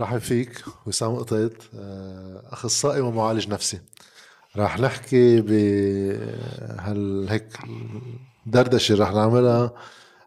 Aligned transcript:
رحب 0.00 0.18
فيك 0.18 0.64
وسام 0.86 1.16
قطيط 1.16 1.52
آه، 1.74 2.42
أخصائي 2.52 3.00
ومعالج 3.00 3.48
نفسي. 3.48 3.80
راح 4.56 4.80
نحكي 4.80 5.40
بهال 5.40 7.26
هيك 7.28 7.58
دردشة 8.46 8.94
رح 8.94 9.12
نعملها 9.12 9.72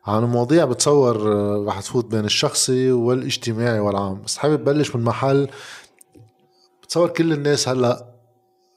عن 0.05 0.23
مواضيع 0.23 0.65
بتصور 0.65 1.33
آه، 1.33 1.65
رح 1.67 1.81
تفوت 1.81 2.05
بين 2.05 2.25
الشخصي 2.25 2.91
والاجتماعي 2.91 3.79
والعام. 3.79 4.21
بس 4.21 4.37
حابب 4.37 4.63
بلش 4.63 4.95
من 4.95 5.03
محل 5.03 5.49
بتصور 6.83 7.09
كل 7.09 7.33
الناس 7.33 7.69
هلأ 7.69 8.13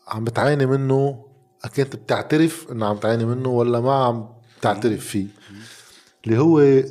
عم 0.08 0.24
بتعاني 0.24 0.66
منه. 0.66 1.26
أكيد 1.64 1.96
بتعترف 1.96 2.66
إنه 2.72 2.86
عم 2.86 2.96
تعاني 2.96 3.24
منه 3.24 3.48
ولا 3.48 3.80
ما 3.80 3.94
عم 4.04 4.28
تعترف 4.62 5.06
فيه؟ 5.06 5.26
اللي 6.24 6.38
هو 6.38 6.82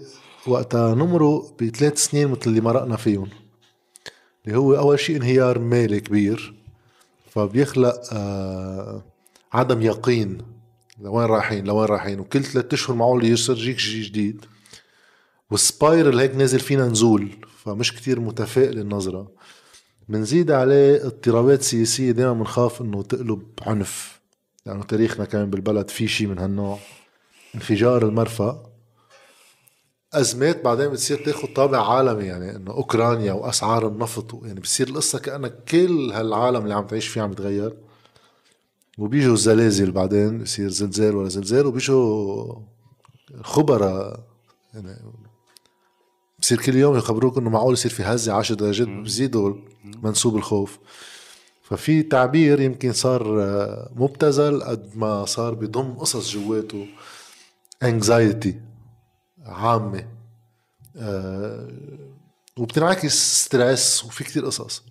وقتها 0.48 0.96
نمره 0.96 1.56
بثلاث 1.62 1.98
سنين 2.06 2.28
مثل 2.28 2.42
اللي 2.48 2.62
مرقنا 2.62 2.96
فيهم. 2.98 3.30
اللي 4.46 4.58
هو 4.58 4.76
أول 4.76 5.00
شيء 5.00 5.16
انهيار 5.18 5.60
مالي 5.60 6.00
كبير 6.00 6.54
فبيخلق 7.32 8.02
آه 8.14 9.04
عدم 9.54 9.82
يقين 9.82 10.38
لوين 11.02 11.26
رايحين 11.26 11.66
لوين 11.66 11.86
رايحين. 11.86 12.20
وكل 12.20 12.44
ثلاث 12.44 12.74
أشهر 12.74 12.96
معقول 12.96 13.26
يجيك 13.26 13.80
شيء 13.80 14.04
جديد. 14.04 14.46
والسبايرل 15.52 16.20
هيك 16.20 16.36
نازل 16.36 16.60
فينا 16.60 16.88
نزول 16.88 17.30
فمش 17.64 17.96
كتير 17.96 18.20
متفائل 18.20 18.80
النظرة. 18.80 19.32
بنزيد 20.10 20.52
عليه 20.52 21.06
اضطرابات 21.06 21.62
سياسية 21.62 22.12
دائما 22.12 22.34
بنخاف 22.34 22.82
إنه 22.82 23.04
تقلب 23.04 23.44
عنف 23.62 24.20
لأنه 24.66 24.78
يعني 24.78 24.88
تاريخنا 24.90 25.26
كمان 25.26 25.50
بالبلد 25.50 25.90
في 25.90 26.08
شيء 26.08 26.28
من 26.28 26.40
هالنوع. 26.40 26.80
انفجار 27.56 28.08
المرفأ. 28.08 28.69
أزمات 30.14 30.64
بعدين 30.64 30.90
بتصير 30.90 31.26
تاخذ 31.26 31.54
طابع 31.54 31.94
عالمي 31.94 32.26
يعني 32.26 32.56
إنه 32.56 32.72
أوكرانيا 32.72 33.34
وأسعار 33.34 33.88
النفط 33.88 34.44
يعني 34.44 34.60
بتصير 34.60 34.88
القصة 34.88 35.20
كأنك 35.20 35.64
كل 35.64 36.12
هالعالم 36.12 36.64
اللي 36.64 36.74
عم 36.74 36.86
تعيش 36.88 37.08
فيه 37.08 37.22
عم 37.22 37.32
يتغير 37.32 37.78
وبيجوا 38.98 39.34
الزلازل 39.34 39.92
بعدين 39.92 40.44
بصير 40.44 40.70
زلزال 40.70 41.16
ولا 41.16 41.30
زلزال 41.30 41.66
وبيجوا 41.66 42.56
خبراء 43.42 44.20
يعني 44.74 44.96
بصير 46.40 46.62
كل 46.62 46.76
يوم 46.76 46.98
يخبروك 46.98 47.38
إنه 47.38 47.50
معقول 47.50 47.74
يصير 47.74 47.92
في 47.92 48.04
هزة 48.04 48.34
10 48.34 48.56
درجات 48.56 48.88
بزيدوا 48.88 49.56
منسوب 50.04 50.36
الخوف. 50.36 50.80
ففي 51.64 52.04
تعبير 52.04 52.62
يمكن 52.62 52.94
صار 52.94 53.24
مبتذل 53.96 54.64
قد 54.64 54.90
ما 54.96 55.26
صار 55.26 55.54
بضم 55.54 55.94
قصص 55.94 56.32
جواته 56.32 56.88
anxiety 57.84 58.69
عامة. 59.50 60.08
أه 60.96 61.68
وبتنعكس 62.58 63.44
stress 63.46 64.06
وفي 64.06 64.24
كتير 64.24 64.46
قصص. 64.46 64.84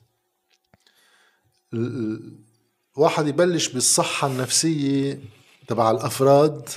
الواحد 2.97 3.27
يبلش 3.27 3.69
بالصحة 3.69 4.27
النفسية 4.29 5.21
تبع 5.67 5.91
الأفراد 5.91 6.69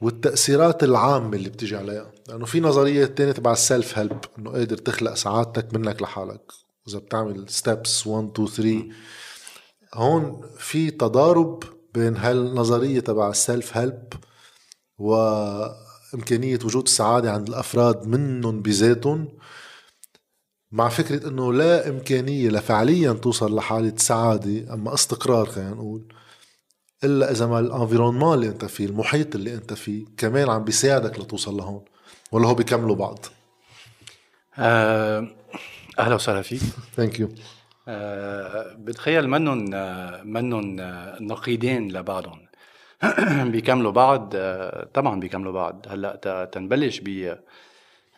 والتأثيرات 0.00 0.84
العامة 0.84 1.36
اللي 1.36 1.48
بتجي 1.48 1.76
عليها. 1.76 2.12
لأنه 2.28 2.44
في 2.44 2.60
نظرية 2.60 3.06
تانية 3.06 3.32
تبع 3.32 3.52
ال 3.52 3.61
self 3.61 3.98
help 3.98 4.20
إنه 4.38 4.50
قادر 4.50 4.76
تخلق 4.76 5.14
سعادتك 5.14 5.74
منك 5.74 6.02
لحالك. 6.02 6.52
إذا 6.88 6.98
بتعمل 6.98 7.48
steps 7.48 8.06
1 8.06 8.30
2 8.40 8.48
3 8.48 8.84
هون 9.94 10.50
في 10.58 10.90
تضارب 10.90 11.62
بين 11.94 12.16
هالنظرية 12.16 13.00
تبع 13.00 13.30
ال 13.30 13.39
self 13.39 13.76
help 13.76 14.12
و 14.98 15.14
إمكانية 16.16 16.58
وجود 16.64 16.82
السعادة 16.82 17.32
عند 17.32 17.48
الأفراد 17.48 18.06
منهم 18.06 18.62
بذاتهم 18.62 19.28
مع 20.72 20.88
فكرة 20.88 21.28
أنه 21.28 21.52
لا 21.52 21.88
إمكانية 21.88 22.48
لفعليا 22.48 23.12
توصل 23.12 23.56
لحالة 23.56 23.92
سعادة 23.96 24.74
أما 24.74 24.94
استقرار 24.94 25.46
خلينا 25.46 25.70
نقول 25.70 26.12
إلا 27.04 27.30
إذا 27.30 27.46
ما 27.46 27.58
ال 27.60 27.65
environnement 27.65 28.34
اللي 28.34 28.48
أنت 28.48 28.64
فيه 28.64 28.86
المحيط 28.86 29.34
اللي 29.34 29.54
أنت 29.54 29.72
فيه 29.72 30.04
كمان 30.16 30.50
عم 30.50 30.64
بيساعدك 30.64 31.18
لتوصل 31.18 31.56
لهون 31.56 31.84
ولا 32.32 32.48
هو 32.48 32.54
بيكملوا 32.54 32.96
بعض؟ 32.96 33.18
أه 34.58 35.28
أهلا 35.98 36.14
وسهلا 36.14 36.42
فيك. 36.42 36.60
ثانك 36.96 37.20
يو 37.20 37.28
أه 37.88 38.76
بتخيل 38.78 39.28
منهم 39.28 39.58
منهم 40.28 40.76
نقيضين 41.20 41.92
لبعضهم. 41.92 42.45
بيكملوا 43.52 43.92
بعض. 43.92 44.34
طبعا 44.94 45.20
بيكملوا 45.20 45.52
بعض. 45.52 45.86
هلأ 45.88 46.48
تنبلش 46.52 47.00
ب 47.00 47.36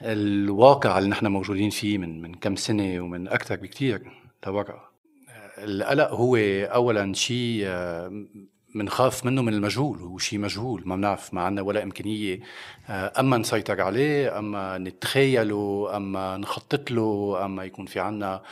الواقع 0.03 0.99
اللي 0.99 1.11
نحن 1.11 1.27
موجودين 1.27 1.71
فيه 1.71 1.99
من 1.99 2.23
من 2.23 2.35
كم 2.35 2.57
سنة 2.57 3.01
ومن 3.01 3.29
أكثر 3.29 3.57
بكثير 3.57 4.13
لورا. 4.47 4.89
القلق 5.59 6.11
هو 6.11 6.37
اولا 6.37 7.13
شيء 7.15 7.67
بنخاف 8.75 9.25
منه 9.27 9.43
من 9.43 9.55
المجهول. 9.55 9.99
هو 9.99 10.19
شيء 10.19 10.39
مجهول. 10.39 10.83
ما 10.87 10.97
بنعرف 10.97 11.35
ما 11.35 11.43
عندنا 11.43 11.63
ولا 11.63 11.83
إمكانية 11.83 12.41
أما 12.91 13.39
نسيطر 13.39 13.81
عليه 13.81 14.39
أما 14.39 14.79
نتخيله 14.79 15.91
أما 15.97 16.37
نخطط 16.37 16.91
له 16.91 17.39
أما 17.45 17.65
يكون 17.65 17.87
في 17.87 18.01
عندنا 18.01 18.43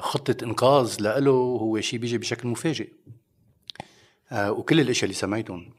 خطة 0.00 0.44
إنقاذ 0.44 0.96
له 1.00 1.30
هو 1.32 1.80
شيء 1.80 2.00
بيجي 2.00 2.18
بشكل 2.18 2.48
مفاجئ. 2.48 2.88
آه، 2.88 3.23
وكل 4.34 4.80
الأشياء 4.80 5.04
اللي 5.04 5.14
سميتهم 5.14 5.70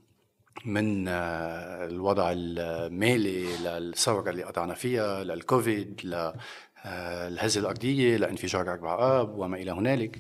من 0.66 1.08
آه، 1.08 1.86
الوضع 1.86 2.32
المالي 2.36 3.58
للثوره 3.58 4.30
اللي 4.30 4.44
قطعنا 4.44 4.74
فيها 4.74 5.24
للكوفيد 5.24 6.02
للهزه 6.04 7.60
آه، 7.60 7.62
الأرضية 7.62 8.18
لانفجار 8.18 8.74
أربع 8.74 9.22
آب 9.22 9.38
وما 9.38 9.58
إلى 9.58 9.72
هنالك. 9.72 10.20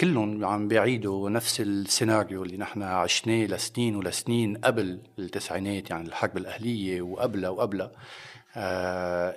كلهم 0.00 0.44
عم 0.44 0.68
بيعيدوا 0.68 1.30
نفس 1.30 1.60
السيناريو 1.60 2.42
اللي 2.42 2.56
نحن 2.56 2.82
عشناه 2.82 3.46
لسنين 3.46 3.96
ولسنين 3.96 4.56
قبل 4.56 5.00
التسعينات 5.18 5.90
يعني 5.90 6.08
الحرب 6.08 6.36
الأهلية 6.36 7.02
وقبلها 7.02 7.50
وقبلها. 7.50 7.90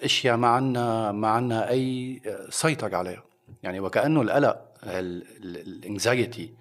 أشياء 0.06 0.38
ما 0.38 0.48
عنا 0.48 1.12
ما 1.12 1.28
عنا 1.28 1.70
أي 1.70 2.22
سيطرة 2.50 2.98
عليها. 2.98 3.24
يعني 3.64 3.80
وكأنه 3.80 4.22
القلق 4.22 4.66
ال 4.84 5.05
anxiety 5.05 6.54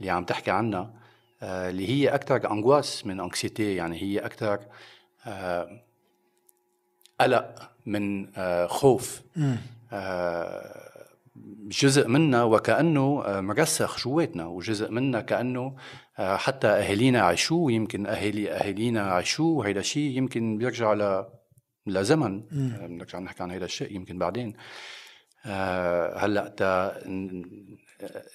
اللي 0.00 0.10
عم 0.10 0.24
تحكي 0.24 0.50
عنها 0.50 1.04
آه، 1.44 1.70
اللي 1.70 1.88
هي 1.88 2.08
أكثر 2.08 2.50
angoisse 2.50 3.06
من 3.06 3.20
anxiété 3.20 3.74
يعني 3.74 4.02
هي 4.02 4.18
أكثر 4.18 4.60
آه، 5.26 5.84
قلق 7.20 7.70
من 7.86 8.28
آه، 8.36 8.66
خوف. 8.66 9.22
جزء 11.82 12.08
منا 12.08 12.42
وكأنه 12.42 13.22
مرسخ 13.40 13.98
جواتنا 13.98 14.46
وجزء 14.46 14.90
منا 14.90 15.20
كأنه 15.20 15.76
حتى 16.16 16.66
أهالينا 16.66 17.20
عاشوه 17.20 17.72
يمكن 17.72 18.06
أهالي 18.06 18.52
أهالينا 18.52 19.02
عاشوه 19.02 19.46
وهيدا 19.46 19.80
الشيء 19.80 20.18
يمكن 20.18 20.58
بيرجع 20.58 20.92
ل 20.92 21.26
لزمن 21.86 22.40
بنرجع 22.50 23.18
نحكي 23.18 23.42
عن 23.42 23.50
هذا 23.50 23.64
الشيء 23.64 23.92
يمكن 23.92 24.18
بعدين. 24.18 24.56
هلأ 26.16 26.54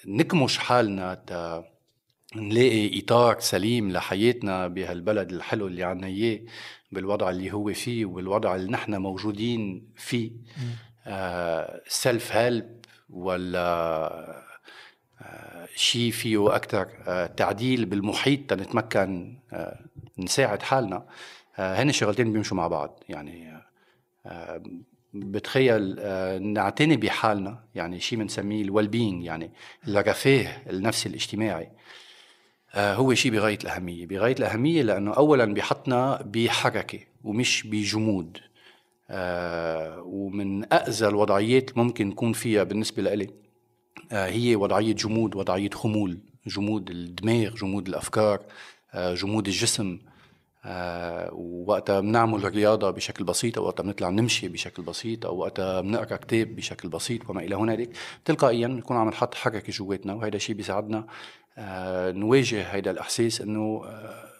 نكمش 0.06 0.58
حالنا 0.58 1.14
تا 1.14 1.64
نلاقي 2.36 3.00
إطار 3.00 3.40
سليم 3.40 3.92
لحياتنا 3.92 4.68
بهالبلد 4.68 5.32
الحلو 5.32 5.66
اللي 5.66 5.84
عنا 5.84 6.06
إياه 6.06 6.40
بالوضع 6.92 7.30
اللي 7.30 7.52
هو 7.52 7.72
فيه 7.72 8.04
وبالوضع 8.04 8.54
اللي 8.54 8.70
نحن 8.72 8.94
موجودين 8.94 9.88
فيه. 9.96 10.30
سيلف 11.88 12.32
آه 12.32 12.40
هيلب 12.40 12.80
ولا 13.10 13.56
آه 15.22 15.68
شيء 15.74 16.10
فيه 16.10 16.56
أكثر 16.56 16.88
آه 17.06 17.26
تعديل 17.26 17.84
بالمحيط 17.84 18.50
تنتمكن 18.50 19.38
آه 19.52 19.80
نساعد 20.18 20.62
حالنا. 20.62 21.06
آه 21.58 21.82
هن 21.82 21.92
شغلتين 21.92 22.32
بيمشوا 22.32 22.56
مع 22.56 22.68
بعض 22.68 23.02
يعني 23.08 23.62
آه 24.26 24.62
بتخيل 25.14 25.96
آه، 25.98 26.38
نعتني 26.38 26.96
بحالنا 26.96 27.64
يعني 27.74 28.00
شيء 28.00 28.18
بنسميه 28.18 28.62
ال 28.62 28.67
well 28.67 28.88
being 28.88 29.24
يعني 29.24 29.50
الرفاه 29.88 30.70
النفسي 30.70 31.08
الاجتماعي. 31.08 31.70
آه، 32.74 32.94
هو 32.94 33.14
شيء 33.14 33.32
بغاية 33.32 33.58
الأهمية. 33.62 34.06
بغاية 34.06 34.34
الأهمية 34.38 34.82
لأنه 34.82 35.12
اولا 35.12 35.54
بحطنا 35.54 36.22
بحركة 36.22 36.98
ومش 37.24 37.66
بجمود. 37.66 38.38
آه، 39.10 40.02
ومن 40.02 40.72
اذى 40.72 41.08
الوضعيات 41.08 41.78
ممكن 41.78 42.08
نكون 42.08 42.32
فيها 42.32 42.62
بالنسبة 42.62 43.02
لإلي 43.02 43.30
هي 44.12 44.56
وضعية 44.56 44.92
جمود 44.92 45.36
وضعية 45.36 45.70
خمول 45.70 46.18
جمود 46.46 46.90
الدماغ 46.90 47.54
جمود 47.54 47.88
الأفكار 47.88 48.40
جمود 48.96 49.46
الجسم. 49.46 49.98
آه 50.64 51.30
ووقتها 51.32 52.00
بنعمل 52.00 52.44
رياضة 52.44 52.90
بشكل 52.90 53.24
بسيط 53.24 53.58
أو 53.58 53.64
وقتها 53.64 53.82
بنطلع 53.82 54.08
نمشي 54.08 54.48
بشكل 54.48 54.82
بسيط 54.82 55.26
أو 55.26 55.36
وقتها 55.36 55.80
بنقرأ 55.80 56.16
كتاب 56.16 56.56
بشكل 56.56 56.88
بسيط 56.88 57.30
وما 57.30 57.40
إلى 57.40 57.56
هنالك. 57.56 57.90
تلقائيا 58.24 58.66
بنكون 58.66 58.96
عم 58.96 59.08
نحط 59.08 59.34
حركه 59.34 59.72
جواتنا 59.72 60.14
وهذا 60.14 60.36
الشيء 60.36 60.56
بيساعدنا 60.56 61.06
آه 61.58 62.12
نواجه 62.12 62.62
هذا 62.62 62.90
الإحساس 62.90 63.40
إنه 63.40 63.82
آه 63.86 64.30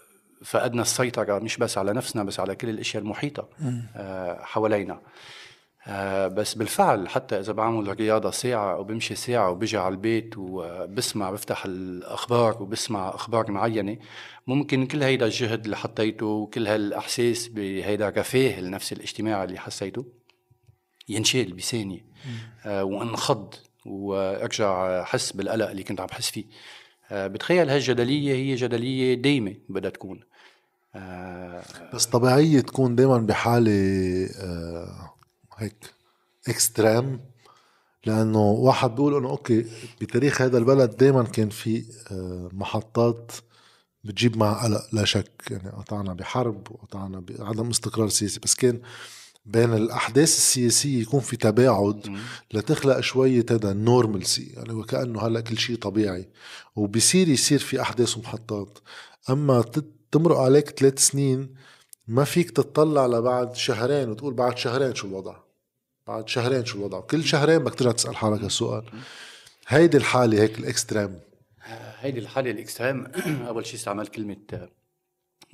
فقدنا 0.44 0.82
السيطرة 0.82 1.38
مش 1.38 1.56
بس 1.56 1.78
على 1.78 1.92
نفسنا 1.92 2.24
بس 2.24 2.40
على 2.40 2.54
كل 2.54 2.68
الأشياء 2.68 3.02
المحيطة 3.02 3.48
حوالينا. 4.40 5.00
آه 5.86 6.28
بس 6.28 6.54
بالفعل 6.54 7.08
حتى 7.08 7.40
إذا 7.40 7.52
بعمل 7.52 8.00
رياضة 8.00 8.30
ساعة 8.30 8.74
أو 8.74 8.84
بمشي 8.84 9.14
ساعة 9.14 9.50
وبجي 9.50 9.76
على 9.76 9.92
البيت 9.92 10.34
وبسمع 10.38 11.30
بفتح 11.30 11.64
الأخبار 11.64 12.62
وبسمع 12.62 13.08
أخبار 13.08 13.50
معينة 13.50 13.96
ممكن 14.46 14.86
كل 14.86 15.02
هيدا 15.02 15.26
الجهد 15.26 15.64
اللي 15.64 15.76
حطيته 15.76 16.26
وكل 16.26 16.66
هالإحساس 16.66 17.48
بهيدا 17.48 18.08
الرفاه 18.08 18.58
النفسي 18.58 18.94
الاجتماعي 18.94 19.44
اللي 19.44 19.58
حسيته 19.58 20.06
ينشال 21.08 21.52
بثانية. 21.52 22.06
آه 22.66 22.84
وانخض 22.84 23.54
وارجع 23.86 25.02
احس 25.02 25.32
بالقلق 25.32 25.70
اللي 25.70 25.82
كنت 25.82 26.00
عم 26.00 26.06
بحس 26.06 26.30
فيه. 26.30 26.44
آه 27.10 27.26
بتخيل 27.26 27.70
هالجدلية 27.70 28.34
هي 28.34 28.54
جدلية 28.54 29.14
دايمة 29.14 29.54
بدها 29.68 29.90
تكون. 29.90 30.20
آه 30.94 31.62
بس 31.94 32.06
طبيعية 32.06 32.60
تكون 32.60 32.96
دائما 32.96 33.18
بحالة 33.18 33.72
آه 34.40 35.14
هيك 35.60 35.94
extreme 36.48 37.20
لأنه 38.06 38.50
واحد 38.50 38.90
بيقول 38.90 39.16
إنه 39.16 39.30
okay 39.30 39.66
بتاريخ 40.00 40.42
هذا 40.42 40.58
البلد 40.58 40.96
دائما 40.96 41.22
كان 41.22 41.48
في 41.48 41.84
آه، 42.10 42.48
محطات 42.52 43.32
بتجيب 44.04 44.36
مع 44.36 44.64
قلق 44.64 44.82
لا 44.92 45.04
شك. 45.04 45.42
يعني 45.50 45.70
قطعنا 45.70 46.14
بحرب 46.14 46.70
وقطعنا 46.70 47.20
بعدم 47.20 47.70
استقرار 47.70 48.08
سياسي 48.08 48.40
بس 48.40 48.54
كان 48.54 48.80
بين 49.46 49.74
الأحداث 49.74 50.36
السياسية 50.36 51.02
يكون 51.02 51.20
في 51.20 51.36
تباعد 51.36 52.18
لتخلق 52.52 53.00
شوية 53.00 53.46
هذا 53.50 53.72
نورمالسي 53.72 54.46
يعني 54.46 54.72
وكأنه 54.72 55.20
هلأ 55.20 55.40
كل 55.40 55.58
شيء 55.58 55.76
طبيعي. 55.76 56.28
وبصير 56.76 57.28
يصير 57.28 57.58
في 57.58 57.80
أحداث 57.82 58.16
ومحطات. 58.16 58.78
أما 59.30 59.64
تمرق 60.12 60.38
عليك 60.38 60.70
ثلاث 60.70 60.98
سنين 60.98 61.54
ما 62.08 62.24
فيك 62.24 62.50
تطلع 62.50 63.06
لبعد 63.06 63.56
شهرين 63.56 64.10
وتقول 64.10 64.34
بعد 64.34 64.58
شهرين 64.58 64.94
شو 64.94 65.06
الوضع؟ 65.06 65.49
بعد 66.10 66.28
شهرين 66.28 66.64
شو 66.64 66.78
الوضع؟ 66.78 67.00
كل 67.00 67.24
شهرين 67.24 67.58
بدك 67.58 67.74
ترجع 67.74 67.92
تسأل 67.92 68.16
حالك 68.16 68.40
هالسؤال. 68.42 68.84
هيدي 69.68 69.96
الحالة 69.96 70.42
هيك 70.42 70.58
ال 70.58 70.65
extreme. 70.65 71.20
هيدي 72.00 72.20
الحالة 72.20 72.50
ال 72.50 72.56
extreme. 72.56 73.06
أول 73.48 73.66
شيء 73.66 73.74
استعملت 73.74 74.14
كلمة 74.14 74.68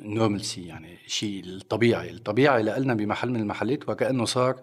normalcy 0.00 0.66
يعني 0.66 0.98
شيء 1.06 1.44
الطبيعي. 1.44 2.10
الطبيعي 2.10 2.62
لنا 2.62 2.94
بمحل 2.94 3.30
من 3.30 3.40
المحلات 3.40 3.88
وكأنه 3.88 4.24
صار 4.24 4.60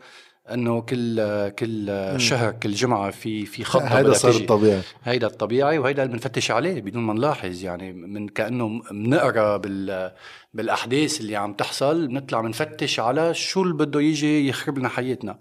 إنه 0.51 0.81
كل 0.81 1.49
كل 1.49 2.13
شهر 2.17 2.51
كل 2.51 2.71
جمعة 2.71 3.11
في 3.11 3.45
في 3.45 3.63
خطة 3.63 3.97
هيدا 3.97 4.13
صار 4.13 4.31
الطبيعي. 4.31 4.81
هيدا 5.03 5.27
الطبيعي 5.27 5.77
وهيدا 5.77 6.03
اللي 6.03 6.13
بنفتش 6.13 6.51
عليه 6.51 6.81
بدون 6.81 7.03
ما 7.03 7.13
نلاحظ. 7.13 7.63
يعني 7.63 7.93
من 7.93 8.27
كأنه 8.27 8.81
بنقرا 8.91 9.57
بال 9.57 10.11
بالأحداث 10.53 11.21
اللي 11.21 11.35
عم 11.35 11.53
تحصل 11.53 12.07
بنطلع 12.07 12.41
بنفتش 12.41 12.99
على 12.99 13.33
شو 13.33 13.63
اللي 13.63 13.73
بده 13.73 14.01
يجي 14.01 14.47
يخرب 14.47 14.77
لنا 14.79 14.89
حياتنا. 14.89 15.31
آه، 15.31 15.37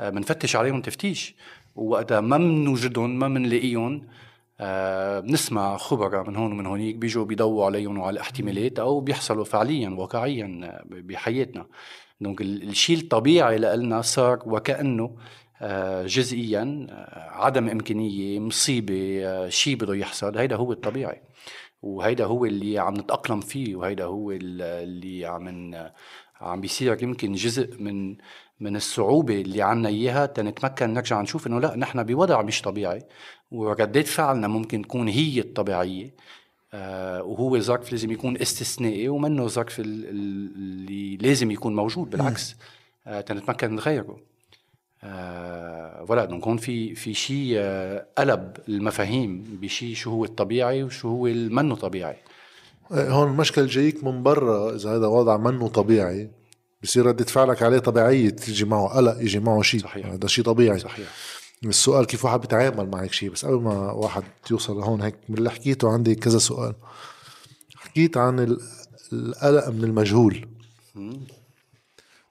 بنفتش 0.00 0.56
عليهم 0.56 0.80
تفتيش. 0.82 1.34
ووقتها 1.74 2.20
ما 2.20 2.38
بنوجدهم 2.38 3.18
ما 3.18 3.28
بنلاقيهم 3.28 4.06
آه 4.60 5.20
بنسمع 5.20 5.76
خبراء 5.76 6.28
من 6.30 6.36
هون 6.36 6.52
ومن 6.52 6.66
هونيك 6.66 6.96
بيجوا 6.96 7.24
بيضووا 7.24 7.64
عليهم 7.66 7.98
وعلى 7.98 8.14
الاحتمالات 8.14 8.78
أو 8.78 9.00
بيحصلوا 9.00 9.44
فعليا 9.44 9.88
واقعيا 9.90 10.80
بحياتنا. 10.90 11.66
دونك 12.20 12.40
الشيء 12.40 12.98
الطبيعي 12.98 13.58
لنا 13.58 14.02
صار 14.02 14.42
وكأنه 14.46 15.16
آه 15.62 16.06
جزئيا 16.06 16.86
آه 16.90 17.30
عدم 17.30 17.68
إمكانية 17.68 18.40
مصيبة 18.40 19.20
آه 19.26 19.48
شيء 19.48 19.76
بده 19.76 19.94
يحصل. 19.94 20.38
هيدا 20.38 20.56
هو 20.56 20.72
الطبيعي. 20.72 21.22
وهيدا 21.82 22.24
هو 22.24 22.44
اللي 22.44 22.78
عم 22.78 22.94
نتأقلم 22.94 23.40
فيه 23.40 23.76
وهيدا 23.76 24.04
هو 24.04 24.30
اللي 24.32 25.26
عم 25.26 25.74
عم 26.40 26.60
بيصير 26.60 27.02
يمكن 27.02 27.32
جزء 27.32 27.82
من 27.82 28.16
من 28.64 28.76
الصعوبة 28.76 29.40
اللي 29.40 29.62
عنا 29.62 29.88
إياها 29.88 30.26
تنتمكن 30.26 30.94
نرجع 30.94 31.20
نشوف 31.20 31.46
إنه 31.46 31.60
لا 31.60 31.76
نحن 31.76 32.02
بوضع 32.02 32.42
مش 32.42 32.62
طبيعي. 32.62 33.02
وردات 33.50 34.06
فعلنا 34.06 34.48
ممكن 34.48 34.82
تكون 34.82 35.08
هي 35.08 35.40
الطبيعية. 35.40 36.14
آه 36.74 37.22
وهو 37.22 37.58
ظرف 37.58 37.92
لازم 37.92 38.10
يكون 38.10 38.36
استثنائي 38.36 39.08
ومنه 39.08 39.46
ظرف 39.48 39.80
اللي 39.80 41.16
لازم 41.16 41.50
يكون 41.50 41.76
موجود. 41.76 42.10
بالعكس 42.10 42.56
آه 43.06 43.20
تنتمكن 43.20 43.74
نغيره 43.74 44.16
آه 45.04 46.04
voilà 46.04 46.24
donc 46.24 46.46
هون 46.46 46.56
في 46.56 46.94
في 46.94 47.14
شيء 47.14 47.54
آه 47.56 48.06
قلب 48.18 48.56
المفاهيم 48.68 49.58
بشيء 49.62 49.94
شو 49.94 50.10
هو 50.10 50.24
الطبيعي 50.24 50.82
وشو 50.82 51.08
هو 51.08 51.26
المنه 51.26 51.74
طبيعي. 51.74 52.16
هون 52.92 53.30
المشكل 53.30 53.66
جايك 53.66 54.04
من 54.04 54.22
برا 54.22 54.74
إذا 54.74 54.96
هذا 54.96 55.06
وضع 55.06 55.36
منه 55.36 55.68
طبيعي. 55.68 56.30
بصير 56.84 57.06
ردة 57.06 57.24
فعلك 57.24 57.62
عليه 57.62 57.78
طبيعية 57.78 58.30
تيجي 58.30 58.64
معه 58.64 58.88
قلق 58.88 59.16
يجي 59.20 59.40
معه 59.40 59.62
شيء. 59.62 59.80
صحيح. 59.80 60.06
هذا 60.06 60.26
شيء 60.26 60.44
طبيعي. 60.44 60.78
صحيح. 60.78 61.08
السؤال 61.64 62.06
كيف 62.06 62.24
واحد 62.24 62.40
بيتعامل 62.40 62.90
مع 62.90 63.02
هيك 63.02 63.12
شيء؟ 63.12 63.30
بس 63.30 63.44
قبل 63.44 63.60
ما 63.60 63.92
واحد 63.92 64.22
يوصل 64.50 64.76
لهون 64.76 65.02
هيك 65.02 65.16
من 65.28 65.38
اللي 65.38 65.50
حكيته 65.50 65.92
عندي 65.92 66.14
كذا 66.14 66.38
سؤال. 66.38 66.74
حكيت 67.76 68.16
عن 68.16 68.58
القلق 69.12 69.68
من 69.68 69.84
المجهول. 69.84 70.48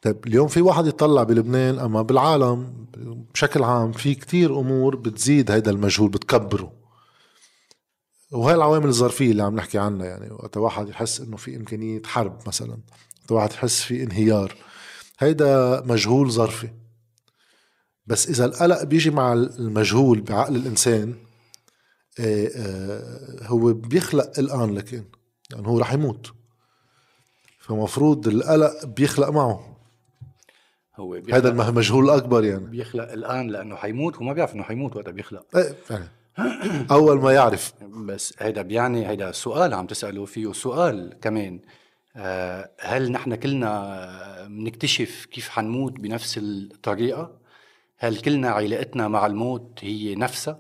طيب 0.02 0.28
اليوم 0.28 0.48
في 0.48 0.62
واحد 0.62 0.88
يطلع 0.88 1.24
بلبنان 1.24 1.80
أما 1.80 2.02
بالعالم 2.02 2.88
بشكل 3.34 3.64
عام 3.64 3.92
في 3.92 4.16
كتير 4.16 4.60
أمور 4.60 4.96
بتزيد 4.96 5.52
هيدا 5.52 5.72
المجهول 5.72 6.10
بتكبره. 6.10 6.74
وهي 8.32 8.56
العوامل 8.56 8.88
الظرفية 8.88 9.32
اللي 9.32 9.44
عم 9.44 9.56
نحكي 9.56 9.78
عنها 9.78 10.06
يعني. 10.06 10.32
وقت 10.32 10.58
واحد 10.58 10.90
يحس 10.90 11.22
إنه 11.22 11.38
في 11.38 11.56
إمكانية 11.56 12.02
حرب 12.06 12.40
مثلا. 12.48 12.78
واحد 13.32 13.52
يحس 13.52 13.82
في 13.82 14.04
انهيار. 14.04 14.56
هيدا 15.20 15.82
مجهول 15.86 16.32
ظرفي. 16.32 16.70
بس 18.08 18.30
إذا 18.30 18.46
القلق 18.46 18.84
بيجي 18.84 19.10
مع 19.10 19.34
المجهول 19.34 20.22
بعقل 20.22 20.56
الإنسان 20.56 21.16
آه، 22.20 22.50
آه، 22.56 23.48
هو 23.48 23.74
بيخلق 23.74 24.40
الآن 24.40 24.76
لكن 24.76 25.04
يعني 25.52 25.68
هو 25.68 25.80
رح 25.80 25.94
يموت. 25.94 26.32
فمفروض 27.60 28.28
القلق 28.28 28.86
بيخلق 28.86 29.30
معه. 29.30 29.78
هو 30.96 31.22
هذا 31.34 31.50
المجهول 31.50 32.06
الأكبر 32.06 32.44
يعني. 32.44 32.66
بيخلق 32.66 33.12
الآن 33.12 33.48
لأنه 33.48 33.76
حيموت؟ 33.76 34.22
وما 34.22 34.34
بيعرف 34.34 34.56
إنه 34.56 34.64
حيموت 34.64 34.96
وقتها 34.96 35.12
بيخلق. 35.12 35.46
إيه 35.56 35.76
فعلا. 35.86 36.08
أول 36.92 37.22
ما 37.22 37.32
يعرف. 37.32 37.74
بس 37.84 38.34
هيدا 38.40 38.62
بيعني 38.62 39.08
هيدا 39.08 39.32
سؤال 39.32 39.74
عم 39.74 39.88
تساله 39.88 40.26
فيه 40.26 40.52
سؤال 40.52 41.18
كمان. 41.22 41.60
هل 42.80 43.12
نحن 43.12 43.36
كلنا 43.36 44.48
بنكتشف 44.48 45.26
كيف 45.26 45.50
حنموت 45.50 46.00
بنفس 46.00 46.38
الطريقة؟ 46.38 47.40
هل 47.98 48.18
كلنا 48.22 48.50
علاقتنا 48.50 49.08
مع 49.08 49.26
الموت 49.26 49.80
هي 49.82 50.16
نفسها؟ 50.16 50.60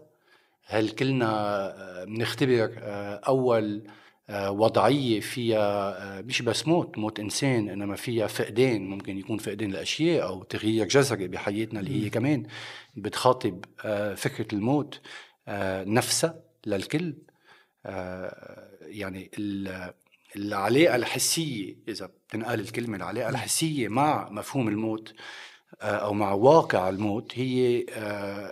هل 0.65 0.89
كلنا 0.89 1.29
آه، 1.31 2.05
بنختبر 2.05 2.75
آه، 2.79 3.21
أول 3.27 3.83
وضعية 4.29 5.19
فيها 5.19 6.21
مش 6.21 6.41
بس 6.41 6.67
موت 6.67 6.97
موت 6.97 7.19
إنسان 7.19 7.69
إنما 7.69 7.95
فيها 7.95 8.27
فقدان 8.27 8.87
ممكن 8.87 9.17
يكون 9.17 9.37
فقدان 9.37 9.71
الأشياء 9.71 10.27
أو 10.27 10.43
تغيير 10.43 10.87
جذري 10.87 11.27
بحياتنا 11.27 11.79
اللي 11.79 12.05
هي 12.05 12.09
كمان 12.09 12.43
بتخاطب 12.95 13.65
فكرة 14.15 14.55
الموت 14.55 15.01
آه، 15.47 15.83
نفسها 15.83 16.39
للكل 16.65 17.15
آه، 17.85 18.69
يعني 18.81 19.31
العلاقة 20.35 20.95
الحسية 20.95 21.75
إذا 21.87 22.05
بتنقال 22.05 22.59
الكلمة 22.59 22.97
العلاقة 22.97 23.29
الحسية 23.29 23.87
مع 23.87 24.29
مفهوم 24.29 24.67
الموت 24.67 25.13
آه، 25.81 25.85
أو 25.85 26.13
مع 26.13 26.31
واقع 26.31 26.89
الموت 26.89 27.31
هي 27.39 27.85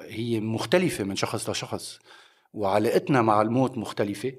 هي 0.08 0.40
مختلفة 0.40 1.04
من 1.04 1.16
شخص 1.16 1.50
لشخص. 1.50 2.00
وعلاقتنا 2.54 3.22
مع 3.22 3.42
الموت 3.42 3.78
مختلفة. 3.78 4.34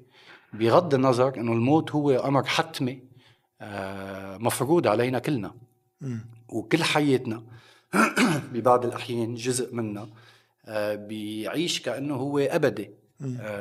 بغض 0.53 0.93
النظر 0.93 1.37
إنه 1.37 1.53
الموت 1.53 1.91
هو 1.91 2.11
أمر 2.11 2.43
حتمي 2.43 3.03
مفروض 4.39 4.87
علينا 4.87 5.19
كلنا. 5.19 5.55
وكل 6.49 6.83
حياتنا 6.83 7.43
ببعض 8.53 8.85
الأحيان 8.85 9.35
جزء 9.35 9.75
منا 9.75 10.09
آه، 10.65 10.95
بيعيش 10.95 11.81
كأنه 11.81 12.15
هو 12.15 12.39
أبدي. 12.39 12.83
آه، 12.83 13.02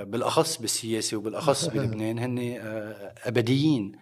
بالأخص 0.05 0.61
بالسياسة 0.61 1.17
وبالأخص 1.17 1.67
بلبنان 1.75 2.19
هن 2.19 2.39
آه، 2.61 3.15
أبديين. 3.25 3.93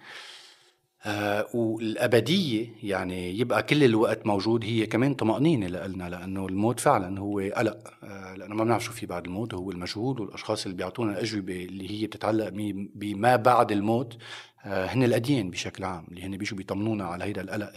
والأبدية 1.54 2.68
يعني 2.82 3.38
يبقى 3.38 3.62
كل 3.62 3.84
الوقت 3.84 4.26
موجود 4.26 4.64
هي 4.64 4.86
كمان 4.86 5.14
طمأنينة 5.14 5.66
لنا 5.66 6.08
لأنه 6.10 6.46
الموت 6.46 6.80
فعلا 6.80 7.20
هو 7.20 7.40
قلق. 7.56 7.94
لأنه 8.36 8.54
ما 8.54 8.64
بنعرف 8.64 8.84
شو 8.84 8.92
في 8.92 9.06
بعد 9.06 9.24
الموت 9.24 9.54
هو 9.54 9.70
المجهول 9.70 10.20
والأشخاص 10.20 10.64
اللي 10.64 10.76
بيعطونا 10.76 11.12
الأجوبة 11.12 11.64
اللي 11.64 11.90
هي 11.90 12.06
بتتعلق 12.06 12.48
بما 12.94 13.36
بعد 13.36 13.72
الموت 13.72 14.16
هن 14.64 15.02
الأديان 15.02 15.50
بشكل 15.50 15.84
عام 15.84 16.04
اللي 16.10 16.22
هن 16.22 16.36
بيجوا 16.36 16.58
بيطمنونا 16.58 17.04
على 17.04 17.24
هيدا 17.24 17.40
القلق 17.40 17.72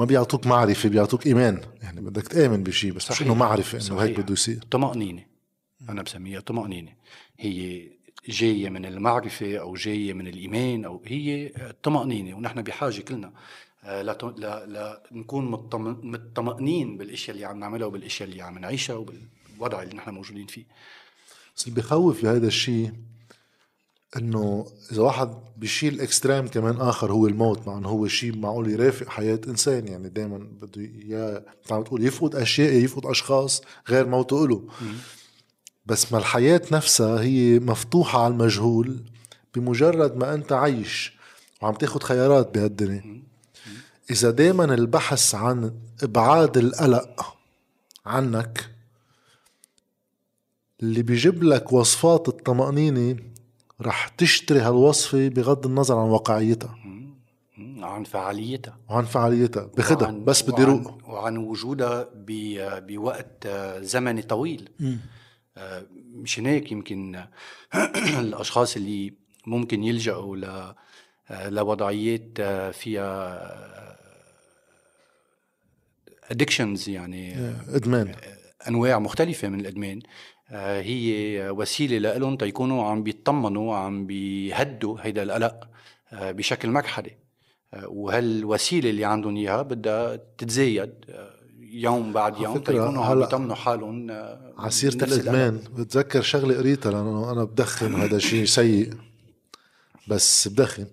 ما 0.00 0.04
بيعطوك 0.04 0.46
معرفة 0.46 0.88
بيعطوك 0.88 1.26
إيمان. 1.26 1.60
يعني 1.82 2.00
بدك 2.00 2.28
تآمن 2.28 2.62
بشيء 2.62 2.92
بس. 2.92 3.10
مش 3.10 3.22
إنه 3.22 3.34
معرفة 3.34 3.88
إنه 3.88 4.02
هيك 4.02 4.20
بده 4.20 4.32
يصير. 4.32 4.64
طمأنينة. 4.70 5.31
أنا 5.88 6.02
بسميها 6.02 6.40
طمأنينة. 6.40 6.92
هي 7.38 7.88
جاية 8.28 8.68
من 8.68 8.86
المعرفة 8.86 9.56
أو 9.56 9.74
جاية 9.74 10.12
من 10.12 10.26
الإيمان 10.26 10.84
أو 10.84 11.02
هي 11.06 11.52
الطمانينه 11.56 12.36
ونحن 12.36 12.62
بحاجة 12.62 13.00
كلنا 13.00 13.32
لنكون 15.12 15.44
مطمئنين 16.02 16.96
بالأشياء 16.96 17.36
اللي 17.36 17.46
عم 17.46 17.60
نعملها 17.60 17.86
وبالأشياء 17.86 18.28
اللي 18.28 18.42
عم 18.42 18.58
نعيشها 18.58 18.96
وبالوضع 18.96 19.82
اللي 19.82 19.94
نحن 19.94 20.10
موجودين 20.10 20.46
فيه. 20.46 20.64
بس 21.56 21.68
اللي 21.68 21.80
بخوف 21.80 22.22
بهذا 22.22 22.46
الشيء 22.46 22.92
إنه 24.16 24.66
إذا 24.92 25.02
واحد 25.02 25.34
بيشيل 25.56 26.00
اكستريم 26.00 26.48
كمان 26.48 26.76
آخر 26.76 27.12
هو 27.12 27.26
الموت 27.26 27.68
مع 27.68 27.78
إنه 27.78 27.88
هو 27.88 28.08
شيء 28.08 28.36
معقول 28.36 28.70
يرافق 28.70 29.08
حياة 29.08 29.40
إنسان. 29.48 29.88
يعني 29.88 30.08
دائما 30.08 30.38
بده 30.38 30.82
يا 31.06 31.44
عم 31.70 31.82
تقول 31.82 32.04
يفقد 32.04 32.34
أشياء 32.34 32.72
يفقد 32.72 33.06
أشخاص 33.06 33.62
غير 33.88 34.06
موته 34.06 34.48
له. 34.48 34.68
بس 35.86 36.12
ما 36.12 36.18
الحياة 36.18 36.62
نفسها 36.72 37.20
هي 37.20 37.58
مفتوحة 37.58 38.24
على 38.24 38.32
المجهول 38.32 39.00
بمجرد 39.54 40.16
ما 40.16 40.34
أنت 40.34 40.52
عايش 40.52 41.12
وعم 41.62 41.74
تاخد 41.74 42.02
خيارات 42.02 42.54
بهالدنيا. 42.54 43.22
إذا 44.10 44.30
دائما 44.30 44.64
البحث 44.64 45.34
عن 45.34 45.74
إبعاد 46.02 46.56
القلق 46.56 47.36
عنك 48.06 48.70
اللي 50.82 51.02
بيجيب 51.02 51.42
لك 51.42 51.72
وصفات 51.72 52.28
الطمأنينة 52.28 53.16
رح 53.80 54.08
تشتري 54.08 54.60
هالوصفة 54.60 55.28
بغض 55.28 55.66
النظر 55.66 55.98
عن 55.98 56.08
واقعيتها. 56.08 56.76
عن 57.78 58.04
فعاليتها. 58.04 58.76
وعن 58.90 59.04
فعاليتها. 59.04 59.64
بخدها 59.64 60.10
بس 60.10 60.42
بدي 60.42 60.64
روق. 60.64 61.08
وعن 61.08 61.36
وجودها 61.36 62.08
بوقت 62.80 63.48
زمني 63.80 64.22
طويل. 64.22 64.68
آه، 64.80 64.96
مش 66.14 66.40
هيك 66.40 66.72
يمكن 66.72 67.24
الأشخاص 68.20 68.76
اللي 68.76 69.12
ممكن 69.46 69.84
يلجأوا 69.84 70.36
ل 70.36 70.74
لوضعيات 71.30 72.40
آه، 72.40 72.70
فيها 72.70 73.98
ادكشنز 76.30 76.88
يعني 76.88 77.34
إدمان. 77.68 78.14
أنواع 78.68 78.98
مختلفة 78.98 79.48
من 79.48 79.60
الإدمان. 79.60 80.02
آه، 80.52 80.80
هي 80.82 81.50
وسيلة 81.50 82.18
لهم 82.18 82.36
تيكونوا 82.36 82.84
عم 82.84 83.02
بيطمنوا 83.02 83.76
عم 83.76 84.06
بيهدوا 84.06 84.98
هيدا 85.00 85.22
القلق 85.22 85.68
آه، 86.12 86.32
بشكل 86.32 86.70
مكحلي 86.70 87.16
آه، 87.74 87.88
وهالوسيلة 87.88 88.90
اللي 88.90 89.04
عندهم 89.04 89.36
إياها 89.36 89.62
بدها 89.62 90.16
تتزايد. 90.38 90.94
يوم 91.72 92.12
بعد 92.12 92.40
يوم 92.40 92.58
تيكونوا 92.58 93.04
عم 93.04 93.18
بيطمنوا 93.20 93.54
حالهم 93.54 94.10
على 94.58 94.70
سيره 94.70 95.04
الادمان 95.04 95.60
بتذكر 95.76 96.22
شغلة 96.22 96.56
قريتها 96.56 96.92
لأنه 96.92 97.32
أنا 97.32 97.44
بدخن 97.44 97.94
وهذا 97.94 98.18
شيء 98.18 98.44
سيء. 98.44 98.94
بس 100.08 100.48
بدخن. 100.48 100.86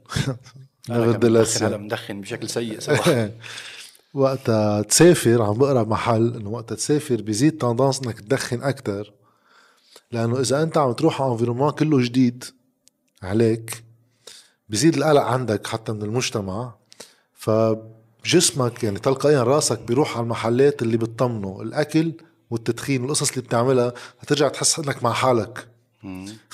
أنا 0.90 1.12
بدخن 1.12 1.66
هلا 1.66 1.78
مدخن 1.78 2.22
بشكل 2.22 2.50
سيء 2.50 2.80
صراحة. 2.80 3.30
وقتها 4.14 4.82
تسافر 4.82 5.42
عم 5.42 5.54
بقرأ 5.58 5.84
محل 5.84 6.36
إنه 6.36 6.50
وقتها 6.50 6.76
تسافر 6.76 7.22
بيزيد 7.22 7.58
تندانس 7.58 8.02
إنك 8.04 8.20
تدخن 8.20 8.64
أكثر 8.64 9.14
لأنه 10.12 10.40
إذا 10.40 10.64
أنت 10.64 10.78
عم 10.78 10.92
تروح 10.92 11.22
على 11.22 11.32
انفيرومون 11.32 11.72
كله 11.72 12.02
جديد 12.02 12.44
عليك 13.24 13.84
بزيد 14.70 14.98
القلق 14.98 15.22
عندك 15.22 15.68
حتى 15.68 15.92
من 15.92 16.02
المجتمع. 16.02 16.74
فجسمك 18.30 18.84
يعني 18.84 19.00
تلقائيا 19.00 19.44
راسك 19.44 19.80
بيروح 19.80 20.18
على 20.18 20.24
المحلات 20.24 20.82
اللي 20.82 20.98
بتطمنه 20.98 21.62
الأكل 21.62 22.14
والتدخين 22.50 23.02
والقصص 23.02 23.30
اللي 23.30 23.42
بتعملها 23.42 23.94
هترجع 24.20 24.48
تحس 24.48 24.80
إنك 24.80 25.04
مع 25.04 25.14
حالك. 25.14 25.68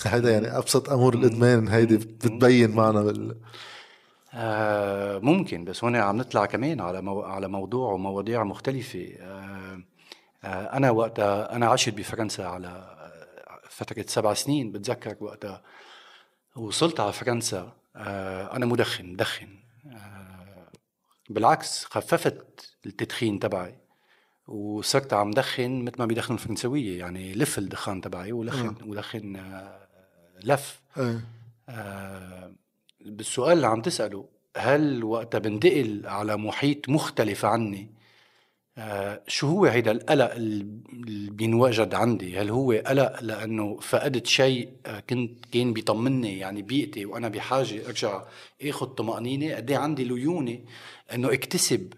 هذا 0.05 0.31
يعني 0.31 0.57
أبسط 0.57 0.89
أمور 0.89 1.13
الإدمان 1.13 1.67
هيدي 1.67 1.97
بتبين 1.97 2.71
معنا 2.71 3.01
بال 3.01 3.35
آه 4.33 5.19
ممكن 5.19 5.65
بس 5.65 5.83
هون 5.83 5.95
عم 5.95 6.17
نطلع 6.17 6.45
كمان 6.45 6.81
على 6.81 7.01
مو... 7.01 7.21
على 7.21 7.47
موضوع 7.47 7.93
ومواضيع 7.93 8.43
مختلفة. 8.43 9.09
آه 9.19 9.79
آه 10.43 10.77
أنا 10.77 10.91
وقتها 10.91 11.55
أنا 11.55 11.67
عشت 11.67 11.89
بفرنسا 11.89 12.41
على 12.41 12.95
فترة 13.69 14.05
سبع 14.07 14.33
سنين 14.33 14.71
بتذكر 14.71 15.15
وقتها 15.19 15.61
وصلت 16.55 16.99
على 16.99 17.13
فرنسا. 17.13 17.73
آه، 17.95 18.55
أنا 18.55 18.65
مدخن 18.65 19.05
مدخن. 19.05 19.64
بالعكس 21.29 21.85
خففت 21.85 22.75
التدخين 22.85 23.39
تبعي 23.39 23.75
وصرت 24.47 25.13
عم 25.13 25.31
دخن 25.31 25.83
مثل 25.83 25.95
ما 25.99 26.05
بيدخنوا 26.05 26.39
الفرنسوية 26.39 26.99
يعني 26.99 27.33
لف 27.33 27.57
الدخان 27.57 28.01
تبعي 28.01 28.31
ولخن 28.31 28.67
أه. 28.67 28.87
ولخن 28.87 29.35
آه، 29.35 29.87
لف 30.43 30.81
أه. 30.97 31.21
بالسؤال 33.05 33.53
اللي 33.53 33.67
عم 33.67 33.81
تسأله 33.81 34.29
هل 34.57 35.03
وقتها 35.03 35.39
بنتقل 35.39 36.01
على 36.05 36.37
محيط 36.37 36.89
مختلف 36.89 37.45
عني 37.45 37.94
آه، 38.77 39.23
شو 39.27 39.47
هو 39.47 39.65
هيدا 39.65 39.91
القلق 39.91 40.31
اللي 40.35 41.29
بينوجد 41.31 41.93
عندي؟ 41.93 42.39
هل 42.39 42.49
هو 42.49 42.71
قلق 42.71 43.23
لأنه 43.23 43.79
فقدت 43.79 44.27
شيء؟ 44.27 44.69
آه، 44.85 44.99
كنت 44.99 45.45
كان 45.45 45.73
بيطمني 45.73 46.39
يعني 46.39 46.61
بيئتي 46.61 47.05
وأنا 47.05 47.27
بحاجة 47.29 47.85
أرجع 47.87 48.23
آخذ 48.63 48.85
طمأنينة. 48.87 49.55
قد 49.55 49.71
إيه 49.71 49.77
عندي 49.77 50.03
ليونة 50.03 50.59
إنه 51.13 51.33
اكتسب 51.33 51.93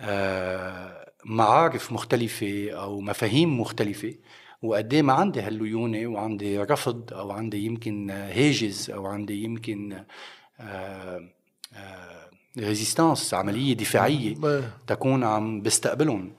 آه، 0.00 1.12
معارف 1.24 1.92
مختلفة 1.92 2.70
أو 2.72 3.00
مفاهيم 3.00 3.60
مختلفة 3.60 4.14
وقد 4.62 4.94
إيه 4.94 5.02
ما 5.02 5.12
عندي 5.12 5.40
هالليونة 5.40 6.06
وعندي 6.06 6.58
رفض 6.58 7.12
أو 7.14 7.30
عندي 7.30 7.64
يمكن 7.64 8.10
هاجز 8.10 8.90
أو 8.90 9.06
عندي 9.06 9.42
يمكن 9.44 10.04
آآ 10.60 11.30
آآ 11.74 12.25
ريزيستانس 12.58 13.34
عملية 13.34 13.74
دفاعية 13.74 14.34
تكون 14.86 15.24
عم 15.24 15.62
بستقبلهم. 15.62 16.32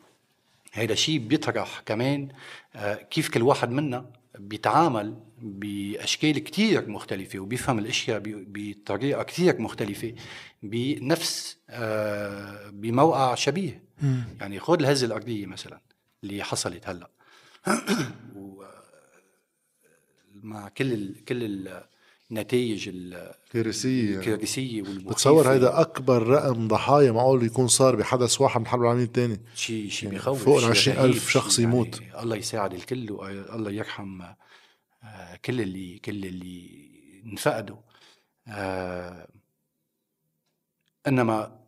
هيدا 0.74 0.96
شيء 0.96 1.20
بيطرح 1.20 1.80
كمان 1.86 2.30
آه، 2.76 2.96
كيف 2.96 3.30
كل 3.30 3.42
واحد 3.42 3.72
منا 3.72 4.06
بيتعامل 4.40 5.16
بأشكال 5.42 6.40
كتير 6.40 6.90
مختلفة 6.90 7.40
وبيفهم 7.40 7.80
الأشياء 7.80 8.22
بطريقة 8.26 9.24
كتير 9.24 9.62
مختلفة 9.62 10.14
بنفس 10.64 11.58
آه، 11.70 12.70
بموقع 12.70 13.36
شبيه. 13.36 13.84
يعني 14.40 14.60
خذ 14.60 14.80
الهزة 14.80 15.08
الأرضية 15.08 15.46
مثلا 15.46 15.82
اللي 16.24 16.44
حصلت 16.44 16.90
هلأ. 16.90 17.10
مع 20.44 20.70
كل 20.70 20.94
ال 20.94 21.26
كل 21.26 21.44
ال 21.44 21.84
نتائج 22.32 22.90
الكارثية. 22.90 24.20
الكارثية 24.20 24.82
بتصور 24.82 25.52
هيدا 25.52 25.82
أكبر 25.82 26.28
رقم 26.28 26.68
ضحايا 26.68 27.12
معقول 27.12 27.44
يكون 27.44 27.68
صار 27.68 27.96
بحدث 27.96 28.42
واحد 28.42 28.60
من 28.60 28.66
الحرب 28.66 28.82
العالميه 28.82 29.04
الثانية 29.04 29.42
شيء 29.56 29.90
شيء 29.90 30.10
يعني 30.10 30.20
بخوف 30.20 30.44
فوق 30.44 30.58
ال 30.58 30.66
20000 30.66 31.30
شخص 31.30 31.60
يعني 31.60 31.74
يموت. 31.74 32.02
الله 32.20 32.36
يساعد 32.36 32.74
الكل 32.74 33.12
والله 33.12 33.72
يرحم 33.72 34.22
آه، 35.04 35.36
كل 35.46 35.62
اللي 35.62 36.00
كل 36.00 36.26
اللي 36.26 36.88
انفقدوا. 37.26 37.78
آه، 38.48 39.28
إنما 41.08 41.60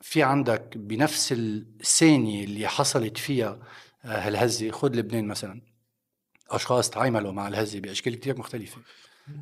في 0.00 0.22
عندك 0.22 0.76
بنفس 0.76 1.32
الثانية 1.32 2.44
اللي 2.44 2.68
حصلت 2.68 3.18
فيها 3.18 3.58
آه، 4.04 4.26
هالهزة. 4.26 4.70
خذ 4.70 4.94
لبنان 4.94 5.26
مثلا. 5.28 5.60
أشخاص 6.50 6.90
تعاملوا 6.90 7.32
مع 7.32 7.48
الهزة 7.48 7.80
بأشكال 7.80 8.20
كثير 8.20 8.38
مختلفة. 8.38 8.78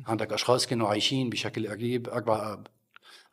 عندك 0.07 0.33
أشخاص 0.33 0.67
كانوا 0.67 0.87
عايشين 0.87 1.29
بشكل 1.29 1.67
قريب 1.67 2.09
أربع 2.09 2.53
آب. 2.53 2.67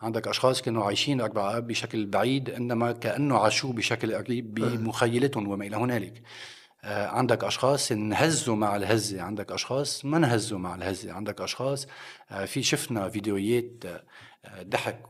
عندك 0.00 0.28
أشخاص 0.28 0.62
كانوا 0.62 0.84
عايشين 0.84 1.20
أربع 1.20 1.56
آب 1.56 1.66
بشكل 1.66 2.06
بعيد 2.06 2.50
إنما 2.50 2.92
كأنه 2.92 3.38
عاشوه 3.38 3.72
بشكل 3.72 4.14
قريب 4.14 4.54
بمخيلتهم 4.54 5.48
وما 5.48 5.66
إلى 5.66 5.76
هنالك. 5.76 6.22
آه، 6.84 7.06
عندك 7.06 7.44
أشخاص 7.44 7.92
انهزوا 7.92 8.56
مع 8.56 8.76
الهزة 8.76 9.22
عندك 9.22 9.52
أشخاص 9.52 10.04
ما 10.04 10.16
انهزوا 10.16 10.58
مع 10.58 10.74
الهزة 10.74 11.12
عندك 11.12 11.40
أشخاص 11.40 11.86
آه، 12.30 12.44
في 12.44 12.62
شفنا 12.62 13.08
فيديوهات 13.08 13.84
ضحك 14.62 15.02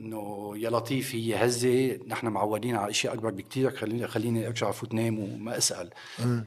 إنه 0.00 0.52
يا 0.56 0.70
لطيف 0.70 1.14
هي 1.14 1.44
هزة. 1.44 1.98
نحن 2.06 2.26
معودين 2.26 2.76
على 2.76 2.90
اشياء 2.90 3.14
أكبر 3.14 3.30
بكثير 3.30 3.76
خليني 3.76 4.06
خليني 4.06 4.46
أرجع 4.46 4.70
أفوت 4.70 4.94
نام 4.94 5.18
وما 5.18 5.58
أسأل. 5.58 5.90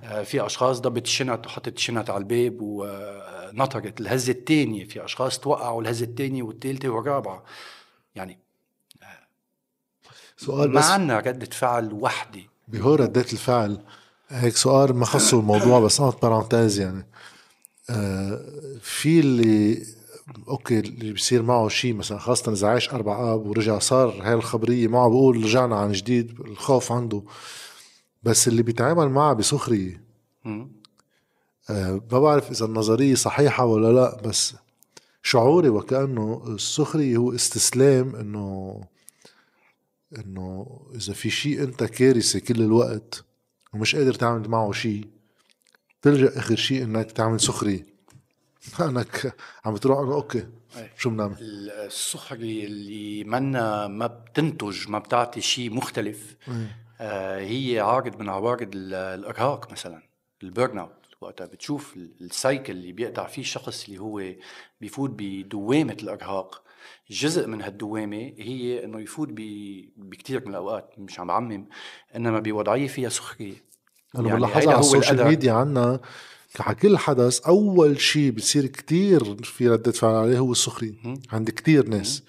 آه 0.03 0.23
في 0.23 0.45
أشخاص 0.45 0.79
ضبت 0.79 1.05
الشنط 1.05 1.45
وحطت 1.45 1.77
الشنط 1.77 2.09
على 2.09 2.19
الباب 2.19 2.57
ونطرت 2.61 4.01
الهزة 4.01 4.31
الثانية 4.31 4.85
في 4.85 5.05
أشخاص 5.05 5.39
توقعوا 5.39 5.81
الهزة 5.81 6.05
الثانية 6.05 6.43
والثالثه 6.43 6.89
والرابعة. 6.89 7.43
يعني 8.15 8.39
سؤال 10.37 10.71
ما 10.71 10.85
عندنا 10.85 11.19
ردة 11.19 11.49
فعل 11.51 11.93
وحدة. 11.93 12.41
بهو 12.67 12.95
ردة 12.95 13.21
الفعل. 13.21 13.81
هيك 14.29 14.55
سؤال 14.55 14.95
ما 14.95 15.05
خصه 15.05 15.39
الموضوع 15.39 15.79
بس 15.85 15.99
أنا 16.01 16.09
parenthèse 16.09 16.79
يعني. 16.79 17.07
آه 17.89 18.41
في 18.81 19.19
اللي 19.19 19.85
okay 20.47 20.79
اللي 20.79 21.11
بيصير 21.13 21.41
معه 21.41 21.67
شيء 21.67 21.93
مثلا 21.93 22.17
خاصة 22.17 22.51
إذا 22.51 22.67
عايش 22.67 22.89
أربع 22.89 23.33
آب 23.33 23.47
ورجع 23.47 23.79
صار 23.79 24.21
هاي 24.21 24.33
الخبرية 24.33 24.87
معه 24.87 25.09
بقول 25.09 25.43
رجعنا 25.43 25.75
عن 25.79 25.91
جديد 25.91 26.39
الخوف 26.39 26.91
عنده. 26.91 27.23
بس 28.23 28.47
اللي 28.47 28.63
بيتعامل 28.63 29.09
معه 29.09 29.33
بسخرية. 29.33 30.03
آه 31.69 32.01
ما 32.11 32.19
بعرف 32.19 32.51
إذا 32.51 32.65
النظرية 32.65 33.15
صحيحة 33.15 33.65
ولا 33.65 33.93
لا 33.93 34.21
بس 34.21 34.55
شعوري 35.23 35.69
وكأنه 35.69 36.43
السخرية 36.47 37.17
هو 37.17 37.35
استسلام 37.35 38.15
إنه 38.15 38.81
إنه 40.17 40.79
إذا 40.95 41.13
في 41.13 41.29
شيء 41.29 41.63
أنت 41.63 41.83
كارثة 41.83 42.39
كل 42.39 42.61
الوقت 42.61 43.23
ومش 43.73 43.95
قادر 43.95 44.13
تعمل 44.13 44.49
معه 44.49 44.71
شيء 44.71 45.07
تلجا 46.01 46.39
آخر 46.39 46.55
شيء 46.55 46.83
إنك 46.83 47.11
تعمل 47.11 47.39
سخرية. 47.39 47.92
انك 48.79 49.35
عم 49.65 49.73
بتروح؟ 49.73 49.97
okay. 49.99 50.47
شو 50.97 51.09
بنعمل؟ 51.09 51.35
السخرية 51.39 52.65
اللي 52.65 53.23
منا 53.23 53.87
ما 53.87 54.07
بتنتج 54.07 54.89
ما 54.89 54.99
بتعطي 54.99 55.41
شيء 55.41 55.73
مختلف 55.73 56.35
آه 57.01 57.39
هي 57.39 57.79
عارض 57.79 58.19
من 58.19 58.29
عوارض 58.29 58.69
الإرهاق 58.73 59.71
مثلا 59.71 60.01
ال 60.43 60.50
burn 60.50 60.77
out 60.77 60.91
وقتها. 61.21 61.47
بتشوف 61.47 61.95
ال 61.95 62.08
cycle 62.08 62.73
اللي 62.73 62.91
بيقطع 62.91 63.27
فيه 63.27 63.41
الشخص 63.41 63.85
اللي 63.85 63.99
هو 63.99 64.23
بيفوت 64.81 65.09
بدوامة 65.13 65.97
الإرهاق. 66.03 66.63
جزء 67.09 67.47
من 67.47 67.61
هالدوامة 67.61 68.33
هي 68.37 68.85
إنه 68.85 69.01
يفوت 69.01 69.29
بكثير 69.97 70.41
من 70.45 70.51
الأوقات 70.51 70.93
مش 70.97 71.19
عم 71.19 71.27
بعمم 71.27 71.67
إنما 72.15 72.39
بوضعية 72.39 72.87
فيها 72.87 73.09
سخرية. 73.09 73.55
أنا 74.15 74.27
يعني 74.27 74.39
بلاحظها 74.39 74.71
على 74.71 74.79
ال 74.79 74.86
social 74.86 75.23
media 75.25 75.53
عنا 75.53 75.99
على 76.59 76.75
كل 76.75 76.97
حدث 76.97 77.39
أول 77.39 78.01
شيء 78.01 78.31
بتصير 78.31 78.65
كتير 78.65 79.43
في 79.43 79.67
ردة 79.69 79.91
فعل 79.91 80.15
عليه 80.15 80.39
هو 80.39 80.51
السخرية. 80.51 80.93
عند 81.31 81.49
كتير 81.49 81.87
ناس. 81.87 82.23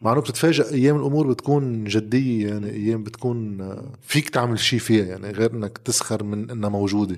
مع 0.00 0.12
انه 0.12 0.20
بتتفاجئ 0.20 0.70
أيام 0.74 0.96
الأمور 0.96 1.26
بتكون 1.26 1.84
جدية 1.84 2.48
يعني 2.48 2.70
أيام 2.70 3.02
بتكون 3.04 3.58
فيك 4.02 4.28
تعمل 4.28 4.58
شيء 4.58 4.78
فيها 4.78 5.04
يعني 5.04 5.30
غير 5.30 5.52
إنك 5.52 5.78
تسخر 5.78 6.22
من 6.22 6.50
إنها 6.50 6.68
موجودة. 6.70 7.16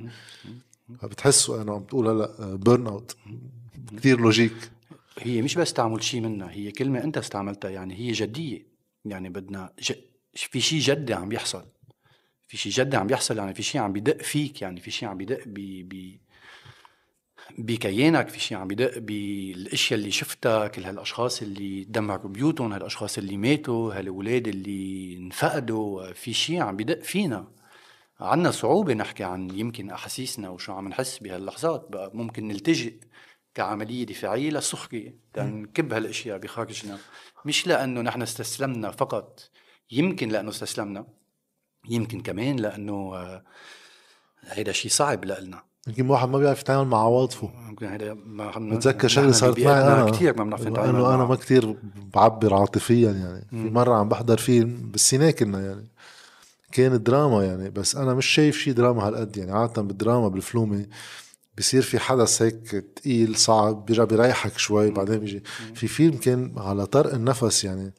بتحس 1.02 1.50
أنا 1.50 1.72
عم 1.72 1.78
بتقول 1.78 2.08
هلأ 2.08 2.56
burn 2.56 2.86
out 2.86 3.16
كثير 3.96 4.20
logique 4.20 4.70
هي 5.18 5.42
مش 5.42 5.54
بس 5.54 5.72
تعمل 5.72 6.02
شيء 6.02 6.20
منها 6.20 6.50
هي 6.50 6.70
كلمة 6.70 7.04
أنت 7.04 7.18
استعملتها 7.18 7.70
يعني 7.70 7.94
هي 7.94 8.12
جدية. 8.12 8.66
يعني 9.04 9.28
بدنا 9.28 9.70
ج... 9.82 9.92
في 10.34 10.60
شيء 10.60 10.80
جدي 10.80 11.14
عم 11.14 11.28
بيحصل 11.28 11.64
في 12.50 12.56
شيء 12.56 12.72
جدي 12.72 12.96
عم 12.96 13.06
بيحصل 13.06 13.38
يعني 13.38 13.54
في 13.54 13.62
شيء 13.62 13.80
عم 13.80 13.92
بدق 13.92 14.22
فيك 14.22 14.62
يعني 14.62 14.80
في 14.80 14.90
شيء 14.90 15.08
عم 15.08 15.18
بدق 15.18 15.40
ب 15.46 15.54
ب 15.88 16.18
بكيانك 17.58 18.28
في 18.28 18.40
شيء 18.40 18.58
عم 18.58 18.68
بدق 18.68 18.98
بالأشياء 18.98 20.00
اللي 20.00 20.10
شفتها 20.10 20.68
كل 20.68 20.84
هالاشخاص 20.84 21.42
اللي 21.42 21.84
دمروا 21.84 22.30
بيوتهم 22.30 22.72
هالأشخاص 22.72 23.18
اللي 23.18 23.36
ماتوا 23.36 23.94
هالأولاد 23.94 24.48
اللي 24.48 25.16
انفقدوا 25.16 26.12
في 26.12 26.32
شيء 26.32 26.60
عم 26.62 26.76
بدق 26.76 27.02
فينا. 27.02 27.52
عنا 28.20 28.50
صعوبة 28.50 28.94
نحكي 28.94 29.24
عن 29.24 29.50
يمكن 29.50 29.90
أحاسيسنا 29.90 30.48
وشو 30.48 30.72
عم 30.72 30.88
نحس 30.88 31.18
بهاللحظات 31.18 31.86
بقى 31.90 32.10
ممكن 32.14 32.48
نلتجئ 32.48 32.94
كعملية 33.54 34.06
دفاعية 34.06 34.50
للسخرية 34.50 35.14
تنكب 35.32 35.92
هالأشياء 35.92 36.38
بخارجنا. 36.38 36.98
مش 37.44 37.66
لأنه 37.66 38.00
نحن 38.00 38.22
استسلمنا 38.22 38.90
فقط 38.90 39.50
يمكن 39.90 40.28
لأنه 40.28 40.48
استسلمنا 40.50 41.19
يمكن 41.88 42.20
كمان 42.20 42.56
لأنه 42.56 42.92
آه، 43.14 43.42
هيدا 44.50 44.72
شيء 44.72 44.90
صعب 44.90 45.24
لنا 45.24 45.62
يمكن 45.88 46.10
واحد 46.10 46.28
ما 46.28 46.38
بيعرف 46.38 46.60
يتعامل 46.60 46.88
مع 46.88 46.98
عواطفه. 46.98 47.50
يمكن 47.68 47.86
هيدا 47.86 48.16
بتذكر 48.56 49.08
شغلة 49.08 49.32
صارت 49.32 49.60
معي 49.60 49.80
أنا. 49.80 50.10
كثير 50.10 50.36
ما 50.38 50.44
بنعرف 50.44 50.66
نتعامل 50.66 50.88
انه 50.88 51.14
أنا 51.14 51.24
ما 51.24 51.34
كثير 51.36 51.76
بعبر 52.14 52.54
عاطفيا 52.54 53.10
يعني. 53.10 53.46
في 53.50 53.56
مرة 53.56 53.94
عم 53.94 54.08
بحضر 54.08 54.36
فيلم 54.38 54.90
بالسينما 54.90 55.30
كنا 55.30 55.60
يعني. 55.66 55.88
كان 56.72 57.02
دراما 57.02 57.44
يعني 57.44 57.70
بس 57.70 57.96
أنا 57.96 58.14
مش 58.14 58.26
شايف 58.26 58.58
شيء 58.58 58.72
دراما 58.72 59.08
هالقد 59.08 59.36
يعني. 59.36 59.52
عادة 59.52 59.82
بالدراما 59.82 60.28
بالفلومة 60.28 60.86
بصير 61.58 61.82
في 61.82 61.98
حدث 61.98 62.42
هيك 62.42 62.70
تقيل 62.96 63.36
صعب 63.36 63.86
بيرجع 63.86 64.04
بيريحك 64.04 64.58
شوي 64.58 64.90
بعدين 64.90 65.18
بيجي. 65.18 65.42
في 65.74 65.88
فيلم 65.88 66.16
كان 66.16 66.54
على 66.56 66.86
طرق 66.86 67.14
النفس 67.14 67.64
يعني. 67.64 67.92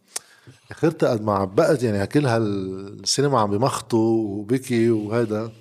اخرت 0.71 1.03
قد 1.03 1.21
ما 1.23 1.33
عبقت 1.33 1.83
يعني 1.83 2.07
كل 2.07 2.25
هالسينما 2.25 3.39
عم 3.39 3.51
بمخطوا 3.51 4.39
وبكي 4.39 4.89
وهذا 4.89 5.51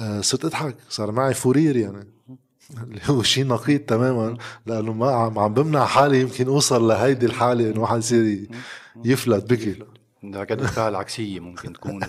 آه، 0.00 0.20
صرت 0.20 0.44
أضحك. 0.44 0.76
صار 0.88 1.12
معي 1.12 1.34
فورير 1.34 1.76
يعني. 1.76 2.08
اللي 2.82 3.00
هو 3.04 3.22
شيء 3.22 3.46
نقيض 3.46 3.80
تماما. 3.80 4.36
لأنه 4.66 4.92
ما 4.92 5.10
عم 5.10 5.54
بمنع 5.54 5.84
حالي 5.84 6.20
يمكن 6.20 6.46
أوصل 6.46 6.88
لهيدي 6.88 7.26
الحالة 7.26 7.70
إنه 7.70 7.80
واحد 7.80 7.98
يصير 7.98 8.48
يفلت 9.04 9.52
بكي. 9.52 9.78
درجات 10.22 10.62
الفعل 10.62 10.90
العكسية 10.90 11.40
ممكن 11.40 11.72
تكون 11.72 12.00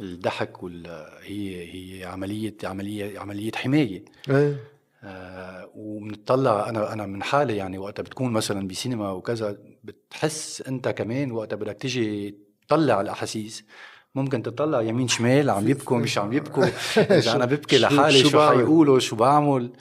الضحك 0.00 0.62
وال 0.62 0.86
هي 1.22 1.72
هي 1.74 2.04
عملية 2.04 2.56
عملية 2.64 3.18
عملية 3.18 3.52
حماية. 3.54 4.04
إيه. 4.30 4.56
آه 5.04 5.70
وبنطلع 5.74 6.68
أنا 6.68 6.92
أنا 6.92 7.06
من 7.06 7.22
حالي 7.22 7.56
يعني 7.56 7.78
وقتها 7.78 8.02
بتكون 8.02 8.32
مثلا 8.32 8.68
بسينما 8.68 9.10
وكذا 9.10 9.58
بتحس 9.84 10.62
انت 10.68 10.88
كمان 10.88 11.32
وقتها 11.32 11.56
بدك 11.56 11.76
تيجي 11.76 12.34
تطلع 12.68 13.00
الأحاسيس 13.00 13.64
ممكن 14.14 14.42
تطلع 14.42 14.82
يمين 14.82 15.08
شمال 15.08 15.50
عم 15.50 15.68
يبكوا 15.68 15.98
مش 15.98 16.18
عم 16.18 16.32
يبكوا. 16.32 16.64
إذا 17.18 17.36
أنا 17.36 17.44
ببكي 17.44 17.78
لحالي 17.78 18.18
شو, 18.18 18.28
شو 18.28 18.48
حيقولوا 18.48 18.98
شو 18.98 19.16
بعمل؟ 19.16 19.72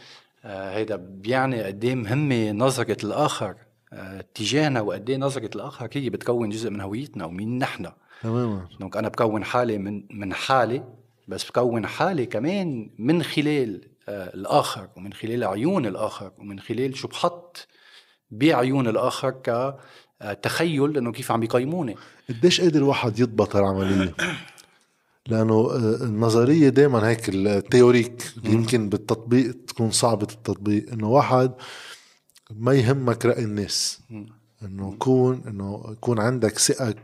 آه 0.45 0.75
هيدا 0.77 0.95
بيعني 0.95 1.63
قد 1.63 1.83
إيه 1.85 1.95
مهمة 1.95 2.51
نظرة 2.51 3.05
الآخر 3.05 3.55
اتجاهنا 3.93 4.81
وقد 4.81 5.09
إيه 5.09 5.17
نظرة 5.17 5.49
الآخر 5.55 5.89
هي 5.93 6.09
بتكون 6.09 6.49
جزء 6.49 6.69
من 6.69 6.81
هويتنا 6.81 7.25
ومين 7.25 7.57
نحن. 7.57 7.91
تماما. 8.23 8.67
donc 8.79 8.97
أنا 8.97 9.09
بكون 9.09 9.43
حالي 9.43 9.77
من 9.77 10.03
من 10.09 10.33
حالي 10.33 10.83
بس 11.27 11.45
بكون 11.49 11.87
حالي 11.87 12.25
كمان 12.25 12.89
من 12.97 13.23
خلال 13.23 13.81
آه 14.09 14.33
الآخر 14.33 14.89
ومن 14.97 15.13
خلال 15.13 15.43
عيون 15.43 15.85
الآخر 15.85 16.31
ومن 16.39 16.59
خلال 16.59 16.97
شو 16.97 17.07
بحط 17.07 17.67
بعيون 18.31 18.87
الآخر 18.87 19.35
كتخيل 19.43 20.97
إنه 20.97 21.11
كيف 21.11 21.31
عم 21.31 21.43
يقيموني. 21.43 21.95
قديش 22.29 22.61
قادر 22.61 22.79
الواحد 22.79 23.19
يضبط 23.19 23.55
العملية؟ 23.55 24.13
لأنه 25.27 25.53
آه، 25.53 26.03
النظرية 26.03 26.69
دائما 26.69 27.07
هيك 27.09 27.29
ال 27.29 27.39
théorique 27.39 28.33
يمكن 28.43 28.89
بالتطبيق 28.89 29.55
تكون 29.67 29.91
صعبة 29.91 30.27
التطبيق 30.31 30.91
إنه 30.91 31.09
واحد 31.09 31.51
ما 32.51 32.73
يهمك 32.73 33.25
رأي 33.25 33.43
الناس. 33.43 33.99
إنه 34.63 34.95
كون 34.99 35.43
إنه 35.47 35.83
يكون 35.91 36.19
عندك 36.19 36.59
ثقة 36.59 36.95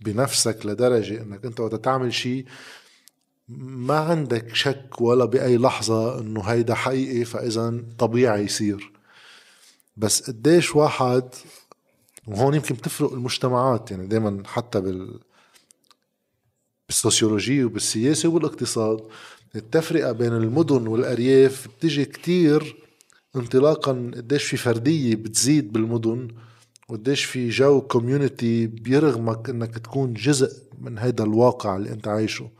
بنفسك 0.00 0.66
لدرجة 0.66 1.22
إنك 1.22 1.44
أنت 1.44 1.60
وقت 1.60 1.74
تعمل 1.74 2.14
شيء 2.14 2.44
ما 3.48 3.98
عندك 3.98 4.54
شك 4.54 5.00
ولا 5.00 5.24
بأي 5.24 5.58
لحظة 5.58 6.20
إنه 6.20 6.40
هيدا 6.42 6.74
حقيقي 6.74 7.24
فاذا 7.24 7.84
طبيعي 7.98 8.44
يصير. 8.44 8.92
بس 9.96 10.30
قديش 10.30 10.76
واحد 10.76 11.24
وهون 12.26 12.54
يمكن 12.54 12.74
بتفرق 12.74 13.12
المجتمعات 13.12 13.90
يعني 13.90 14.06
دائما 14.06 14.42
حتى 14.46 14.80
بال 14.80 15.20
بالسوسيولوجية 16.88 17.64
وبالسياسة 17.64 18.28
وبالاقتصاد 18.28 19.00
التفرقة 19.56 20.12
بين 20.12 20.32
المدن 20.32 20.86
والأرياف 20.86 21.68
بتجي 21.68 22.04
كتير 22.04 22.76
انطلاقا 23.36 24.10
قديش 24.16 24.44
في 24.44 24.56
فردية 24.56 25.14
بتزيد 25.16 25.72
بالمدن 25.72 26.28
وقديش 26.88 27.24
في 27.24 27.48
جو 27.48 27.80
community 27.80 28.66
بيرغمك 28.66 29.50
إنك 29.50 29.78
تكون 29.78 30.14
جزء 30.14 30.62
من 30.78 30.98
هذا 30.98 31.22
الواقع 31.24 31.76
اللي 31.76 31.90
أنت 31.90 32.08
عايشه. 32.08 32.50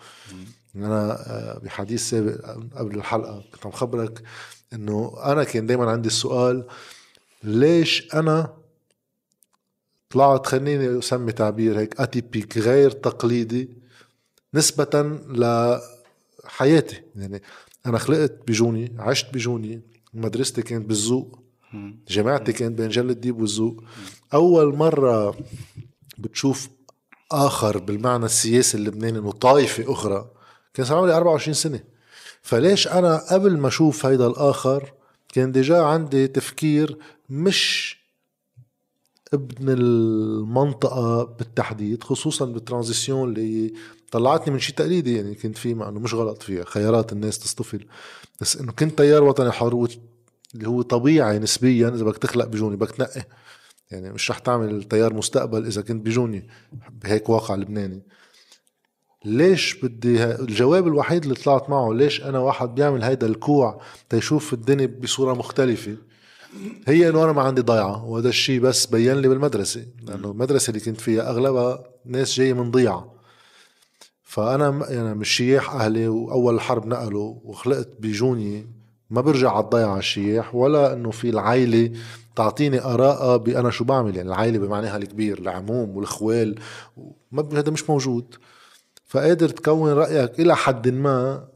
أنا 0.77 1.13
آه، 1.13 1.59
بحديث 1.59 2.11
سابق 2.11 2.59
قبل 2.75 2.95
الحلقة 2.97 3.45
كنت 3.55 3.67
عم 3.67 3.73
خبرك 3.73 4.23
إنه 4.73 5.15
أنا 5.25 5.45
كان 5.45 5.67
دائما 5.67 5.91
عندي 5.91 6.09
السؤال 6.09 6.65
ليش 7.47 8.15
أنا 8.15 8.57
طلعت 10.11 10.47
خليني 10.47 10.99
أسمي 10.99 11.33
تعبير 11.33 11.79
هيك 11.79 12.01
atypique 12.01 12.59
غير 12.59 12.91
تقليدي 12.91 13.69
نسبة 14.55 15.19
لحياتي. 16.45 17.03
يعني 17.17 17.43
أنا 17.87 17.99
خلقت 17.99 18.49
بجوني 18.49 18.97
عشت 18.99 19.35
بجوني 19.35 19.83
مدرستي 20.15 20.63
كانت 20.63 20.87
بالزوق 20.87 21.39
جامعتي 22.09 22.53
كانت 22.53 22.79
بين 22.79 22.89
جل 22.89 23.11
الديب 23.11 23.41
والزوق. 23.41 23.85
أول 24.35 24.77
مرة 24.77 25.37
بتشوف 26.19 26.69
آخر 27.33 27.79
بالمعنى 27.79 28.25
السياسي 28.25 28.77
اللبناني 28.77 29.19
إنه 29.19 29.33
طائفة 29.33 29.93
أخرى 29.93 30.31
كان 30.75 30.87
صار 30.87 30.99
عمري 30.99 31.13
24 31.13 31.55
سنة. 31.55 31.81
فليش 32.43 32.89
أنا 32.89 33.17
قبل 33.17 33.59
ما 33.59 33.69
أشوف 33.69 34.07
هيدا 34.07 34.27
الآخر 34.27 34.93
كان 35.37 35.53
déjà 35.53 35.83
عندي 35.83 36.29
تفكير 36.29 36.99
مش 37.31 37.97
ابن 39.35 39.69
المنطقة 39.69 41.25
بالتحديد 41.25 42.03
خصوصا 42.03 42.45
بال 42.45 42.59
transition 42.59 43.29
اللي 43.29 43.73
طلعتني 44.11 44.53
من 44.53 44.61
شيء 44.61 44.75
تقليدي 44.75 45.17
يعني 45.17 45.35
كنت 45.35 45.59
فيه 45.59 45.75
مع 45.75 45.89
إنه 45.89 46.01
مش 46.01 46.15
غلط 46.15 46.43
فيها 46.43 46.65
خيارات 46.65 47.13
الناس 47.13 47.39
تصطفل 47.39 47.87
بس 48.41 48.57
إنه 48.57 48.73
كنت 48.73 48.99
تيار 48.99 49.25
وطني 49.25 49.51
حر 49.51 49.89
اللي 50.55 50.69
هو 50.69 50.83
طبيعي 50.83 51.39
نسبيا 51.39 51.89
إذا 51.89 52.05
بدك 52.05 52.19
تخلق 52.19 52.45
بجوني 52.45 52.77
بدك 52.77 52.91
تنقي. 52.91 53.25
يعني 53.91 54.13
مش 54.13 54.31
رح 54.31 54.39
تعمل 54.39 54.83
تيار 54.83 55.15
مستقبل 55.15 55.67
إذا 55.67 55.83
كنت 55.83 56.07
بجوني 56.07 56.49
بهيك 57.03 57.29
واقع 57.29 57.55
لبناني. 57.55 58.03
ليش 59.27 59.75
بدي 59.83 60.25
الجواب 60.25 60.87
الوحيد 60.87 61.23
اللي 61.23 61.35
طلعت 61.35 61.71
معه 61.71 61.93
ليش 61.93 62.23
أنا 62.23 62.39
واحد 62.39 62.75
بيعمل 62.75 63.03
هيدا 63.03 63.27
الكوع 63.27 63.81
تيشوف 64.11 64.53
الدنيا 64.53 64.87
بصورة 64.87 65.35
مختلفة 65.35 65.97
هي 66.87 67.09
إنه 67.09 67.25
أنا 67.25 67.33
ما 67.33 67.43
عندي 67.43 67.61
ضيعة 67.61 68.05
وهذا 68.05 68.29
الشيء 68.29 68.61
بس 68.61 68.87
بين 68.87 69.15
لي 69.17 69.29
بالمدرسة 69.29 69.85
لأنه 70.07 70.31
المدرسة 70.31 70.71
اللي 70.71 70.81
كنت 70.81 71.01
فيها 71.01 71.31
أغلبها 71.31 71.85
ناس 72.05 72.35
جاية 72.37 72.53
من 72.53 72.71
ضيعة. 72.71 73.13
فأنا 74.23 74.71
م- 74.71 74.83
يعني 74.89 75.15
مش 75.15 75.29
شياح 75.29 75.75
أهلي 75.75 76.09
وأول 76.09 76.55
الحرب 76.55 76.87
نقلوا 76.87 77.35
وخلقت 77.45 77.89
بجوني 78.01 78.67
ما 79.11 79.21
برجع 79.21 79.51
على 79.51 79.65
الضيعة 79.65 79.89
على 79.91 79.99
الشياح 79.99 80.55
ولا 80.55 80.93
إنه 80.93 81.11
في 81.11 81.31
العائلة 81.31 81.91
تعطيني 82.37 82.81
آراء 82.85 83.37
بأنا 83.37 83.71
شو 83.71 83.85
بعمل 83.85 84.17
يعني 84.17 84.29
العائلة 84.29 84.59
بمعناها 84.59 84.97
الكبير 84.97 85.39
العموم 85.39 85.97
والأخوال 85.97 86.55
ما 87.33 87.49
هذا 87.53 87.71
مش 87.71 87.91
موجود. 87.91 88.35
فقادر 89.17 89.49
تكون 89.49 89.93
رأيك 89.93 90.41
إلى 90.41 90.57
حد 90.57 90.89
ما 90.89 91.49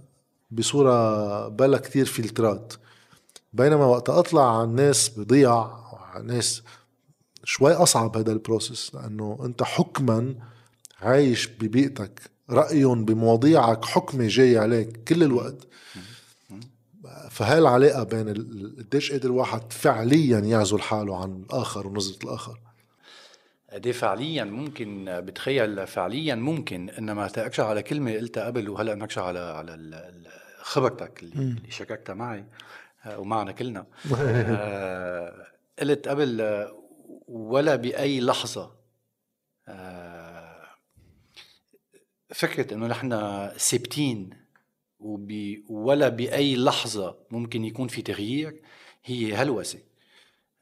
بصورة 0.51 1.49
بلا 1.49 1.79
كتير 1.79 2.07
فلترات. 2.07 2.73
بينما 3.53 3.85
وقت 3.85 4.11
أطلع 4.11 4.59
على 4.59 4.65
الناس 4.65 5.09
بضيع 5.09 5.71
على 5.93 6.21
الناس 6.21 6.63
شوي 7.45 7.73
أصعب 7.73 8.17
هذا 8.17 8.33
ال 8.33 8.40
process 8.40 8.95
لأنه 8.95 9.39
أنت 9.45 9.63
حكما 9.63 10.35
عايش 11.01 11.47
ببيئتك 11.47 12.21
رأيهم 12.51 13.05
بمواضيعك 13.05 13.85
حكمة 13.85 14.29
جاي 14.29 14.59
عليك 14.59 15.05
كل 15.09 15.23
الوقت. 15.23 15.67
فهاي 17.31 17.59
العلاقة 17.59 18.03
بين 18.03 18.29
قديش 18.79 19.13
قادر 19.13 19.29
الواحد 19.29 19.73
فعليا 19.73 20.39
يعزل 20.39 20.81
حاله 20.81 21.23
عن 21.23 21.45
الآخر 21.51 21.87
ونظرة 21.87 22.25
الآخر؟ 22.25 22.59
دي 23.75 23.93
فعليا 23.93 24.45
ممكن 24.45 25.21
بتخيل 25.25 25.87
فعليا 25.87 26.35
ممكن 26.35 26.91
إنما 26.91 27.29
تاكشى 27.29 27.63
على 27.63 27.83
كلمة 27.83 28.13
قلتها 28.13 28.45
قبل 28.47 28.69
وهلأ 28.69 28.95
نكشى 28.95 29.21
على 29.21 29.39
على 29.39 29.75
خبرتك 30.63 31.23
اللي, 31.23 31.35
اللي 31.35 31.71
شككتها 31.71 32.15
معي 32.15 32.45
آه، 33.05 33.19
ومعنا 33.19 33.53
كلنا. 33.53 33.87
آه، 34.15 35.47
قلت 35.79 36.09
قبل 36.09 36.41
آه، 36.41 36.83
ولا 37.29 37.77
بأي 37.77 38.21
لحظة 38.21 38.77
آه، 39.69 40.67
فكرة 42.29 42.75
إنه 42.75 42.87
نحن 42.87 43.11
ثابتين 43.57 44.31
ولا 45.69 46.09
بأي 46.09 46.57
لحظة 46.57 47.19
ممكن 47.31 47.65
يكون 47.65 47.89
في 47.89 48.03
تغيير 48.03 48.63
هي 49.05 49.35
هلوسة. 49.35 49.79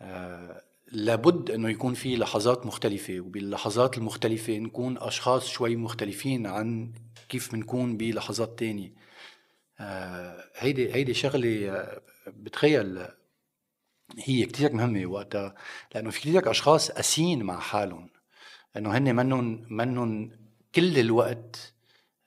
آه، 0.01 0.63
لابد 0.93 1.51
أنه 1.51 1.71
يكون 1.71 1.95
في 1.95 2.17
لحظات 2.17 2.67
مختلفة 2.67 3.21
وباللحظات 3.21 3.99
المختلفة 3.99 4.53
نكون 4.59 4.99
أشخاص 4.99 5.49
شوي 5.49 5.77
مختلفين 5.77 6.47
عن 6.47 6.93
كيف 7.29 7.53
بنكون 7.53 7.97
بلحظات 7.97 8.59
تانية. 8.59 8.95
آه، 9.81 10.45
هيدي 10.57 10.95
هيدي 10.95 11.15
شغلة 11.15 11.71
آه، 11.71 12.03
بتخيل 12.27 13.07
هي 14.19 14.47
كتير 14.47 14.73
مهمة 14.73 15.07
وقتها 15.07 15.55
لأنه 15.95 16.11
في 16.11 16.21
كتير 16.21 16.51
أشخاص 16.51 16.91
قاسيين 16.91 17.43
مع 17.43 17.61
حالهم 17.61 18.11
إنه 18.77 18.97
هن 18.97 19.17
منن 19.17 19.67
منن 19.71 20.31
كل 20.75 20.99
الوقت 20.99 21.75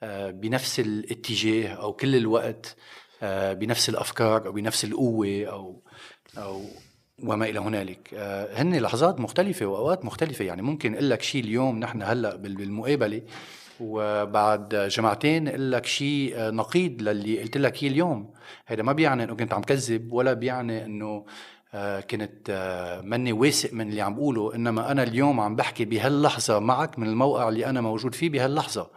آه، 0.04 0.32
بنفس 0.32 0.80
الاتجاه 0.80 1.74
أو 1.74 1.94
كل 1.94 2.16
الوقت 2.16 2.76
آه، 3.24 3.54
بنفس 3.54 3.90
الأفكار 3.90 4.46
أو 4.48 4.52
بنفس 4.52 4.86
القوة 4.86 5.46
أو 5.46 5.84
أو 6.38 6.66
وما 7.24 7.46
إلى 7.46 7.60
هنالك. 7.60 8.10
آه، 8.14 8.62
هن 8.62 8.76
لحظات 8.76 9.20
مختلفة 9.20 9.66
وأوقات 9.66 10.06
مختلفة. 10.06 10.46
يعني 10.46 10.62
ممكن 10.62 10.94
أقول 10.94 11.10
لك 11.10 11.22
شيء 11.22 11.44
اليوم 11.44 11.80
نحن 11.80 12.02
هلأ 12.02 12.36
بال- 12.36 12.56
بالمقابلة 12.56 13.22
وبعد 13.80 14.76
جمعتين 14.76 15.48
أقول 15.48 15.72
لك 15.72 15.86
شيء 15.86 16.34
آه، 16.36 16.50
نقيض 16.52 17.02
للي 17.02 17.42
قلت 17.42 17.58
لك 17.58 17.84
إياه 17.84 17.92
اليوم. 17.92 18.34
هذا 18.66 18.84
ما 18.84 18.92
بيعني 18.94 19.24
إنه 19.24 19.36
كنت 19.36 19.54
عم 19.54 19.62
كذب 19.62 20.12
ولا 20.14 20.34
بيعني 20.34 20.86
إنه 20.86 21.26
آه، 21.74 22.00
كنت 22.00 23.02
ماني 23.04 23.32
واثق 23.34 23.74
من 23.74 23.90
اللي 23.90 24.02
عم 24.02 24.16
بقوله. 24.16 24.56
إنما 24.56 24.92
أنا 24.92 25.04
اليوم 25.04 25.40
عم 25.40 25.56
بحكي 25.56 25.86
بهاللحظة 25.86 26.60
معك 26.60 27.00
من 27.00 27.08
الموقع 27.08 27.50
اللي 27.50 27.66
أنا 27.66 27.82
موجود 27.82 28.16
فيه 28.16 28.30
بهاللحظة. 28.30 28.90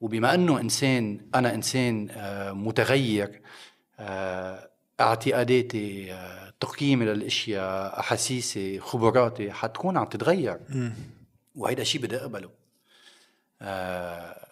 وبما 0.00 0.34
إنه 0.34 0.60
إنسان 0.60 1.20
أنا 1.34 1.54
إنسان 1.54 2.08
متغير 2.54 3.40
اعتقاداتي 5.00 6.12
آه، 6.12 6.52
تقييمي 6.60 7.04
للأشياء 7.04 8.00
احاسيسي 8.00 8.80
خبراتي 8.80 9.52
حتكون 9.52 9.96
عم 9.96 10.04
تتغير. 10.04 10.58
وهيدا 11.54 11.84
شيء 11.84 12.02
بدي 12.02 12.16
أقبله. 12.16 12.50
آه، 13.62 14.46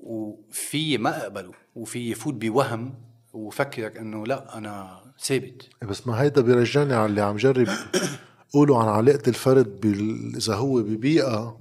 وفي 0.00 0.98
ما 0.98 1.22
أقبله 1.22 1.52
وفي 1.74 2.10
يفوت 2.10 2.34
بوهم 2.34 2.94
وفكر 3.32 4.00
إنه 4.00 4.26
لا 4.26 4.58
أنا 4.58 5.00
ثابت. 5.20 5.68
بس 5.82 6.06
ما 6.06 6.22
هيدا 6.22 6.40
بيرجعني 6.40 6.94
على 6.94 7.06
اللي 7.06 7.20
عم 7.20 7.36
جرب 7.36 7.68
قولوا 8.54 8.78
عن 8.78 8.88
علاقة 8.88 9.28
الفرد 9.28 9.80
بال... 9.80 10.36
إذا 10.36 10.54
هو 10.54 10.82
ببيئة 10.82 11.60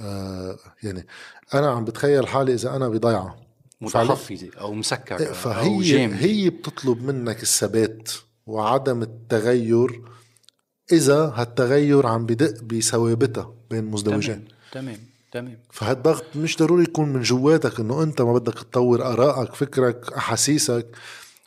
آه 0.00 0.58
يعني 0.82 1.06
أنا 1.54 1.70
عم 1.70 1.84
بتخيل 1.84 2.26
حالي 2.26 2.54
إذا 2.54 2.76
أنا 2.76 2.88
بضيعة. 2.88 3.36
متحفزه 3.82 4.50
أو 4.60 4.74
مسكر 4.74 5.20
إيه، 5.20 5.32
فهي 5.32 5.80
جامد 5.82 6.14
هي 6.14 6.50
بتطلب 6.50 7.02
منك 7.02 7.42
الثبات 7.42 8.12
وعدم 8.46 9.02
التغير 9.02 10.02
إذا 10.92 11.32
هالتغير 11.36 12.06
عم 12.06 12.26
بدق 12.26 12.62
بثوابتها 12.62 13.54
بين 13.70 13.84
مزدوجين. 13.84 14.44
تمام 14.72 14.84
تمام 14.92 14.98
تمام. 15.32 15.58
فهالضغط 15.70 16.24
مش 16.36 16.56
ضروري 16.56 16.82
يكون 16.82 17.08
من 17.08 17.22
جواتك 17.22 17.80
إنه 17.80 18.02
أنت 18.02 18.22
ما 18.22 18.32
بدك 18.32 18.54
تطور 18.54 19.02
آرائك 19.02 19.54
فكرك 19.54 20.12
أحاسيسك 20.12 20.86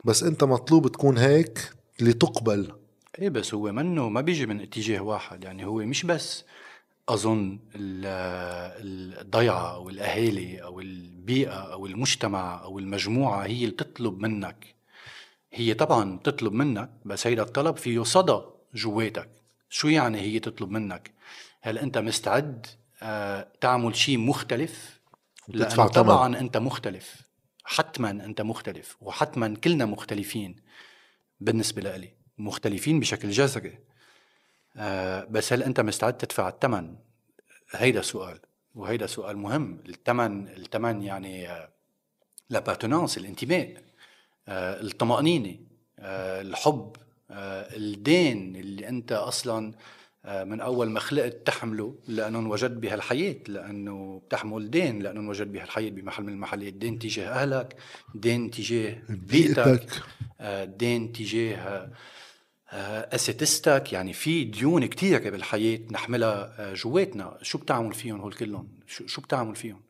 بس 0.06 0.24
أنت 0.24 0.43
مطلوب 0.43 0.88
تكون 0.88 1.17
هيك 1.17 1.69
لتقبل. 2.00 2.71
إيه 3.19 3.30
بس 3.30 3.54
هو 3.54 3.71
منه 3.71 4.10
ما 4.10 4.21
بيجي 4.21 4.45
من 4.45 4.62
اتجاه 4.62 5.00
واحد 5.00 5.43
يعني 5.43 5.65
هو 5.65 5.76
مش 5.78 6.06
بس 6.06 6.43
أظن 7.10 7.60
ال- 7.76 9.20
الضيعة 9.22 9.76
أو 9.76 9.89
الأهالي 9.89 10.63
أو 10.63 10.80
البيئة 10.80 11.74
أو 11.74 11.86
المجتمع 11.86 12.63
أو 12.63 12.80
المجموعة 12.80 13.44
هي 13.46 13.63
اللي 13.63 13.76
تطلب 13.76 14.20
منك. 14.20 14.76
هي 15.54 15.74
طبعا 15.74 16.20
تطلب 16.24 16.54
منك 16.54 16.89
بس 17.06 17.28
هيدا 17.28 17.41
الطلب 17.44 17.78
فيه 17.78 18.04
صدى 18.04 18.39
جواتك. 18.76 19.30
شو 19.70 19.88
يعني 19.88 20.22
هي 20.22 20.39
تطلب 20.39 20.72
منك؟ 20.72 21.12
هل 21.62 21.78
أنت 21.78 21.98
مستعد 21.98 22.68
آه، 23.04 23.48
تعمل 23.62 23.96
شيء 23.96 24.18
مختلف؟ 24.18 25.00
لأنه. 25.48 25.70
طبعا 25.88 26.39
أنت 26.39 26.58
مختلف. 26.58 27.15
حتما 27.63 28.10
أنت 28.10 28.41
مختلف 28.41 28.98
وحتما 29.02 29.56
كلنا 29.63 29.86
مختلفين 29.86 30.56
بالنسبة 31.39 31.82
لإلي. 31.82 32.13
مختلفين 32.38 33.00
بشكل 33.00 33.30
جذري. 33.30 33.78
بس 35.30 35.54
هل 35.54 35.64
أنت 35.64 35.80
مستعد 35.80 36.18
تدفع 36.18 36.50
الثمن 36.50 36.96
هيدا 37.72 38.02
سؤال 38.02 38.40
وهيدا 38.76 39.08
سؤال 39.08 39.38
مهم. 39.38 39.80
الثمن 39.90 40.48
الثمن 40.48 41.02
يعني 41.04 41.50
آه 41.50 41.70
لابارتونانس 42.50 43.18
الانتماء 43.18 43.84
آه 44.48 44.82
الطمأنينة 44.82 45.56
آه 46.00 46.42
الحب 46.42 46.96
آه 47.32 47.76
الدين 47.76 48.56
اللي 48.56 48.90
أنت 48.90 49.12
أصلا 49.12 49.74
آه 50.26 50.44
من 50.44 50.62
أول 50.62 50.90
ما 50.90 51.00
خلقت 51.00 51.48
تحمله 51.48 51.96
لأنه 52.08 52.40
انوجدت 52.40 52.78
بهالحياة 52.78 53.36
لأنه 53.48 54.22
بتحمل 54.28 54.70
دين 54.72 55.00
لأنه 55.02 55.20
انوجدت 55.20 55.48
بهالحياة 55.48 55.90
بمحل 55.90 56.24
من 56.24 56.30
المحلات 56.34 56.74
دين 56.74 57.00
تجاه 57.00 57.30
أهلك 57.30 57.76
دين 58.16 58.52
تجاه 58.52 58.98
بيئتك. 59.10 59.90
آه، 60.42 60.66
دين 60.66 61.12
تجاه 61.12 61.56
آه، 61.56 61.60
آه، 61.60 61.92
اسيتستك 62.76 63.94
يعني 63.94 64.14
في 64.14 64.44
ديون 64.44 64.86
كتير 64.86 65.32
بالحياة 65.32 65.80
نحملها 65.92 66.56
آه، 66.60 66.74
جواتنا. 66.74 67.38
شو 67.42 67.58
بتعمل 67.58 67.94
فيهم 67.94 68.22
هول 68.22 68.34
كلهم؟ 68.34 68.68
شو 68.88 69.22
بتعمل 69.22 69.56
فيهم؟ 69.56 69.82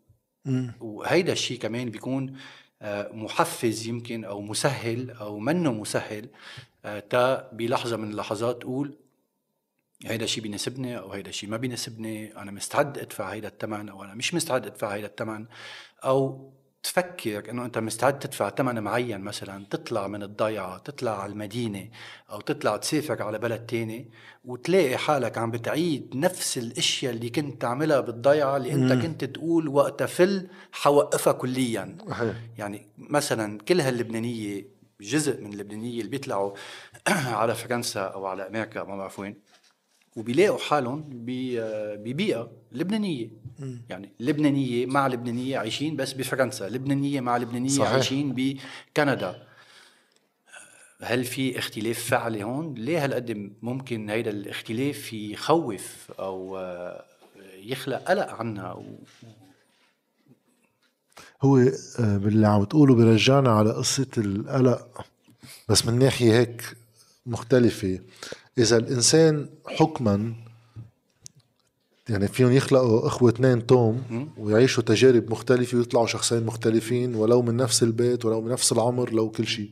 وهيدا 0.79 1.33
الشيء 1.33 1.59
كمان 1.59 1.89
بيكون 1.89 2.37
آه، 2.81 3.11
محفز 3.13 3.87
يمكن 3.87 4.23
أو 4.23 4.41
مسهل 4.41 5.11
أو 5.11 5.39
منه 5.39 5.71
مسهل 5.71 6.29
آه، 6.85 6.99
تا 6.99 7.51
بلحظة 7.53 7.97
من 7.97 8.11
اللحظات 8.11 8.61
تقول 8.61 8.97
هيدا 10.05 10.23
الشيء 10.23 10.43
بيناسبني 10.43 10.97
أو 10.97 11.11
هيدا 11.11 11.29
الشيء 11.29 11.49
ما 11.49 11.57
بيناسبني 11.57 12.37
أنا 12.37 12.51
مستعد 12.51 12.97
أدفع 12.97 13.29
هيدا 13.29 13.47
الثمن 13.47 13.89
أو 13.89 14.03
أنا 14.03 14.13
مش 14.13 14.33
مستعد 14.33 14.65
أدفع 14.65 14.93
هيدا 14.93 15.07
الثمن 15.07 15.45
أو 16.03 16.51
تفكر 16.85 17.49
إنه 17.49 17.65
أنت 17.65 17.77
مستعد 17.77 18.19
تدفع 18.19 18.49
ثمن 18.49 18.83
معين 18.83 19.21
مثلا 19.21 19.65
تطلع 19.69 20.07
من 20.07 20.23
الضيعة 20.23 20.77
تطلع 20.77 21.21
على 21.21 21.31
المدينة 21.31 21.87
أو 22.31 22.41
تطلع 22.41 22.77
تسافر 22.77 23.23
على 23.23 23.39
بلد 23.39 23.65
تاني 23.65 24.09
وتلاقي 24.45 24.97
حالك 24.97 25.37
عم 25.37 25.51
بتعيد 25.51 26.15
نفس 26.15 26.57
الأشياء 26.57 27.13
اللي 27.13 27.29
كنت 27.29 27.61
تعملها 27.61 27.99
بالضيعة 27.99 28.57
اللي 28.57 28.73
أنت 28.73 28.93
كنت 28.93 29.23
تقول 29.23 29.67
وقتها 29.67 30.07
فل 30.07 30.47
حوقفها 30.71 31.33
كليا. 31.33 31.97
يعني 32.57 32.87
مثلا 32.97 33.59
كل 33.59 33.81
هاللبنانية 33.81 34.65
جزء 35.01 35.41
من 35.41 35.53
اللبنانية 35.53 35.99
اللي 35.99 36.11
بيطلعوا 36.11 36.53
على 37.41 37.55
فرنسا 37.55 38.01
أو 38.01 38.25
على 38.25 38.47
أمريكا 38.47 38.83
ما 38.83 38.97
بعرف 38.97 39.19
وين 39.19 39.35
وبيلاقوا 40.15 40.59
حالهم 40.59 41.03
ببيئة 42.03 42.51
لبنانية. 42.71 43.29
يعني 43.89 44.09
لبنانية 44.19 44.85
مع 44.85 45.07
لبنانية 45.07 45.57
عايشين 45.57 45.95
بس 45.95 46.13
بفرنسا 46.13 46.69
لبنانية 46.69 47.21
مع 47.21 47.37
لبنانية 47.37 47.69
صحيح. 47.69 47.91
عايشين 47.91 48.33
بكندا. 48.35 49.47
هل 51.01 51.23
في 51.23 51.59
اختلاف 51.59 51.99
فعلي 51.99 52.43
هون؟ 52.43 52.73
ليه 52.73 53.03
هالقد 53.03 53.53
ممكن 53.61 54.09
هيدا 54.09 54.31
الاختلاف 54.31 55.13
يخوف 55.13 56.11
أو 56.19 56.57
آه، 56.57 57.05
يخلق 57.57 57.97
قلق 57.97 58.27
عنا؟ 58.27 58.73
و... 58.73 58.83
هو 61.41 61.57
آه، 61.57 62.17
باللي 62.17 62.47
عم 62.47 62.63
تقوله 62.63 62.95
بيرجعنا 62.95 63.51
على 63.51 63.71
قصة 63.71 64.07
القلق 64.17 65.05
بس 65.69 65.85
من 65.85 65.99
ناحية 65.99 66.39
هيك 66.39 66.77
مختلفة. 67.25 67.99
إذا 68.57 68.77
الإنسان 68.77 69.49
حكما 69.67 70.33
يعني 72.09 72.27
فيهم 72.27 72.51
يخلقوا 72.51 73.07
إخوة 73.07 73.31
اثنين 73.31 73.67
توم 73.67 74.29
ويعيشوا 74.37 74.83
تجارب 74.83 75.31
مختلفة 75.31 75.77
ويطلعوا 75.77 76.07
شخصين 76.07 76.45
مختلفين 76.45 77.15
ولو 77.15 77.41
من 77.41 77.57
نفس 77.57 77.83
البيت 77.83 78.25
ولو 78.25 78.41
من 78.41 78.51
نفس 78.51 78.71
العمر 78.71 79.11
لو 79.11 79.29
كل 79.29 79.47
شيء. 79.47 79.71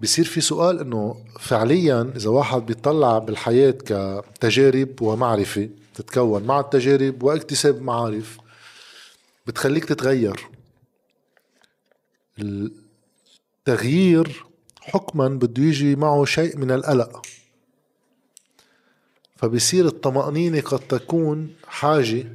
بصير 0.00 0.24
في 0.24 0.40
سؤال 0.40 0.80
إنه 0.80 1.24
فعليا 1.40 2.12
إذا 2.16 2.30
واحد 2.30 2.66
بيطلع 2.66 3.18
بالحياة 3.18 3.70
كتجارب 3.70 5.02
ومعرفة 5.02 5.68
تتكون 5.94 6.42
مع 6.42 6.60
التجارب 6.60 7.22
واكتساب 7.22 7.82
معارف 7.82 8.38
بتخليك 9.46 9.84
تتغير. 9.84 10.48
التغيير 12.38 14.44
حكما 14.80 15.28
بده 15.28 15.62
يجي 15.62 15.96
معه 15.96 16.24
شيء 16.24 16.56
من 16.56 16.70
القلق. 16.70 17.26
فبصير 19.38 19.86
الطمأنينة 19.86 20.60
قد 20.60 20.78
تكون 20.78 21.54
حاجة 21.66 22.26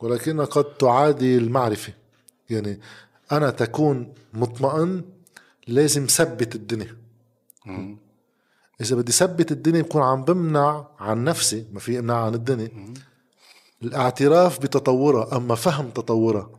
ولكنها 0.00 0.44
قد 0.44 0.64
تعادي 0.64 1.38
المعرفة. 1.38 1.92
يعني 2.50 2.80
أنا 3.32 3.50
تكون 3.50 4.14
مطمئن 4.34 5.02
لازم 5.66 6.06
ثبت 6.06 6.54
الدنيا. 6.54 6.96
إذا 8.80 8.96
بدي 8.96 9.12
ثبت 9.12 9.52
الدنيا 9.52 9.82
بكون 9.82 10.02
عم 10.02 10.24
بمنع 10.24 10.88
عن 10.98 11.24
نفسي 11.24 11.66
ما 11.72 11.80
في 11.80 11.98
امنع 11.98 12.24
عن 12.24 12.34
الدنيا. 12.34 12.94
الاعتراف 13.82 14.60
بتطورها 14.60 15.36
أما 15.36 15.54
فهم 15.54 15.90
تطورها. 15.90 16.50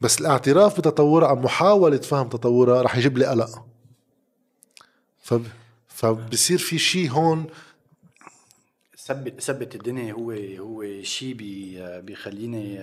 بس 0.00 0.20
الاعتراف 0.20 0.78
بتطورها 0.78 1.32
أم 1.32 1.42
محاولة 1.42 1.98
فهم 1.98 2.28
تطورها 2.28 2.82
رح 2.82 2.96
يجيب 2.96 3.18
لي 3.18 3.26
قلق. 3.26 3.64
فب... 5.22 5.46
فبصير 5.88 6.58
في 6.58 6.78
شيء 6.78 7.10
هون 7.10 7.46
ثبت 9.04 9.40
ثبت 9.40 9.74
الدنيا 9.74 10.12
هو 10.12 10.30
هو 10.58 11.02
شيء 11.02 11.34
بي 11.34 11.80
بيخليني 12.00 12.80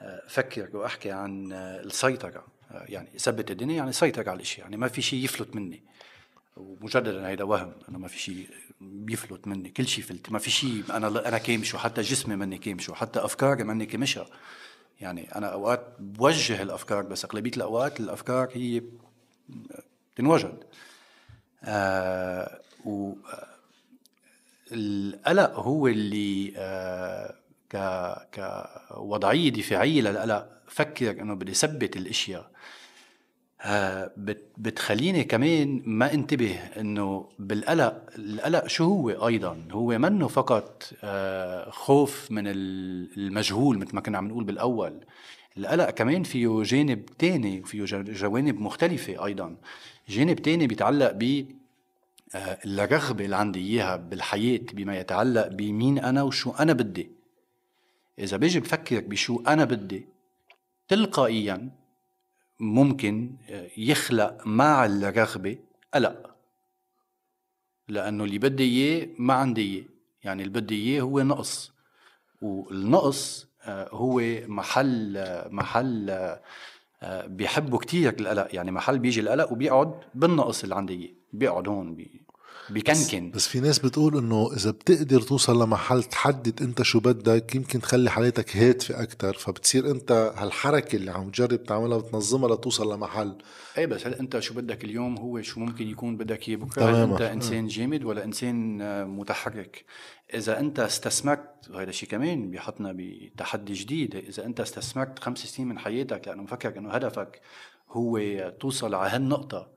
أفكر 0.00 0.76
وأحكي 0.76 1.10
عن 1.10 1.52
السيطرة. 1.52 2.44
يعني 2.70 3.08
ثبت 3.18 3.50
الدنيا 3.50 3.76
يعني 3.76 3.92
سيطر 3.92 4.30
على 4.30 4.40
الشيء 4.40 4.64
يعني 4.64 4.76
ما 4.76 4.88
في 4.88 5.02
شيء 5.02 5.24
يفلت 5.24 5.56
مني. 5.56 5.82
ومجددا 6.56 7.28
هيدا 7.28 7.44
وهم 7.44 7.72
إنه 7.88 7.98
ما 7.98 8.08
في 8.08 8.18
شيء 8.18 8.46
بيفلت 8.80 9.48
مني. 9.48 9.68
كل 9.68 9.86
شيء 9.86 10.04
فلت 10.04 10.32
ما 10.32 10.38
في 10.38 10.50
شيء 10.50 10.82
أنا 10.90 11.28
أنا 11.28 11.38
كامشه 11.38 11.78
حتى 11.78 12.00
جسمي 12.00 12.36
مني 12.36 12.58
كامشه 12.58 12.94
حتى 12.94 13.24
أفكاري 13.24 13.64
مني 13.64 13.86
كامشها 13.86 14.26
يعني 15.00 15.34
أنا 15.34 15.46
أوقات 15.46 15.96
بوجه 15.98 16.62
الأفكار 16.62 17.02
بس 17.02 17.24
أغلبية 17.24 17.50
الأوقات 17.56 18.00
الأفكار 18.00 18.48
هي 18.52 18.82
بتنوجد 20.14 20.64
آه 21.64 22.60
و 22.84 23.12
القلق 24.72 25.58
هو 25.58 25.88
اللي 25.88 26.52
آه 26.56 27.34
ك 27.70 27.76
كوضعية 28.34 29.50
دفاعية 29.50 30.00
للقلق. 30.00 30.48
فكر 30.68 31.20
إنه 31.20 31.34
بدي 31.34 31.54
ثبت 31.54 31.96
الأشياء. 31.96 32.50
آه 33.60 34.10
بتخليني 34.58 35.24
كمان 35.24 35.82
ما 35.86 36.12
انتبه 36.14 36.54
إنه 36.56 37.28
بالقلق 37.38 38.10
القلق 38.18 38.66
شو 38.66 38.84
هو 38.84 39.28
أيضا؟ 39.28 39.68
هو 39.72 39.98
منه 39.98 40.28
فقط 40.28 40.92
آه 41.04 41.70
خوف 41.70 42.30
من 42.30 42.44
المجهول 42.46 43.78
مثل 43.78 43.94
ما 43.94 44.00
كنا 44.00 44.18
عم 44.18 44.28
نقول 44.28 44.44
بالأول. 44.44 45.04
القلق 45.58 45.90
كمان 45.90 46.22
فيه 46.22 46.62
جانب 46.62 47.06
تاني 47.06 47.60
وفيه 47.60 47.84
جوانب 47.92 48.60
مختلفة 48.60 49.24
أيضا. 49.26 49.56
جانب 50.08 50.36
تاني 50.36 50.66
بيتعلق 50.66 51.12
ب 51.12 51.46
الرغبة 52.34 53.24
اللي 53.24 53.36
عندي 53.36 53.60
إياها 53.60 53.96
بالحياة 53.96 54.60
بما 54.72 54.98
يتعلق 54.98 55.46
بمين 55.46 55.98
أنا 55.98 56.22
وشو 56.22 56.50
أنا 56.50 56.72
بدي. 56.72 57.10
إذا 58.18 58.36
بيجي 58.36 58.60
بفكر 58.60 59.00
بشو 59.00 59.42
أنا 59.46 59.64
بدي 59.64 60.06
تلقائيا 60.88 61.70
ممكن 62.60 63.36
آه، 63.50 63.70
يخلق 63.76 64.46
مع 64.46 64.86
الرغبة 64.86 65.58
قلق. 65.94 66.36
لأنه 67.88 68.24
اللي 68.24 68.38
بدي 68.38 68.64
إياه 68.64 69.08
ما 69.18 69.34
عندي 69.34 69.74
إياه. 69.74 69.84
يعني 70.24 70.42
اللي 70.42 70.60
بدي 70.60 70.74
إياه 70.74 71.02
هو 71.02 71.20
نقص. 71.20 71.72
والنقص 72.42 73.46
آه، 73.62 73.88
هو 73.92 74.20
محل 74.46 75.24
محل 75.50 76.36
بيحبوا 77.26 77.78
كتير 77.78 78.20
القلق. 78.20 78.54
يعني 78.54 78.70
محل 78.70 78.98
بيجي 78.98 79.20
القلق 79.20 79.52
وبيقعد 79.52 80.00
بالنقص 80.14 80.62
اللي 80.62 80.74
عندي 80.74 81.14
بيقعد 81.38 81.68
هون 81.68 81.94
بي 81.94 82.26
بكنكن. 82.70 83.30
بس, 83.30 83.36
بس 83.36 83.48
في 83.48 83.60
ناس 83.60 83.78
بتقول 83.78 84.18
إنه 84.18 84.52
إذا 84.56 84.70
بتقدر 84.70 85.20
توصل 85.20 85.62
لمحل 85.62 86.02
تحدد 86.02 86.62
أنت 86.62 86.82
شو 86.82 87.00
بدك 87.00 87.54
يمكن 87.54 87.80
تخلي 87.80 88.10
حياتك 88.10 88.56
هادفة 88.56 89.02
أكثر 89.02 89.32
فبتصير 89.32 89.90
أنت 89.90 90.32
هالحركة 90.36 90.96
اللي 90.96 91.10
عم 91.10 91.30
تجرب 91.30 91.64
تعملها 91.64 91.96
وتنظمها 91.96 92.54
لتوصل 92.54 92.94
لمحل. 92.94 93.36
اي 93.78 93.86
بس 93.86 94.06
هل 94.06 94.14
أنت 94.14 94.38
شو 94.38 94.54
بدك 94.54 94.84
اليوم 94.84 95.18
هو 95.18 95.42
شو 95.42 95.60
ممكن 95.60 95.88
يكون 95.88 96.16
بدك 96.16 96.48
إياه 96.48 96.56
بكرة؟ 96.56 96.84
هل 96.84 96.94
أنت 96.94 97.20
إنسان 97.20 97.66
جامد 97.66 98.04
ولا 98.04 98.24
إنسان 98.24 98.78
متحرك؟ 99.08 99.84
إذا 100.34 100.60
أنت 100.60 100.80
استثمرت 100.80 101.70
وهذا 101.70 101.90
الشيء 101.90 102.08
كمان 102.08 102.50
بيحطنا 102.50 102.94
بتحدي 102.96 103.72
جديد. 103.72 104.14
إذا 104.14 104.46
أنت 104.46 104.60
استثمرت 104.60 105.18
خمس 105.18 105.38
سنين 105.38 105.68
من 105.68 105.78
حياتك 105.78 106.28
لأنه 106.28 106.42
مفكر 106.42 106.78
إنه 106.78 106.90
هدفك 106.90 107.40
هو 107.90 108.18
توصل 108.60 108.94
على 108.94 109.10
هالنقطة 109.10 109.75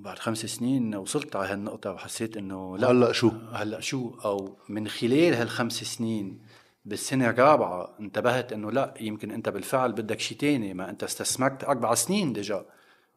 بعد 0.00 0.18
خمس 0.18 0.46
سنين 0.46 0.94
وصلت 0.94 1.36
على 1.36 1.48
هالنقطة 1.52 1.92
وحسيت 1.92 2.36
إنه 2.36 2.78
لا 2.78 2.90
هلأ 2.90 3.12
شو؟ 3.12 3.30
هلأ 3.52 3.80
شو 3.80 4.14
أو 4.24 4.56
من 4.68 4.88
خلال 4.88 5.34
هالخمس 5.34 5.84
سنين 5.84 6.40
بالسنة 6.84 7.30
الرابعة 7.30 7.94
انتبهت 8.00 8.52
إنه 8.52 8.70
لا 8.72 8.94
يمكن 9.00 9.30
أنت 9.30 9.48
بالفعل 9.48 9.92
بدك 9.92 10.20
شيء 10.20 10.38
تاني 10.38 10.74
ما 10.74 10.90
أنت 10.90 11.04
استثمرت 11.04 11.64
أربع 11.64 11.94
سنين 11.94 12.32
ديجا 12.32 12.64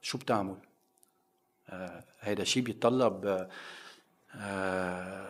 شو 0.02 0.18
بتعمل؟ 0.18 0.56
آه 1.70 2.04
هيدا 2.20 2.44
شيء 2.44 2.64
بيتطلب 2.64 3.48
آه 4.36 5.30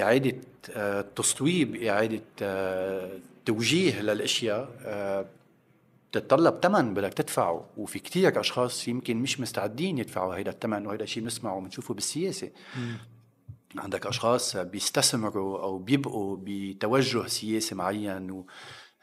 إعادة 0.00 0.36
آه 0.70 1.04
تصويب 1.16 1.76
إعادة 1.82 2.22
آه 2.42 3.10
توجيه 3.46 4.00
للأشياء 4.00 4.68
آه 4.84 5.26
بتتطلب 6.18 6.58
ثمن 6.62 6.94
بدك 6.94 7.14
تدفعه 7.14 7.70
وفي 7.76 7.98
كتير 7.98 8.40
أشخاص 8.40 8.88
يمكن 8.88 9.16
مش 9.16 9.40
مستعدين 9.40 9.98
يدفعوا 9.98 10.34
هيدا 10.36 10.50
الثمن 10.50 10.86
وهيدا 10.86 11.04
الشيء 11.04 11.22
بنسمعه 11.22 11.56
وبنشوفه 11.56 11.94
بالسياسة 11.94 12.50
مم. 12.76 12.96
عندك 13.78 14.06
أشخاص 14.06 14.56
بيستثمروا 14.56 15.62
أو 15.62 15.78
بيبقوا 15.78 16.36
بتوجه 16.40 17.26
سياسي 17.26 17.74
معين 17.74 18.30
و 18.30 18.46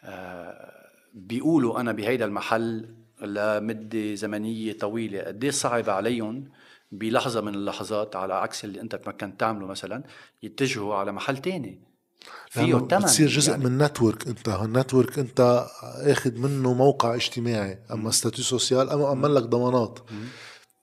آه، 0.04 0.72
بيقولوا 1.14 1.80
أنا 1.80 1.92
بهيدا 1.92 2.26
المحل 2.26 2.96
لمدة 3.22 4.16
زمنية 4.16 4.74
طويلة 4.74 5.22
قد 5.22 5.44
إيه 5.44 5.52
صعب 5.52 5.90
عليهم 5.90 6.50
بلحظة 6.92 7.42
من 7.42 7.56
اللحظات 7.56 8.16
على 8.16 8.34
عكس 8.34 8.66
اللي 8.66 8.82
أنت 8.82 8.96
تمكنت 8.96 9.40
تعمله 9.40 9.68
مثلا 9.68 10.04
يتجهوا 10.44 10.96
على 10.96 11.12
محل 11.12 11.38
تاني 11.38 11.82
فيه 12.50 12.74
تمن 12.78 13.00
بتصير 13.00 13.28
جزء 13.28 13.52
يعني. 13.52 13.64
من 13.64 13.78
network 13.78 14.28
أنت. 14.28 14.50
ال 14.50 14.58
network 14.58 15.20
أنت 15.20 15.68
آخذ 15.84 16.38
منه 16.38 16.74
موقع 16.74 17.16
اجتماعي 17.16 17.80
أما 17.92 18.12
statut 18.12 18.44
social 18.44 18.90
اما 18.90 19.12
امن 19.12 19.30
لك 19.30 19.44
ضمانات. 19.44 20.00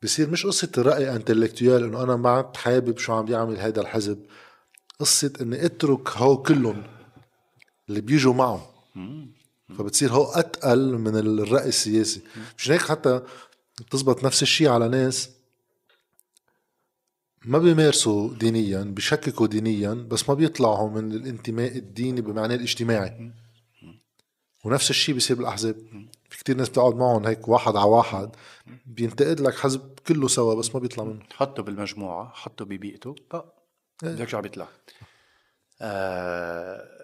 بصير 0.02 0.30
مش 0.30 0.46
قصة 0.46 0.70
الرأي 0.78 1.16
intellectuel 1.16 1.84
إنه 1.84 2.02
أنا 2.02 2.16
ما 2.16 2.30
عاد 2.30 2.56
حابب 2.56 2.98
شو 2.98 3.12
عم 3.12 3.24
بيعمل 3.24 3.56
هيدا 3.56 3.80
الحزب. 3.80 4.18
قصة 5.00 5.32
إني 5.40 5.66
أترك 5.66 6.08
هو 6.08 6.42
كلهم 6.42 6.82
اللي 7.88 8.00
بيجوا 8.00 8.34
معه 8.34 8.70
فبتصير 9.78 10.12
هو 10.12 10.24
أتقل 10.24 10.98
من 10.98 11.16
الرأي 11.16 11.68
السياسي. 11.68 12.20
مش 12.58 12.70
هيك 12.70 12.82
حتى 12.82 13.22
بتزبط 13.80 14.24
نفس 14.24 14.42
الشيء 14.42 14.68
على 14.68 14.88
ناس. 14.88 15.30
ما 17.44 17.58
بيمارسوا 17.58 18.34
دينيا 18.34 18.82
بشككوا 18.82 19.46
دينيا 19.46 19.94
بس 19.94 20.28
ما 20.28 20.34
بيطلعوا 20.34 20.90
من 20.90 21.12
الانتماء 21.12 21.76
الديني 21.76 22.20
بمعنى 22.20 22.54
الاجتماعي. 22.54 23.32
ونفس 24.64 24.90
الشيء 24.90 25.14
بيصير 25.14 25.36
بالأحزاب. 25.36 25.76
في 26.30 26.38
كتير 26.38 26.56
ناس 26.56 26.68
بتقعد 26.68 26.96
معهم 26.96 27.26
هيك 27.26 27.48
واحد 27.48 27.76
على 27.76 27.88
واحد. 27.90 28.30
بينتقد 28.86 29.40
لك 29.40 29.54
حزب 29.54 29.98
كله 30.06 30.28
سوا 30.28 30.54
بس 30.54 30.74
ما 30.74 30.80
بيطلع 30.80 31.04
منه. 31.04 31.22
حطه 31.34 31.62
بالمجموعة 31.62 32.32
حطه 32.34 32.64
ببيئته. 32.64 33.14
بقى 33.32 33.54
بيرجع 34.02 34.40
بيطلع؟ 34.40 34.68
آه 35.80 36.98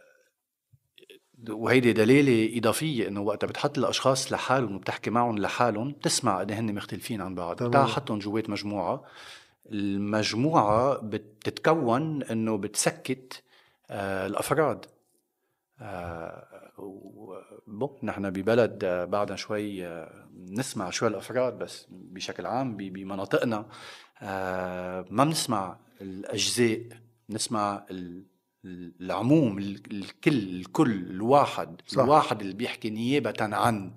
وهيدي 1.51 1.92
دليلة 1.92 2.59
إضافية 2.59 3.09
إنه 3.09 3.20
وقتها 3.20 3.47
بتحط 3.47 3.79
الأشخاص 3.79 4.33
لحالهم 4.33 4.77
وبتحكي 4.77 5.11
معهم 5.11 5.38
لحالهم 5.38 5.92
بتسمع 5.92 6.40
قد 6.40 6.53
هن 6.53 6.75
مختلفين 6.75 7.20
عن 7.20 7.35
بعض. 7.35 7.62
بتاع 7.62 7.87
حطهم 7.87 8.18
جوات 8.18 8.51
مجموعة. 8.51 9.05
المجموعة 9.72 11.00
بتتكون 11.03 12.22
إنه 12.22 12.57
بتسكت 12.59 13.42
آه، 13.90 14.27
الأفراد. 14.27 14.87
bon 17.67 17.99
نحن 18.03 18.31
ببلد 18.31 18.85
بعدنا 18.85 19.37
شوي 19.37 19.87
نسمع 20.35 20.90
شوي 20.90 21.09
الأفراد 21.09 21.59
بس 21.59 21.87
بشكل 21.90 22.46
عام 22.46 22.77
بمناطقنا. 22.77 23.66
ما 25.11 25.24
بنسمع 25.24 25.77
الأجزاء 26.00 26.81
نسمع 27.31 27.87
العموم 29.00 29.59
الكل 29.59 30.33
الكل 30.33 30.92
الواحد 30.92 31.81
صح. 31.87 32.03
الواحد 32.03 32.40
اللي 32.40 32.55
بيحكي 32.55 32.90
نيابة 32.90 33.35
عن. 33.40 33.96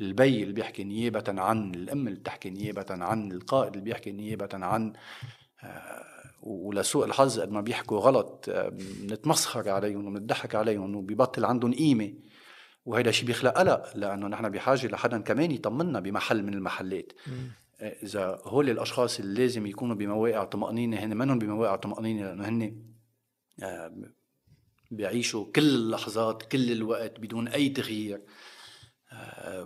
البي 0.00 0.42
اللي 0.42 0.52
بيحكي 0.52 0.84
نيابة 0.84 1.24
عن 1.28 1.74
الأم 1.74 2.08
اللي 2.08 2.20
بتحكي 2.20 2.50
نيابة 2.50 2.86
عن 2.90 3.32
القائد 3.32 3.72
اللي 3.72 3.84
بيحكي 3.84 4.12
نيابة 4.12 4.48
عن 4.52 4.92
آه، 5.62 6.04
ولسوء 6.42 7.06
الحظ 7.06 7.40
قد 7.40 7.50
ما 7.50 7.60
بيحكوا 7.60 8.00
غلط 8.00 8.46
آه، 8.48 8.68
بنتمسخر 8.68 9.68
عليهم 9.68 10.06
وبنضحك 10.06 10.54
عليهم 10.54 10.96
وبيبطل 10.96 11.44
عندهم 11.44 11.74
قيمة. 11.74 12.14
وهذا 12.84 13.08
الشيء 13.08 13.26
بيخلق 13.26 13.52
قلق 13.52 13.96
لأنه 13.96 14.28
نحن 14.28 14.48
بحاجة 14.48 14.86
لحدا 14.86 15.18
كمان 15.20 15.50
يطمنا 15.50 16.00
بمحل 16.00 16.42
من 16.42 16.54
المحلات. 16.54 17.12
آه، 17.80 17.96
إذا 18.02 18.40
هول 18.44 18.70
الأشخاص 18.70 19.20
اللي 19.20 19.40
لازم 19.40 19.66
يكونوا 19.66 19.96
بمواقع 19.96 20.44
طمأنينة 20.44 20.96
هن 20.96 21.16
منهم 21.16 21.38
بمواقع 21.38 21.76
طمأنينة 21.76 22.26
لأنه 22.26 22.48
هن 22.48 22.82
بيعيشوا 24.90 25.52
كل 25.52 25.74
اللحظات 25.74 26.42
كل 26.42 26.72
الوقت 26.72 27.20
بدون 27.20 27.48
أي 27.48 27.68
تغيير. 27.68 28.22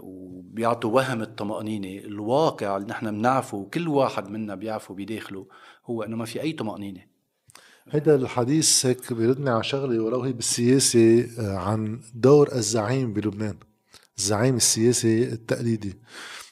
وبيعطوا 0.01 0.91
وهم 0.91 1.23
الطمأنينة. 1.23 2.05
الواقع 2.05 2.77
اللي 2.77 2.89
نحن 2.89 3.11
بنعرفه 3.11 3.57
وكل 3.57 3.89
واحد 3.89 4.29
منا 4.29 4.55
بيعرفه 4.55 4.95
بداخله 4.95 5.47
هو 5.87 6.03
إنه 6.03 6.17
ما 6.17 6.25
في 6.25 6.43
أي 6.43 6.53
طمأنينة. 6.53 7.01
هيدا 7.91 8.15
الحديث 8.15 8.87
هيك 8.87 9.13
بيردني 9.13 9.51
على 9.51 9.65
شغلة 9.65 10.01
ولو 10.03 10.23
هي 10.23 10.33
بالسياسة 10.33 11.29
آه، 11.39 11.57
عن 11.57 12.01
دور 12.15 12.53
الزعيم 12.53 13.13
بلبنان. 13.13 13.59
الزعيم 14.19 14.57
السياسي 14.57 15.23
التقليدي. 15.23 15.99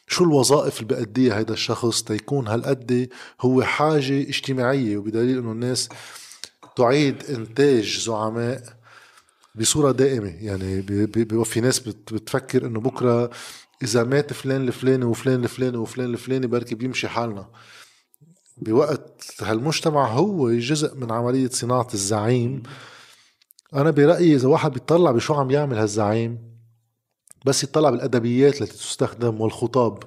شو 0.07 0.25
الوظائف 0.25 0.83
اللي 0.83 0.95
بيأديها 0.95 1.39
هيدا 1.39 1.53
الشخص 1.53 2.03
تيكون 2.03 2.49
هالقد 2.49 3.09
هو 3.41 3.63
حاجة 3.63 4.21
اجتماعية؟ 4.21 4.97
وبدليل 4.97 5.39
إنه 5.39 5.53
الناس 5.53 5.89
تعيد 6.77 7.25
إنتاج 7.25 7.99
زعماء 7.99 8.78
بصورة 9.61 9.93
دائمة. 9.93 10.35
يعني 10.41 10.83
في 11.45 11.61
ناس 11.61 11.79
بتفكر 11.79 12.67
إنه 12.67 12.81
بكرة 12.81 13.31
إذا 13.83 14.05
مات 14.05 14.33
فلان 14.33 14.69
الفلاني 14.69 15.05
وفلان 15.05 15.45
الفلاني 15.45 15.77
وفلان 15.77 16.11
الفلاني 16.11 16.47
بركي 16.47 16.75
بيمشي 16.75 17.09
حالنا. 17.09 17.49
بوقت 18.57 19.35
هالمجتمع 19.41 20.07
هو 20.07 20.51
جزء 20.51 20.95
من 20.95 21.13
عملية 21.13 21.49
صناعة 21.49 21.89
الزعيم. 21.95 22.63
أنا 23.75 23.91
برأيي 23.91 24.35
إذا 24.35 24.49
واحد 24.49 24.73
بيطلع 24.73 25.11
بشو 25.11 25.35
عم 25.35 25.51
يعمل 25.51 25.79
هالزعيم 25.79 26.39
بس 27.47 27.65
يطلع 27.65 27.91
بالأدبيات 27.91 28.63
التي 28.63 28.73
تستخدم 28.73 29.41
والخطاب. 29.41 30.03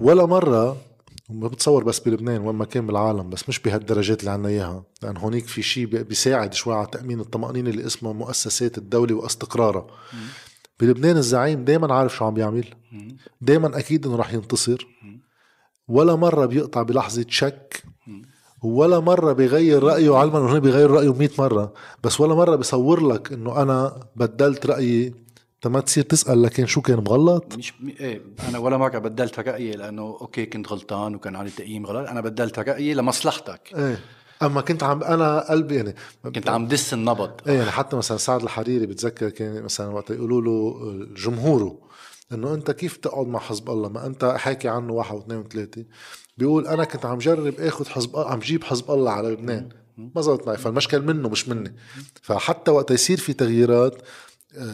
ولا 0.00 0.26
مرة 0.26 0.76
ما 1.30 1.48
بتصور 1.48 1.84
بس 1.84 1.98
بلبنان 1.98 2.40
وين 2.40 2.56
ما 2.56 2.64
كان 2.64 2.86
بالعالم 2.86 3.30
بس 3.30 3.48
مش 3.48 3.58
بهالدرجات 3.60 4.20
اللي 4.20 4.30
عنا 4.30 4.48
إياها. 4.48 4.84
لأن 5.02 5.16
هونيك 5.16 5.46
في 5.46 5.62
شيء 5.62 5.86
بيساعد 5.86 6.54
شوي 6.54 6.74
على 6.74 6.86
تأمين 6.86 7.20
الطمأنينة 7.20 7.70
اللي 7.70 7.86
اسمها 7.86 8.12
مؤسسات 8.12 8.78
الدولة 8.78 9.14
واستقرارها. 9.14 9.86
بلبنان 10.80 11.16
الزعيم 11.16 11.64
دائما 11.64 11.94
عارف 11.94 12.16
شو 12.16 12.24
عم 12.24 12.34
بيعمل. 12.34 12.64
دائما 13.40 13.78
أكيد 13.78 14.06
إنه 14.06 14.16
رح 14.16 14.34
ينتصر. 14.34 14.86
ولا 15.88 16.16
مرة 16.16 16.46
بيقطع 16.46 16.82
بلحظة 16.82 17.26
شك. 17.28 17.82
ولا 18.62 19.00
مرة 19.00 19.32
بيغير 19.32 19.82
رأيه 19.82 20.16
علما 20.16 20.38
انه 20.38 20.58
بيغير 20.58 20.90
رأيه 20.90 21.12
100 21.12 21.30
مرة. 21.38 21.72
بس 22.04 22.20
ولا 22.20 22.34
مرة 22.34 22.56
بيصور 22.56 23.06
لك 23.06 23.32
إنه 23.32 23.62
أنا 23.62 24.06
بدلت 24.16 24.66
رأيي 24.66 25.14
ما 25.66 25.80
تصير 25.80 26.04
تسأل 26.04 26.42
لكن 26.42 26.66
شو 26.66 26.80
كان 26.80 26.98
مغلط؟ 26.98 27.56
مش 27.58 27.72
إيه 28.00 28.22
أنا 28.48 28.58
ولا 28.58 28.76
مرة 28.76 28.98
بدلت 28.98 29.38
رأيي 29.38 29.72
لأنه 29.72 30.02
أوكي 30.02 30.46
كنت 30.46 30.68
غلطان 30.68 31.14
وكان 31.14 31.36
علي 31.36 31.50
تقييم 31.50 31.86
غلط. 31.86 32.08
أنا 32.08 32.20
بدلت 32.20 32.58
رأيي 32.58 32.94
لمصلحتك. 32.94 33.60
إيه 33.74 34.00
أما 34.42 34.60
كنت 34.60 34.82
عم 34.82 35.02
أنا 35.02 35.50
قلبي 35.50 35.76
يعني 35.76 35.94
كنت 36.24 36.48
عم 36.48 36.66
دس 36.66 36.94
النبض. 36.94 37.30
إيه 37.46 37.58
يعني 37.58 37.70
حتى 37.70 37.96
مثلا 37.96 38.16
سعد 38.16 38.42
الحريري 38.42 38.86
بتذكر 38.86 39.30
كان 39.30 39.62
مثلا 39.62 39.86
وقت 39.86 40.10
يقولوا 40.10 40.40
له 40.40 41.06
جمهوره 41.16 41.78
إنه 42.32 42.54
أنت 42.54 42.70
كيف 42.70 42.96
تقعد 42.96 43.26
مع 43.26 43.38
حزب 43.38 43.70
الله؟ 43.70 43.88
ما 43.88 44.06
أنت 44.06 44.24
حاكي 44.24 44.68
عنه 44.68 44.92
واحد 44.92 45.14
واثنين 45.14 45.38
وثلاثة. 45.38 45.84
بيقول 46.38 46.66
أنا 46.66 46.84
كنت 46.84 47.06
عم 47.06 47.18
جرب 47.18 47.60
آخذ 47.60 47.88
حزب 47.88 48.16
عم 48.16 48.38
جيب 48.38 48.64
حزب 48.64 48.90
الله 48.90 49.10
على 49.10 49.28
لبنان. 49.28 49.68
ما 49.96 50.20
زبط 50.22 50.46
معي 50.46 50.56
فالمشكل 50.56 51.02
منه 51.02 51.28
مش 51.28 51.48
مني. 51.48 51.76
فحتى 52.22 52.70
وقت 52.70 52.90
يصير 52.90 53.18
في 53.18 53.32
تغييرات 53.32 54.02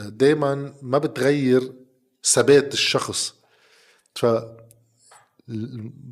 دايما 0.06 0.72
ما 0.82 0.98
بتغير 0.98 1.72
ثبات 2.24 2.72
الشخص. 2.74 3.34
ف 4.14 4.26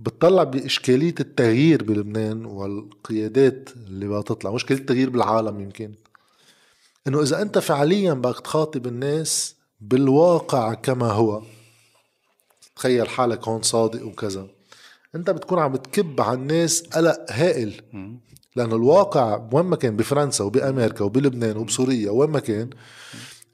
بتطلع 0.03 0.43
بإشكالية 0.45 1.15
التغيير 1.21 1.85
بلبنان 1.85 2.45
والقيادات 2.45 3.69
اللي 3.77 4.07
بقى 4.07 4.23
تطلع 4.23 4.51
مشكلة 4.51 4.79
التغيير 4.79 5.11
بالعالم 5.11 5.61
يمكن. 5.61 5.95
إنه 7.07 7.23
إذا 7.23 7.43
أنت 7.43 7.59
فعليا 7.59 8.13
بدك 8.15 8.41
تخاطب 8.41 8.87
الناس 8.87 9.55
بالواقع 9.81 10.75
كما 10.75 11.13
هو 11.13 11.43
تخيل 12.77 13.09
حالك 13.09 13.49
هون 13.49 13.63
صادق 13.63 14.07
وكذا 14.07 14.47
أنت 15.15 15.31
بتكون 15.31 15.59
عم 15.59 15.77
تكب 15.77 16.21
على 16.21 16.39
الناس 16.39 16.83
قلق 16.83 17.27
هائل. 17.31 17.83
لأنه 18.57 18.77
الواقع 18.77 19.49
وين 19.53 19.65
ما 19.67 19.77
كان 19.77 19.97
بفرنسا 19.97 20.45
وبأمريكا 20.45 21.05
وبلبنان 21.05 21.57
وبسوريا 21.57 22.11
وين 22.11 22.31
ما 22.31 22.41
كان 22.41 22.71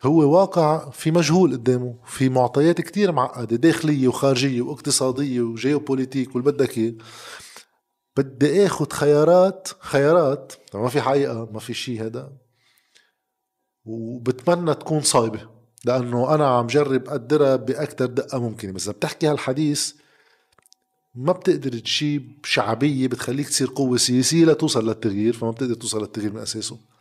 هو 0.02 0.38
واقع 0.38 0.90
في 0.90 1.10
مجهول 1.10 1.52
قدامه 1.52 1.94
في 2.06 2.28
معطيات 2.28 2.80
كتير 2.80 3.12
معقدة 3.12 3.56
داخلية 3.56 4.08
وخارجية 4.08 4.62
واقتصادية 4.62 5.40
وجيوبوليتيك 5.40 6.34
واللي 6.34 6.52
بدك 6.52 6.78
إياه. 6.78 6.94
بدي 8.16 8.66
اخد 8.66 8.92
خيارات 8.92 9.68
خيارات 9.80 10.52
ما 10.74 10.88
في 10.88 11.00
حقيقة 11.00 11.48
ما 11.52 11.58
في 11.60 11.74
شيء 11.74 12.02
هذا. 12.06 12.32
وبتمنى 13.84 14.74
تكون 14.74 15.00
صايبة 15.00 15.48
لأنه 15.84 16.34
أنا 16.34 16.48
عم 16.48 16.66
جرب 16.66 17.08
أقدرها 17.08 17.56
بأكثر 17.56 18.06
دقة 18.06 18.38
ممكنة. 18.38 18.72
بس 18.72 18.88
بتحكي 18.88 19.26
هالحديث 19.26 19.92
ما 21.14 21.32
بتقدر 21.32 21.78
تجيب 21.78 22.40
شعبية 22.44 23.08
بتخليك 23.08 23.48
تصير 23.48 23.70
قوة 23.74 23.96
سياسية 23.96 24.44
لتوصل 24.44 24.88
للتغيير 24.88 25.32
فما 25.32 25.50
بتقدر 25.50 25.74
توصل 25.74 26.00
للتغيير 26.00 26.32
من 26.32 26.40
أساسه. 26.40 26.91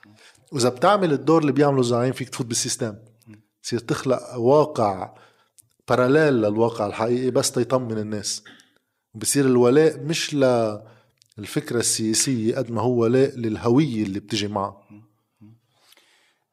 وإذا 0.51 0.69
بتعمل 0.69 1.11
الدور 1.11 1.41
اللي 1.41 1.51
بيعمله 1.51 1.79
الزعيم 1.79 2.13
فيك 2.13 2.29
تفوت 2.29 2.45
بالسيستم. 2.45 2.95
تصير 3.63 3.79
تخلق 3.79 4.35
واقع 4.35 5.15
باراليل 5.89 6.33
للواقع 6.33 6.85
الحقيقي 6.85 7.31
بس 7.31 7.51
تيطمن 7.51 7.97
الناس. 7.97 8.43
بصير 9.15 9.45
الولاء 9.45 9.99
مش 9.99 10.33
للفكرة 11.37 11.79
السياسية 11.79 12.55
قد 12.55 12.71
ما 12.71 12.81
هو 12.81 12.91
ولاء 12.91 13.37
للهوية 13.37 14.03
اللي 14.03 14.19
بتجي 14.19 14.47
معه. 14.47 14.83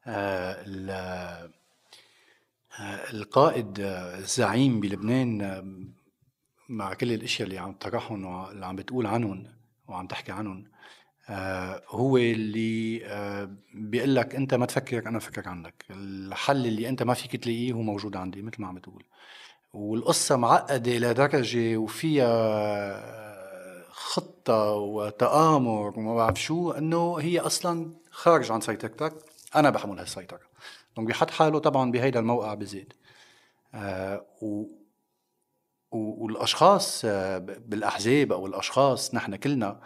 آه, 0.07 1.49
آه، 2.79 3.11
القائد 3.13 3.79
الزعيم 3.79 4.79
بلبنان 4.79 5.41
آه، 5.41 5.65
مع 6.69 6.93
كل 6.93 7.11
الأشياء 7.11 7.47
اللي 7.47 7.59
عم 7.59 7.73
تطرحهم 7.73 8.25
واللي 8.25 8.65
عم 8.65 8.75
بتقول 8.75 9.07
عنهم 9.07 9.47
وعم 9.87 10.07
تحكي 10.07 10.31
عنهم 10.31 10.65
هو 11.87 12.17
اللي 12.17 13.05
آه، 13.05 13.49
بيقول 13.73 14.15
لك 14.15 14.35
أنت 14.35 14.53
ما 14.53 14.65
تفكر 14.65 15.07
أنا 15.07 15.17
بفكر 15.17 15.49
عنك 15.49 15.85
الحل 15.89 16.67
اللي 16.67 16.89
أنت 16.89 17.03
ما 17.03 17.13
فيك 17.13 17.35
تلاقيه 17.35 17.73
هو 17.73 17.81
موجود 17.81 18.15
عندي 18.15 18.41
مثل 18.41 18.61
ما 18.61 18.67
عم 18.67 18.75
بتقول. 18.75 19.03
والقصة 19.73 20.35
معقدة 20.35 20.91
لدرجة 20.97 21.77
وفيها 21.77 22.25
آه، 22.27 23.85
خطة 23.89 24.71
وتآمر 24.73 25.99
وما 25.99 26.15
بعرف 26.15 26.41
شو 26.41 26.71
إنه 26.71 27.17
هي 27.17 27.39
أصلا 27.39 27.93
خارج 28.11 28.51
عن 28.51 28.61
سيطرتك. 28.61 29.13
أنا 29.55 29.69
بحمل 29.69 29.99
هالسيطرة. 29.99 30.39
donc 30.95 31.07
بيحط 31.07 31.31
حاله 31.31 31.59
طبعا 31.59 31.91
بهيدا 31.91 32.19
الموقع 32.19 32.53
بزيد. 32.53 32.93
و 34.41 34.65
والأشخاص 35.91 37.05
بالأحزاب 37.57 38.31
أو 38.31 38.47
الأشخاص 38.47 39.15
نحن 39.15 39.35
كلنا 39.35 39.79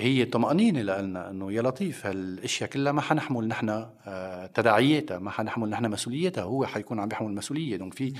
هي 0.00 0.24
طمأنينة 0.24 0.82
لنا 0.82 1.30
إنه 1.30 1.52
يا 1.52 1.62
لطيف 1.62 2.06
هالأشياء 2.06 2.70
كلها 2.70 2.92
ما 2.92 3.00
حنحمل 3.00 3.48
نحن 3.48 3.68
آه، 4.06 4.46
تداعياتها 4.46 5.18
ما 5.18 5.30
حنحمل 5.30 5.70
نحن 5.70 5.90
مسؤوليتها 5.90 6.42
هو 6.42 6.66
حيكون 6.66 7.00
عم 7.00 7.08
بيحمل 7.08 7.34
مسؤولية. 7.34 7.76
donc 7.76 7.94
في 7.94 8.12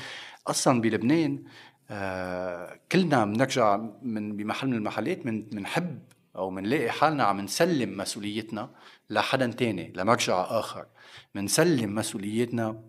أصلا 0.47 0.81
بلبنان 0.81 1.43
آه، 1.91 2.81
كلنا 2.93 3.25
بنرجع 3.25 3.77
من 4.03 4.37
بمحل 4.37 4.69
من 4.69 4.75
المحلات 4.75 5.27
من 5.27 5.43
بنحب 5.43 5.99
أو 6.37 6.51
بنلاقي 6.51 6.91
حالنا 6.91 7.25
عم 7.25 7.41
نسلم 7.41 7.97
مسؤوليتنا 7.97 8.71
لحدا 9.11 9.47
تاني 9.47 9.93
لمرجع 9.97 10.41
آخر. 10.41 10.87
بنسلم 11.35 11.95
مسؤوليتنا 11.95 12.83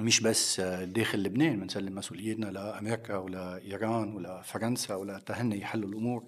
مش 0.00 0.20
بس 0.20 0.60
داخل 0.60 1.22
لبنان 1.22 1.60
بنسلم 1.60 1.94
مسؤوليتنا 1.94 2.46
لأمريكا 2.46 3.16
ولا 3.16 3.58
إيران 3.58 4.14
ولا 4.14 4.42
فرنسا 4.42 4.94
ولا 4.94 5.18
تهني 5.18 5.60
يحلوا 5.60 5.88
الأمور. 5.88 6.24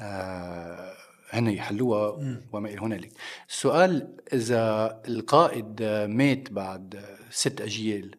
آه 0.00 0.92
هن 1.30 1.46
يحلوها 1.46 2.08
وما 2.52 2.68
إلى 2.68 2.78
هنالك. 2.80 3.12
السؤال 3.48 4.16
إذا 4.32 5.02
القائد 5.08 5.82
مات 6.08 6.52
بعد 6.52 7.04
ست 7.30 7.60
أجيال 7.60 8.14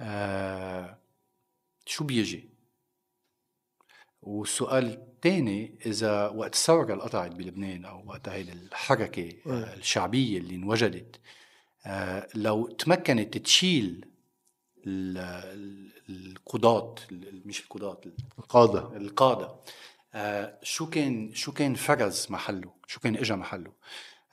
آه 0.00 0.98
شو 1.86 2.04
بيجي؟ 2.04 2.50
والسؤال 4.22 4.86
الثاني 4.86 5.78
إذا 5.86 6.28
وقت 6.28 6.54
الثورة 6.54 6.92
اللي 6.92 7.02
قطعت 7.04 7.30
بلبنان 7.30 7.84
أو 7.84 8.02
وقت 8.06 8.28
هاي 8.28 8.40
الحركة 8.42 9.32
الشعبية 9.46 10.38
اللي 10.38 10.54
انوجدت 10.54 11.20
آه 11.86 12.28
لو 12.34 12.66
تمكنت 12.66 13.38
تشيل 13.38 14.06
القضاة 16.08 16.94
مش 17.44 17.60
القضاة 17.60 18.00
القادة. 18.38 18.96
القادة 18.96 19.54
آه 20.14 20.58
شو 20.62 20.90
كان 20.90 21.34
شو 21.34 21.52
كان 21.52 21.74
فرز 21.74 22.26
محله؟ 22.30 22.72
شو 22.86 23.00
كان 23.00 23.16
اجى 23.16 23.34
محله؟ 23.34 23.72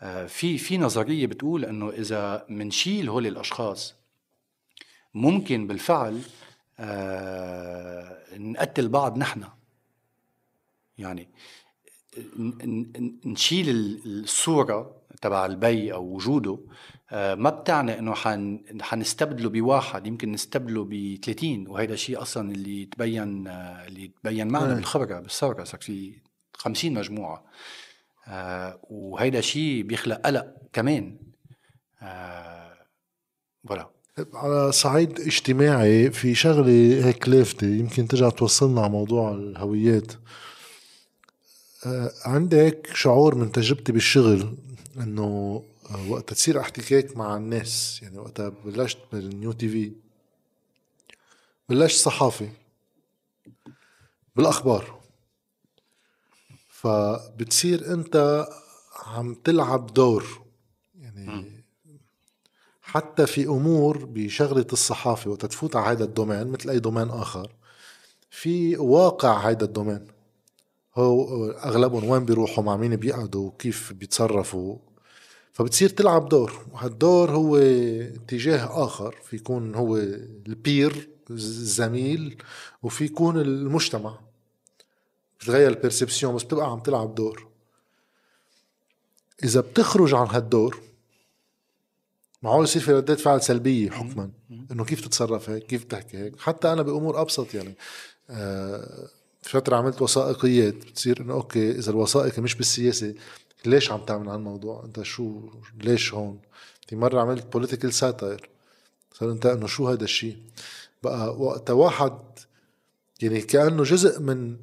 آه 0.02 0.26
في 0.28 0.58
في 0.58 0.78
نظرية 0.78 1.26
بتقول 1.28 1.66
إنه 1.66 1.90
إذا 1.90 2.46
منشيل 2.50 3.10
هول 3.10 3.28
الأشخاص 3.28 3.96
ممكن 5.14 5.68
بالفعل 5.68 6.22
آه 6.80 8.38
نقتل 8.38 8.90
بعض 8.90 9.18
نحن. 9.18 9.44
يعني 10.98 11.30
نشيل 13.26 13.70
الصورة 14.06 14.96
تبع 15.22 15.46
البي 15.46 15.94
أو 15.94 16.04
وجوده 16.04 16.60
ما 17.12 17.50
بتعني 17.50 18.00
إنه 18.00 18.14
حن 18.14 18.60
حنستبدله 18.82 19.50
بواحد 19.50 20.08
يمكن 20.08 20.32
نستبدله 20.32 20.84
ب 20.84 21.18
30 21.26 21.68
وهذا 21.68 21.94
الشيء 21.94 22.22
أصلا 22.22 22.52
اللي 22.52 22.86
تبين 22.86 23.48
آه، 23.48 23.88
اللي 23.88 24.12
تبين 24.24 24.48
معنا 24.48 24.74
بالخبرة 24.74 25.20
بالثورة 25.20 25.64
صار 25.64 25.80
في 25.82 26.14
50 26.54 26.94
مجموعة. 26.94 27.44
آه، 28.28 28.80
وهيدا 28.90 29.42
شيء 29.42 29.84
بيخلق 29.84 30.22
قلق 30.26 30.54
كمان. 30.74 31.18
voilà. 33.68 33.90
على 34.34 34.72
صعيد 34.72 35.20
اجتماعي 35.20 36.12
في 36.12 36.36
شغلة 36.36 37.06
هيك 37.06 37.30
لافته 37.30 37.68
يمكن 37.68 38.08
ترجع 38.08 38.30
توصلنا 38.30 38.82
على 38.82 38.90
موضوع 38.90 39.32
الهويات. 39.32 40.12
عندك 42.26 42.90
شعور 42.94 43.36
من 43.36 43.52
تجربتي 43.52 43.92
بالشغل 43.92 44.58
إنه 44.98 45.64
وقت 46.08 46.34
تصير 46.34 46.60
احتكاك 46.60 47.18
مع 47.18 47.38
الناس. 47.38 48.00
يعني 48.04 48.18
وقتها 48.18 48.50
بلشت 48.50 48.98
بال 49.12 49.52
New 49.52 49.70
TV 49.70 49.92
بلشت 51.70 52.00
صحافي 52.00 52.50
بالأخبار. 54.36 55.00
فبتصير 56.70 57.94
أنت 57.94 58.48
عم 59.06 59.34
تلعب 59.34 59.94
دور. 59.94 60.42
يعني 61.00 61.52
حتى 62.82 63.28
في 63.28 63.46
أمور 63.46 64.06
بشغلة 64.06 64.68
الصحافة 64.74 65.32
وقت 65.32 65.46
تفوت 65.46 65.76
على 65.76 65.98
هذا 65.98 66.04
ال 66.04 66.09
domaine 66.09 66.48
مثل 66.48 66.70
أي 66.70 66.80
domaine 66.80 67.10
آخر 67.10 67.52
في 68.30 68.78
واقع 68.78 69.50
هذا 69.50 69.66
ال 69.66 69.70
domaine. 69.70 70.08
هو 70.96 71.46
أغلبهم 71.52 72.10
وين 72.10 72.26
بيروحوا؟ 72.26 72.64
مع 72.64 72.78
مين 72.78 72.96
بيقعدوا؟ 72.96 73.48
وكيف 73.48 73.94
بيتصرفوا؟ 73.94 74.78
فبتصير 75.58 75.90
تلعب 75.90 76.30
دور 76.30 76.66
وهالدور 76.72 77.32
هو 77.32 77.58
اتجاه 77.58 78.86
آخر 78.86 79.16
في 79.24 79.36
يكون 79.36 79.76
هو 79.76 79.98
ال 79.98 80.20
peer 80.20 81.10
الزميل 81.30 82.44
وفي 82.84 83.06
يكون 83.06 83.42
المجتمع. 83.42 84.20
بتغير 85.40 85.70
ال 85.70 85.76
perception 85.76 86.36
بس 86.36 86.44
بتبقى 86.44 86.72
عم 86.72 86.80
تلعب 86.80 87.16
دور. 87.16 87.48
إذا 89.44 89.62
بتخرج 89.62 90.14
عن 90.14 90.28
هالدور 90.28 90.82
معقول 92.44 92.64
يصير 92.64 92.82
في 92.82 92.94
ردات 92.94 93.20
فعل 93.20 93.42
سلبية 93.42 93.90
حكما. 93.90 94.32
إنه 94.72 94.86
كيف 94.86 95.02
تتصرف 95.02 95.50
هيك؟ 95.50 95.64
كيف 95.66 95.84
تحكي 95.84 96.18
هيك؟ 96.18 96.40
حتى 96.40 96.74
أنا 96.74 96.82
بأمور 96.82 97.22
أبسط 97.22 97.54
يعني. 97.54 97.76
آه 98.30 99.10
فترة 99.42 99.76
عملت 99.76 100.02
وثائقيات 100.02 100.74
بتصير 100.74 101.22
إنه 101.22 101.34
okay 101.34 101.72
إذا 101.72 101.92
الوثائقي 101.92 102.42
مش 102.42 102.56
بالسياسة 102.56 103.14
ليش 103.66 103.92
عم 103.92 104.06
تعمل 104.06 104.30
هالموضوع؟ 104.30 104.84
انت 104.86 105.02
شو 105.02 105.40
ليش 105.82 106.14
هون؟ 106.14 106.40
في 106.88 106.96
مرة 106.96 107.22
عملت 107.22 107.54
political 107.54 107.94
satire 107.94 108.50
صار 109.14 109.32
انت 109.32 109.46
انه 109.46 109.68
شو 109.68 109.88
هذا 109.88 110.04
الشيء 110.04 110.38
بقى 111.04 111.38
وقت 111.38 111.70
واحد 111.70 112.14
يعني 113.22 113.42
كأنه 113.42 113.84
جزء 113.84 114.20
من 114.20 114.58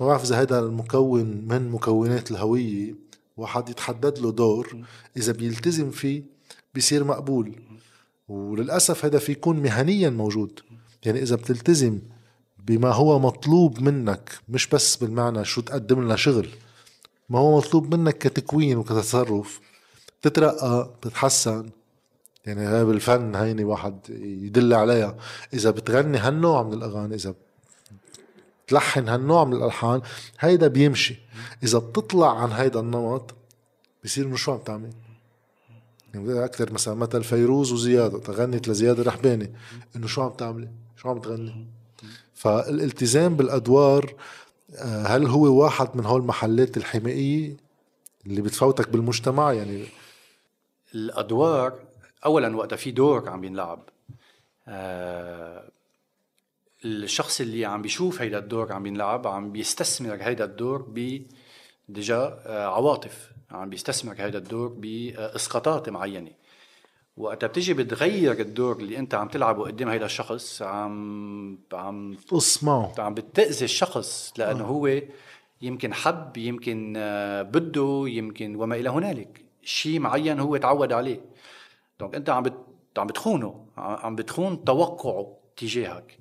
ما 0.00 0.06
بعرف 0.06 0.24
إذا 0.24 0.40
هذا 0.40 0.58
المكون 0.58 1.26
من 1.26 1.68
مكونات 1.70 2.30
الهوية 2.30 2.94
واحد 3.36 3.68
يتحدد 3.68 4.18
له 4.18 4.32
دور 4.32 4.84
إذا 5.16 5.32
بيلتزم 5.32 5.90
فيه 5.90 6.22
بيصير 6.74 7.04
مقبول. 7.04 7.60
وللأسف 8.28 9.04
هذا 9.04 9.18
في 9.18 9.32
يكون 9.32 9.56
مهنيا 9.56 10.10
موجود. 10.10 10.60
يعني 11.04 11.22
إذا 11.22 11.36
بتلتزم 11.36 12.00
بما 12.66 12.92
هو 12.92 13.18
مطلوب 13.18 13.80
منك 13.80 14.32
مش 14.48 14.66
بس 14.66 14.96
بالمعنى 14.96 15.44
شو 15.44 15.60
تقدم 15.60 16.04
لنا 16.04 16.16
شغل. 16.16 16.48
ما 17.28 17.38
هو 17.38 17.56
مطلوب 17.58 17.94
منك 17.94 18.18
كتكوين 18.18 18.76
وكتصرف 18.76 19.60
تترقى 20.22 20.90
تتحسن. 21.02 21.70
يعني 22.46 22.60
هاي 22.60 22.84
بالفن 22.84 23.34
هيني 23.34 23.64
واحد 23.64 23.98
يدل 24.20 24.74
عليها. 24.74 25.16
إذا 25.54 25.70
بتغني 25.70 26.18
هالنوع 26.18 26.62
من 26.62 26.72
الأغاني 26.72 27.14
إذا 27.14 27.34
تلحن 28.66 29.08
هالنوع 29.08 29.44
من 29.44 29.52
الألحان 29.52 30.02
هيدا 30.40 30.68
بيمشي. 30.68 31.20
إذا 31.62 31.78
بتطلع 31.78 32.42
عن 32.42 32.52
هيدا 32.52 32.80
النمط 32.80 33.34
بصير 34.04 34.26
انه 34.26 34.36
شو 34.36 34.52
عم 34.52 34.58
تعمل؟ 34.58 34.90
يعني 36.14 36.44
أكثر 36.44 36.72
مثلا 36.72 36.94
مثل 36.94 37.24
فيروز 37.24 37.72
وزياد 37.72 38.20
تغنت 38.20 38.68
لزياد 38.68 39.00
الرحباني 39.00 39.52
إنه 39.96 40.06
شو 40.06 40.22
عم 40.22 40.30
تعملي؟ 40.30 40.68
شو 40.96 41.08
عم 41.08 41.18
تغني؟ 41.18 41.66
فالالتزام 42.34 43.36
بالأدوار 43.36 44.14
هل 44.80 45.26
هو 45.26 45.62
واحد 45.62 45.96
من 45.96 46.06
هول 46.06 46.20
المحلات 46.20 46.76
الحمائيه 46.76 47.56
اللي 48.26 48.42
بتفوتك 48.42 48.88
بالمجتمع؟ 48.88 49.52
يعني 49.52 49.84
الأدوار 50.94 51.78
اولا 52.24 52.56
وقتها 52.56 52.76
في 52.76 52.90
دور 52.90 53.28
عم 53.28 53.44
ينلعب. 53.44 53.88
آه 54.68 55.68
الشخص 56.84 57.40
اللي 57.40 57.64
عم 57.64 57.82
بيشوف 57.82 58.20
هيدا 58.20 58.38
الدور 58.38 58.72
عم 58.72 58.86
ينلعب 58.86 59.26
عم 59.26 59.52
بيستثمر 59.52 60.18
هيدا 60.20 60.44
الدور 60.44 60.82
ب 60.82 61.22
آه 62.10 62.66
عواطف 62.66 63.30
عم 63.50 63.70
بيستثمر 63.70 64.14
هيدا 64.18 64.38
الدور 64.38 64.68
بإسقاطات 64.68 65.88
معينة. 65.88 66.30
وقتها 67.16 67.46
بتيجي 67.46 67.74
بتغير 67.74 68.40
الدور 68.40 68.76
اللي 68.76 68.98
انت 68.98 69.14
عم 69.14 69.28
تلعبه 69.28 69.64
قدام 69.64 69.88
هيدا 69.88 70.06
الشخص 70.06 70.62
عم 70.62 71.58
عم 71.72 72.14
تصمعه 72.14 72.94
عم 72.98 73.14
بتأذي 73.14 73.64
الشخص 73.64 74.32
لأنه 74.36 74.64
آه. 74.64 74.66
هو 74.66 75.00
يمكن 75.62 75.94
حب 75.94 76.36
يمكن 76.36 76.94
آه، 76.96 77.42
بده 77.42 78.04
يمكن 78.06 78.56
وما 78.56 78.76
إلى 78.76 78.90
هنالك. 78.90 79.44
شيء 79.62 80.00
معين 80.00 80.40
هو 80.40 80.56
تعود 80.56 80.92
عليه. 80.92 81.20
donc 82.00 82.14
انت 82.14 82.30
عم 82.30 82.42
بت... 82.42 82.54
عم 82.98 83.06
بتخونه 83.06 83.66
عم 83.76 84.16
بتخون 84.16 84.64
توقعه 84.64 85.36
تجاهك. 85.56 86.18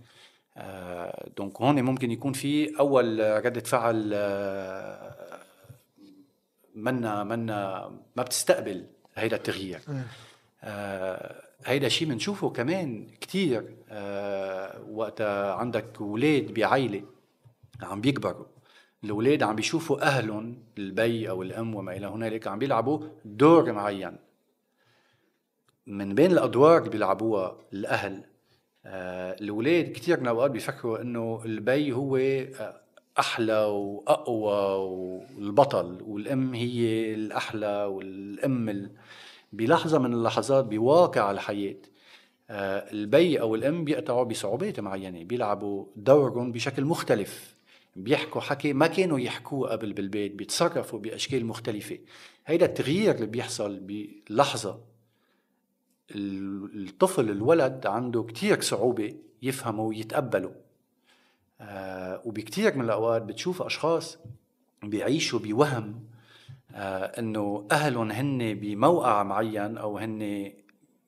آه 0.58 1.30
donc 1.38 1.62
هون 1.62 1.82
ممكن 1.82 2.12
يكون 2.12 2.34
في 2.34 2.80
أول 2.80 3.20
ردة 3.46 3.62
فعل 3.62 4.12
آه 4.14 5.39
منا 6.76 7.24
منا 7.24 7.92
ما 8.16 8.24
بتستقبل 8.24 8.86
هيدا 9.16 9.36
التغيير. 9.36 9.82
هيدا 11.66 11.88
شيء 11.89 12.07
بنشوفه 12.07 12.49
كمان 12.49 13.07
كتير 13.22 13.76
آه 13.89 14.82
وقت 14.91 15.22
عندك 15.22 15.86
أولاد 16.01 16.53
بعائله 16.53 17.03
عم 17.82 18.01
بيكبروا 18.01 18.45
الاولاد 19.03 19.43
عم 19.43 19.55
بيشوفوا 19.55 20.01
أهلهم 20.01 20.64
البي 20.78 21.30
أو 21.30 21.41
الأم 21.41 21.76
وما 21.76 21.97
إلى 21.97 22.07
هنالك 22.07 22.47
عم 22.47 22.59
بيلعبوا 22.59 23.07
دور 23.26 23.72
معين. 23.72 24.18
من 25.88 26.16
بين 26.16 26.32
الأدوار 26.32 26.78
اللي 26.78 26.89
بيلعبوها 26.89 27.57
الأهل 27.74 28.24
آه 28.86 29.32
الاولاد 29.41 29.91
كثير 29.91 30.18
من 30.20 30.24
الأوقات 30.24 30.51
بيفكروا 30.51 31.01
إنه 31.01 31.41
البي 31.45 31.93
هو 31.93 32.18
آه، 32.18 32.82
أحلى 33.20 33.64
وأقوى 33.64 34.89
والبطل 35.38 36.01
والأم 36.01 36.53
هي 36.53 37.14
الأحلى 37.14 37.86
والأم 37.86 38.89
بلحظة 39.54 39.99
من 39.99 40.14
اللحظات 40.14 40.66
بواقع 40.66 41.32
الحياة 41.32 41.76
آه، 42.49 42.91
البي 42.91 43.41
أو 43.41 43.56
الأم 43.56 43.84
بيقطعوا 43.84 44.24
بصعوبات 44.24 44.80
معينة 44.80 45.24
بيلعبوا 45.24 45.86
دورهم 45.95 46.52
بشكل 46.52 46.86
مختلف 46.86 47.56
بيحكوا 47.95 48.41
حكي 48.41 48.74
ما 48.74 48.88
كانوا 48.88 49.20
يحكوه 49.20 49.70
قبل 49.70 49.93
بالبيت 49.93 50.32
بيتصرفوا 50.36 50.99
بأشكال 50.99 51.45
مختلفة. 51.45 51.99
هيدا 52.45 52.66
التغيير 52.66 53.16
اللي 53.16 53.26
بيحصل 53.26 53.80
بلحظة 53.80 54.80
الطفل 56.16 57.30
الولد 57.30 57.86
عنده 57.88 58.24
كتير 58.24 58.62
صعوبة 58.62 59.16
يفهمه 59.41 59.84
ويتقبله 59.84 60.56
آه 61.62 62.22
وبكتير 62.26 62.76
من 62.76 62.86
الأوقات 62.86 63.22
بتشوف 63.22 63.62
أشخاص 63.62 64.18
بيعيشوا 64.84 65.39
بوهم 65.39 66.04
إنه 66.76 67.67
أهلهم 67.72 68.11
هن 68.11 68.53
بموقع 68.53 69.24
معين 69.24 69.78
أو 69.78 69.97
هن 69.97 70.51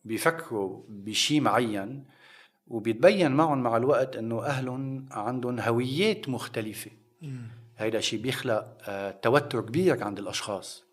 بيفكروا 0.05 0.84
بشيء 0.89 1.41
معين 1.41 2.05
وبيتبين 2.68 3.32
معهم 3.32 3.64
مع 3.64 3.78
الوقت 3.78 4.16
إنه 4.16 4.43
أهلهم 4.43 5.05
عندهم 5.11 5.59
هويات 5.59 6.30
مختلفة. 6.30 6.91
هيدا 7.78 7.99
شيء 7.99 8.22
بيخلق 8.22 8.78
آه 8.88 9.11
توتر 9.11 9.61
كبير 9.61 10.03
عند 10.03 10.20
الأشخاص 10.20 10.86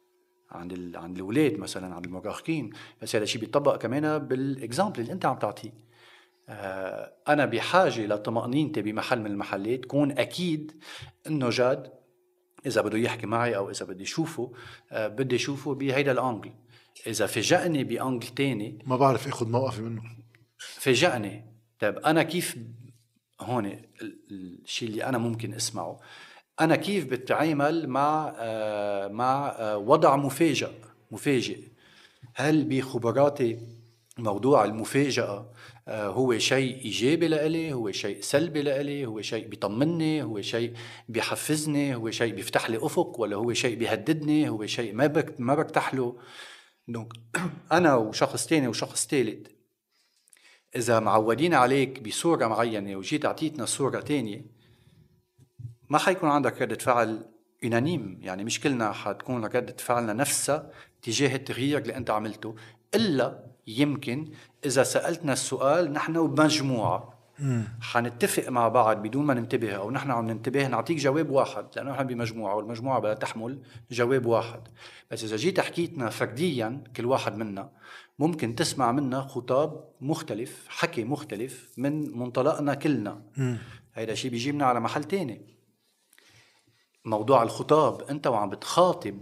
عند 0.51 0.73
ال... 0.73 0.97
عند 0.97 1.17
الأولاد 1.17 1.59
مثلا 1.59 1.95
عند 1.95 2.05
المراهقين. 2.05 2.71
بس 3.03 3.17
هذا 3.17 3.25
الشيء 3.25 3.41
بيطبق 3.41 3.77
كمان 3.77 4.19
بالاكزامبل 4.19 5.01
اللي 5.01 5.13
أنت 5.13 5.27
عم 5.27 5.39
تعطيه. 5.39 5.73
آه 6.49 7.13
أنا 7.29 7.45
بحاجة 7.45 8.07
لطمأنينتي 8.07 8.83
بمحل 8.83 9.21
من 9.21 9.27
المحلات 9.31 9.85
كون 9.85 10.11
أكيد 10.11 10.83
إنه 11.27 11.51
جاد 11.51 12.00
إذا 12.67 12.81
بده 12.81 12.99
يحكي 12.99 13.27
معي 13.27 13.57
أو 13.57 13.71
إذا 13.71 13.87
بدي 13.87 14.05
اشوفه 14.05 14.53
آه 14.93 15.09
بدي 15.09 15.37
اشوفه 15.37 15.75
بهيدا 15.75 16.13
الأنجل. 16.13 16.53
إذا 17.07 17.27
فاجئني 17.27 17.85
بأنجل 17.85 18.29
تاني 18.29 18.79
ما 18.87 18.97
بعرف 18.97 19.29
آخذ 19.29 19.49
موقفي 19.49 19.83
منه. 19.83 20.03
فاجئني 20.59 21.45
طيب 21.81 21.99
أنا 21.99 22.23
كيف 22.23 22.57
هون 23.41 23.83
الشيء 24.31 24.89
اللي 24.89 25.05
أنا 25.05 25.19
ممكن 25.19 25.55
أسمعه؟ 25.55 26.01
أنا 26.61 26.77
كيف 26.77 27.05
بتعامل 27.07 27.89
مع 27.89 28.33
آه 28.37 29.09
مع 29.09 29.49
آه 29.49 29.79
وضع 29.79 30.17
مفاجئ 30.17 30.71
مفاجئ؟ 31.11 31.59
هل 32.35 32.65
بخبراتي 32.65 33.59
موضوع 34.19 34.65
المفاجأة 34.65 35.53
هو 35.91 36.39
شيء 36.39 36.85
إيجابي 36.85 37.29
لإلي 37.29 37.73
هو 37.73 37.91
شيء 37.91 38.21
سلبي 38.21 38.63
لإلي 38.63 39.07
هو 39.07 39.21
شيء 39.21 39.49
بيطمني 39.49 40.23
هو 40.23 40.41
شيء 40.41 40.75
بيحفزني 41.09 41.95
هو 41.95 42.11
شيء 42.11 42.35
بيفتح 42.35 42.71
لي 42.71 42.77
أفق 42.77 43.21
ولا 43.21 43.37
هو 43.37 43.53
شيء 43.53 43.77
بيهددني 43.77 44.49
هو 44.49 44.67
شيء 44.67 44.95
ما 44.95 45.07
بك 45.07 45.41
ما 45.41 45.55
برتاح 45.55 45.95
له. 45.95 46.19
دونك 46.89 47.13
أنا 47.73 47.95
وشخص 47.95 48.47
تاني 48.47 48.69
وشخص 48.69 49.07
ثالث 49.07 49.47
إذا 50.77 51.01
معودين 51.01 51.55
عليك 51.55 52.01
بصورة 52.01 52.47
معينة 52.47 52.97
وجيت 52.97 53.25
أعطيتنا 53.25 53.67
صورة 53.67 54.01
تانية 54.01 54.47
ما 55.89 55.99
حيكون 55.99 56.29
عندك 56.29 56.63
ردة 56.63 56.79
فعل 56.79 57.27
يونانيم 57.63 58.19
يعني 58.23 58.45
مش 58.45 58.61
كلنا 58.61 58.93
حتكون 58.93 59.45
ردة 59.45 59.77
فعلنا 59.79 60.13
نفسها 60.13 60.71
تجاه 61.03 61.37
التغيير 61.37 61.79
اللي 61.79 61.97
أنت 61.97 62.11
عملته 62.11 62.55
إلا 62.95 63.50
يمكن 63.79 64.31
إذا 64.65 64.83
سألتنا 64.83 65.33
السؤال 65.33 65.93
نحن 65.93 66.17
ومجموعة 66.17 67.21
حنتفق 67.81 68.49
مع 68.49 68.69
بعض 68.69 68.97
بدون 68.97 69.25
ما 69.25 69.35
ننتبه 69.35 69.73
أو 69.73 69.91
نحن 69.91 70.11
عم 70.11 70.31
ننتبه 70.31 70.67
نعطيك 70.67 70.97
جواب 70.97 71.31
واحد 71.31 71.67
لأنه 71.77 71.91
نحن 71.91 72.05
بمجموعة 72.05 72.55
والمجموعة 72.55 73.01
بدها 73.01 73.15
تحمل 73.15 73.63
جواب 73.91 74.27
واحد. 74.27 74.69
بس 75.11 75.25
إذا 75.25 75.37
جيت 75.37 75.61
حكيتنا 75.61 76.11
فرديا 76.11 76.85
كل 76.97 77.07
واحد 77.07 77.37
منا 77.37 77.71
ممكن 78.19 78.55
تسمع 78.55 78.93
منا 78.93 79.21
خطاب 79.21 79.85
مختلف 80.01 80.67
حكي 80.69 81.05
مختلف 81.05 81.71
من 81.77 82.19
منطلقنا 82.19 82.75
كلنا. 82.75 83.23
هيدا 83.95 84.15
شيء 84.15 84.31
بيجيبنا 84.31 84.65
على 84.67 84.81
محل 84.81 85.05
تاني. 85.05 85.57
موضوع 87.05 87.43
الخطاب 87.43 88.03
أنت 88.03 88.27
وعم 88.27 88.51
بتخاطب 88.51 89.21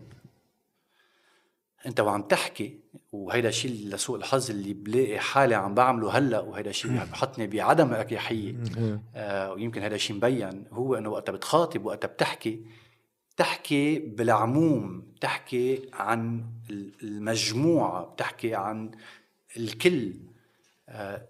انت 1.87 2.01
وعم 2.01 2.23
تحكي 2.23 2.79
وهيدا 3.13 3.49
الشيء 3.49 3.71
لسوء 3.71 4.17
الحظ 4.17 4.51
اللي 4.51 4.75
بلاقي 4.75 5.19
حالي 5.19 5.55
عم 5.55 5.75
بعمله 5.75 6.19
هلأ 6.19 6.41
وهيدا 6.41 6.71
الشيء 6.71 6.91
بحطني 7.13 7.47
بعدم 7.47 7.93
اريحيه 7.95 8.55
آه 9.15 9.53
ويمكن 9.53 9.83
هذا 9.83 9.95
الشيء 9.95 10.17
مبين 10.17 10.65
هو 10.73 10.95
إنه 10.95 11.09
وقت 11.09 11.31
بتخاطب 11.31 11.85
وقت 11.85 12.07
بتحكي 12.07 12.65
تحكي 13.39 13.99
بالعموم 13.99 15.01
بتحكي 15.01 15.91
عن 15.93 16.45
المجموعة 17.03 18.05
بتحكي 18.05 18.55
عن 18.55 18.91
الكل. 19.57 20.15
آه 20.89 21.29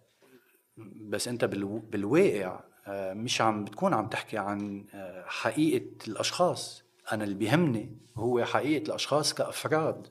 بس 0.96 1.28
انت 1.28 1.44
بالواقع 1.44 2.60
آه 2.86 3.12
مش 3.12 3.40
عم 3.40 3.64
بتكون 3.64 3.94
عم 3.94 4.08
تحكي 4.08 4.38
عن 4.38 4.84
آه 4.94 5.24
حقيقة 5.26 5.86
الأشخاص. 6.08 6.84
أنا 7.12 7.24
اللي 7.24 7.34
بيهمني 7.34 7.96
هو 8.16 8.44
حقيقة 8.44 8.88
الأشخاص 8.88 9.34
كأفراد. 9.34 10.06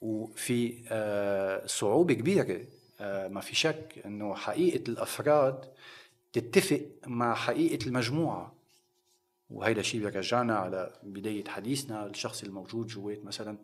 وفي 0.00 0.74
آه، 0.88 1.66
صعوبة 1.66 2.14
كبيرة 2.14 2.60
آه، 3.00 3.28
ما 3.28 3.40
في 3.40 3.54
شك 3.54 4.02
إنه 4.06 4.34
حقيقة 4.34 4.90
الأفراد 4.90 5.64
تتفق 6.32 6.80
مع 7.06 7.34
حقيقة 7.34 7.86
المجموعة. 7.86 8.54
وهيدا 9.50 9.80
الشيء 9.80 10.00
بيرجعنا 10.00 10.56
على 10.56 10.92
بداية 11.02 11.44
حديثنا 11.44 12.06
الشخص 12.06 12.42
الموجود 12.42 12.86
جوات 12.86 13.24
مثلا 13.24 13.56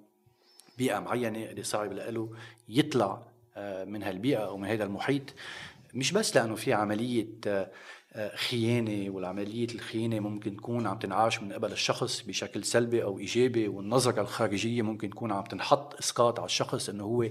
بيئة 0.79 0.99
معينة 0.99 1.45
اللي 1.45 1.63
صعب 1.63 1.93
له 1.93 2.31
يطلع 2.69 3.23
آه، 3.57 3.85
من 3.85 4.03
هالبيئة 4.03 4.39
أو 4.39 4.57
من 4.57 4.69
هذا 4.69 4.85
المحيط. 4.85 5.23
مش 5.95 6.13
بس 6.13 6.37
لأنه 6.37 6.55
في 6.55 6.73
عملية 6.73 7.27
خيانة 8.35 9.11
والعملية 9.11 9.67
الخيانة 9.75 10.21
ممكن 10.21 10.57
تكون 10.57 10.87
عم 10.87 10.99
تنعاش 10.99 11.43
من 11.43 11.53
قبل 11.53 11.73
الشخص 11.73 12.23
بشكل 12.23 12.65
سلبي 12.65 13.03
أو 13.03 13.19
إيجابي 13.19 13.69
والنظرة 13.69 14.21
الخارجية 14.21 14.83
ممكن 14.83 15.11
تكون 15.11 15.33
عم 15.33 15.45
تنحط 15.45 15.95
إسقاط 15.95 16.39
على 16.39 16.47
الشخص 16.47 16.89
إنه 16.89 17.05
هو 17.05 17.23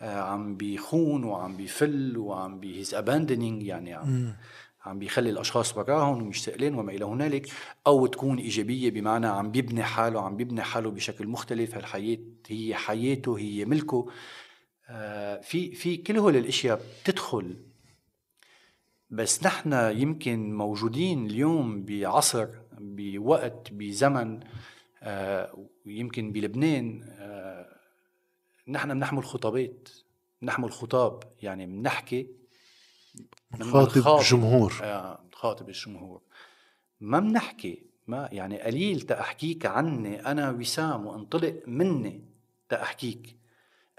آه، 0.00 0.20
عم 0.20 0.56
بيخون 0.56 1.24
وعم 1.24 1.56
بيفل 1.56 2.16
وعم 2.16 2.60
بيهز 2.60 2.94
abandoning 2.94 3.62
يعني 3.62 3.94
عم 3.94 4.34
عم 4.86 4.98
بيخلي 4.98 5.30
الأشخاص 5.30 5.72
براهم 5.74 6.22
ومشتاقين 6.22 6.74
وما 6.74 6.92
إلى 6.92 7.04
هنالك 7.04 7.48
أو 7.86 8.06
تكون 8.06 8.38
إيجابية 8.38 8.90
بمعنى 8.90 9.26
عم 9.26 9.50
بيبني 9.50 9.82
حاله 9.82 10.20
عم 10.20 10.36
بيبني 10.36 10.62
حاله 10.62 10.90
بشكل 10.90 11.26
مختلف 11.26 11.74
هالحياة 11.74 12.18
هي 12.48 12.74
حياته 12.74 13.38
هي 13.38 13.64
ملكه. 13.64 14.06
آه، 14.88 15.40
في 15.40 15.74
في 15.74 15.96
كل 15.96 16.18
هول 16.18 16.36
الأشياء 16.36 16.80
بتدخل 17.02 17.56
بس 19.16 19.42
نحن 19.46 19.72
يمكن 19.72 20.54
موجودين 20.54 21.26
اليوم 21.26 21.84
بعصر 21.84 22.48
بوقت 22.78 23.72
بزمن 23.72 24.40
آه 25.02 25.66
ويمكن 25.86 26.32
بلبنان 26.32 27.02
آه 27.18 27.76
نحن 28.68 28.94
بنحمل 28.94 29.24
خطابات 29.24 29.88
بنحمل 30.42 30.72
خطاب. 30.72 31.22
يعني 31.42 31.66
بنحكي 31.66 32.30
نخاطب 33.54 34.18
الجمهور 34.18 34.74
آه 34.82 35.20
نخاطب 35.32 35.68
الجمهور. 35.68 36.22
ما 37.00 37.20
بنحكي 37.20 37.82
ما 38.06 38.28
يعني 38.32 38.60
قليل 38.60 39.00
تأحكيك 39.00 39.66
عني 39.66 40.26
أنا 40.26 40.50
وسام 40.50 41.06
وانطلق 41.06 41.62
مني 41.66 42.24
تأحكيك. 42.68 43.36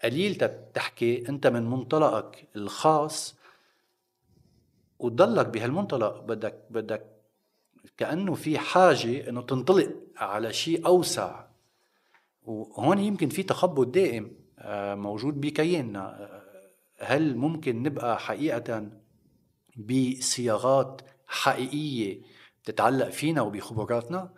قليل 0.03 0.36
تحكي 0.74 1.30
أنت 1.30 1.47
من 1.47 1.63
منطلقك 1.70 2.47
الخاص 2.55 3.37
وتضلك 5.00 5.48
بهالمنطلق. 5.48 6.22
بدك 6.22 6.66
بدك 6.70 7.06
كأنه 7.98 8.34
في 8.34 8.60
حاجة 8.60 9.30
إنه 9.30 9.41
تنطلق 9.41 9.95
على 10.18 10.54
شيء 10.54 10.86
أوسع. 10.86 11.48
وهون 12.43 13.00
يمكن 13.00 13.30
في 13.30 13.43
تخبط 13.43 13.88
دائم 13.88 14.32
آه، 14.60 14.95
موجود 14.95 15.41
بكياننا 15.41 16.00
آه، 16.00 16.43
هل 17.00 17.36
ممكن 17.36 17.84
نبقى 17.84 18.20
حقيقة 18.20 18.89
بصياغات 19.78 21.02
حقيقية 21.28 22.22
تتعلق 22.64 23.10
فينا 23.10 23.41
وبخبراتنا؟ 23.41 24.34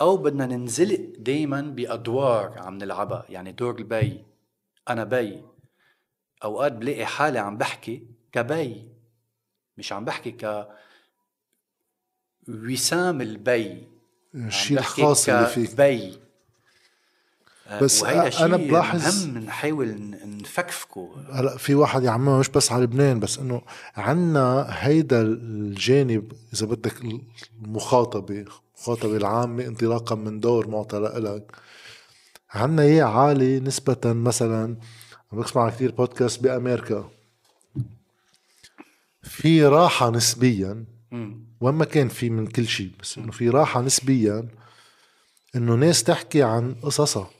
أو 0.00 0.16
بدنا 0.16 0.46
ننزلق 0.46 1.12
دائما 1.18 1.60
بأدوار 1.60 2.58
عم 2.58 2.78
نلعبها؟ 2.78 3.26
يعني 3.28 3.52
دور 3.52 3.78
البي 3.78 4.24
أنا 4.88 5.04
بي. 5.04 5.42
أوقات 6.44 6.72
بلاقي 6.72 7.06
حالي 7.06 7.38
عم 7.38 7.58
بحكي 7.58 8.06
كبي. 8.32 8.91
مش 9.78 9.92
عم 9.92 10.04
بحكي 10.04 10.30
ك 10.30 10.68
وسام 12.48 13.20
البي 13.20 13.86
الشيء 14.34 14.78
الخاص 14.78 15.28
اللي 15.28 15.46
فيك 15.46 15.76
بي. 15.76 16.18
آه، 17.66 17.80
بس 17.80 18.02
أنا 18.02 18.56
بلاحظ 18.56 19.26
مهم 19.26 19.38
نحاول 19.44 19.96
نفكفكه 20.24 21.10
هلأ 21.32 21.56
في 21.56 21.74
واحد 21.74 22.02
يا 22.04 22.10
عم 22.10 22.38
مش 22.40 22.48
بس 22.48 22.72
على 22.72 22.82
لبنان 22.84 23.20
بس 23.20 23.38
إنه 23.38 23.62
عنا 23.96 24.66
هيدا 24.68 25.22
الجانب 25.22 26.32
إذا 26.54 26.66
بدك 26.66 26.94
المخاطبة 27.64 28.44
المخاطبه 28.78 29.16
العامة 29.16 29.66
انطلاقا 29.66 30.14
من 30.14 30.40
دور 30.40 30.68
معطى 30.68 30.98
لك 30.98 31.56
عنا 32.50 32.82
إياه 32.82 33.04
عالي 33.04 33.60
نسبة 33.60 33.96
مثلا 34.04 34.76
عم 35.32 35.40
بسمع 35.40 35.70
كثير 35.70 35.92
بودكاست 35.92 36.42
بأمريكا. 36.42 37.10
في 39.22 39.64
راحة 39.64 40.10
نسبيا 40.10 40.84
وين 41.60 41.74
ما 41.74 41.84
كان 41.84 42.08
في 42.08 42.30
من 42.30 42.46
كل 42.46 42.66
شيء 42.66 42.90
بس 43.00 43.18
إنه 43.18 43.32
في 43.32 43.48
راحة 43.48 43.80
نسبيا 43.80 44.48
إنه 45.56 45.74
ناس 45.74 46.02
تحكي 46.04 46.42
عن 46.42 46.74
قصصها. 46.74 47.30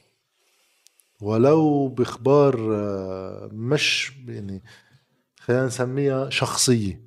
ولو 1.21 1.87
بإخبار 1.87 2.75
آه، 2.75 3.49
مش 3.53 4.11
يعني 4.27 4.63
خلينا 5.39 5.65
نسميها 5.65 6.29
شخصية. 6.29 7.01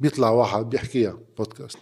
بيطلع 0.00 0.30
واحد 0.30 0.70
بيحكيها 0.70 1.18
بودكاست. 1.38 1.78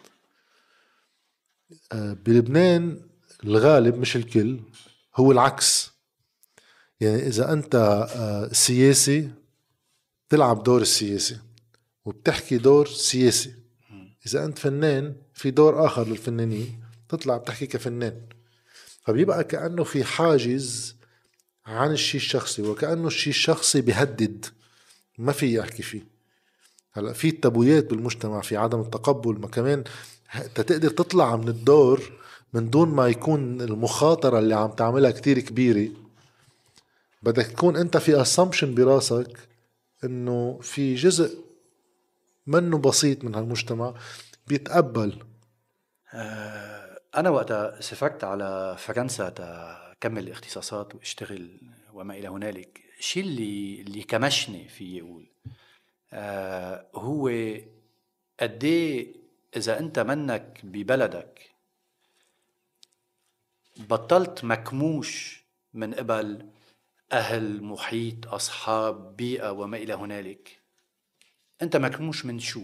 آه، 1.93 2.13
بلبنان 2.13 3.01
الغالب 3.45 3.99
مش 3.99 4.17
الكل 4.17 4.61
هو 5.17 5.33
العكس. 5.33 5.91
يعني 7.01 7.27
إذا 7.27 7.53
أنت 7.53 7.75
آه، 8.17 8.53
سياسي 8.53 9.31
تلعب 10.29 10.63
دور 10.63 10.81
السياسي. 10.83 11.39
وبتحكي 12.11 12.59
دور 12.59 12.87
سياسي. 12.87 13.55
إذا 14.27 14.45
أنت 14.45 14.59
فنان 14.59 15.15
في 15.35 15.51
دور 15.51 15.87
آخر 15.87 16.09
للفنانين 16.09 16.81
تطلع 17.09 17.37
بتحكي 17.37 17.67
كفنان. 17.67 18.21
فبيبقى 19.03 19.45
كأنه 19.45 19.85
في 19.85 20.05
حاجز 20.05 20.97
عن 21.67 21.93
الشيء 21.93 22.21
الشخصي 22.21 22.63
وكأنه 22.63 23.07
الشيء 23.07 23.33
الشخصي 23.33 23.81
بيهدد. 23.81 24.47
ما 25.19 25.33
في 25.33 25.55
يحكي 25.55 25.83
فيه. 25.83 26.03
هلأ 26.93 27.13
في 27.13 27.31
تبويات 27.31 27.91
بالمجتمع 27.91 28.41
في 28.41 28.57
عدم 28.57 28.81
التقبل 28.81 29.41
ما 29.41 29.49
كمان 29.49 29.85
تقدر 30.55 30.91
تطلع 30.91 31.37
من 31.37 31.49
الدور 31.49 32.13
من 32.55 32.71
دون 32.71 32.89
ما 32.89 33.09
يكون 33.09 33.61
المخاطرة 33.61 34.39
اللي 34.39 34.55
عم 34.55 34.71
تعملها 34.71 35.11
كتير 35.11 35.39
كبيرة. 35.39 35.89
بدك 37.23 37.47
تكون 37.47 37.77
أنت 37.77 37.97
في 37.97 38.21
اسامبشن 38.23 38.75
براسك 38.75 39.39
إنه 40.05 40.59
في 40.63 40.95
جزء 40.95 41.50
منه 42.51 42.79
بسيط 42.79 43.25
من 43.25 43.35
هالمجتمع 43.35 43.95
بيتقبل. 44.47 45.25
آه، 46.15 47.01
أنا 47.17 47.31
وقتها 47.31 47.81
سافرت 47.81 48.25
على 48.25 48.77
فرنسا 48.79 49.29
تكمل 49.29 50.31
اختصاصات 50.31 50.95
وأشتغل 50.95 51.61
وما 51.93 52.15
إلى 52.15 52.29
هنالك. 52.29 52.81
الشيء 52.99 53.23
اللي 53.23 53.81
اللي 53.81 54.03
كمشني 54.03 54.69
في 54.69 54.97
يقول 54.97 55.27
آه 56.13 56.87
هو 56.95 57.29
قد 58.41 58.65
إيه 58.65 59.15
إذا 59.57 59.79
أنت 59.79 59.99
منك 59.99 60.61
ببلدك 60.65 61.51
بطلت 63.77 64.45
مكموش 64.45 65.45
من 65.75 65.95
قبل 65.95 66.47
أهل 67.13 67.63
محيط 67.63 68.29
أصحاب 68.29 69.17
بيئة 69.17 69.51
وما 69.51 69.77
إلى 69.77 69.95
هنالك 69.95 70.60
أنت 71.63 71.77
مكموش 71.77 72.27
من 72.27 72.39
شو. 72.39 72.63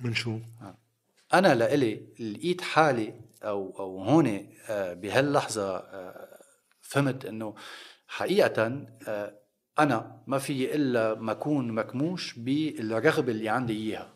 من 0.00 0.14
شو؟ 0.14 0.38
آه. 0.60 0.78
أنا 1.34 1.54
لإلي 1.54 1.94
لقيت 2.20 2.60
حالي 2.60 3.14
أو 3.42 3.74
أو 3.78 4.02
هون 4.02 4.48
آه، 4.68 4.94
بهاللحظة 4.94 5.76
آه، 5.76 6.38
فهمت 6.80 7.24
إنه 7.24 7.54
حقيقة 8.06 8.86
أنا 9.78 10.22
ما 10.26 10.38
في 10.38 10.74
إلا 10.74 11.14
ما 11.14 11.32
اكون 11.32 11.72
مكموش 11.72 12.34
بالرغبة 12.38 13.32
اللي 13.32 13.48
عندي 13.48 13.72
إياها. 13.72 14.14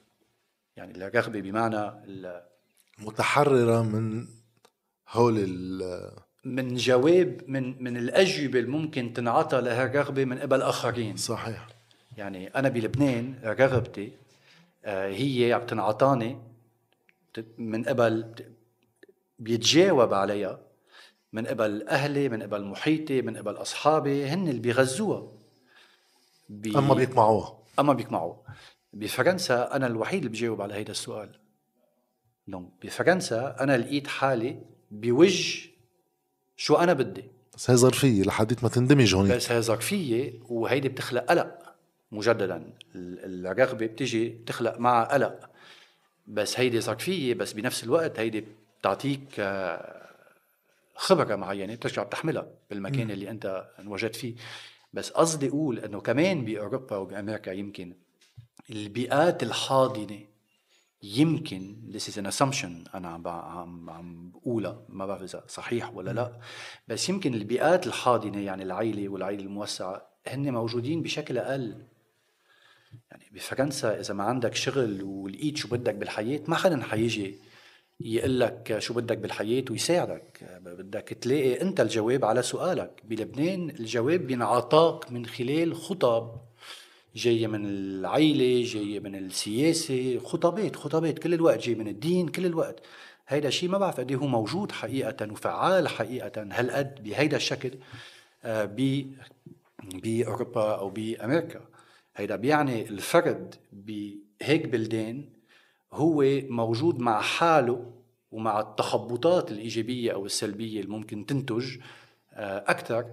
يعني 0.76 0.96
الرغبة 0.96 1.40
بمعنى 1.40 1.92
متحررة 2.98 3.82
من 3.82 4.26
هول 5.08 5.36
من 6.44 6.74
جواب 6.74 7.40
من 7.46 7.82
من 7.82 7.96
الأجوبة 7.96 8.58
اللي 8.58 8.70
ممكن 8.70 9.12
تنعطى 9.12 9.60
لها 9.60 9.84
الرغبه 9.84 10.24
من 10.24 10.38
قبل 10.38 10.62
آخرين. 10.62 11.16
صحيح. 11.16 11.75
يعني 12.16 12.48
أنا 12.48 12.68
بلبنان 12.68 13.34
رغبتي 13.44 14.12
آه، 14.84 15.08
هي 15.08 15.52
عم 15.52 15.66
تنعطاني 15.66 16.38
من 17.58 17.84
قبل 17.84 18.34
بيتجاوب 19.38 20.14
عليها 20.14 20.60
من 21.32 21.46
قبل 21.46 21.88
أهلي 21.88 22.28
من 22.28 22.42
قبل 22.42 22.64
محيطي 22.64 23.22
من 23.22 23.36
قبل 23.36 23.52
أصحابي 23.52 24.26
هن 24.26 24.48
اللي 24.48 24.60
بيغذوها. 24.60 25.32
بي... 26.48 26.78
أما 26.78 26.94
بيقمعوها 26.94 27.58
أما 27.78 27.92
بيقمعوها 27.92 28.42
بفرنسا 28.92 29.76
أنا 29.76 29.86
الوحيد 29.86 30.18
اللي 30.18 30.28
بجاوب 30.28 30.62
على 30.62 30.74
هيدا 30.74 30.90
السؤال. 30.90 31.38
donc 32.48 32.68
بفرنسا 32.82 33.56
أنا 33.60 33.76
لقيت 33.78 34.06
حالي 34.06 34.62
بوجه 34.90 35.68
شو 36.56 36.74
أنا 36.74 36.92
بدي. 36.92 37.24
بس 37.54 37.70
هي 37.70 37.76
ظرفية 37.76 38.22
لحديت 38.22 38.62
ما 38.62 38.68
تندمج 38.68 39.14
هون 39.14 39.28
بس 39.28 39.52
هي 39.52 39.62
ظرفية 39.62 40.40
وهيدي 40.48 40.88
بتخلق 40.88 41.24
قلق. 41.24 41.65
مجددا. 42.12 42.72
الرغبة 42.94 43.86
بتجي 43.86 44.28
بتخلق 44.28 44.78
معها 44.78 45.04
قلق. 45.04 45.50
بس 46.26 46.60
هيدي 46.60 46.80
ظرفيه 46.80 47.34
بس 47.34 47.52
بنفس 47.52 47.84
الوقت 47.84 48.18
هيدي 48.18 48.44
بتعطيك 48.80 49.20
آه، 49.38 50.06
خبرة 50.94 51.36
معينة 51.36 51.74
بترجع 51.74 52.02
بتحملها 52.02 52.46
بالمكان. 52.70 53.10
اللي 53.10 53.30
انت 53.30 53.68
انوجدت 53.78 54.16
فيه. 54.16 54.34
بس 54.92 55.10
قصدي 55.10 55.48
أقول 55.48 55.78
إنه 55.78 56.00
كمان 56.00 56.44
بأوروبا 56.44 56.96
وبأمريكا 56.96 57.50
يمكن 57.50 57.94
البيئات 58.70 59.42
الحاضنة 59.42 60.20
يمكن 61.02 61.76
this 61.92 62.02
is 62.02 62.14
an 62.16 62.26
assumption 62.26 62.94
أنا 62.94 63.08
عم 63.08 63.28
عم 63.28 63.90
عم 63.90 64.30
بقولها 64.30 64.82
ما 64.88 65.06
بعرف 65.06 65.22
إذا 65.22 65.44
صحيح 65.48 65.94
ولا 65.94 66.10
لا. 66.10 66.32
بس 66.88 67.08
يمكن 67.08 67.34
البيئات 67.34 67.86
الحاضنة 67.86 68.38
يعني 68.40 68.62
العائلة 68.62 69.08
والعائلة 69.08 69.42
الموسعة 69.42 70.08
هن 70.26 70.52
موجودين 70.52 71.02
بشكل 71.02 71.38
أقل. 71.38 71.82
يعني 73.10 73.24
بفرنسا 73.32 74.00
إذا 74.00 74.14
ما 74.14 74.24
عندك 74.24 74.54
شغل 74.54 75.02
ولقيت 75.02 75.56
شو 75.56 75.68
بدك 75.68 75.94
بالحياة 75.94 76.40
ما 76.48 76.56
حدا 76.56 76.82
حيجي 76.82 77.38
يقول 78.00 78.40
لك 78.40 78.78
شو 78.78 78.94
بدك 78.94 79.18
بالحياة 79.18 79.64
ويساعدك. 79.70 80.60
بدك 80.62 81.08
تلاقي 81.08 81.62
أنت 81.62 81.80
الجواب 81.80 82.24
على 82.24 82.42
سؤالك. 82.42 83.02
بلبنان 83.04 83.70
الجواب 83.70 84.20
بينعطاك 84.20 85.12
من 85.12 85.26
خلال 85.26 85.74
خطب 85.74 86.40
جاية 87.14 87.46
من 87.46 87.66
العيلة 87.66 88.64
جاية 88.68 89.00
من 89.00 89.14
السياسة. 89.14 90.18
خطابات 90.18 90.76
خطابات 90.76 91.18
كل 91.18 91.34
الوقت 91.34 91.58
جاي 91.58 91.74
من 91.74 91.88
الدين 91.88 92.28
كل 92.28 92.46
الوقت. 92.46 92.80
هيدا 93.28 93.48
الشيء 93.48 93.68
ما 93.68 93.78
بعرف 93.78 94.00
قد 94.00 94.10
إيه 94.10 94.18
هو 94.18 94.26
موجود 94.26 94.72
حقيقة 94.72 95.32
وفعال 95.32 95.88
حقيقة. 95.88 96.46
هالقد 96.52 97.02
بهيدا 97.02 97.36
الشكل؟ 97.36 97.70
آه، 98.44 98.64
ب 98.64 99.06
بأوروبا 99.84 100.74
أو 100.74 100.90
بأمريكا. 100.90 101.60
هيدا 102.16 102.36
بيعني 102.36 102.88
الفرد 102.88 103.54
بهيك 103.72 104.66
بلدان 104.66 105.24
هو 105.92 106.24
موجود 106.48 106.98
مع 106.98 107.20
حاله 107.20 107.92
ومع 108.32 108.60
التخبطات 108.60 109.52
الإيجابية 109.52 110.12
أو 110.12 110.26
السلبية 110.26 110.80
اللي 110.80 110.92
ممكن 110.92 111.26
تنتج 111.26 111.76
آه، 112.34 112.64
أكثر 112.66 113.06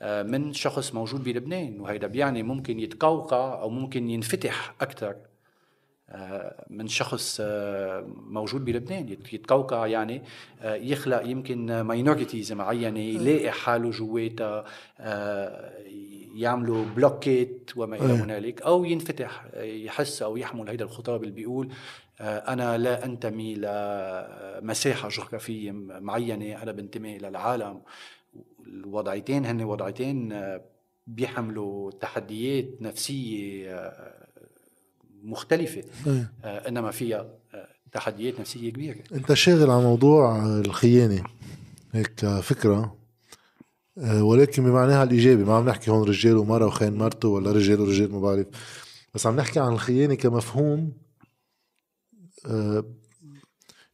آه، 0.00 0.22
من 0.22 0.52
شخص 0.52 0.94
موجود 0.94 1.24
بلبنان. 1.24 1.80
وهيدا 1.80 2.06
بيعني 2.06 2.42
ممكن 2.42 2.80
يتقوقع 2.80 3.60
أو 3.60 3.70
ممكن 3.70 4.10
ينفتح 4.10 4.74
أكثر 4.80 5.16
آه، 6.10 6.64
من 6.70 6.88
شخص 6.88 7.40
موجود 8.06 8.64
بلبنان. 8.64 9.08
يتقوقع 9.08 9.86
يعني 9.86 10.22
يخلق 10.64 11.26
يمكن 11.26 11.80
minorities 11.80 12.52
معينة 12.52 13.00
يلاقي 13.00 13.50
حاله 13.50 13.90
جواتها 13.90 14.64
يعملوا 16.38 16.84
بلوكيت 16.96 17.70
وما 17.76 17.96
إلى 17.96 18.12
هنالك 18.12 18.62
أو 18.62 18.84
ينفتح 18.84 19.46
يحس 19.56 20.22
أو 20.22 20.36
يحمل 20.36 20.68
هيدا 20.68 20.84
الخطاب 20.84 21.22
اللي 21.22 21.34
بيقول 21.34 21.68
أنا 22.20 22.78
لا 22.78 23.04
أنتمي 23.04 23.54
لمساحه 23.54 25.08
جغرافية 25.08 25.72
معينة 25.72 26.62
أنا 26.62 26.72
بنتمي 26.72 27.18
للعالم 27.18 27.80
الوضعيتين 28.66 29.46
هن 29.46 29.62
وضعيتين 29.62 30.32
آه، 30.32 30.60
بيحملوا 31.06 31.90
تحديات 31.90 32.66
نفسية 32.80 33.70
آه، 33.74 34.26
مختلفة. 35.24 35.82
آه، 36.44 36.68
إنما 36.68 36.90
فيها 36.90 37.26
تحديات 37.92 38.40
نفسية 38.40 38.70
كبيرة. 38.70 38.98
أنت 39.12 39.32
شاغل 39.32 39.70
على 39.70 39.82
موضوع 39.82 40.46
الخيانة. 40.46 41.24
هيك 41.92 42.26
فكرة. 42.26 42.97
ولكن 44.02 44.64
بمعناها 44.64 45.02
الإيجابي. 45.04 45.44
ما 45.44 45.56
عم 45.56 45.68
نحكي 45.68 45.90
هون 45.90 46.08
رجال 46.08 46.36
ومرأة 46.36 46.66
وخين 46.66 46.94
مرته 46.94 47.28
ولا 47.28 47.52
رجال 47.52 47.80
ورجال 47.80 48.12
ما 48.12 48.20
بعرف 48.20 48.46
بس 49.14 49.26
عم 49.26 49.36
نحكي 49.36 49.60
عن 49.60 49.72
الخيانة 49.72 50.14
كمفهوم 50.14 50.92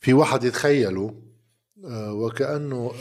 في 0.00 0.12
واحد 0.12 0.44
يتخيله 0.44 1.22
وكأنه 1.88 2.92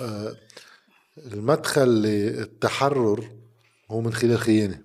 المدخل 1.17 1.87
للتحرر 1.89 3.29
هو 3.91 4.01
من 4.01 4.13
خلال 4.13 4.37
خيانة. 4.37 4.81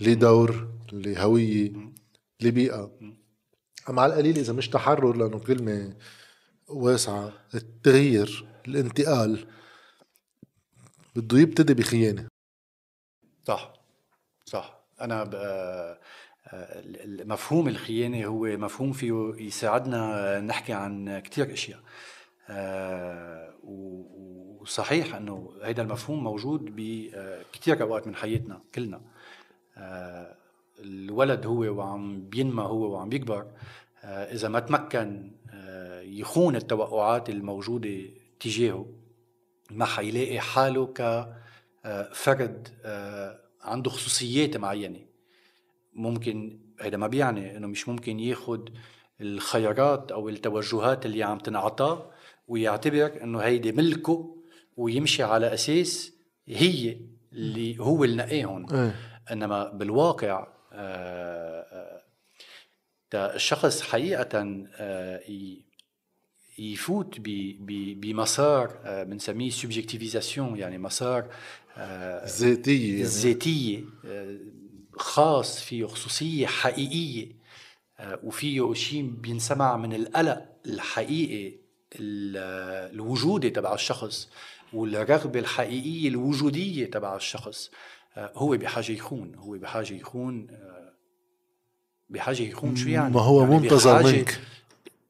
لدور 0.00 0.68
لهوية 0.92 1.72
لبيئة. 2.40 2.90
أما 3.88 4.02
على 4.02 4.12
القليل 4.12 4.38
إذا 4.38 4.52
مش 4.52 4.68
تحرر 4.68 5.16
لأنه 5.16 5.38
كلمة 5.38 5.96
واسعة 6.68 7.32
التغيير 7.54 8.46
الانتقال 8.68 9.46
بده 11.16 11.38
يبتدي 11.38 11.74
بخيانة. 11.74 12.28
صح 13.44 13.72
صح. 14.44 14.78
أنا 15.00 15.24
مفهوم 17.24 17.68
الخيانة 17.68 18.26
هو 18.26 18.46
مفهوم 18.46 18.92
فيه 18.92 19.34
يساعدنا 19.38 20.40
نحكي 20.40 20.72
عن 20.72 21.18
كتير 21.18 21.52
أشياء. 21.52 21.80
آه، 22.50 23.54
وصحيح 24.60 25.14
إنه 25.14 25.52
هيدا 25.62 25.82
المفهوم 25.82 26.24
موجود 26.24 26.76
بكثير 26.76 27.82
أوقات 27.82 28.06
من 28.06 28.14
حياتنا 28.14 28.62
كلنا. 28.74 29.00
آه، 29.76 30.36
الولد 30.78 31.46
هو 31.46 31.60
وعم 31.60 32.28
بينمى 32.28 32.62
هو 32.62 32.92
وعم 32.92 33.08
بيكبر. 33.08 33.46
آه، 34.04 34.32
إذا 34.32 34.48
ما 34.48 34.60
تمكن 34.60 35.32
يخون 36.02 36.56
التوقعات 36.56 37.30
الموجودة 37.30 38.00
تجاهه 38.40 38.86
ما 39.72 39.84
حيلاقي 39.84 40.40
حاله 40.40 40.86
كفرد 40.86 42.68
آه، 42.84 43.40
عنده 43.62 43.90
خصوصيات 43.90 44.56
معينة. 44.56 45.00
ممكن 45.92 46.60
هذا 46.80 46.96
ما 46.96 47.06
بيعني 47.06 47.56
إنه 47.56 47.66
مش 47.66 47.88
ممكن 47.88 48.20
ياخد 48.20 48.70
الخيارات 49.20 50.12
أو 50.12 50.28
التوجهات 50.28 51.06
اللي 51.06 51.22
عم 51.22 51.38
تنعطى 51.38 52.10
ويعتبر 52.48 53.22
إنه 53.22 53.38
هيدي 53.38 53.72
ملكه 53.72 54.36
ويمشي 54.76 55.22
على 55.22 55.54
أساس 55.54 56.12
هي 56.48 57.00
اللي 57.32 57.78
هو 57.78 58.04
اللي 58.04 58.16
نقاهم 58.16 58.92
إنما 59.30 59.64
بالواقع 59.68 60.46
آه، 60.72 62.02
آه، 63.14 63.34
الشخص 63.34 63.82
حقيقه 63.82 64.64
آه، 64.76 65.20
يفوت 66.58 67.16
بمسار 67.20 68.76
بنسميه 68.86 69.50
سوبجكتيفيزاسيون 69.50 70.56
يعني 70.58 70.78
مسار 70.78 71.26
ذاتيه 72.26 72.90
يعني 72.92 73.02
ذاتيه 73.02 73.84
خاص 74.96 75.60
فيه 75.60 75.84
خصوصيه 75.86 76.46
حقيقيه 76.46 77.26
وفيه 78.22 78.74
شيء 78.74 79.02
بينسمع 79.02 79.76
من 79.76 79.92
القلق 79.92 80.44
الحقيقي 80.66 81.48
ال- 81.94 82.92
الوجودي 82.94 83.50
تبع 83.50 83.74
الشخص 83.74 84.28
والرغبه 84.72 85.40
الحقيقيه 85.40 86.08
الوجوديه 86.08 86.90
تبع 86.90 87.16
الشخص 87.16 87.70
هو 88.18 88.56
بحاجه 88.56 88.92
يخون 88.92 89.34
هو 89.34 89.58
بحاجه 89.58 89.94
يخون 89.94 90.46
بحاجه 92.10 92.42
يخون 92.42 92.76
شو 92.76 92.88
يعني 92.88 93.14
ما 93.14 93.20
هو 93.20 93.40
يعني 93.42 93.54
منتظر 93.58 94.02
منك 94.16 94.40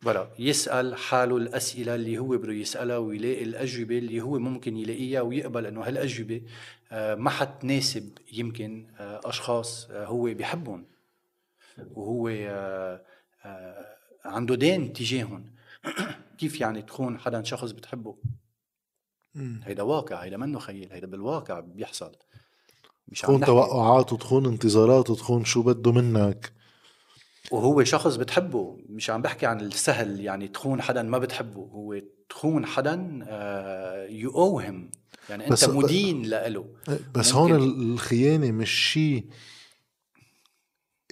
بلا 0.02 0.28
يسأل 0.38 0.94
حاله 0.94 1.36
الأسئلة 1.36 1.94
اللي 1.94 2.18
هو 2.18 2.28
بده 2.28 2.52
يسألها 2.52 2.96
ويلاقي 2.96 3.42
الأجوبة 3.42 3.98
اللي 3.98 4.20
هو 4.20 4.38
ممكن 4.38 4.76
يلاقيها 4.76 5.20
ويقبل 5.20 5.66
إنه 5.66 5.82
هالأجوبة 5.82 6.42
آه، 6.92 7.14
ما 7.14 7.30
حتناسب 7.30 8.18
يمكن 8.32 8.86
آه، 8.98 9.20
أشخاص 9.24 9.88
آه، 9.90 10.06
هو 10.06 10.22
بيحبهم 10.22 10.86
وهو 11.94 12.28
عنده 14.24 14.54
دين 14.54 14.92
تجاههم. 14.92 15.52
كيف 16.38 16.60
يعني 16.60 16.82
تخون 16.82 17.18
حدا 17.18 17.42
شخص 17.42 17.70
بتحبه؟ 17.70 18.16
هيدا 19.36 19.82
واقع 19.82 20.16
هيدا 20.16 20.36
منه 20.36 20.58
خيال 20.58 20.92
هيدا 20.92 21.06
بالواقع 21.06 21.60
بيحصل. 21.60 22.12
مش 23.08 23.20
تخون 23.20 23.40
توقعات 23.40 24.12
وتخون 24.12 24.46
انتظارات 24.46 25.10
وتخون 25.10 25.44
شو 25.44 25.62
بده 25.62 25.92
منك. 25.92 26.52
وهو 27.50 27.84
شخص 27.84 28.16
بتحبه 28.16 28.76
مش 28.88 29.10
عم 29.10 29.22
بحكي 29.22 29.46
عن 29.46 29.60
السهل 29.60 30.20
يعني 30.20 30.48
تخون 30.48 30.82
حدا 30.82 31.02
ما 31.02 31.18
بتحبه 31.18 31.60
هو 31.60 32.00
تخون 32.28 32.66
حدا 32.66 32.94
يو 34.10 34.30
اوهم 34.30 34.90
يعني 35.30 35.50
أنت 35.50 35.64
مدين 35.68 36.22
لإله 36.22 36.64
بس. 37.14 37.32
هون 37.34 37.52
الخيانة 37.54 38.50
مش 38.50 38.70
شيء 38.70 39.24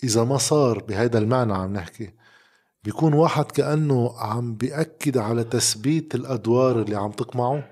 إذا 0.04 0.24
ما 0.24 0.38
صار 0.38 0.78
بهيدا 0.78 1.18
المعنى 1.18 1.52
عم 1.54 1.72
نحكي 1.72 2.10
بيكون 2.84 3.12
واحد 3.12 3.44
كأنه 3.44 4.14
عم 4.18 4.54
بيأكد 4.54 5.18
على 5.18 5.44
تثبيت 5.44 6.14
الأدوار 6.14 6.82
اللي 6.82 6.96
عم 6.96 7.10
تقمعه 7.10 7.68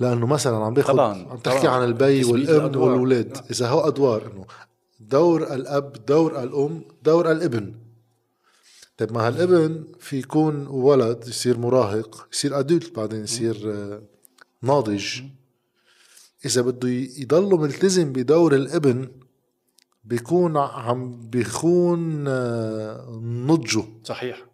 لأنه 0.00 0.26
مثلا 0.26 0.56
عم 0.56 0.74
طبعاً، 0.74 1.28
عم 1.30 1.36
تحكي 1.38 1.60
طبعاً. 1.60 1.74
عن 1.74 1.84
البي 1.84 2.24
والأم 2.24 2.56
الأدوار. 2.56 2.90
والولاد. 2.90 3.38
إذا 3.50 3.68
هو 3.68 3.80
أدوار 3.80 4.26
إنه 4.26 4.46
دور 5.00 5.54
الأب 5.54 5.92
دور 6.06 6.42
الأم 6.42 6.84
دور 7.02 7.30
الابن 7.32 7.74
طيب 8.96 9.12
ما 9.12 9.26
هالابن 9.26 9.84
في 10.00 10.18
يكون 10.18 10.66
ولد 10.66 11.24
يصير 11.28 11.58
مراهق 11.58 12.28
يصير 12.32 12.58
ادولت 12.58 12.96
بعدين 12.96 13.22
يصير 13.24 13.72
آه، 13.74 14.02
ناضج. 14.62 15.20
إذا 16.44 16.62
بده 16.62 16.88
ي- 16.88 17.10
يضله 17.18 17.56
ملتزم 17.56 18.12
بدور 18.12 18.54
الابن 18.54 19.08
بيكون 20.04 20.56
عم 20.56 21.20
بيخون 21.30 22.24
آه، 22.28 23.20
نضجه. 23.22 23.84
صحيح. 24.04 24.46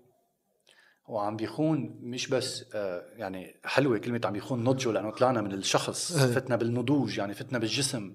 وعم 1.09 1.37
بيخون 1.37 1.99
مش 2.03 2.29
بس 2.29 2.65
آه، 2.75 3.03
يعني 3.17 3.57
حلوة 3.65 3.99
كلمة 3.99 4.21
عم 4.25 4.33
بيخون 4.33 4.65
نضجه 4.65 4.93
لأنه 4.93 5.11
طلعنا 5.11 5.41
من 5.41 5.53
الشخص 5.53 6.17
إيه. 6.17 6.33
فتنا 6.35 6.57
بالنضوج 6.57 7.19
يعني 7.19 7.35
فتنا 7.35 7.59
بالجسم. 7.59 8.13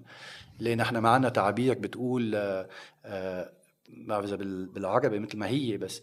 ليه 0.60 0.74
نحن 0.74 0.98
ما 0.98 1.08
عندنا 1.08 1.28
تعابير 1.28 1.78
بتقول 1.78 2.34
بعرف 3.90 4.24
اذا 4.24 4.36
بال- 4.36 4.66
بالعربي 4.66 5.18
مثل 5.18 5.38
ما 5.38 5.46
هي 5.48 5.76
بس 5.76 6.02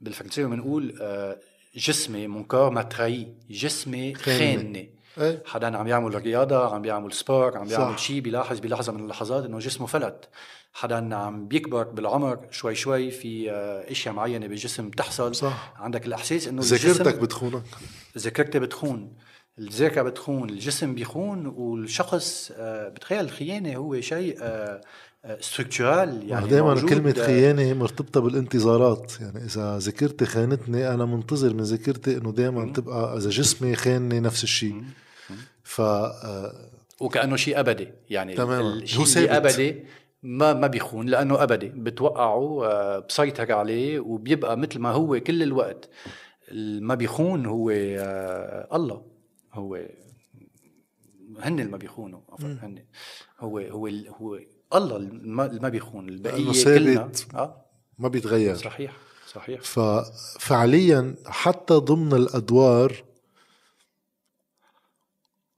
بالفرنسية 0.00 0.46
بنقول 0.46 0.98
آه، 1.00 1.38
جسمي 1.76 2.26
mon 2.28 2.44
corps 2.44 2.70
m'a 2.70 2.82
trahi 2.82 3.34
جسمي 3.50 4.14
خانني. 4.14 4.90
إيه. 5.18 5.42
حدا 5.46 5.76
عم 5.76 5.86
يعمل 5.86 6.14
رياضة 6.14 6.74
عم 6.74 6.82
بيعمل 6.82 7.12
sport 7.12 7.58
عم 7.58 7.66
بيعمل. 7.68 7.98
شيء 7.98 8.20
بيلاحظ 8.20 8.58
بلحظة 8.60 8.92
من 8.92 9.00
اللحظات 9.00 9.44
إنه 9.44 9.58
جسمه 9.58 9.86
فلت. 9.86 10.28
حدا 10.74 11.14
عم 11.16 11.48
بيكبر 11.48 11.82
بالعمر 11.84 12.46
شوي 12.50 12.74
شوي 12.74 13.10
في 13.10 13.50
آه، 13.50 13.90
إشياء 13.90 14.14
معينة 14.14 14.46
بالجسم 14.46 14.88
بتحصل. 14.90 15.34
صح. 15.34 15.74
عندك 15.76 16.06
الإحساس 16.06 16.48
إنه 16.48 16.62
ذاكرتك 16.64 17.18
بتخونك. 17.18 17.62
ذاكرتي 18.18 18.58
بتخون. 18.58 19.12
الذاكرة 19.58 20.02
بتخون 20.02 20.50
الجسم 20.50 20.94
بيخون 20.94 21.46
والشخص 21.46 22.52
آه، 22.56 22.88
بتخيل 22.88 23.20
الخيانة 23.20 23.76
هو 23.76 24.00
شيء 24.00 24.38
structurel 25.40 26.28
يعني 26.28 26.48
دائما 26.48 26.80
كلمة 26.88 27.10
آه، 27.18 27.26
خيانة 27.26 27.74
مرتبطة 27.74 28.20
بالانتظارات. 28.20 29.12
يعني 29.20 29.44
إذا 29.44 29.78
ذاكرتي 29.78 30.24
خانتني 30.24 30.88
أنا 30.94 31.04
منتظر 31.04 31.54
من 31.54 31.62
ذاكرتي 31.62 32.16
إنه 32.16 32.32
دائما 32.32 32.72
تبقى 32.72 33.16
إذا 33.16 33.30
جسمي 33.30 33.76
خانني 33.76 34.20
نفس 34.20 34.42
الشيء. 34.44 34.82
ف 35.62 35.80
آه، 35.80 36.70
وكأنه 37.00 37.36
شيء 37.36 37.60
أبدي. 37.60 37.88
يعني 38.10 38.34
تماماً. 38.34 38.72
الشيء 38.74 38.98
هو 38.98 39.02
اللي 39.04 39.14
ثابت. 39.28 39.52
أبدي 39.52 39.84
ما 40.22 40.52
ما 40.52 40.66
بيخون 40.66 41.06
لأنه 41.06 41.42
أبدي. 41.42 41.68
بتوقعه 41.68 42.64
آه، 42.66 42.98
بسيطر 42.98 43.52
عليه 43.52 44.00
وبيبقى 44.00 44.56
مثل 44.58 44.78
ما 44.78 44.90
هو 44.90 45.20
كل 45.20 45.42
الوقت. 45.42 45.88
ال- 46.48 46.82
ما 46.84 46.94
بيخون 46.94 47.46
هو 47.46 47.70
الله. 48.72 49.02
هو 49.52 49.74
هن 51.40 51.60
اللي 51.60 51.70
ما 51.70 51.76
بيخونوا. 51.78 52.20
هن. 52.40 52.84
هو 53.40 53.58
هو 53.58 53.86
هو 53.88 54.38
الله 54.74 54.96
اللي 54.96 55.60
ما 55.60 55.68
بيخون 55.68 56.08
البقية 56.08 56.52
ثابت. 56.52 57.26
آه. 57.34 57.64
ما 57.98 58.08
بيتغير. 58.08 58.56
صحيح 58.56 58.96
صحيح. 59.32 59.60
ففعليا 59.60 61.14
حتى 61.26 61.74
ضمن 61.74 62.12
الأدوار 62.12 63.04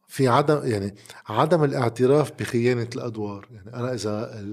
في 0.08 0.28
عدم 0.28 0.60
يعني 0.64 0.94
عدم 1.28 1.64
الاعتراف 1.64 2.32
بخيانة 2.38 2.88
الأدوار. 2.94 3.48
يعني 3.50 3.74
أنا 3.74 3.94
إذا 3.94 4.44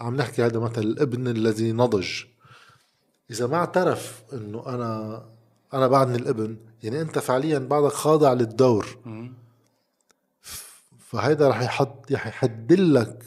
عم 0.00 0.16
نحكي 0.16 0.44
هذا 0.44 0.58
مثلا 0.58 0.84
الابن 0.84 1.28
الذي 1.28 1.72
نضج. 1.72 2.24
إذا 3.30 3.46
ما 3.46 3.56
اعترف 3.56 4.22
إنه 4.32 4.64
أنا 4.66 5.22
أنا 5.74 5.86
بعدني 5.86 6.16
الابن 6.16 6.56
يعني 6.82 7.00
أنت 7.00 7.18
فعليا 7.18 7.58
بعدك 7.58 7.92
خاضع 7.92 8.32
للدور. 8.32 8.86
فهيدا 10.98 11.48
رح 11.48 11.62
يحط 11.62 12.12
رح 12.12 12.26
يحدلك 12.26 13.24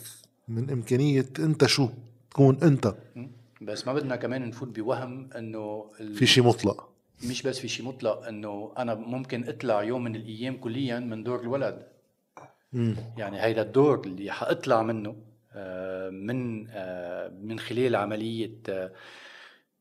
من 0.48 0.70
إمكانية 0.70 1.26
أنت 1.40 1.66
شو؟ 1.66 1.90
تكون 2.32 2.58
أنت. 2.64 2.96
بس 3.62 3.88
ما 3.88 3.94
بدنا 3.94 4.16
كمان 4.16 4.48
نفوت 4.50 4.68
بوهم 4.80 5.30
إنه 5.38 5.92
ال- 6.00 6.14
في 6.16 6.26
شيء 6.26 6.44
مطلق. 6.44 6.90
مش 7.30 7.42
بس 7.44 7.60
في 7.60 7.68
شيء 7.68 7.86
مطلق 7.86 8.28
إنه 8.28 8.74
أنا 8.78 8.96
ممكن 8.96 9.50
أطلع 9.50 9.84
يوم 9.84 10.04
من 10.04 10.16
الأيام 10.16 10.58
كليا 10.58 11.00
من 11.00 11.24
دور 11.24 11.42
الولد. 11.42 11.88
مم. 12.74 12.96
يعني 13.18 13.42
هيدا 13.42 13.62
الدور 13.62 14.02
اللي 14.06 14.32
حاطلع 14.32 14.82
منه 14.84 15.16
آه، 15.54 16.10
من 16.10 16.68
آه، 16.70 17.30
من 17.44 17.60
خلال 17.60 17.96
عملية 17.96 18.52
آه، 18.70 18.92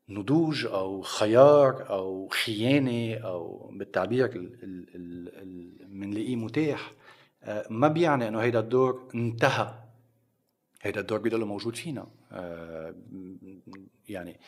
نضوج 0.08 0.66
أو 0.66 1.00
خيار 1.02 1.90
أو 1.90 2.28
خيانة 2.28 3.14
أو 3.24 3.70
بالتعبير 3.74 4.24
ال- 4.26 4.36
ال- 4.62 4.86
ال- 4.94 5.42
ال- 5.42 5.86
بنلاقيه 6.00 6.36
متاح 6.36 6.92
ما 7.70 7.88
بيعني 7.88 8.28
إنه 8.28 8.38
هيدا 8.40 8.60
الدور 8.60 9.08
انتهى. 9.14 9.74
هيدا 10.84 11.00
الدور 11.00 11.18
بيضل 11.18 11.44
موجود 11.44 11.76
فينا. 11.76 12.06
آه، 12.32 12.94
يعني 14.08 14.40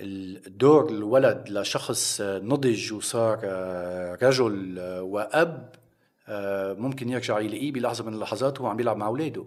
الدور 0.00 0.88
الولد 0.90 1.48
لشخص 1.48 2.20
نضج 2.20 2.92
وصار 2.92 3.40
آه، 3.44 4.18
رجل 4.22 4.78
آه، 4.78 5.70
آه، 6.28 6.72
ممكن 6.72 7.08
يرجع 7.08 7.40
يلاقيه 7.40 7.72
بلحظة 7.72 8.04
من 8.04 8.14
اللحظات 8.14 8.60
وهو 8.60 8.70
عم 8.70 8.76
بيلعب 8.76 8.96
مع 8.96 9.06
أولاده. 9.06 9.44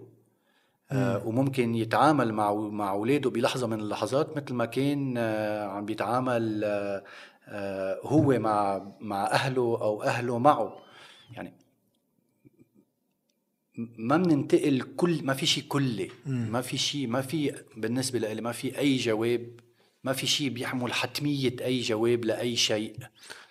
آه، 0.92 1.26
وممكن 1.26 1.74
يتعامل 1.74 2.32
مع 2.32 2.54
مع 2.54 2.90
أولاده 2.90 3.30
بلحظة 3.30 3.66
من 3.66 3.80
اللحظات 3.80 4.36
مثل 4.36 4.54
ما 4.54 4.64
كان 4.64 5.18
عم 5.68 5.84
بيتعامل 5.84 6.64
هو 8.04 8.38
مع 8.38 8.86
مع 9.00 9.26
أهله 9.26 9.62
أو 9.62 10.02
أهله 10.02 10.38
معه. 10.38 10.78
يعني 11.30 11.61
ما 13.76 14.16
بننتقل 14.16 14.82
كل 14.96 15.24
ما 15.24 15.34
في 15.34 15.46
شيء 15.46 15.64
كلي 15.68 16.08
ما 16.26 16.60
في 16.60 16.78
شيء 16.78 17.06
ما 17.06 17.20
في 17.20 17.54
بالنسبة 17.76 18.18
لي 18.18 18.40
ما 18.40 18.52
في 18.52 18.78
أي 18.78 18.96
جواب 18.96 19.46
ما 20.04 20.12
في 20.12 20.26
شيء 20.26 20.48
بيحمل 20.48 20.92
حتمية 20.92 21.56
أي 21.60 21.80
جواب 21.80 22.24
لأي 22.24 22.56
شيء. 22.56 22.96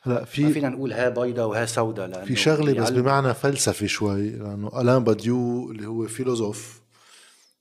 هلا 0.01 0.19
ما 0.19 0.25
في 0.25 0.53
فينا 0.53 0.69
نقول 0.69 0.93
ها 0.93 1.09
بيضة 1.09 1.45
وها 1.45 1.65
سوداء 1.65 2.07
لأنه 2.07 2.25
في 2.25 2.35
شغلة 2.35 2.73
بس 2.73 2.89
بمعنى 2.89 3.33
فلسفي 3.33 3.87
شوي 3.87 4.29
لأنه 4.29 4.81
ألان 4.81 5.03
باديو 5.03 5.71
اللي 5.71 5.87
هو 5.87 6.07
philosophe 6.07 6.81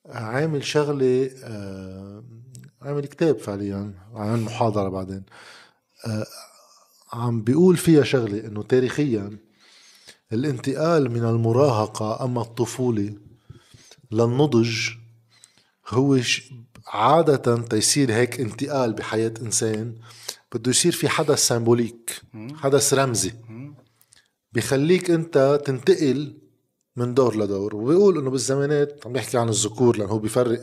عامل 0.07 0.65
شغلة 0.65 1.31
آه، 1.45 2.25
عامل 2.83 3.07
كتاب 3.07 3.39
فعليا 3.39 3.95
عن 4.15 4.41
محاضرة 4.43 4.89
بعدين. 4.89 5.23
آه، 6.07 6.27
عم 7.13 7.43
بيقول 7.43 7.77
فيها 7.77 8.03
شغلة 8.03 8.47
إنه 8.47 8.63
تاريخيا 8.63 9.39
الانتقال 10.33 11.11
من 11.11 11.24
المراهقة 11.24 12.24
أما 12.24 12.43
الطفولة 12.43 13.14
للنضج 14.12 14.91
هو 15.89 16.20
عادة 16.87 17.57
تيصير 17.57 18.12
هيك 18.12 18.41
انتقال 18.41 18.93
بحياة 18.93 19.35
إنسان 19.43 19.95
بده 20.55 20.70
يصير 20.70 20.93
في 20.93 21.09
حدث 21.09 21.39
سيمبوليك 21.39 22.22
حدث 22.55 22.95
رمزي. 22.95 23.33
بخليك 24.53 25.11
أنت 25.11 25.61
تنتقل 25.64 26.39
من 26.97 27.14
دور 27.14 27.37
لدور. 27.37 27.76
وبيقول 27.76 28.18
إنه 28.18 28.31
بالزمانات 28.31 29.07
عم 29.07 29.16
يحكي 29.16 29.39
عن 29.39 29.49
الذكور 29.49 29.97
لأنه 29.97 30.11
هو 30.11 30.18
بيفرق 30.18 30.62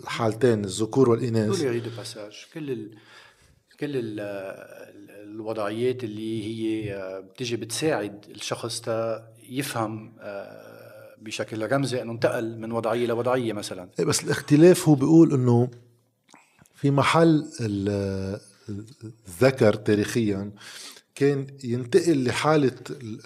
الحالتين 0.00 0.64
الذكور 0.64 1.10
والإناث. 1.10 1.56
دول 1.56 1.66
يريدوا 1.66 1.92
باساج 1.96 2.46
كل 2.54 2.70
ال... 2.70 2.90
كل 3.80 3.92
الوضعيات 5.42 6.04
اللي 6.04 6.44
هي 6.44 6.94
آه، 6.94 7.20
بتيجي 7.20 7.56
بتساعد 7.56 8.24
الشخص 8.30 8.80
تا 8.80 9.28
يفهم 9.50 10.12
آه، 10.20 11.14
بشكل 11.22 11.72
رمزي 11.72 12.02
إنه 12.02 12.12
انتقل 12.12 12.58
من 12.58 12.72
وضعية 12.72 13.06
لوضعيه 13.06 13.52
مثلا. 13.52 13.88
إيه 13.98 14.04
بس 14.04 14.24
الاختلاف 14.24 14.88
هو 14.88 14.94
بيقول 14.94 15.32
إنه 15.34 15.70
في 16.74 16.90
محل 16.90 17.46
ال- 17.60 18.40
الذكر 19.28 19.74
تاريخيا 19.74 20.50
كان 21.14 21.46
ينتقل 21.64 22.24
لحالة 22.24 22.72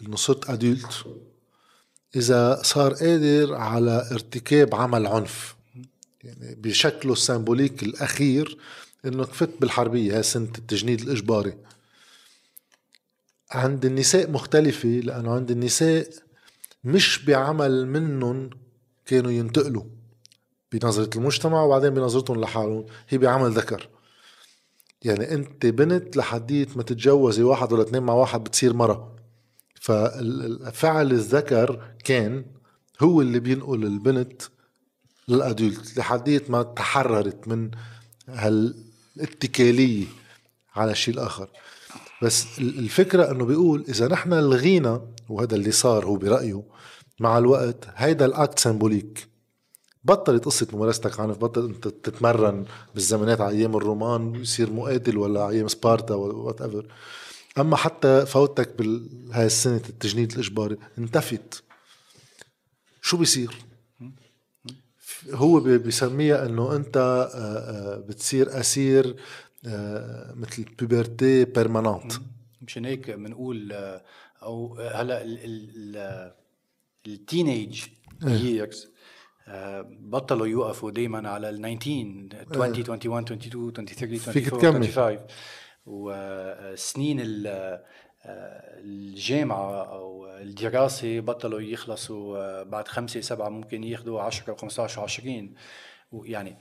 إنه 0.02 0.16
صرت 0.16 0.50
ادولت 0.50 1.04
إذا 2.16 2.62
صار 2.62 2.92
قادر 2.94 3.54
على 3.54 4.08
ارتكاب 4.12 4.74
عمل 4.74 5.06
عنف. 5.06 5.56
يعني 6.24 6.54
بشكله 6.54 7.12
السيمبوليك 7.12 7.82
الأخير 7.82 8.58
إنه 9.04 9.22
فت 9.24 9.50
بالحربية 9.60 10.16
هاي 10.16 10.22
سنة 10.22 10.52
التجنيد 10.58 11.00
الإجباري. 11.00 11.54
عند 13.52 13.84
النساء 13.84 14.30
مختلفة 14.30 14.88
لأنه 14.88 15.34
عند 15.34 15.50
النساء 15.50 16.08
مش 16.84 17.24
بعمل 17.24 17.86
منهم 17.86 18.50
كانوا 19.06 19.30
ينتقلوا 19.30 19.84
بنظرة 20.72 21.18
المجتمع 21.18 21.62
وبعدين 21.62 21.90
بنظرتهم 21.90 22.40
لحالهم 22.40 22.86
هي 23.08 23.18
بعمل 23.18 23.50
ذكر. 23.50 23.88
يعني 25.02 25.34
أنت 25.34 25.66
بنت 25.66 26.16
لحديت 26.16 26.76
ما 26.76 26.82
تتجوزي 26.82 27.42
واحد 27.42 27.72
ولا 27.72 27.82
اثنين 27.82 28.02
مع 28.02 28.14
واحد 28.14 28.44
بتصير 28.44 28.74
مرة. 28.74 29.16
ففعل 29.74 31.12
الذكر 31.12 31.94
كان 32.04 32.44
هو 33.00 33.20
اللي 33.20 33.40
بينقل 33.40 33.84
البنت 33.84 34.42
للأدولت 35.28 35.98
لحديت 35.98 36.50
ما 36.50 36.62
تحررت 36.62 37.48
من 37.48 37.70
هالاتكالية 38.28 40.06
على 40.74 40.90
الشيء 40.90 41.14
الآخر. 41.14 41.50
بس 42.22 42.46
ال- 42.58 42.78
الفكرة 42.78 43.30
إنه 43.30 43.44
بيقول 43.44 43.84
إذا 43.88 44.08
نحن 44.08 44.34
لغينا 44.34 45.00
وهذا 45.28 45.54
اللي 45.54 45.70
صار 45.70 46.04
هو 46.06 46.16
برأيه 46.16 46.62
مع 47.20 47.38
الوقت 47.38 47.84
هيدا 47.96 48.24
الأكت 48.26 48.58
سيمبوليك. 48.58 49.28
بطلت 50.04 50.44
قصة 50.44 50.66
ممارستك 50.72 51.20
عنف 51.20 51.38
بطل 51.38 51.64
إنت 51.66 51.88
تتمرن 51.88 52.64
بالزمانات 52.94 53.40
على 53.40 53.56
أيام 53.56 53.76
الرومان 53.76 54.34
يصير 54.34 54.72
مقاتل 54.72 55.16
ولا 55.18 55.48
أيام 55.48 55.68
سبارتا 55.68 56.14
وات 56.14 56.62
ايفر 56.62 56.86
أما 57.58 57.76
حتى 57.76 58.26
فوتك 58.26 58.68
بهاي 58.78 59.46
السنة 59.46 59.76
التجنيد 59.88 60.32
الإجباري 60.32 60.76
انتفت. 60.98 61.62
شو 63.02 63.16
بيصير؟ 63.16 63.56
هو 65.30 65.60
بي- 65.60 65.78
بيسميها 65.78 66.46
إنه 66.46 66.76
أنت 66.76 66.96
آه، 66.96 67.24
آه، 67.34 67.96
بتصير 68.08 68.60
أسير 68.60 69.16
مثل 70.34 70.64
بيبرتي 70.78 71.44
بيرماننت 71.44 72.12
مشان 72.62 72.84
هيك 72.84 73.10
بنقول 73.10 73.72
آه، 73.72 74.02
أو 74.42 74.78
هلا 74.78 75.22
ال- 75.22 75.38
ال- 75.44 76.32
التينيج 77.06 77.84
ييرز 78.22 78.88
بطلوا 80.00 80.46
يوقفوا 80.46 80.90
دائما 80.90 81.28
على 81.28 81.50
ال 81.50 81.56
19 81.78 81.78
20 81.82 82.28
21 82.56 82.98
22 82.98 83.72
23 83.72 84.18
فيك 84.18 84.48
24 84.52 84.60
تكمل. 84.60 84.86
25 84.86 85.18
وسنين 85.86 87.20
ال- 87.20 87.46
آه، 88.24 88.80
الجامعة 88.80 89.84
أو 89.84 90.26
الدراسة 90.26 91.20
بطلوا 91.20 91.60
يخلصوا 91.60 92.38
آه، 92.38 92.62
بعد 92.62 92.88
خمسة 92.88 93.20
سبعة 93.20 93.48
ممكن 93.48 93.84
ياخذوا 93.84 94.20
10 94.22 94.54
و15 94.56 94.90
و20 94.98 95.28
ويعني 96.12 96.56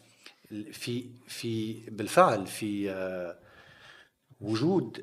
في 0.71 1.05
في 1.27 1.73
بالفعل 1.89 2.47
في 2.47 2.91
آه، 2.91 3.37
وجود 4.41 4.93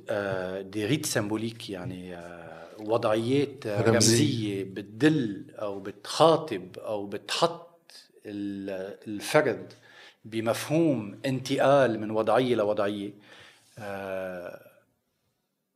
دي 0.70 0.86
ريت 0.86 1.06
سيمبوليك 1.06 1.70
يعني 1.70 2.16
آه، 2.16 2.68
وضعيات 2.80 3.66
آه، 3.66 3.80
رمزية. 3.80 3.90
رمزية 3.92 4.64
بتدل 4.64 5.46
أو 5.54 5.80
بتخاطب 5.80 6.78
أو 6.78 7.06
بتحط 7.06 7.92
ال- 8.26 8.98
الفرد 9.08 9.72
بمفهوم 10.24 11.20
انتقال 11.26 12.00
من 12.00 12.10
وضعية 12.10 12.54
لوضعية 12.54 13.12
آه، 13.78 14.64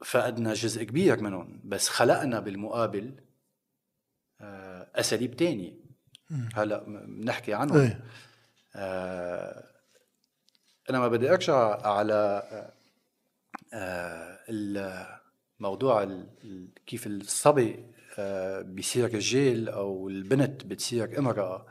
فقدنا 0.04 0.54
جزء 0.54 0.82
كبير 0.84 1.20
منهم. 1.22 1.60
بس 1.64 1.88
خلقنا 1.88 2.40
بالمقابل 2.40 3.12
أساليب 4.94 5.36
تانية. 5.36 5.72
هلا 6.54 6.84
بنحكي 7.06 7.54
عنهم. 7.54 7.78
إيه. 7.78 7.86
آه، 7.86 8.00
أنا 10.90 10.98
ما 10.98 11.08
بدي 11.08 11.30
ارجع 11.30 11.86
على 11.86 12.42
آه، 13.74 14.38
الموضوع 14.48 16.02
ال- 16.02 16.26
ال- 16.44 16.68
كيف 16.86 17.06
الصبي 17.06 17.84
آه، 18.18 18.60
بيصير 18.60 19.14
رجال 19.14 19.68
أو 19.68 20.08
البنت 20.08 20.64
بتصير 20.66 21.18
امرأة 21.18 21.66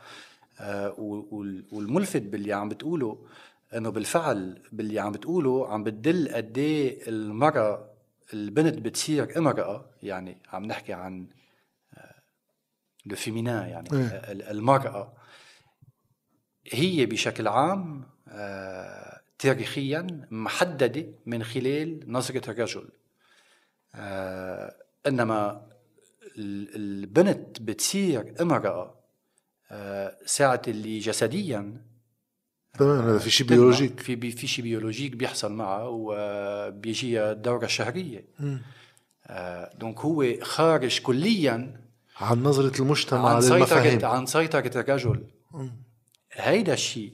آه، 0.60 0.96
وال- 1.00 1.26
وال- 1.32 1.66
والملفت 1.72 2.22
باللي 2.22 2.54
عم 2.54 2.70
بتقوله 2.70 3.28
إنه 3.76 3.90
بالفعل 3.90 4.62
باللي 4.72 5.00
عم 5.00 5.12
بتقوله 5.12 5.68
عم 5.74 5.84
بتدل 5.84 6.30
قد 6.34 6.58
إيه 6.58 7.10
المرأة 7.10 7.88
البنت 8.34 8.80
بتصير 8.80 9.38
امرأة 9.38 9.86
يعني 10.04 10.38
عم 10.54 10.66
نحكي 10.66 10.94
عن 10.94 11.28
لو 13.06 13.16
فيمينا 13.16 13.68
يعني 13.68 13.90
إيه. 13.94 14.08
ال- 14.32 14.44
المرأة 14.44 15.14
هي 16.70 17.06
بشكل 17.06 17.48
عام 17.48 18.04
آه، 18.28 19.22
تاريخيا 19.40 20.28
محددة 20.32 21.06
من 21.26 21.44
خلال 21.44 22.00
نظرة 22.08 22.52
الرجل. 22.52 22.90
آه، 23.96 24.76
إنما 25.08 25.62
ال- 26.38 26.76
البنت 26.76 27.62
بتصير 27.62 28.34
امرأة 28.42 28.96
آه، 29.72 30.18
ساعة 30.26 30.62
اللي 30.68 31.00
جسديا 31.00 31.82
تمام 32.80 33.02
هذا 33.10 33.18
في 33.20 33.30
شيء. 33.30 33.48
بيولوجيك. 33.48 34.00
في 34.00 34.16
بي- 34.16 34.32
في 34.32 34.48
شيء 34.48 34.64
biologique 34.64 35.16
بيحصل 35.16 35.52
معها 35.54 35.84
وبيجيها 35.88 37.32
الدورة 37.32 37.66
الشهرية 37.66 38.26
donc 39.80 40.00
هو 40.00 40.26
خارج 40.42 41.00
كليا 41.02 41.82
عن 42.18 42.44
نظرة 42.44 42.82
المجتمع 42.82 43.30
عن 43.30 43.42
سيطرة 43.42 44.08
عن 44.08 44.26
سيطرة 44.26 44.80
الرجل. 44.82 45.24
هيدا 46.34 46.74
الشيء 46.74 47.14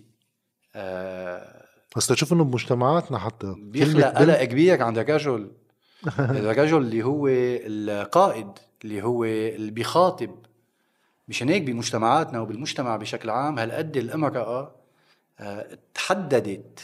آه، 0.75 1.65
بس 1.95 2.07
تشوف 2.07 2.33
إنه 2.33 2.43
بمجتمعاتنا 2.43 3.17
حتى. 3.19 3.55
بيخلق 3.57 4.07
قلق 4.07 4.43
كبير 4.43 4.83
عند 4.83 4.97
الرجل 4.97 5.51
الرجل 6.19 6.77
اللي 6.85 7.03
هو 7.03 7.27
القائد 7.27 8.47
اللي 8.83 9.01
هو 9.03 9.23
اللي 9.25 9.71
بيخاطب. 9.71 10.35
مشان 11.27 11.49
هيك 11.49 11.61
بمجتمعاتنا 11.63 12.39
وبالمجتمع 12.41 12.95
بشكل 12.97 13.29
عام 13.29 13.59
هالقد 13.59 13.97
الامرأة 13.97 14.75
آه، 15.39 15.77
تحددت 15.93 16.79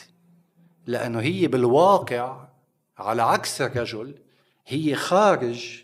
لأنه 0.88 1.20
هي 1.22 1.48
بالواقع 1.48 2.48
على 2.98 3.22
عكس 3.22 3.62
الرجل 3.62 4.16
هي 4.68 4.96
خارج 4.96 5.84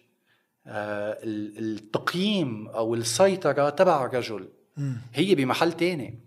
آه، 0.67 1.17
ال- 1.23 1.57
التقييم 1.59 2.67
أو 2.67 2.95
السيطرة 2.95 3.69
تبع 3.69 4.05
الرجل. 4.05 4.49
هي 5.13 5.35
بمحل 5.35 5.73
تاني. 5.73 6.19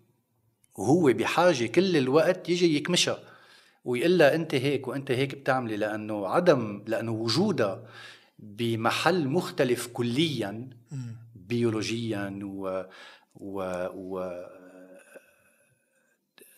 وهو 0.75 1.13
بحاجة 1.13 1.67
كل 1.67 1.97
الوقت 1.97 2.49
يجي 2.49 2.77
يكمشها. 2.77 3.19
ويقول 3.85 4.19
لها 4.19 4.35
أنت 4.35 4.55
هيك 4.55 4.89
وأنت 4.89 5.11
هيك 5.11 5.35
بتعملي 5.35 5.77
لأنه 5.77 6.29
عدم 6.29 6.85
لأنه 6.87 7.13
وجودها 7.13 7.87
بمحل 8.39 9.29
مختلف 9.29 9.87
كليا 9.87 10.71
بيولوجيا 11.35 12.41
و 12.43 12.85
و, 13.35 13.63
و 13.95 14.43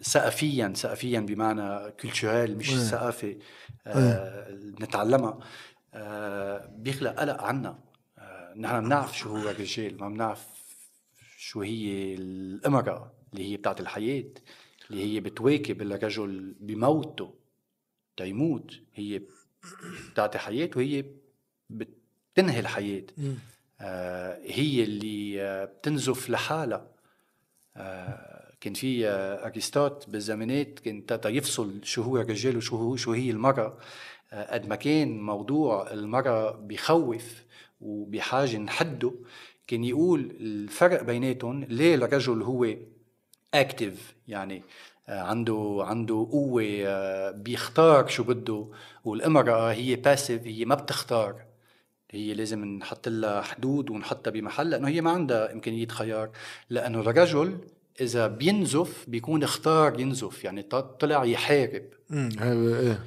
ثقافيا 0.03 0.73
ثقافيا 0.77 1.21
بمعنى 1.21 1.91
كولتورال 1.91 2.57
مش. 2.57 2.71
ثقافة 2.71 3.37
آه 3.87 4.51
نتعلمها. 4.81 5.39
آه 5.95 6.67
بيخلق 6.77 7.13
قلق 7.21 7.43
عنا. 7.43 7.79
آه 8.19 8.55
نحن 8.57 8.81
بنعرف 8.81 9.19
شو 9.19 9.37
هو 9.37 9.51
الرجال 9.51 10.01
ما 10.01 10.09
بنعرف 10.09 10.47
شو 11.39 11.61
هي 11.63 12.15
الامرأة 12.15 13.13
اللي 13.35 13.53
هي 13.53 13.57
بتاعت 13.57 13.81
الحياة 13.81 14.25
اللي 14.91 15.03
هي 15.15 15.21
بتواكب 15.21 15.83
الرجل 15.83 16.55
بموته 16.61 17.35
تيموت 18.17 18.75
هي 18.95 19.23
بتعطي 20.13 20.39
حياة 20.39 20.71
وهي 20.77 21.05
بتنهي 21.71 22.61
الحياة. 22.61 23.05
آه 23.81 24.39
هي 24.45 24.85
اللي 24.85 25.43
آه 25.43 25.65
بتنزف 25.65 26.31
لحالها. 26.31 26.89
آه 27.77 28.53
كان 28.61 28.75
في 28.75 29.09
آه 29.09 29.47
ارسطوط 29.47 30.11
بالزمانات 30.11 30.79
كان 30.79 31.07
تا 31.07 31.29
يفصل 31.29 31.81
شو 31.85 32.03
هو 32.03 32.17
الرجال 32.21 32.57
وشو 32.57 32.77
هو 32.77 32.97
شو 32.97 33.13
هي 33.13 33.31
المرأة. 33.31 33.79
آه 34.33 34.55
قد 34.55 34.69
ما 34.69 34.77
كان 34.77 35.21
موضوع 35.21 35.93
المرأة 35.93 36.51
بخوف 36.51 37.45
وبحاجة 37.81 38.57
نحده 38.57 39.13
كان 39.67 39.85
يقول 39.85 40.21
الفرق 40.41 41.03
بيناتهم 41.03 41.65
ليه 41.65 41.95
الرجل 41.95 42.43
هو 42.43 42.75
active 43.61 44.15
يعني 44.29 44.63
آه، 45.09 45.21
عنده 45.21 45.79
عنده 45.81 46.29
قوة 46.33 46.65
آه، 46.87 47.31
بيختار 47.31 48.07
شو 48.07 48.23
بده. 48.25 48.69
والامرأة 49.05 49.73
هي 49.73 49.97
passive 49.97 50.47
هي 50.47 50.65
ما 50.65 50.75
بتختار. 50.75 51.45
هي 52.11 52.35
لازم 52.35 52.65
نحط 52.65 53.09
لها 53.09 53.43
حدود 53.43 53.91
ونحطها 53.91 54.31
بمحل 54.31 54.71
لأنه 54.71 54.89
هي 54.89 55.01
ما 55.01 55.11
عندها 55.11 55.53
إمكانية 55.53 55.87
خيار. 55.87 56.31
لأنه 56.71 57.01
الرجل 57.01 57.59
إذا 58.01 58.27
بينزف 58.27 59.05
بيكون 59.09 59.43
اختار 59.43 60.01
ينزف 60.01 60.45
يعني 60.45 60.63
طلع 61.01 61.25
يحارب. 61.25 61.83
امم 62.11 62.31
إيه 62.43 62.99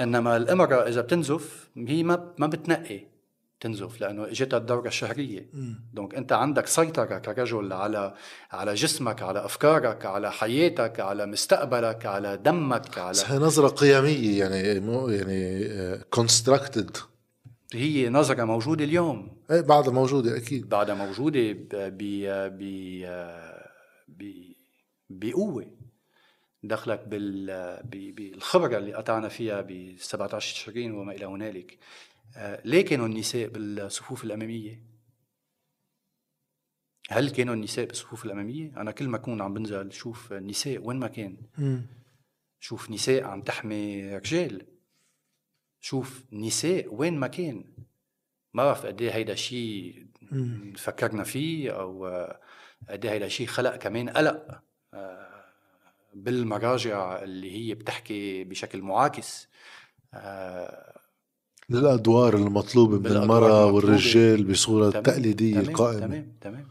إنما 0.00 0.36
الامرأة 0.36 0.88
إذا 0.88 1.00
بتنزف 1.00 1.68
هي 1.76 2.02
ما 2.02 2.34
ما 2.38 2.46
بتنقي. 2.46 3.13
تنزف 3.64 4.00
لأنه 4.00 4.24
اجتها 4.26 4.56
الدورة 4.56 4.88
الشهرية. 4.88 5.46
donc 5.92 6.14
أنت 6.14 6.32
عندك 6.32 6.66
سيطرة 6.66 7.18
كرجل 7.18 7.72
على 7.72 8.14
على 8.52 8.74
جسمك 8.74 9.22
على 9.22 9.44
أفكارك 9.44 10.06
على 10.06 10.32
حياتك 10.32 11.00
على 11.00 11.26
مستقبلك 11.26 12.06
على 12.06 12.36
دمك 12.36 12.98
على 12.98 13.18
هي 13.26 13.38
نظرة 13.38 13.68
قيمية 13.68 14.38
يعني 14.44 14.80
مو 14.80 15.08
يعني 15.08 15.98
constructed 16.10 16.96
هي 17.74 18.08
نظرة 18.08 18.44
موجودة 18.44 18.84
اليوم. 18.84 19.36
إيه 19.50 19.60
بعدها 19.60 19.92
موجودة 19.92 20.36
أكيد. 20.36 20.68
بعدها 20.68 20.94
موجودة 20.94 21.52
ب 21.72 21.98
ب 24.08 24.24
بقوة. 25.10 25.66
دخلك 26.62 27.08
بال 27.08 27.80
بالخبرة 28.16 28.78
اللي 28.78 28.94
قطعنا 28.94 29.28
فيها 29.28 29.60
ب 29.60 29.94
17 29.98 30.54
تشرين 30.54 30.92
وما 30.94 31.12
إلى 31.12 31.26
هنالك. 31.26 31.72
آه، 31.72 32.13
ليه 32.64 32.84
كانوا 32.84 33.06
النساء 33.06 33.48
بالصفوف 33.48 34.24
الأمامية؟ 34.24 34.82
هل 37.10 37.30
كانوا 37.30 37.54
النساء 37.54 37.84
بالصفوف 37.86 38.24
الأمامية؟ 38.24 38.72
أنا 38.76 38.90
كل 38.90 39.08
ما 39.08 39.16
أكون 39.16 39.42
عم 39.42 39.54
بنزل 39.54 39.92
شوف 39.92 40.32
نساء 40.32 40.78
وين 40.78 40.96
ما 40.98 41.08
كان. 41.08 41.36
شوف 42.60 42.90
نساء 42.90 43.24
عم 43.24 43.42
تحمي 43.42 44.16
رجال. 44.16 44.66
شوف 45.80 46.24
نساء 46.32 46.94
وين 46.94 47.18
ما 47.18 47.26
كان. 47.26 47.64
ما 48.54 48.64
بعرف 48.64 48.86
قد 48.86 49.02
إيه 49.02 49.10
هيدا 49.14 49.32
الشيء 49.32 50.06
فكرنا 50.76 51.24
فيه 51.24 51.70
أو 51.70 52.06
قد 52.88 53.04
إيه 53.04 53.12
هيدا 53.12 53.26
الشيء 53.26 53.46
خلق 53.46 53.76
كمان 53.76 54.08
قلق 54.08 54.62
آه، 54.94 55.44
بالمراجع 56.14 57.22
اللي 57.22 57.52
هي 57.52 57.74
بتحكي 57.74 58.44
بشكل 58.44 58.82
معاكس. 58.82 59.48
للادوار 61.70 62.36
المطلوبة 62.36 62.98
من 62.98 63.06
المرأة 63.16 63.66
والرجال 63.66 64.44
بصورة 64.44 64.90
تمام 64.90 65.02
تقليدية 65.02 65.60
تمام 65.60 65.76
قائمة. 65.76 66.00
تمام 66.06 66.32
تمام. 66.40 66.68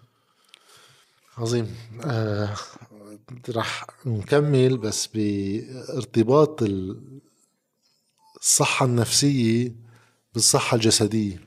عظيم. 1.37 1.67
آه 2.05 2.53
رح 3.49 3.85
نكمل 4.05 4.77
بس 4.77 5.07
بارتباط 5.07 6.63
الصحة 8.41 8.85
النفسية 8.85 9.75
بالصحة 10.33 10.75
الجسدية. 10.75 11.41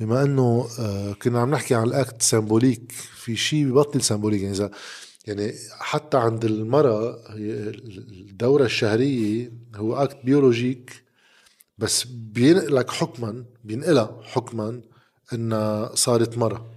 بما 0.00 0.22
إنه 0.22 0.68
آه، 0.78 1.12
كنا 1.12 1.40
عم 1.40 1.50
نحكي 1.50 1.74
عن 1.74 1.86
ال 1.86 1.93
acte 1.93 2.22
symbolique 2.22 2.92
في 2.92 3.36
شيء 3.36 3.64
ببطل 3.66 4.02
symbolique. 4.02 4.42
يعني 4.42 4.54
إذا 4.54 4.70
يعني 5.26 5.52
حتى 5.78 6.16
عند 6.16 6.44
المرأة 6.44 7.18
الدورة 7.28 8.64
الشهرية 8.64 9.52
هو 9.74 9.96
acte 9.96 10.18
biologique 10.24 11.07
بس 11.78 12.04
بينقلك 12.04 12.90
حكما 12.90 13.44
بينقلها 13.64 14.20
حكما 14.22 14.82
انها 15.32 15.94
صارت 15.94 16.38
مرة. 16.38 16.70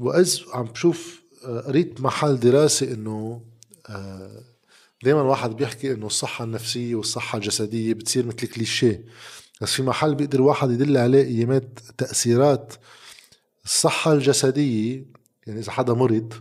وإذ 0.00 0.40
عم 0.54 0.64
بشوف 0.64 1.22
آه، 1.44 1.60
قريت 1.60 2.00
محل 2.00 2.40
دراسة 2.40 2.92
إنه 2.92 3.42
آه، 3.88 4.42
دائما 5.02 5.22
واحد 5.22 5.50
بيحكي 5.50 5.92
إنه 5.92 6.06
الصحة 6.06 6.44
النفسية 6.44 6.94
والصحة 6.94 7.38
الجسدية 7.38 7.94
بتصير 7.94 8.26
مثل 8.26 8.46
كليشيه. 8.46 9.04
بس 9.60 9.72
في 9.72 9.82
محل 9.82 10.14
بيقدر 10.14 10.38
الواحد 10.38 10.70
يدل 10.70 10.96
عليه 10.96 11.24
أيامات 11.24 11.78
تأثيرات 11.98 12.74
الصحة 13.64 14.12
الجسدية 14.12 15.06
يعني 15.46 15.60
إذا 15.60 15.72
حدا 15.72 15.92
مرض 15.92 16.32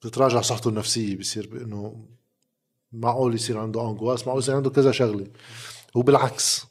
بتتراجع 0.00 0.40
صحته 0.40 0.68
النفسية 0.68 1.16
بصير 1.16 1.48
بأنه 1.52 2.06
معقول 2.94 3.34
يصير 3.34 3.58
عنده 3.58 3.80
أنغواس؟ 3.80 4.26
معقول 4.26 4.42
يصير 4.42 4.56
عنده 4.56 4.70
كذا 4.70 4.92
شغلة. 4.92 5.26
وبالعكس. 5.94 6.66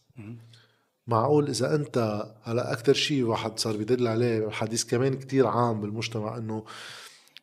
معقول 1.07 1.49
إذا 1.49 1.75
أنت 1.75 2.25
هلا 2.43 2.73
أكثر 2.73 2.93
شيء 2.93 3.23
واحد 3.23 3.59
صار 3.59 3.77
بيدل 3.77 4.07
عليه 4.07 4.49
حديث 4.49 4.83
كمان 4.83 5.19
كتير 5.19 5.47
عام 5.47 5.81
بالمجتمع 5.81 6.37
إنه 6.37 6.63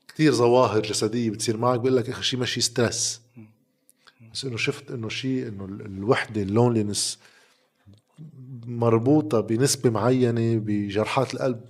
كثير 0.09 0.33
ظواهر 0.33 0.83
جسدية 0.83 1.31
بتصير 1.31 1.57
معك 1.57 1.81
بقول 1.81 1.97
لك 1.97 2.11
أخي 2.11 2.23
شيء 2.23 2.41
ماشي 2.41 2.61
stress. 2.61 3.21
بس 4.33 4.45
إنه 4.45 4.57
شفت 4.57 4.91
إنه 4.91 5.09
شيء 5.09 5.49
إنه 5.49 5.65
الوحدة 5.65 6.43
ال 6.43 6.50
loneliness 6.50 7.19
مربوطة 8.67 9.41
بنسبة 9.41 9.91
معينة 9.91 10.57
بجرحات 10.57 11.35
القلب. 11.35 11.61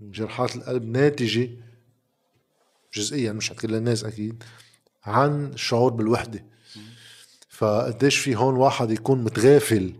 جرحات 0.00 0.56
القلب 0.56 0.84
ناتجة 0.84 1.50
جزئيا 2.94 3.32
مش 3.32 3.52
كل 3.52 3.74
الناس 3.74 4.04
أكيد. 4.04 4.44
عن 5.08 5.46
الشعور 5.46 5.92
بالوحدة. 5.92 6.44
فقديش 7.48 8.18
في 8.18 8.36
هون 8.36 8.54
واحد 8.54 8.90
يكون 8.90 9.24
متغافل 9.24 9.92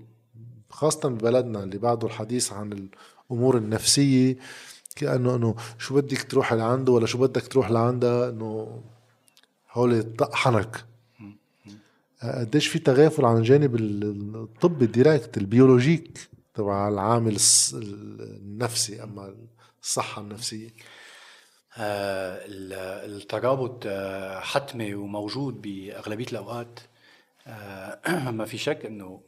خاصة 0.70 1.08
ببلدنا 1.08 1.62
اللي 1.62 1.78
بعده 1.78 2.06
الحديث 2.06 2.52
عن 2.52 2.88
الأمور 3.30 3.56
النفسية 3.56 4.36
كأنه 4.96 5.36
إنه 5.36 5.54
شو 5.78 5.94
بدك 5.94 6.22
تروح 6.22 6.52
لعنده 6.52 6.92
ولا 6.92 7.06
شو 7.06 7.18
بدك 7.18 7.46
تروح 7.46 7.70
لعندها؟ 7.70 8.28
إنه 8.30 8.80
هول 9.72 10.02
طحنك 10.16 10.84
قديش 12.22 12.66
في 12.66 12.78
تغافل 12.78 13.24
عن 13.24 13.36
الجانب 13.36 13.76
الطبي 13.76 14.84
ال 14.84 14.91
direct 14.91 15.36
ال 15.38 15.46
biologique 15.46 16.28
تبع 16.54 16.88
العامل 16.88 17.36
النفسي 17.74 19.02
أما 19.02 19.34
الصحة 19.82 20.22
النفسية؟ 20.22 20.68
آه 20.68 20.72
الترابط 21.78 23.82
آه 23.86 24.40
حتمي 24.40 24.94
وموجود 24.94 25.62
بأغلبية 25.62 26.26
الأوقات. 26.32 26.80
آه 27.46 28.30
ما 28.38 28.44
في 28.44 28.58
شك 28.58 28.86
إنه 28.86 29.20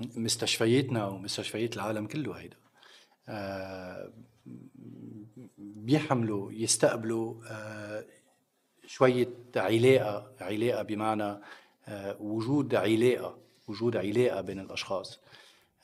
مستشفياتنا 0.00 1.06
ومستشفيات 1.06 1.76
العالم 1.76 2.06
كله 2.06 2.32
هيدا. 2.32 2.56
آه 3.28 4.12
بيحملوا 5.58 6.52
يستقبلوا 6.52 7.34
آه، 7.50 8.04
شوية 8.86 9.28
علاقة 9.56 10.32
علاقة 10.40 10.82
بمعنى 10.82 11.40
آه، 11.88 12.16
وجود 12.20 12.74
علاقة 12.74 13.38
وجود 13.68 13.96
علاقة 13.96 14.40
بين 14.40 14.60
الأشخاص. 14.60 15.20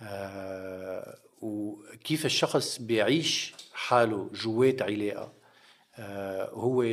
آه، 0.01 1.19
وكيف 1.43 2.27
الشخص 2.27 2.79
بيعيش 2.79 3.55
حاله 3.73 4.31
جوات 4.35 4.83
علاقة. 4.83 5.33
هو 6.53 6.85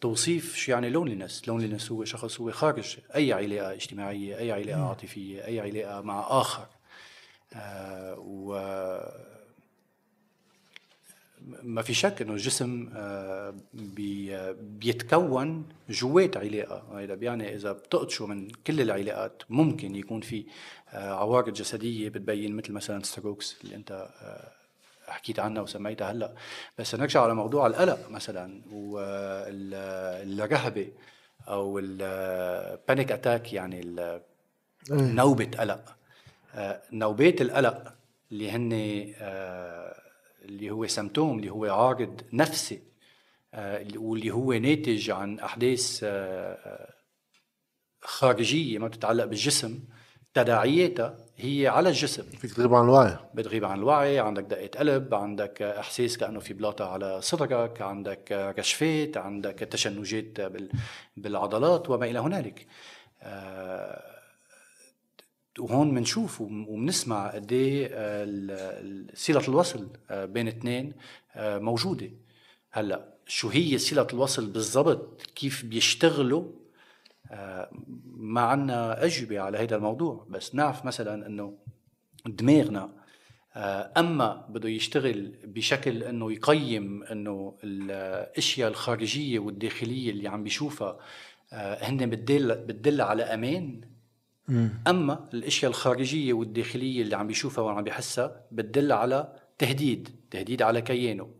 توصيف 0.00 0.56
شو 0.56 0.72
يعني 0.72 0.90
loneliness 0.90 1.48
loneliness 1.48 1.92
هو 1.92 2.04
شخص 2.04 2.40
هو 2.40 2.50
خارج 2.50 2.96
أي 3.14 3.32
علاقة 3.32 3.72
اجتماعية 3.72 4.38
أي 4.38 4.52
علاقة 4.52 4.88
عاطفية 4.88 5.46
أي 5.46 5.60
علاقة 5.60 6.00
مع 6.00 6.26
آخر. 6.28 6.66
و 8.18 8.54
ما 11.62 11.82
في 11.82 11.94
شك 11.94 12.22
إنه 12.22 12.32
الجسم 12.32 12.90
آه، 12.94 13.54
بيتكون 14.60 15.68
جوات 15.90 16.36
علاقة. 16.36 17.02
هذا 17.02 17.14
بيعني 17.14 17.54
إذا 17.54 17.72
بتقطشوا 17.72 18.26
من 18.26 18.48
كل 18.50 18.80
العلاقات 18.80 19.42
ممكن 19.50 19.96
يكون 19.96 20.20
في 20.20 20.44
آه، 20.92 21.12
عوارض 21.14 21.52
جسدية 21.52 22.08
بتبين 22.08 22.56
مثل 22.56 22.72
مثلا 22.72 23.02
strokes 23.02 23.56
اللي 23.64 23.76
أنت 23.76 23.92
آه، 24.22 24.52
حكيت 25.08 25.38
عنها 25.38 25.62
وسميتها 25.62 26.10
هلا 26.10 26.34
بس 26.78 26.94
نرجع 26.94 27.22
على 27.22 27.34
موضوع 27.34 27.66
القلق 27.66 28.10
مثلا 28.10 28.62
والرهبة 29.52 30.88
أو 31.48 31.78
ال 31.78 32.00
panic 32.00 33.12
attack 33.12 33.52
يعني 33.52 33.80
إيه. 33.80 34.22
نوبة 34.90 35.50
قلق 35.58 35.96
آه، 36.54 36.82
نوبات 36.92 37.40
القلق 37.40 37.94
اللي 38.32 38.50
هن 38.50 38.70
آه، 39.18 40.02
اللي 40.44 40.70
هو 40.70 40.86
سمتوم 40.86 41.38
اللي 41.38 41.50
هو 41.50 41.64
عارض 41.64 42.20
نفسي 42.32 42.82
آه، 43.54 43.86
واللي 43.96 44.30
هو 44.30 44.52
ناتج 44.52 45.10
عن 45.10 45.38
أحداث 45.38 46.04
خارجية 48.00 48.78
ما 48.78 48.88
بتتعلق 48.88 49.24
بالجسم 49.24 49.80
تداعياتها 50.34 51.16
هي 51.36 51.68
على 51.68 51.88
الجسم. 51.88 52.22
فيك 52.22 52.54
تغيب 52.54 52.74
عن 52.74 52.84
الوعي. 52.84 53.16
بتغيب 53.34 53.64
عن 53.64 53.78
الوعي 53.78 54.18
عندك 54.18 54.42
دقة 54.42 54.78
قلب 54.78 55.14
عندك 55.14 55.62
إحساس 55.62 56.18
كأنه 56.18 56.40
في 56.40 56.54
بلاطة 56.54 56.84
على 56.84 57.20
صدرك 57.20 57.82
عندك 57.82 58.54
رشفات 58.58 59.16
عندك 59.16 59.54
تشنجات 59.54 60.52
بالعضلات 61.16 61.90
وما 61.90 62.06
إلى 62.06 62.18
هنالك. 62.18 62.66
آه، 63.22 64.02
وهون 65.58 65.94
بنشوف 65.94 66.40
وبنسمع 66.40 67.30
قد 67.30 67.52
إيه 67.52 67.88
صلة 69.14 69.48
الوصل 69.48 69.88
آه، 70.10 70.24
بين 70.24 70.48
اثنين 70.48 70.92
آه، 71.34 71.58
موجودة. 71.58 72.10
هلأ 72.70 73.08
شو 73.26 73.48
هي 73.48 73.78
صلة 73.78 74.06
الوصل 74.12 74.46
بالضبط؟ 74.46 75.22
كيف 75.34 75.64
بيشتغلوا 75.64 76.44
ما 78.06 78.40
عنا 78.40 79.04
أجوبة 79.04 79.40
على 79.40 79.58
هذا 79.58 79.76
الموضوع 79.76 80.26
بس 80.30 80.54
نعرف 80.54 80.84
مثلا 80.84 81.26
أنه 81.26 81.54
دماغنا 82.26 83.02
آه، 83.56 83.92
أما 83.96 84.46
بده 84.48 84.68
يشتغل 84.68 85.34
بشكل 85.44 86.02
إنه 86.02 86.32
يقيم 86.32 87.02
إنه 87.02 87.58
الأشياء 87.64 88.70
الخارجية 88.70 89.38
والداخلية 89.38 90.10
اللي 90.10 90.28
عم 90.28 90.44
بيشوفها 90.44 90.98
آه، 91.52 91.84
هن 91.84 92.10
بتدل 92.10 92.54
بتدل 92.54 93.00
على 93.00 93.22
أمان. 93.22 93.80
أما 94.86 95.28
الأشياء 95.34 95.70
الخارجية 95.70 96.32
والداخلية 96.32 97.02
اللي 97.02 97.16
عم 97.16 97.26
بيشوفها 97.26 97.64
وعم 97.64 97.84
بيحسها 97.84 98.46
بتدل 98.52 98.92
على 98.92 99.32
تهديد 99.58 100.08
تهديد 100.30 100.62
على 100.62 100.82
كيانه. 100.82 101.30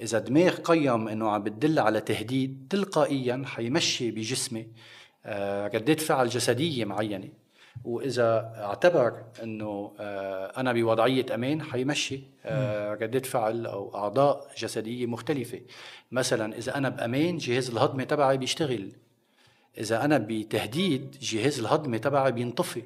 إذا 0.00 0.18
دماغ 0.18 0.56
قيم 0.56 1.08
إنه 1.08 1.30
عم 1.30 1.42
بتدل 1.42 1.78
على 1.78 2.00
تهديد 2.00 2.66
تلقائيا 2.70 3.42
حيمشي 3.46 4.10
بجسمه 4.10 4.66
آه، 5.26 5.66
ردات 5.68 6.00
فعل 6.00 6.28
جسدية 6.28 6.84
معينة. 6.84 7.28
وإذا 7.84 8.52
اعتبر 8.56 9.24
إنه 9.42 9.92
آه، 10.00 10.60
أنا 10.60 10.72
بوضعية 10.72 11.26
أمان 11.34 11.62
حيمشي 11.62 12.20
آه، 12.44 12.94
ردة 12.94 13.20
فعل 13.20 13.66
أو 13.66 13.94
أعضاء 13.94 14.50
جسدية 14.58 15.06
مختلفة. 15.06 15.60
مثلا 16.12 16.58
إذا 16.58 16.76
أنا 16.76 16.88
بأمان 16.88 17.38
جهاز 17.38 17.70
الهضمي 17.70 18.04
تبعي 18.04 18.38
بيشتغل. 18.38 18.92
إذا 19.78 20.04
أنا 20.04 20.18
بتهديد 20.18 21.16
جهاز 21.20 21.58
الهضمي 21.58 21.98
تبعي 21.98 22.32
بينطفي. 22.32 22.82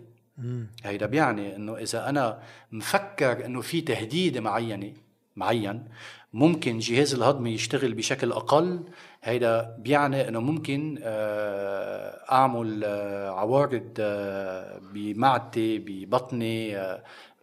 هيدا 0.84 1.07
بيعني 1.07 1.57
إنه 1.57 1.76
إذا 1.76 2.09
أنا 2.09 2.43
مفكر 2.72 3.45
إنه 3.45 3.61
في 3.61 3.80
تهديد 3.80 4.39
معينة 4.39 4.93
معين 5.37 5.84
ممكن 6.32 6.78
جهاز 6.78 7.14
الهضمي 7.14 7.51
يشتغل 7.51 7.95
بشكل 7.95 8.32
أقل. 8.32 8.80
هيدا 9.26 9.76
بيعني 9.78 10.28
إنه 10.28 10.40
ممكن 10.40 10.98
آه، 11.02 12.32
أعمل 12.32 12.84
آه، 12.84 13.30
عوارض 13.30 13.94
آه، 13.98 14.78
بمعدتي 14.78 15.78
ببطني 15.78 16.76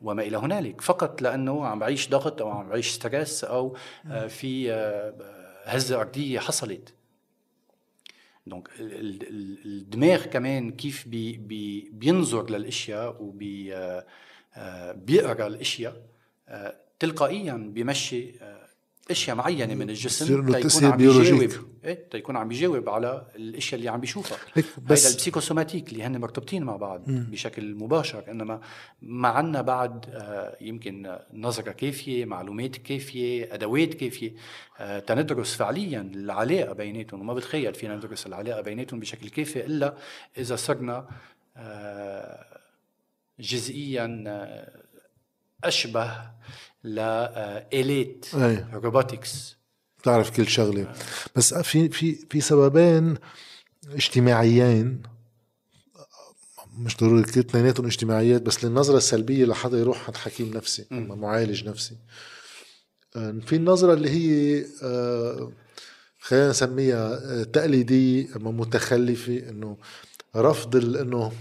وما 0.01 0.23
إلى 0.23 0.37
هنالك. 0.37 0.81
فقط 0.81 1.21
لأنه 1.21 1.65
عم 1.65 1.79
بعيش 1.79 2.09
ضغط 2.09 2.41
أو 2.41 2.49
عم 2.49 2.69
بعيش 2.69 2.91
ستريس 2.91 3.43
أو 3.43 3.77
في 4.27 4.71
هزة 5.65 5.99
أرضية 6.01 6.39
حصلت. 6.39 6.93
donc 8.47 8.69
الدماغ 8.79 10.25
كمان 10.25 10.71
كيف 10.71 11.07
بي 11.07 11.37
بي 11.37 11.89
بينظر 11.93 12.49
للأشياء 12.49 13.23
وبي 13.23 13.75
بيقرأ 14.93 15.47
الأشياء 15.47 16.01
تلقائيا 16.99 17.53
بيمشي 17.53 18.33
أشياء 19.11 19.35
معينة 19.35 19.75
من 19.75 19.89
الجسم 19.89 20.51
تيكون 20.51 20.85
عم 20.85 20.97
بيجاوب 20.97 21.51
إيه 21.83 22.07
تيكون 22.11 22.37
عم 22.37 22.47
بيجاوب 22.47 22.89
على 22.89 23.27
الأشياء 23.35 23.79
اللي 23.79 23.89
عم 23.89 23.99
بيشوفها. 23.99 24.37
بس 24.57 25.05
هيدا 25.05 25.09
ال 25.13 25.18
psychosomatique 25.18 25.89
اللي 25.89 26.03
هن 26.03 26.17
مرتبطين 26.17 26.63
مع 26.63 26.75
بعض 26.75 27.09
مم. 27.09 27.27
بشكل 27.31 27.75
مباشر 27.75 28.31
إنما 28.31 28.61
ما 29.01 29.27
عنا 29.27 29.61
بعد 29.61 30.05
آه 30.09 30.57
يمكن 30.61 31.17
نظرة 31.33 31.71
كافيه 31.71 32.25
معلومات 32.25 32.75
كافيه 32.75 33.53
أدوات 33.53 33.93
كافيه 33.93 34.33
آه 34.79 34.99
تندرس 34.99 35.55
فعليا 35.55 36.01
العلاقة 36.15 36.73
بيناتهم. 36.73 37.21
وما 37.21 37.33
بتخيل 37.33 37.73
فينا 37.73 37.95
ندرس 37.95 38.27
العلاقة 38.27 38.61
بيناتهم 38.61 38.99
بشكل 38.99 39.29
كافي 39.29 39.65
إلا 39.65 39.97
إذا 40.37 40.55
صرنا 40.55 41.07
آه 41.57 42.45
جزئيا 43.39 44.23
آه، 44.27 44.83
أشبه 45.63 46.11
لآلات 46.83 48.25
robotics 48.73 49.55
بتعرف 49.99 50.37
كل 50.37 50.47
شغلة. 50.47 50.93
بس 51.35 51.53
في 51.53 51.89
في 51.89 52.15
في 52.15 52.41
سببين 52.41 53.17
اجتماعيين 53.89 55.01
مش 56.77 56.97
ضروري 56.97 57.23
كل 57.23 57.39
اثنيناتهم 57.39 57.85
اجتماعيات 57.85 58.41
بس 58.41 58.65
للنظرة 58.65 58.97
السلبية 58.97 59.45
لحدا 59.45 59.77
يروح 59.77 60.05
عند 60.05 60.17
حكيم 60.17 60.53
نفسي 60.53 60.85
م. 60.91 61.19
معالج 61.19 61.69
نفسي. 61.69 61.95
آه، 63.15 63.39
في 63.45 63.55
النظرة 63.55 63.93
اللي 63.93 64.09
هي 64.09 64.65
آه، 64.83 65.51
خلينا 66.19 66.49
نسميها 66.49 67.19
آه، 67.23 67.43
تقليدية 67.43 68.27
متخلفة 68.35 69.49
إنه 69.49 69.77
رفض 70.35 70.75
إنه 70.75 71.31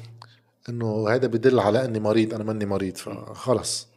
إنه 0.69 1.09
هذا 1.09 1.27
بدل 1.27 1.61
على 1.61 1.85
أني 1.85 2.01
مريض 2.01 2.35
أنا 2.35 2.45
ماني 2.45 2.67
مريض 2.67 2.97
فخلص. 2.97 3.89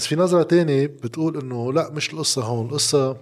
بس 0.00 0.06
في 0.06 0.16
نظرة 0.16 0.42
تانية 0.42 0.86
بتقول 0.86 1.38
إنه 1.38 1.72
لا 1.72 1.90
مش 1.90 2.12
القصة 2.12 2.42
هون. 2.42 2.66
القصة 2.66 3.16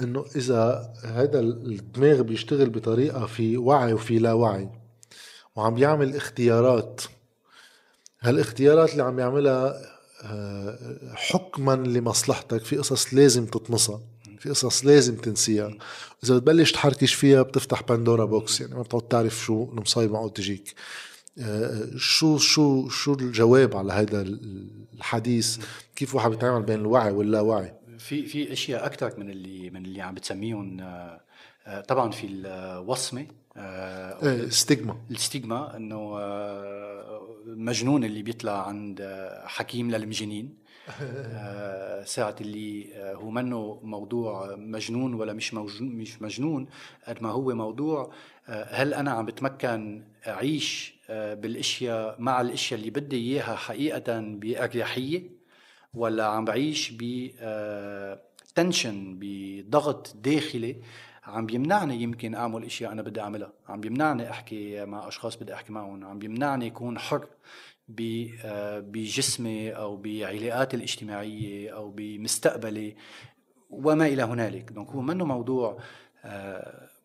إنه 0.00 0.24
إذا 0.36 0.92
هذا 1.04 1.40
الدماغ 1.40 2.22
بيشتغل 2.22 2.70
بطريقة 2.70 3.26
في 3.26 3.56
وعي 3.56 3.92
وفي 3.92 4.18
لا 4.18 4.32
وعي 4.32 4.68
وعم 5.56 5.74
بيعمل 5.74 6.16
اختيارات. 6.16 7.02
هالاختيارات 8.20 8.92
اللي 8.92 9.02
عم 9.02 9.18
يعملها 9.18 9.74
آه، 10.24 10.98
حكما 11.14 11.72
لمصلحتك 11.72 12.64
في 12.64 12.76
قصص 12.76 13.14
لازم 13.14 13.46
تطمسها 13.46 14.00
في 14.38 14.50
قصص 14.50 14.84
لازم 14.84 15.16
تنسيها. 15.16 15.70
إذا 16.24 16.36
بتبلش 16.38 16.72
تحركش 16.72 17.14
فيها 17.14 17.42
بتفتح 17.42 17.82
Pandora 17.82 18.24
box 18.24 18.60
يعني 18.60 18.74
ما 18.74 18.82
بتقعد 18.82 19.08
تعرف 19.08 19.38
شو 19.44 19.64
المصايب 19.72 20.10
معقول 20.10 20.32
تجيك. 20.32 20.74
شو 21.96 22.38
شو 22.38 22.88
شو 22.88 23.14
الجواب 23.14 23.76
على 23.76 23.92
هذا 23.92 24.20
الحديث؟ 24.94 25.58
كيف 25.96 26.14
واحد 26.14 26.30
بيتعامل 26.30 26.62
بين 26.62 26.80
الوعي 26.80 27.10
واللاوعي؟ 27.12 27.72
في 27.98 28.26
في 28.26 28.52
أشياء 28.52 28.86
أكثر 28.86 29.12
من 29.18 29.30
اللي 29.30 29.70
من 29.70 29.84
اللي 29.84 30.02
عم 30.02 30.14
بتسميهم 30.14 30.80
آه، 30.80 31.20
آه، 31.66 31.80
طبعا 31.80 32.10
في 32.10 32.26
الوصمة 32.26 33.26
ستيغما 34.48 34.92
آه، 34.92 35.00
الستيغما. 35.10 35.76
إنه 35.76 36.16
مجنون 37.46 38.04
اللي 38.04 38.22
بيطلع 38.22 38.68
عند 38.68 39.28
حكيم 39.44 39.90
للمجنين. 39.90 40.66
ساعة 42.04 42.36
اللي 42.40 42.86
هو 43.14 43.30
منه 43.30 43.80
موضوع 43.82 44.56
مجنون 44.56 45.14
ولا 45.14 45.32
مش 45.32 45.54
مش 45.80 46.22
مجنون 46.22 46.66
قد 47.06 47.22
ما 47.22 47.30
هو 47.30 47.54
موضوع 47.54 48.12
هل 48.46 48.94
أنا 48.94 49.10
عم 49.10 49.26
بتمكن 49.26 50.02
أعيش 50.28 50.96
آه، 51.10 51.34
بالأشياء 51.34 52.16
مع 52.18 52.40
الأشياء 52.40 52.80
اللي 52.80 52.90
بدي 52.90 53.16
إياها 53.16 53.56
حقيقة 53.56 54.20
بأريحية 54.20 55.30
ولا 55.94 56.26
عم 56.26 56.44
بعيش 56.44 56.90
ب 56.90 57.30
تنشن 58.54 59.12
آه، 59.12 59.16
بضغط 59.20 60.16
داخلي. 60.16 60.82
عم 61.24 61.46
بيمنعني 61.46 62.02
يمكن 62.02 62.34
أعمل 62.34 62.64
أشياء 62.64 62.92
أنا 62.92 63.02
بدي 63.02 63.20
أعملها. 63.20 63.52
عم 63.68 63.80
بيمنعني 63.80 64.30
أحكي 64.30 64.84
مع 64.84 65.08
أشخاص 65.08 65.36
بدي 65.36 65.54
أحكي 65.54 65.72
معهم. 65.72 66.04
عم 66.04 66.18
بيمنعني 66.18 66.66
اكون 66.66 66.98
حر 66.98 67.26
آه، 68.44 68.80
بجسمي 68.80 69.70
أو 69.70 69.96
بعلاقاتي 69.96 70.76
الاجتماعية 70.76 71.70
أو 71.70 71.90
بمستقبلي 71.90 72.96
وما 73.70 74.06
إلى 74.06 74.22
هنالك. 74.22 74.72
دونك 74.72 74.88
هو 74.88 75.00
منه 75.00 75.24
موضوع 75.24 75.78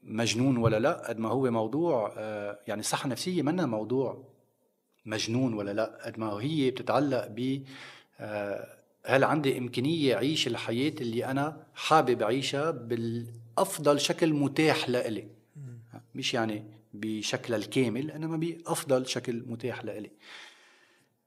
مجنون 0.04 0.58
ولا 0.58 0.80
لا 0.80 1.08
قد 1.08 1.20
ما 1.20 1.30
هو 1.30 1.52
موضوع 1.52 2.14
آه، 2.18 2.60
يعني 2.68 2.80
الصحه 2.80 3.06
النفسيه 3.06 3.42
منا 3.42 3.66
موضوع 3.66 4.24
مجنون 5.06 5.54
ولا 5.54 5.72
لا 5.72 6.00
قد 6.06 6.20
ما 6.20 6.28
هي 6.30 6.72
بتتعلق 6.72 7.28
ب 7.28 7.64
آه، 8.20 8.78
هل 9.06 9.24
عندي 9.24 9.58
إمكانية 9.58 10.16
أعيش 10.16 10.48
الحياة 10.48 10.94
اللي 11.02 11.26
أنا 11.26 11.68
حابب 11.76 12.22
أعيشها 12.22 12.72
بالأفضل 12.72 14.00
شكل 14.00 14.34
متاح 14.34 14.90
لإلي؟ 14.90 15.28
مش 16.16 16.34
يعني 16.34 16.64
بشكلها 16.94 17.58
الكامل 17.58 18.12
إنما 18.12 18.38
بأفضل 18.38 19.08
شكل 19.08 19.44
متاح 19.48 19.86
لإلي. 19.86 20.12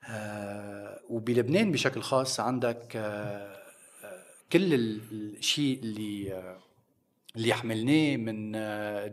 آه 0.08 1.00
وبلبنان 1.08 1.72
بشكل 1.72 2.02
خاص 2.02 2.40
عندك 2.40 2.92
آه 2.96 3.56
كل 4.52 4.74
الشيء 4.74 5.78
اللي 5.82 6.34
اللي 7.36 7.54
حملناه 7.54 8.16
من 8.16 8.52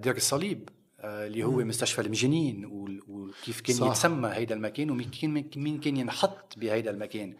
دير 0.01 0.15
الصليب 0.15 0.69
اللي 1.03 1.43
هو 1.43 1.51
مستشفى 1.51 2.01
المجانين 2.01 2.65
وكيف 3.07 3.61
كان 3.61 3.75
صح. 3.75 3.87
يتسمى 3.87 4.29
هيدا 4.29 4.55
المكان 4.55 4.91
ومين 4.91 5.09
مين 5.55 5.79
كان 5.79 5.97
ينحط 5.97 6.53
بهيدا 6.57 6.91
المكان. 6.91 7.33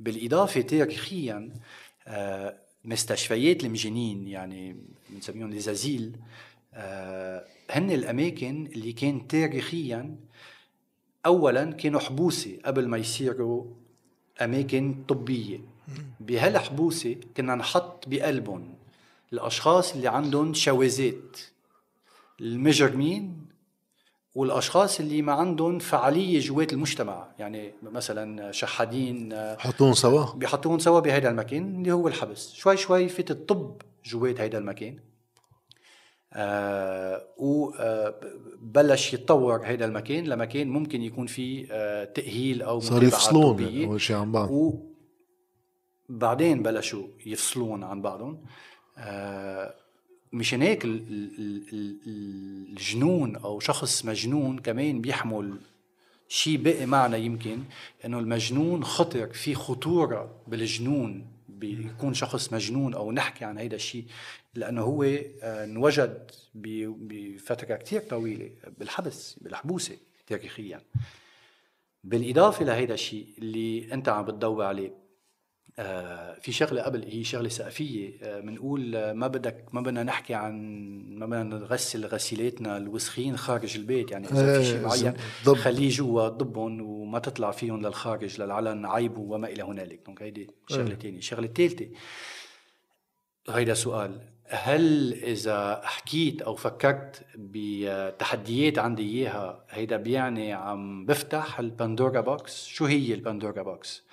بالإضافة 0.00 0.60
تاريخيا 0.60 1.52
مستشفيات 2.84 3.64
المجانين 3.64 4.28
يعني 4.28 4.76
بنسميهم 5.10 5.50
لزازيل 5.50 6.16
هن 7.70 7.90
الأماكن 7.90 8.66
اللي 8.66 8.92
كان 8.92 9.28
تاريخيا 9.28 10.16
اولا 11.26 11.64
كانوا 11.72 12.00
حبوسة 12.00 12.58
قبل 12.64 12.88
ما 12.88 12.96
يصيروا 12.96 13.64
أماكن 14.42 14.94
طبية. 15.08 15.60
بهالحبوسة 16.20 17.16
كنا 17.36 17.54
نحط 17.54 18.08
بقلبهم. 18.08 18.74
الأشخاص 19.32 19.94
اللي 19.94 20.08
عندهم 20.08 20.54
شواذات. 20.54 21.36
المجرمين 22.40 23.48
والأشخاص 24.34 25.00
اللي 25.00 25.22
ما 25.22 25.32
عندهم 25.32 25.78
فعالية 25.78 26.40
جوات 26.40 26.72
المجتمع. 26.72 27.28
يعني 27.38 27.72
مثلا 27.82 28.52
شحادين 28.52 29.34
حطوهم 29.58 29.92
سوا؟ 29.92 30.32
بيحطوهم 30.34 30.78
سوا 30.78 31.00
بهذا 31.00 31.30
المكان 31.30 31.74
اللي 31.74 31.92
هو 31.92 32.08
الحبس. 32.08 32.52
شوي 32.52 32.76
شوي 32.76 33.08
فات 33.08 33.30
الطب 33.30 33.82
جوات 34.04 34.40
هذا 34.40 34.58
المكان. 34.58 34.98
آه 36.32 37.22
وبلش 37.36 39.14
يتطور 39.14 39.66
هذا 39.66 39.84
المكان 39.84 40.24
لمكان 40.24 40.68
ممكن 40.68 41.02
يكون 41.02 41.26
فيه 41.26 41.66
آه 41.70 42.04
تأهيل 42.04 42.62
أو 42.62 42.80
صار 42.80 43.02
يفصلون 43.02 43.84
أول 43.84 44.00
شيء 44.00 44.16
عن 44.16 44.32
بعض. 44.32 44.50
وبعدين 46.10 46.62
بلشوا 46.62 47.06
يفصلون 47.26 47.84
عن 47.84 48.02
بعضهم. 48.02 48.34
آه 48.34 48.67
مشان 50.32 50.62
هيك 50.62 50.84
الجنون 52.06 53.36
أو 53.36 53.60
شخص 53.60 54.04
مجنون 54.04 54.58
كمان 54.58 55.00
بيحمل 55.00 55.58
شيء 56.28 56.62
بقي 56.62 56.86
معنا 56.86 57.16
يمكن 57.16 57.62
انه 58.04 58.18
المجنون 58.18 58.84
خطر 58.84 59.26
في 59.26 59.54
خطورة 59.54 60.42
بالجنون 60.46 61.26
بيكون 61.48 62.14
شخص 62.14 62.52
مجنون 62.52 62.94
أو 62.94 63.12
نحكي 63.12 63.44
عن 63.44 63.58
هيدا 63.58 63.76
الشيء 63.76 64.04
لأنه 64.54 64.82
هو 64.82 65.02
آه، 65.02 65.64
انوجد 65.64 66.30
بفترة 66.54 67.76
كتير 67.76 68.00
طويلة 68.00 68.50
بالحبس 68.78 69.38
بالحبوسة 69.40 69.96
تاريخيا. 70.26 70.80
بالإضافة 72.04 72.64
لهيدا 72.64 72.94
الشيء 72.94 73.26
اللي 73.38 73.92
أنت 73.92 74.08
عم 74.08 74.24
بتضوي 74.24 74.66
عليه 74.66 74.88
آه، 74.88 75.07
في 76.40 76.52
شغلة 76.52 76.82
قبل 76.82 77.04
هي 77.04 77.24
شغلة 77.24 77.48
سقفية. 77.48 78.18
بنقول 78.40 78.96
آه، 78.96 79.12
ما 79.12 79.26
بدك 79.26 79.64
ما 79.72 79.80
بدنا 79.80 80.02
نحكي 80.02 80.34
عن 80.34 80.54
ما 81.08 81.26
بدنا 81.26 81.42
نغسل 81.42 82.06
غسيلاتنا 82.06 82.76
الوسخين 82.76 83.36
خارج 83.36 83.76
البيت. 83.76 84.10
يعني 84.10 84.26
إذا 84.26 84.60
في 84.60 84.66
شيء 84.66 84.80
معين 84.80 85.14
خليه 85.56 85.88
جوا 85.88 86.28
ضبهم 86.28 86.80
وما 86.80 87.18
تطلع 87.18 87.50
فيهم 87.50 87.86
للخارج 87.86 88.40
للعلن 88.40 88.86
عيب 88.86 89.18
وما 89.18 89.48
إلى 89.48 89.62
هنالك. 89.62 90.00
donc 90.06 90.22
هيدي 90.22 90.50
شغلة 90.68 90.94
ثانية. 90.94 91.18
الشغله 91.18 91.46
الثالثه 91.46 91.88
هيدا 93.48 93.74
سؤال 93.74 94.20
هل 94.50 95.14
إذا 95.14 95.80
حكيت 95.84 96.42
أو 96.42 96.54
فكرت 96.54 97.26
بتحديات 97.36 98.78
عندي 98.78 99.02
إياها 99.02 99.64
هيدا 99.70 99.96
بيعني 99.96 100.52
عم 100.52 101.06
بفتح 101.06 101.60
ال 101.60 101.68
Pandora 101.68 102.20
box؟ 102.20 102.66
شو 102.66 102.84
هي 102.84 103.14
ال 103.14 103.20
Pandora 103.20 103.62
box؟ 103.62 104.04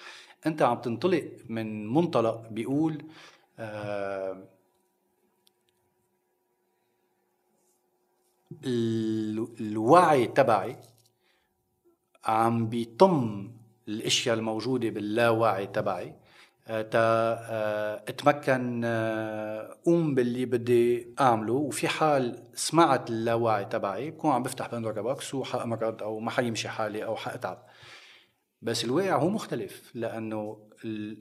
أنت 0.46 0.62
عم 0.62 0.78
تنطلق 0.78 1.32
من 1.50 1.88
منطلق 1.94 2.48
بيقول 2.50 3.04
آه 3.60 4.44
الوعي 9.62 10.28
تبعي 10.28 10.76
عم 12.26 12.70
بيطم 12.70 13.52
الأشياء 13.88 14.36
الموجودة 14.36 14.90
باللاوعي 14.90 15.68
تبعي 15.68 16.16
آه، 16.68 16.82
تا 16.82 17.00
آه، 17.00 18.04
أتمكن 18.08 18.86
قوم 19.86 20.16
باللي 20.16 20.46
بدي 20.46 21.08
أعمله. 21.20 21.54
وفي 21.54 21.88
حال 21.88 22.44
سمعت 22.56 23.10
اللاوعي 23.10 23.66
تبعي 23.66 24.12
بكون 24.12 24.32
عم 24.32 24.44
بفتح 24.44 24.68
بندورا 24.72 25.02
بوكس 25.02 25.34
وحامرض 25.36 26.04
أو 26.04 26.20
ما 26.20 26.32
حيمشي 26.32 26.70
حالي 26.70 27.06
أو 27.06 27.16
حاتعب 27.16 27.66
بس 28.66 28.86
الواقع 28.86 29.18
هو 29.18 29.30
مختلف 29.30 29.92
لأنه 29.96 30.58
ال... 30.86 31.20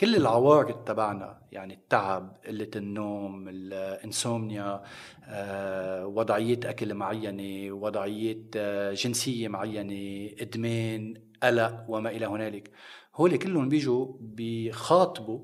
كل 0.00 0.16
العوارض 0.16 0.84
تبعنا 0.84 1.38
يعني 1.52 1.74
التعب 1.74 2.36
قلة 2.46 2.70
النوم 2.76 3.48
الانسومنيا 3.48 4.82
آه، 5.24 6.06
وضعية 6.06 6.60
أكل 6.64 6.94
معينة 6.94 7.72
وضعية 7.72 8.44
آه، 8.56 8.92
جنسية 8.92 9.48
معينة 9.48 10.30
إدمان 10.40 11.14
قلق 11.42 11.84
وما 11.88 12.10
إلى 12.10 12.26
هنالك. 12.26 12.70
هول 13.14 13.36
كلهم 13.36 13.68
بيجوا 13.68 14.06
بيخاطبوا 14.20 15.40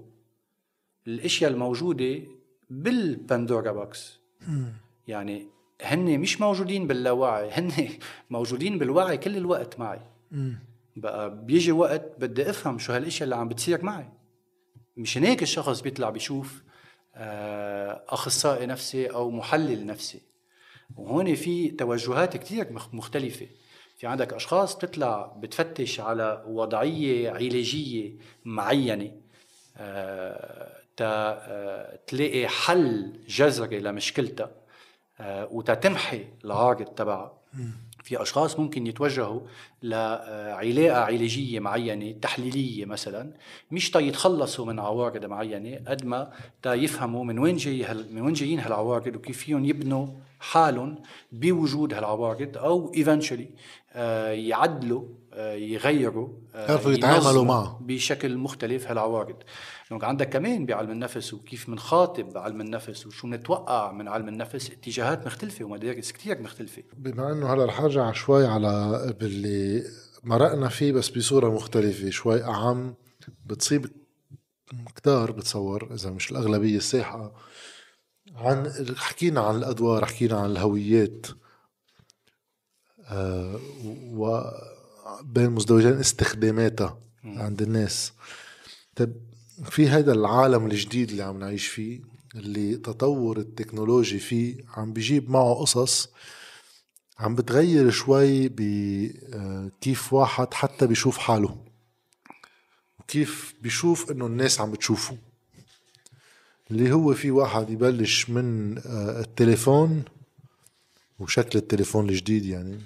الأشياء 1.06 1.50
الموجودة 1.50 2.22
بالباندورا 2.70 3.72
بوكس. 3.72 4.20
يعني 5.08 5.46
هن 5.82 6.18
مش 6.20 6.40
موجودين 6.40 6.86
باللاوعي 6.86 7.50
هن 7.50 7.70
موجودين 8.30 8.78
بالوعي 8.78 9.18
كل 9.18 9.36
الوقت 9.36 9.78
معي. 9.78 10.00
بقى 10.96 11.44
بيجي 11.44 11.72
وقت 11.72 12.12
بدي 12.18 12.50
أفهم 12.50 12.78
شو 12.78 12.92
هالأشياء 12.92 13.24
اللي 13.24 13.36
عم 13.36 13.48
بتصير 13.48 13.84
معي. 13.84 14.08
مشان 14.96 15.24
هيك 15.24 15.42
الشخص 15.42 15.80
بيطلع 15.80 16.10
بيشوف 16.10 16.62
آه، 17.16 18.04
أخصائي 18.08 18.66
نفسي 18.66 19.06
أو 19.06 19.30
محلل 19.30 19.86
نفسي. 19.86 20.20
وهون 20.96 21.34
في 21.34 21.68
توجهات 21.68 22.36
كثير 22.36 22.72
مختلفة. 22.92 23.46
في 23.96 24.06
عندك 24.06 24.32
أشخاص 24.32 24.76
بتطلع 24.76 25.36
بتفتش 25.38 26.00
على 26.00 26.44
وضعية 26.46 27.30
علاجية 27.30 28.16
معينة 28.44 29.12
آه، 29.76 30.72
آه، 31.00 31.98
تلاقي 32.06 32.48
حل 32.48 33.20
جذري 33.28 33.80
لمشكلتها 33.80 34.50
وتتمحي 35.50 36.24
العارض 36.44 36.84
تبعها. 36.86 37.38
في 38.05 38.22
أشخاص 38.22 38.59
ممكن 38.59 38.86
يتوجهوا 38.86 39.40
لعلاقة 39.82 40.98
علاجية 40.98 41.60
معينة 41.60 42.12
تحليلية 42.12 42.85
مثلا 42.85 43.32
مش 43.70 43.90
تا 43.90 43.98
يتخلصوا 44.01 44.66
من 44.66 44.78
عوارض 44.78 45.24
معينة 45.24 45.81
قد 45.89 46.06
ما 46.06 46.32
تا 46.62 46.74
يفهموا 46.74 47.24
من 47.24 47.39
وين 47.39 47.56
جاي 47.56 47.85
هل 47.85 48.06
من 48.12 48.22
وين 48.22 48.32
جايين 48.32 48.60
هالعوارض 48.60 49.16
وكيف 49.16 49.39
فيهم 49.39 49.64
يبنوا 49.64 50.06
حالهم 50.40 50.98
بوجود 51.32 51.94
هالعوارض 51.94 52.59
أو 52.59 52.93
eventually 52.94 53.48
آه، 53.93 54.31
يعدلوا 54.31 55.05
يغيروا 55.55 56.28
آه، 56.55 56.69
يعرفوا 56.69 56.93
يتعاملوا 56.93 57.44
معه 57.44 57.78
بشكل 57.82 58.39
مختلف 58.39 58.86
هالعوارض. 58.86 59.36
donc 59.90 60.05
عندك 60.05 60.28
كمان 60.28 60.66
بعلم 60.66 60.90
النفس 60.90 61.35
وكيف 61.35 61.70
بنخاطب 61.70 62.39
علم 62.39 62.61
النفس 62.61 63.06
وشو 63.06 63.27
بنتوقع 63.27 63.93
من 63.93 64.09
علم 64.09 64.28
النفس 64.28 64.70
اتجاهات 64.70 65.27
مختلفة 65.27 65.65
ومدارس 65.65 66.12
كتير 66.12 66.43
مختلفة. 66.43 66.82
بما 66.97 67.32
إنه 67.32 67.55
هلا 67.55 67.65
رح 67.65 67.81
أرجع 67.81 68.12
شوي 68.12 68.47
على 68.47 69.15
باللي 69.20 69.85
مرقنا 70.24 70.69
فيه 70.69 70.93
بس 70.93 71.09
بصورة 71.09 71.55
مختلفة 71.55 72.11
شوي 72.11 72.44
أعم 72.44 72.94
بتصيب 73.47 73.86
كتار 74.97 75.32
بتصور 75.32 75.94
إذا 75.94 76.11
مش 76.11 76.32
الأغلبية 76.32 76.77
الساحقة 76.77 77.32
عن 78.35 78.73
حكينا 78.97 79.40
عن 79.40 79.56
الأدوار 79.56 80.05
حكينا 80.05 80.39
عن 80.39 80.51
الهويات 80.51 81.27
آه 83.09 83.61
وبين 85.20 85.50
مزدوجين 85.50 85.92
استخداماتها 85.92 86.98
عند 87.24 87.62
الناس. 87.62 88.12
طيب 88.96 89.12
في 89.64 89.88
هذا 89.88 90.12
العالم 90.12 90.66
الجديد 90.66 91.10
اللي 91.10 91.22
عم 91.22 91.38
نعيش 91.38 91.66
فيه 91.66 92.00
اللي 92.34 92.76
تطور 92.76 93.38
التكنولوجي 93.38 94.18
فيه 94.18 94.56
عم 94.76 94.92
بيجيب 94.92 95.30
معه 95.30 95.54
قصص 95.54 96.08
عم 97.18 97.34
بتغير 97.34 97.90
شوي 97.90 98.48
بكيف 98.48 100.14
آه، 100.14 100.16
واحد 100.16 100.54
حتى 100.54 100.86
بيشوف 100.86 101.18
حاله 101.18 101.56
وكيف 103.00 103.54
بيشوف 103.62 104.10
إنه 104.10 104.26
الناس 104.26 104.60
عم 104.60 104.70
بتشوفه. 104.70 105.16
اللي 106.70 106.92
هو 106.92 107.14
في 107.14 107.30
واحد 107.30 107.70
يبلش 107.70 108.30
من 108.30 108.78
آه، 108.78 109.20
التليفون 109.20 110.04
وشكل 111.18 111.58
التليفون 111.58 112.08
الجديد 112.08 112.44
يعني. 112.44 112.80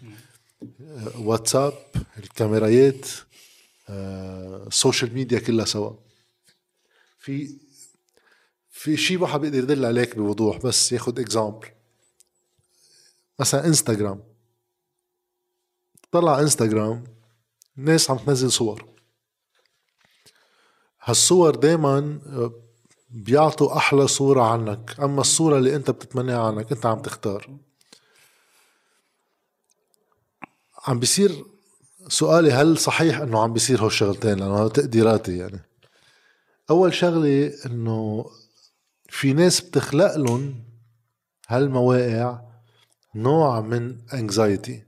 واتساب 1.18 1.72
الكاميرايات 2.18 3.06
ال 3.89 4.06
social 4.06 5.15
media 5.15 5.39
كلها 5.39 5.64
سوا. 5.64 5.93
في 7.18 7.56
في 8.70 8.97
شيء 8.97 9.20
واحد 9.20 9.40
بيقدر 9.40 9.59
يدل 9.59 9.85
عليك 9.85 10.16
بوضوح 10.16 10.56
بس 10.59 10.93
ياخذ 10.93 11.20
example 11.20 11.69
مثلا 13.39 13.66
انستغرام 13.66 14.22
طلع 16.12 16.40
انستغرام 16.40 17.05
الناس 17.78 18.10
عم 18.10 18.18
تنزل 18.18 18.52
صور. 18.52 18.89
هالصور 21.02 21.55
دايما 21.55 22.20
بيعطوا 23.10 23.76
أحلى 23.76 24.09
صورة 24.09 24.43
عنك. 24.43 25.01
أما 25.01 25.20
الصورة 25.20 25.59
اللي 25.59 25.76
أنت 25.76 25.90
بتتمناها 25.90 26.47
عنك 26.47 26.72
أنت 26.72 26.86
عم 26.86 27.02
تختار. 27.02 27.59
عم 30.89 30.98
بيصير 30.98 31.44
سؤالي 32.09 32.52
هل 32.52 32.78
صحيح 32.78 33.20
إنه 33.20 33.43
عم 33.43 33.52
بيصير 33.52 33.85
هالشغلتين 33.85 34.39
لأنه 34.39 34.69
تقديراتي 34.69 35.36
يعني 35.39 35.60
أول 36.70 36.94
شغلة 36.94 37.52
إنه 37.66 38.27
في 39.09 39.32
ناس 39.32 39.60
بتخلق 39.60 40.16
لهم 40.16 40.65
هالمواقع 41.48 42.40
نوع 43.15 43.60
من 43.60 43.97
انكزايتي 44.15 44.82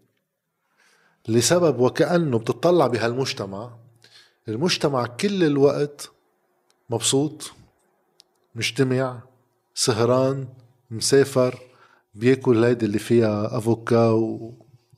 لسبب 1.28 1.78
وكأنه 1.78 2.38
بتطلع 2.38 2.86
بهالمجتمع 2.86 3.76
المجتمع 4.48 5.06
كل 5.06 5.44
الوقت 5.44 6.10
مبسوط 6.90 7.52
مجتمع 8.54 9.22
سهران 9.74 10.48
مسافر 10.90 11.58
بياكل 12.14 12.64
هيدي 12.64 12.86
اللي 12.86 12.98
فيها 12.98 13.58
أفوكا. 13.58 14.10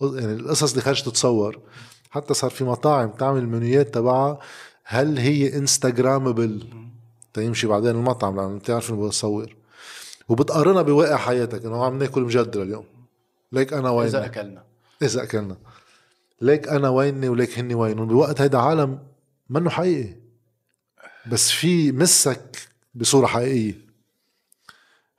يعني 0.03 0.33
القصص 0.33 0.71
اللي 0.71 0.83
خارج 0.83 1.03
تتصور. 1.03 1.61
حتى 2.11 2.35
صار 2.35 2.51
في 2.51 2.65
مطاعم 2.65 3.11
تعمل 3.11 3.39
المنيوات 3.41 3.95
تبعها 3.95 4.39
هل 4.85 5.19
هي 5.19 5.57
انستغرامبل 5.57 6.67
تيمشي 7.35 7.67
بعدين 7.67 7.91
المطعم 7.91 8.37
لأنه 8.37 8.59
بتعرف 8.59 8.91
انه 8.91 9.09
بصور 9.09 9.57
وبتقارنها 10.29 10.83
بواقع 10.83 11.17
حياتك 11.17 11.65
إنه 11.65 11.85
عم 11.85 11.99
ناكل 11.99 12.23
مجدرة 12.23 12.63
اليوم. 12.63 12.85
ليك 13.53 13.73
أنا 13.73 13.91
وين 13.91 14.07
إذا 14.07 14.25
أكلنا. 14.25 14.65
إذا 15.03 15.23
أكلنا. 15.23 15.57
ليك 16.41 16.69
أنا 16.69 16.89
ويني 16.89 17.29
وليك 17.29 17.59
هني 17.59 17.75
وينهم 17.75 18.09
بوقت 18.09 18.41
هيدا 18.41 18.59
عالم 18.59 18.99
منه 19.51 19.71
حقيقي. 19.71 20.15
بس 21.31 21.51
في 21.51 21.93
مسك 21.93 22.69
بصورة 22.95 23.27
حقيقية. 23.27 23.79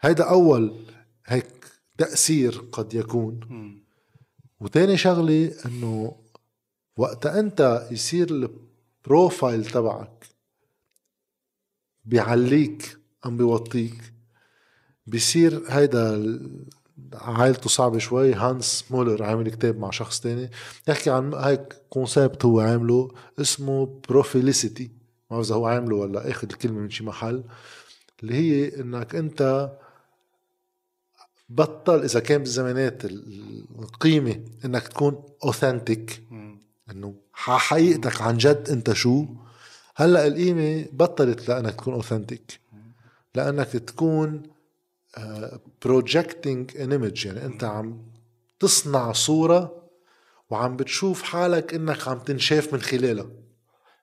هيدا 0.02 0.24
أول 0.24 0.76
هيك 1.26 1.48
تأثير 1.98 2.64
قد 2.72 2.94
يكون. 2.94 3.40
وتاني 4.60 4.98
شغلة 4.98 5.52
إنه 5.66 6.16
وقت 6.98 7.26
أنت 7.26 7.88
يصير 7.92 8.28
ال 8.30 8.47
profile 8.47 9.66
تبعك 9.66 10.26
بيعليك 12.06 12.98
أم 13.26 13.38
بيوطيك. 13.38 14.14
بيصير 15.08 15.64
هيدا 15.68 16.40
عائلته 17.14 17.70
صعبة 17.70 17.98
شوي. 17.98 18.34
هانس 18.34 18.86
مولر 18.92 19.24
عامل 19.24 19.50
كتاب 19.50 19.78
مع 19.78 19.90
شخص 19.90 20.20
تاني. 20.20 20.50
يحكي 20.88 21.10
عن 21.10 21.34
هيك 21.34 21.74
concept 21.90 22.46
هو 22.46 22.60
عامله 22.60 23.12
اسمه 23.42 24.02
profilicity 24.10 24.92
ما 25.32 25.38
بعرف 25.38 25.46
إذا 25.46 25.56
هو 25.56 25.66
عامله 25.66 25.96
ولا 25.96 26.32
أخذ 26.32 26.50
الكلمة 26.52 26.80
من 26.80 26.90
شي 26.90 27.04
محل. 27.04 27.44
اللي 28.24 28.36
هي 28.36 28.82
إنك 28.82 29.16
أنت 29.16 29.72
بطل 31.54 32.04
إذا 32.04 32.20
كان 32.20 32.38
بالزمانات 32.38 33.06
القيمة 33.06 34.40
إنك 34.66 34.88
تكون 34.88 35.24
authentic 35.44 36.24
إنه 36.92 37.16
حقيقتك 37.34 38.22
عن 38.22 38.38
جد 38.38 38.70
أنت 38.70 38.94
شو؟ 38.94 39.26
هلأ 39.96 40.28
القيمة 40.28 40.86
بطلت 40.92 41.50
لأنك 41.50 41.76
تكون 41.76 41.94
authentic 41.94 42.60
لأنك 43.36 43.68
تكون 43.68 44.44
projecting 45.86 46.78
an 46.78 46.92
image 46.92 47.26
يعني 47.26 47.46
أنت 47.46 47.64
عم 47.64 48.06
تصنع 48.60 49.12
صورة 49.12 49.84
وعم 50.50 50.76
بتشوف 50.78 51.24
حالك 51.24 51.74
إنك 51.74 52.08
عم 52.08 52.20
تنشاف 52.20 52.74
من 52.74 52.82
خلالها. 52.82 53.30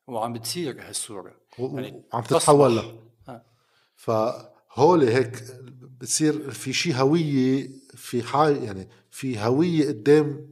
وعم 0.06 0.32
بتصير 0.32 0.89
هالصورة. 0.89 1.35
يعني 1.59 2.02
وعم 2.12 2.22
تتحول 2.22 2.77
لها 2.77 3.43
فهول 3.97 5.02
هيك 5.05 5.44
بتصير 6.01 6.51
في 6.51 6.72
شيء 6.72 6.94
هوية 6.94 7.70
في 7.94 8.22
حال 8.22 8.64
يعني 8.64 8.89
في 9.10 9.39
هوية 9.39 9.89
قدام 9.89 10.51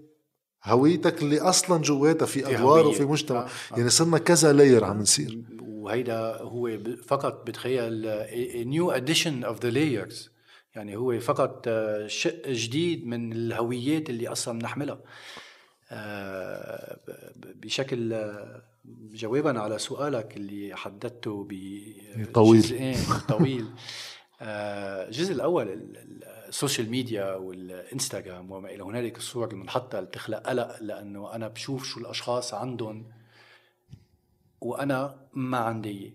هويتك 0.65 1.23
اللي 1.23 1.41
أصلا 1.41 1.83
جواتها 1.83 2.27
في 2.27 2.57
أدوار 2.57 2.87
وفي 2.87 3.05
مجتمع. 3.05 3.41
آه. 3.41 3.45
آه. 3.45 3.77
يعني 3.77 3.91
صرنا 3.91 4.19
كذا 4.19 4.53
layer 4.53 4.85
عم 4.85 5.01
نصير. 5.01 5.39
وهيدا 5.61 6.37
هو 6.37 6.79
فقط 7.07 7.47
بتخيل 7.47 8.07
new 8.69 8.91
edition 8.91 9.45
of 9.45 9.63
the 9.63 9.71
layers 9.71 10.31
يعني 10.75 10.97
هو 10.97 11.21
فقط 11.21 11.65
آه، 11.69 12.07
شق 12.07 12.49
جديد 12.49 13.07
من 13.07 13.33
الهويات 13.33 14.11
اللي 14.11 14.29
أصلا 14.29 14.59
بنحملها. 14.59 15.01
آه، 15.91 16.99
بشكل 17.55 18.13
آه، 18.13 18.63
جوابا 19.15 19.61
على 19.61 19.79
سؤالك 19.79 20.37
اللي 20.37 20.77
حددته 20.77 21.49
طويل. 22.35 22.97
طويل. 23.29 23.67
الجزء 24.41 25.33
الأول 25.33 25.81
ال 26.49 26.55
social 26.55 26.91
media 26.91 27.35
والإنستغرام 27.35 28.51
وما 28.51 28.71
إلى 28.71 28.83
هنالك 28.83 29.17
الصور 29.17 29.51
المنحطة 29.53 29.99
اللي 29.99 30.09
بتخلق 30.11 30.39
قلق 30.39 30.83
لأنه 30.83 31.35
أنا 31.35 31.49
بشوف 31.49 31.85
شو 31.85 32.01
الأشخاص 32.01 32.55
عندهم 32.55 33.07
وأنا 34.61 35.17
ما 35.33 35.59
عندي. 35.59 36.15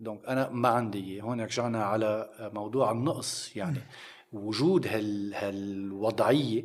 donc 0.00 0.24
أنا 0.28 0.48
ما 0.50 0.68
عندي. 0.68 1.22
هون 1.22 1.40
رجعنا 1.40 1.84
على 1.84 2.30
موضوع 2.54 2.90
النقص 2.90 3.56
يعني. 3.56 3.80
وجود 4.32 4.86
هال 4.86 5.34
هالوضعية 5.34 6.64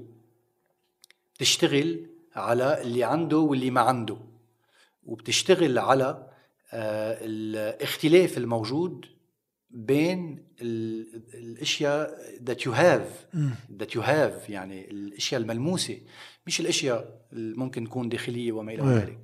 بتشتغل 1.35 2.05
على 2.35 2.81
اللي 2.81 3.03
عنده 3.03 3.37
واللي 3.37 3.71
ما 3.71 3.81
عنده. 3.81 4.17
وبتشتغل 5.05 5.79
على 5.79 6.27
آه، 6.73 7.17
الاختلاف 7.21 8.37
الموجود 8.37 9.05
بين 9.73 10.43
الأشياء 11.33 12.17
that 12.45 12.57
you 12.59 12.71
have 12.71 13.35
that 13.79 13.89
you 13.95 14.01
have 14.01 14.49
يعني 14.49 14.91
الأشياء 14.91 15.41
الملموسة. 15.41 15.97
مش 16.47 16.59
الأشياء 16.59 17.21
اللي 17.33 17.57
ممكن 17.57 17.85
تكون 17.85 18.09
داخلية 18.09 18.51
وما 18.51 18.73
إلى 18.73 18.83
ذلك. 18.83 19.19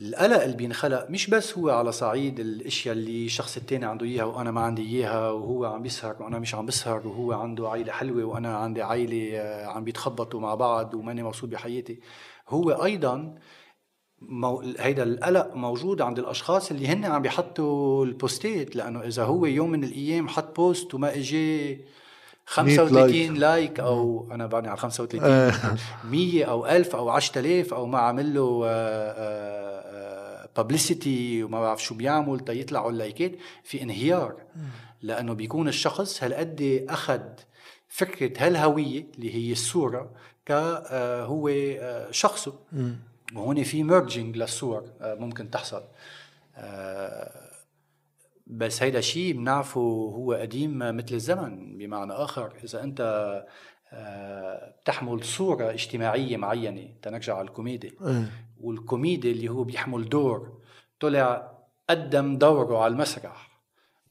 القلق 0.00 0.42
اللي 0.42 0.56
بينخلق 0.56 1.10
مش 1.10 1.30
بس 1.30 1.58
هو 1.58 1.70
على 1.70 1.92
صعيد 1.92 2.40
الأشياء 2.40 2.94
اللي 2.94 3.26
الشخص 3.26 3.56
التاني 3.56 3.84
عنده 3.84 4.06
إياها 4.06 4.24
وأنا 4.24 4.50
ما 4.50 4.60
عندي 4.60 4.82
إياها 4.82 5.30
وهو 5.30 5.64
عم 5.64 5.82
بيسهر 5.82 6.22
وأنا 6.22 6.38
مش 6.38 6.54
عم 6.54 6.66
بسهر 6.66 7.06
وهو 7.06 7.32
عنده 7.32 7.68
عائلة 7.68 7.92
حلوة 7.92 8.24
وأنا 8.24 8.56
عندي 8.56 8.82
عائلة 8.82 9.38
آه، 9.40 9.66
عم 9.66 9.84
بيتخبطوا 9.84 10.40
مع 10.40 10.54
بعض 10.54 10.94
وماني 10.94 11.22
مبسوط 11.22 11.50
بحياتي. 11.50 12.00
هو 12.48 12.70
أيضا 12.70 13.34
مو... 14.28 14.62
هيدا 14.78 15.02
القلق 15.02 15.54
موجود 15.54 16.00
عند 16.00 16.18
الأشخاص 16.18 16.70
اللي 16.70 16.88
هن 16.88 17.04
عم 17.04 17.22
بيحطوا 17.22 18.04
البوستات 18.04 18.76
لأنه 18.76 19.00
إذا 19.00 19.24
هو 19.24 19.46
يوم 19.46 19.70
من 19.70 19.84
الأيام 19.84 20.28
حط 20.28 20.56
post 20.56 20.94
وما 20.94 21.14
اجى 21.14 21.80
35 22.46 23.34
like. 23.34 23.80
أو 23.80 24.28
أنا 24.32 24.46
بعدني 24.46 24.68
على 24.68 24.76
35 24.78 25.80
100 26.10 26.44
أو 26.44 26.66
1000 26.66 26.96
أو 26.96 27.08
10000 27.08 27.74
أو 27.74 27.86
ما 27.86 27.98
عمل 27.98 28.34
له 28.34 28.60
publicity 30.56 31.42
وما 31.42 31.60
بعرف 31.60 31.82
شو 31.82 31.94
بيعمل 31.94 32.40
تيطلعوا 32.40 32.90
اللايكات. 32.90 33.32
في 33.64 33.82
انهيار. 33.82 34.34
لأنه 35.02 35.32
بيكون 35.32 35.68
الشخص 35.68 36.22
هالقد 36.22 36.86
أخذ 36.88 37.20
فكرة 37.88 38.46
هالهوية 38.46 39.06
اللي 39.14 39.34
هي 39.34 39.52
الصورة 39.52 40.10
ك 40.46 40.50
آه، 40.50 41.24
هو 41.24 41.48
آه، 41.48 42.10
شخصه. 42.10 42.54
وهون 43.34 43.62
في 43.62 43.82
merging 43.82 44.36
للصور 44.36 44.84
آه، 45.00 45.14
ممكن 45.14 45.50
تحصل. 45.50 45.82
بس 48.46 48.82
هيدا 48.82 49.00
شيء 49.00 49.32
بنعرفه 49.32 49.80
هو 50.16 50.32
قديم 50.32 50.78
مثل 50.78 51.14
الزمن. 51.14 51.78
بمعنى 51.78 52.12
آخر 52.12 52.52
إذا 52.64 52.82
أنت 52.82 53.02
بتحمل 54.82 55.24
صورة 55.24 55.70
اجتماعية 55.70 56.36
معينة 56.36 56.94
تنرجع 57.02 57.36
على 57.36 57.48
الكوميدي. 57.48 57.92
والكوميدي 58.60 59.32
اللي 59.32 59.48
هو 59.48 59.64
بيحمل 59.64 60.08
دور 60.08 60.62
طلع 61.00 61.58
قدم 61.90 62.38
دوره 62.38 62.78
على 62.78 62.92
المسرح 62.92 63.60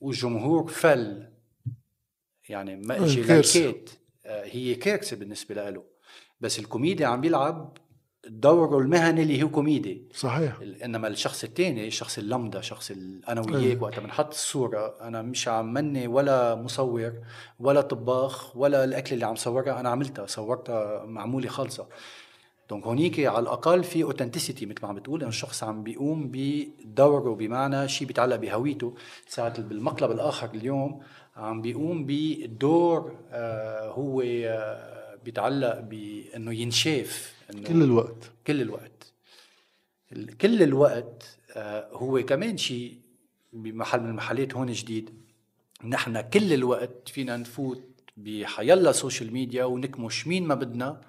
والجمهور 0.01 0.67
فل. 0.67 1.27
يعني 2.49 2.75
ما 2.75 3.05
اجى 3.05 3.21
آه، 4.25 4.45
هي 4.45 4.75
كارثة 4.75 5.15
بالنسبة 5.17 5.69
له. 5.69 5.83
بس 6.41 6.59
الكوميدي 6.59 7.05
عم 7.05 7.21
بيلعب 7.21 7.77
دوره 8.27 8.77
المهني 8.77 9.21
اللي 9.23 9.43
هو 9.43 9.49
كوميدي. 9.49 10.03
صحيح. 10.13 10.59
إنما 10.85 11.07
الشخص 11.07 11.43
الثاني 11.43 11.87
الشخص 11.87 12.17
اللمدة 12.17 12.61
شخص 12.61 12.91
أنا 13.29 13.41
وياك 13.41 13.81
وقت 13.81 13.99
بنحط 13.99 14.33
الصورة 14.33 14.95
أنا 15.01 15.21
مش 15.21 15.47
عم 15.47 15.73
مني 15.73 16.07
ولا 16.07 16.55
مصور 16.55 17.13
ولا 17.59 17.81
طباخ 17.81 18.57
ولا 18.57 18.83
الأكل 18.83 19.13
اللي 19.13 19.25
عم 19.25 19.35
صورها 19.35 19.79
أنا 19.79 19.89
عملتها 19.89 20.25
صورتها 20.25 21.05
معمولة 21.05 21.47
خالصة. 21.49 21.87
donc 22.69 22.85
هونيك 22.87 23.19
على 23.19 23.39
الأقل 23.39 23.83
في 23.83 24.03
authenticity 24.03 24.65
مثل 24.65 24.77
ما 24.83 24.89
عم 24.89 24.95
بتقول 24.95 25.19
إنه 25.19 25.29
الشخص 25.29 25.63
عم 25.63 25.83
بيقوم 25.83 26.29
بدوره 26.31 27.35
بمعنى 27.35 27.87
شيء 27.87 28.07
بيتعلق 28.07 28.35
بهويته. 28.35 28.95
ساعة 29.27 29.61
بالمقلب 29.61 30.11
الآخر 30.11 30.49
اليوم 30.53 31.01
عم 31.35 31.61
بيقوم 31.61 32.05
بدور 32.07 33.15
آه 33.31 33.89
هو 33.91 34.21
آه 34.21 35.17
بيتعلق 35.25 35.79
بإنه 35.79 36.53
ينشاف 36.53 37.40
كل 37.51 37.83
الوقت. 37.83 38.31
كل 38.47 38.61
الوقت. 38.61 39.13
كل 40.41 40.63
الوقت 40.63 41.37
آه 41.55 41.89
هو 41.93 42.25
كمان 42.25 42.57
شيء 42.57 42.97
بمحل 43.53 43.99
من 43.99 44.09
المحلات 44.09 44.55
هون 44.55 44.71
جديد. 44.71 45.09
نحن 45.83 46.21
كل 46.21 46.53
الوقت 46.53 47.09
فينا 47.09 47.37
نفوت 47.37 47.83
بحيالا 48.17 48.91
social 48.91 49.33
media 49.33 49.65
ونكمش 49.65 50.27
مين 50.27 50.47
ما 50.47 50.55
بدنا 50.55 51.01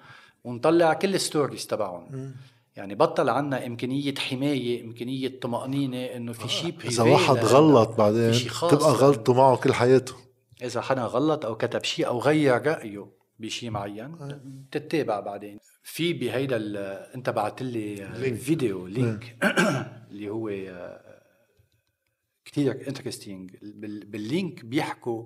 ونطلع 0.43 0.93
كل 0.93 1.15
ال 1.15 1.22
stories 1.22 1.67
تبعهم. 1.67 2.33
يعني 2.75 2.95
بطل 2.95 3.29
عنا 3.29 3.65
إمكانية 3.65 4.15
حماية 4.15 4.83
إمكانية 4.83 5.39
طمأنينة 5.39 6.05
إنه 6.05 6.33
في 6.33 6.47
شيء 6.47 6.73
إذا 6.85 7.03
واحد 7.03 7.35
غلط 7.35 7.89
بعدين 7.89 8.31
تبقى 8.71 8.91
غلطه 8.91 9.33
معه 9.33 9.55
كل 9.55 9.73
حياته. 9.73 10.13
إذا 10.63 10.81
حدا 10.81 11.01
غلط 11.01 11.45
أو 11.45 11.55
كتب 11.55 11.83
شيء 11.83 12.07
أو 12.07 12.19
غير 12.19 12.67
رأيه 12.67 13.07
بشيء 13.39 13.69
معين 13.69 14.17
تتابع 14.71 15.19
بعدين. 15.19 15.59
في 15.83 16.13
بهيدا 16.13 16.57
انت 17.15 17.29
بعت 17.29 17.61
لي 17.61 18.35
video 18.35 18.87
link. 18.87 19.37
اللي 20.11 20.29
هو 20.29 20.49
كثير 22.45 22.87
interesting 22.87 23.55
بال 24.05 24.25
link 24.25 24.65
بيحكوا 24.65 25.23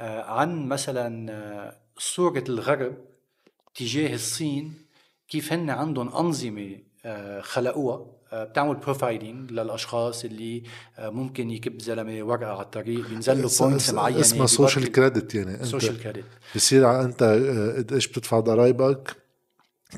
آه، 0.00 0.22
عن 0.22 0.68
مثلا 0.68 1.32
آه، 1.32 1.76
صورة 1.98 2.44
الغرب 2.48 2.96
تجاه 3.74 4.14
الصين 4.14 4.74
كيف 5.28 5.52
هن 5.52 5.70
عندهم 5.70 6.16
أنظمة 6.16 6.78
آه، 7.04 7.40
خلقوها 7.40 8.16
بتعمل 8.32 8.74
profiling 8.74 9.52
للأشخاص 9.52 10.24
اللي 10.24 10.62
ممكن 10.98 11.50
يكب 11.50 11.80
زلمة 11.80 12.22
ورقة 12.22 12.46
على 12.46 12.60
الطريق 12.62 13.08
بينزل 13.08 13.42
له 13.42 13.50
points 13.60 13.90
معينة 13.90 14.20
اسمها 14.20 14.46
social 14.46 14.92
credit 14.92 15.34
يعني 15.34 15.64
social 15.64 16.02
credit 16.02 16.26
بصير 16.56 17.00
أنت 17.02 17.22
قديش 17.76 18.08
بتدفع 18.08 18.40
ضرايبك 18.40 19.16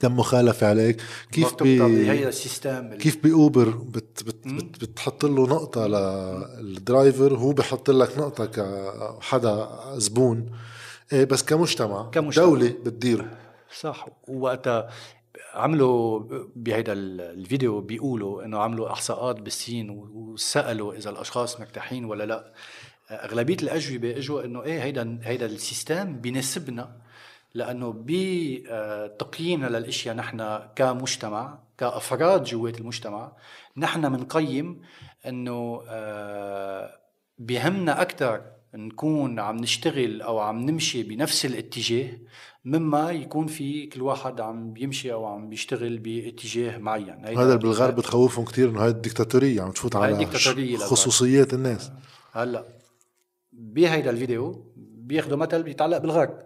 كم 0.01 0.17
مخالفة 0.17 0.67
عليك؟ 0.67 1.03
كيف 1.33 1.63
بي 1.63 2.97
كيف 2.97 3.25
بأوبر 3.25 3.69
بت 3.69 4.23
بت 4.23 4.49
بت 4.49 4.85
بتحط 4.85 5.25
له 5.25 5.47
نقطة 5.47 5.87
لل 6.61 6.79
driver 6.79 7.35
هو 7.35 7.53
بحط 7.53 7.91
لك 7.91 8.19
نقطة 8.19 8.47
كحدا 8.47 9.69
زبون. 9.97 10.51
إيه 11.13 11.25
بس 11.25 11.43
كمجتمع, 11.43 12.11
كمجتمع. 12.11 12.45
دولة 12.45 12.75
بتديره. 12.85 13.31
صح. 13.81 14.07
ووقتها 14.29 14.89
عملوا 15.55 16.23
بهيدا 16.57 16.93
الفيديو 16.93 17.81
بيقولوا 17.81 18.45
إنه 18.45 18.59
عملوا 18.59 18.93
إحصاءات 18.93 19.41
بالصين 19.41 19.91
وسألوا 19.91 20.95
إذا 20.95 21.11
الأشخاص 21.11 21.61
مرتاحين 21.61 22.05
ولا 22.05 22.25
لا. 22.25 22.53
أغلبية 23.11 23.57
الأجوبة 23.63 24.17
إجوا 24.17 24.45
إنه 24.45 24.63
إيه 24.63 24.83
هيدا 24.83 25.19
هيدا 25.23 25.47
السيستم 25.47 26.17
بيناسبنا. 26.17 27.08
لأنه 27.55 27.95
بتقييمنا 27.97 29.67
للأشياء 29.67 30.17
نحن 30.17 30.59
كمجتمع 30.77 31.59
كأفراد 31.79 32.45
جوات 32.45 32.81
المجتمع 32.81 33.33
نحن 33.77 34.17
بنقيم 34.17 34.81
إنه 35.27 35.83
آه، 35.89 36.99
بهمنا 37.39 38.03
أكثر 38.03 38.43
نكون 38.75 39.39
عم 39.41 39.57
نشتغل 39.57 40.23
أو 40.23 40.39
عم 40.39 40.71
نمشي 40.71 41.03
بنفس 41.03 41.47
الاتجاه 41.47 42.11
مما 42.65 43.11
يكون 43.11 43.47
في 43.47 43.87
كل 43.87 44.03
واحد 44.03 44.41
عم 44.41 44.73
بيمشي 44.73 45.13
أو 45.13 45.27
عم 45.27 45.49
بيشتغل 45.49 45.99
باتجاه 45.99 46.79
معين. 46.79 47.27
هذا 47.27 47.57
بالغرب 47.57 47.97
بتخوفهم 47.97 48.45
كثير 48.45 48.71
إنه 48.71 48.85
هاي 48.85 48.89
الدكتاتوريه 48.91 49.63
عم 49.63 49.71
تفوت 49.71 49.97
على 49.97 50.27
خصوصيات 50.79 51.55
الناس. 51.55 51.91
هلأ 52.33 52.65
بهيدا 53.53 54.11
الفيديو 54.11 54.65
بياخذوا 54.77 55.37
مثل 55.37 55.63
بيتعلق 55.63 55.99
بالغرب. 55.99 56.39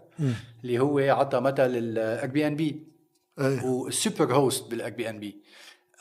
اللي 0.63 0.79
هو 0.79 0.99
عطى 0.99 1.41
مثل 1.41 1.77
ال 1.77 2.31
Airbnb 2.31 2.87
وال 3.39 3.66
super 3.66 4.35
host 4.35 4.71
بال 4.71 4.93
Airbnb 4.93 5.43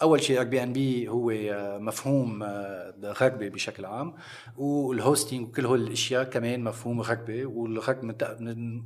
أول 0.01 0.21
شيء 0.21 0.41
Airbnb 0.41 1.09
هو 1.09 1.31
آه، 1.31 1.77
مفهوم 1.77 2.43
آه، 2.43 2.93
غربي 3.03 3.49
بشكل 3.49 3.85
عام 3.85 4.13
وال 4.57 4.77
hosting 4.77 5.47
وكل 5.47 5.65
هول 5.65 5.81
الاشياء 5.81 6.23
كمان 6.23 6.63
مفهوم 6.63 7.01
غربي 7.01 7.45
والغرب 7.45 8.03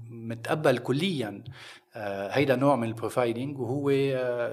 متقبل 0.10 0.78
كليا 0.78 1.44
آه، 1.96 2.30
هيدا 2.30 2.56
نوع 2.56 2.76
من 2.76 2.88
ال 2.88 2.95
profiling 2.95 3.60
وهو 3.60 3.92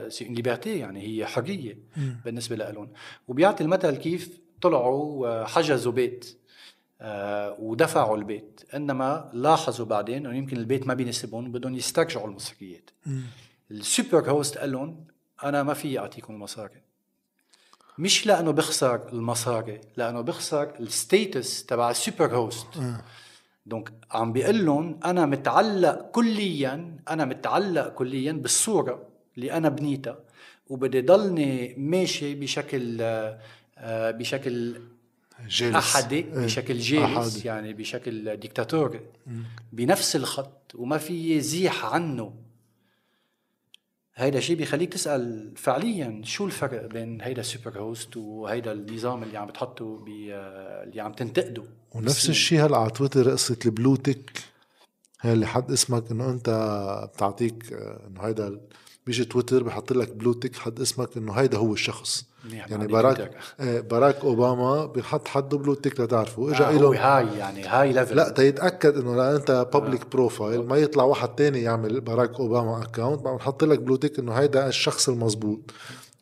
c'est 0.09 0.24
liberté 0.24 0.78
يعني 0.78 1.03
هي 1.03 1.27
حرية 1.27 1.78
بالنسبة 2.24 2.57
لهم 2.57 2.89
وبيعطي 3.28 3.65
المثل 3.65 3.97
كيف 3.97 4.40
طلعوا 4.61 5.44
حجزوا 5.44 5.93
بيت. 5.93 6.39
ودفعوا 7.59 8.16
البيت. 8.16 8.61
إنما 8.74 9.31
لاحظوا 9.33 9.87
بعدين 9.87 10.27
إنه 10.27 10.37
يمكن 10.37 10.57
البيت 10.57 10.87
ما 10.87 10.95
بيناسبهم 10.95 11.53
بدهم 11.53 11.74
يسترجعوا 11.74 12.27
المصريات 12.29 12.91
ال 13.70 13.81
super 13.81 14.31
host 14.31 14.59
قال 14.59 14.73
لهم 14.73 15.05
أنا 15.45 15.62
ما 15.62 15.74
في 15.74 15.99
أعطيكم 15.99 16.35
المصاري 16.35 16.83
مش 17.99 18.27
لأنه 18.27 18.51
بخسر 18.51 19.09
المصاري 19.12 19.81
لأنه 19.97 20.20
بخسر 20.20 20.73
ال 20.81 20.93
status 20.93 21.66
تبع 21.66 21.91
ال 21.90 21.98
super 21.98 22.36
host. 22.36 22.66
donc 23.66 23.93
عم 24.11 24.33
بيقول 24.33 24.66
لهم 24.66 25.01
أنا 25.05 25.27
متعلق 25.27 26.11
كليا 26.11 26.97
أنا 27.11 27.24
متعلق 27.24 27.89
كليا 27.89 28.33
بالصورة 28.33 29.03
اللي 29.37 29.53
أنا 29.53 29.69
بنيتها 29.69 30.19
وبدي 30.69 31.01
ضلني 31.01 31.74
ماشي 31.79 32.35
بشكل 32.35 32.99
آه، 33.79 34.11
بشكل 34.11 34.81
جالس 35.48 35.76
احدي 35.76 36.16
إيه، 36.16 36.24
بشكل 36.24 36.78
جالس 36.78 37.36
أحدي. 37.36 37.48
يعني 37.48 37.72
بشكل 37.72 38.36
ديكتاتوري 38.36 39.00
بنفس 39.72 40.16
الخط 40.16 40.72
وما 40.74 40.98
في 40.98 41.36
يزيح 41.36 41.84
عنه. 41.84 42.34
هيدا 44.14 44.38
الشيء 44.38 44.56
بيخليك 44.56 44.92
تسأل 44.92 45.52
فعليا 45.56 46.20
شو 46.24 46.46
الفرق 46.46 46.86
بين 46.86 47.20
هيدا 47.20 47.40
ال 47.40 47.47
super 47.47 47.78
host 47.78 48.16
وهيدا 48.16 48.72
النظام 48.72 49.22
اللي 49.22 49.38
عم 49.38 49.46
بتحطه 49.46 50.04
اللي 50.06 51.00
عم 51.00 51.12
تنتقده؟ 51.12 51.64
ونفس 51.94 52.28
الشيء 52.30 52.66
هلأ 52.66 52.76
على 52.76 52.90
تويتر 52.90 53.30
قصه 53.30 53.59
ال 53.66 53.73
blue 53.73 53.99
tick. 53.99 54.32
هي 55.20 55.32
اللي 55.32 55.46
حد 55.46 55.70
اسمك 55.70 56.10
إنه 56.10 56.30
أنت 56.30 56.50
بتعطيك 57.14 57.72
إنه 58.06 58.20
هيدا 58.20 58.60
بيجي 59.07 59.24
تويتر 59.24 59.62
بحط 59.62 59.93
لك 59.93 60.12
blue 60.12 60.32
tick 60.32 60.56
حد 60.57 60.81
اسمك 60.81 61.16
انه 61.16 61.33
هيدا 61.33 61.59
هو 61.59 61.73
الشخص. 61.73 62.24
يعني 62.51 62.87
باراك 62.87 63.37
آه، 63.61 63.81
باراك 63.81 64.16
أوباما 64.24 64.87
بيحط 64.87 65.29
حده 65.29 65.59
blue 65.59 65.74
tick 65.74 66.01
لتعرفه. 66.01 66.51
اجى 66.51 66.65
آه 66.65 66.70
هو 66.70 66.93
هاي 66.93 67.39
يعني 67.39 67.65
high 67.64 67.93
level 67.93 68.16
لا 68.16 68.29
تيتأكد 68.29 68.97
إنه 68.97 69.16
لا 69.16 69.37
أنت 69.37 69.69
public 69.73 70.01
آه. 70.03 70.07
profile 70.12 70.66
ما 70.66 70.77
يطلع 70.77 71.05
واحد 71.05 71.29
تاني 71.29 71.62
يعمل 71.62 72.01
باراك 72.01 72.41
أوباما 72.41 72.83
account 72.82 73.20
بعد 73.23 73.35
نحط 73.35 73.65
لك 73.65 73.79
blue 73.78 73.97
tick 73.97 74.19
إنه 74.19 74.33
هيدا 74.33 74.69
الشخص 74.69 75.09
المزبوط 75.09 75.61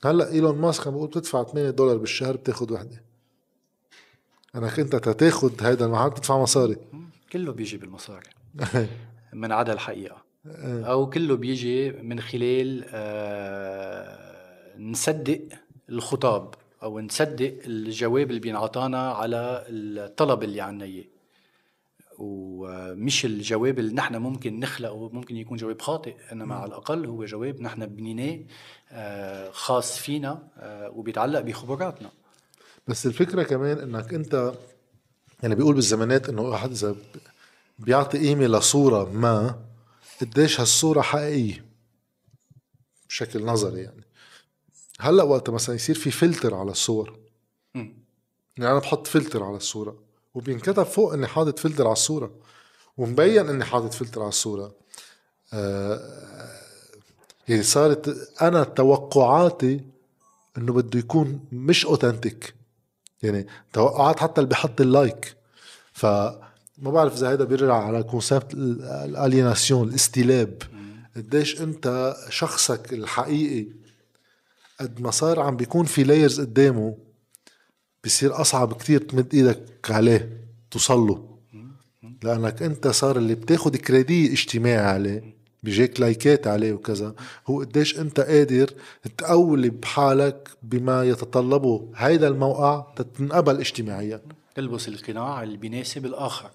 هلأ 0.05 0.31
إيلون 0.33 0.59
ماسك 0.59 0.87
عم 0.87 0.93
بيقول 0.93 1.09
بتدفع 1.09 1.45
8 1.45 1.71
دولار 1.71 1.97
بالشهر 1.97 2.37
بتاخذ 2.37 2.73
وحدة. 2.73 3.03
انك 4.57 4.81
انت 4.81 4.97
تاخذ 4.97 5.53
هيدا 5.61 5.87
المحل 5.87 6.11
بتدفع 6.11 6.39
مصاري. 6.43 6.77
كله 7.33 7.53
بيجي 7.53 7.77
بالمصاري. 7.77 8.31
من 9.33 9.53
عدا 9.53 9.73
الحقيقة. 9.73 10.30
أو 10.47 11.11
كله 11.11 11.37
بيجي 11.37 11.93
من 11.93 12.21
خلال 12.21 12.85
آه، 12.89 14.79
نصدق 14.79 15.41
الخطاب 15.89 16.55
أو 16.83 17.01
نصدق 17.01 17.59
الجواب 17.67 18.31
اللي 18.31 18.41
بينعطانا 18.41 19.11
على 19.13 19.65
الطلب 19.69 20.43
اللي 20.43 20.61
عنا 20.61 20.85
إياه. 20.85 21.05
ومش 22.19 23.25
الجواب 23.25 23.79
اللي 23.79 23.95
نحن 23.95 24.17
ممكن 24.17 24.61
نخلقه 24.61 25.09
ممكن 25.09 25.37
يكون 25.37 25.57
جواب 25.57 25.81
خاطئ 25.81 26.15
إنما 26.33 26.55
على 26.55 26.69
الأقل 26.69 27.07
هو 27.07 27.25
جواب 27.25 27.61
نحن 27.61 27.87
بنيناه 27.87 28.41
آه، 28.93 29.51
خاص 29.51 29.99
فينا 29.99 30.49
آه، 30.59 30.91
وبيتعلق 30.91 31.41
بخبراتنا. 31.41 32.11
بس 32.89 33.07
الفكرة 33.07 33.43
كمان 33.43 33.79
إنك 33.79 34.15
أنت 34.15 34.53
يعني 35.43 35.55
بيقول 35.55 35.75
بالزمانات 35.75 36.29
إنه 36.29 36.43
واحد 36.43 36.71
إذا 36.71 36.97
بيعطي 37.79 38.19
قيمه 38.19 38.47
لصورة 38.47 39.11
ما 39.13 39.70
قديش 40.21 40.61
هالصورة 40.61 41.01
حقيقية؟ 41.01 41.65
بشكل 43.09 43.45
نظري 43.45 43.81
يعني. 43.81 44.05
هلأ 45.01 45.23
وقت 45.23 45.51
مثلا 45.51 45.75
يصير 45.75 45.95
في 45.95 46.11
فلتر 46.11 46.55
على 46.55 46.71
الصور. 46.71 47.19
يعني 48.57 48.71
أنا 48.71 48.79
بحط 48.79 49.07
فلتر 49.07 49.43
على 49.43 49.57
الصورة 49.57 49.99
وبينكتب 50.35 50.83
فوق 50.83 51.13
إني 51.13 51.27
حاطط 51.27 51.59
فلتر 51.59 51.85
على 51.85 51.93
الصورة 51.93 52.35
ومبين 52.97 53.49
إني 53.49 53.65
حاطط 53.65 53.95
فلتر 53.95 54.21
على 54.21 54.29
الصورة. 54.29 54.75
آه 55.53 56.61
يعني 57.49 57.63
صارت 57.63 58.33
أنا 58.43 58.65
توقعاتي 58.65 59.85
إنه 60.59 60.73
بده 60.73 60.99
يكون 60.99 61.45
مش 61.53 61.87
authentic 61.87 62.55
يعني 63.23 63.47
توقعات 63.73 64.21
حتى 64.21 64.41
اللي 64.41 64.51
بحط 64.51 64.81
ال 64.81 64.90
like. 64.90 65.37
ف 65.93 66.07
ما 66.81 66.91
بعرف 66.91 67.17
إذا 67.17 67.33
هذا 67.33 67.45
بيرجع 67.45 67.75
على 67.75 68.03
concept 68.03 68.55
ال 68.55 68.67
aliénation 68.67 69.89
الاستلاب. 69.89 70.63
قديش 71.17 71.61
أنت 71.61 72.17
شخصك 72.29 72.93
الحقيقي 72.93 73.67
قد 74.81 75.01
ما 75.01 75.11
صار 75.11 75.41
عم 75.41 75.57
بيكون 75.57 75.85
في 75.87 76.03
layers 76.03 76.41
قدامه 76.41 76.97
بصير 78.05 78.41
أصعب 78.41 78.73
كتير 78.73 79.01
تمد 79.01 79.35
إيدك 79.35 79.91
عليه 79.91 80.41
توصل 80.71 80.99
له. 81.01 81.31
لأنك 82.23 82.63
أنت 82.63 82.89
صار 82.89 83.17
اللي 83.17 83.35
بتاخد 83.35 83.77
كريدي 83.77 84.33
اجتماعي 84.33 84.87
عليه 84.87 85.35
بيجيك 85.63 86.01
لايكات 86.01 86.47
عليه 86.47 86.73
وكذا. 86.73 87.15
هو 87.47 87.61
قديش 87.61 87.99
أنت 87.99 88.21
قادر 88.21 88.71
تقولي 89.19 89.71
بحالك 89.71 90.49
بما 90.63 91.05
يتطلبه 91.05 91.93
هيدا 91.97 92.29
الموقع 92.29 92.95
تنقبل 93.17 93.59
اجتماعيا. 93.59 94.21
تلبس 94.55 94.89
القناع 94.89 95.43
اللي 95.43 95.57
بيناسب 95.57 96.07
الآخر. 96.07 96.51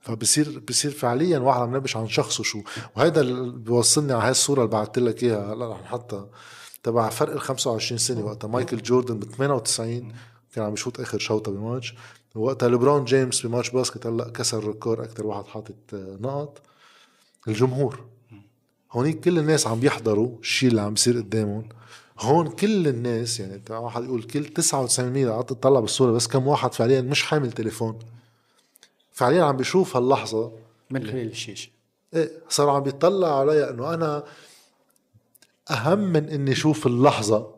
فبصير 0.00 0.62
بصير 0.68 0.90
فعليا 0.90 1.38
واحد 1.38 1.60
عم 1.60 1.74
ينبش 1.74 1.96
عن 1.96 2.08
شخصه 2.08 2.44
شو. 2.44 2.62
وهيدا 2.96 3.20
اللي 3.20 3.58
بيوصلني 3.58 4.12
على 4.12 4.22
هاي 4.22 4.30
الصورة 4.30 4.58
اللي 4.58 4.70
بعثت 4.70 4.98
لك 4.98 5.22
إياها. 5.22 5.54
هلا 5.54 5.72
رح 5.72 5.82
نحطها. 5.82 6.28
تبع 6.82 7.08
فرق 7.08 7.32
ال 7.32 7.40
25 7.40 7.98
سنة 7.98 8.24
وقتها. 8.24 8.48
مايكل 8.48 8.82
جوردن 8.82 9.18
ب 9.18 9.24
98 9.24 10.12
كان 10.54 10.64
عم 10.64 10.72
يشوط 10.72 11.00
آخر 11.00 11.18
شوطة 11.18 11.52
بماتش. 11.52 11.94
وقتها 12.34 12.68
ليبرون 12.68 13.04
جيمس 13.04 13.46
ب 13.46 13.50
match 13.50 13.70
basket 13.70 14.06
هلأ 14.06 14.28
كسر 14.28 14.66
record 14.66 15.04
أكثر 15.04 15.26
واحد 15.26 15.46
حاطط 15.46 15.74
نقط. 15.94 16.62
الجمهور. 17.48 18.04
هونيك 18.92 19.20
كل 19.20 19.38
الناس 19.38 19.66
عم 19.66 19.84
يحضروا 19.84 20.38
الشيء 20.40 20.68
اللي 20.68 20.80
عم 20.80 20.94
بيصير 20.94 21.16
قدامهم. 21.16 21.68
هون 22.20 22.48
كل 22.48 22.88
الناس 22.88 23.40
يعني 23.40 23.62
واحد 23.70 24.04
يقول 24.04 24.22
كل 24.22 24.46
99% 24.46 25.28
قعدت 25.30 25.50
تطلع 25.50 25.80
بالصورة 25.80 26.12
بس 26.12 26.26
كم 26.26 26.46
واحد 26.46 26.74
فعليا 26.74 27.00
مش 27.00 27.22
حامل 27.22 27.52
تليفون. 27.52 27.98
فعليا 29.18 29.44
عم 29.44 29.56
بيشوف 29.56 29.96
هاللحظة 29.96 30.52
من 30.90 31.06
خلال 31.06 31.30
الشاشة. 31.30 31.70
إيه 32.14 32.30
صار 32.48 32.70
عم 32.70 32.82
بيطلع 32.82 33.40
علي 33.40 33.70
إنه 33.70 33.94
أنا 33.94 34.24
أهم 35.70 35.98
من 35.98 36.28
إني 36.28 36.52
أشوف 36.52 36.86
اللحظة 36.86 37.54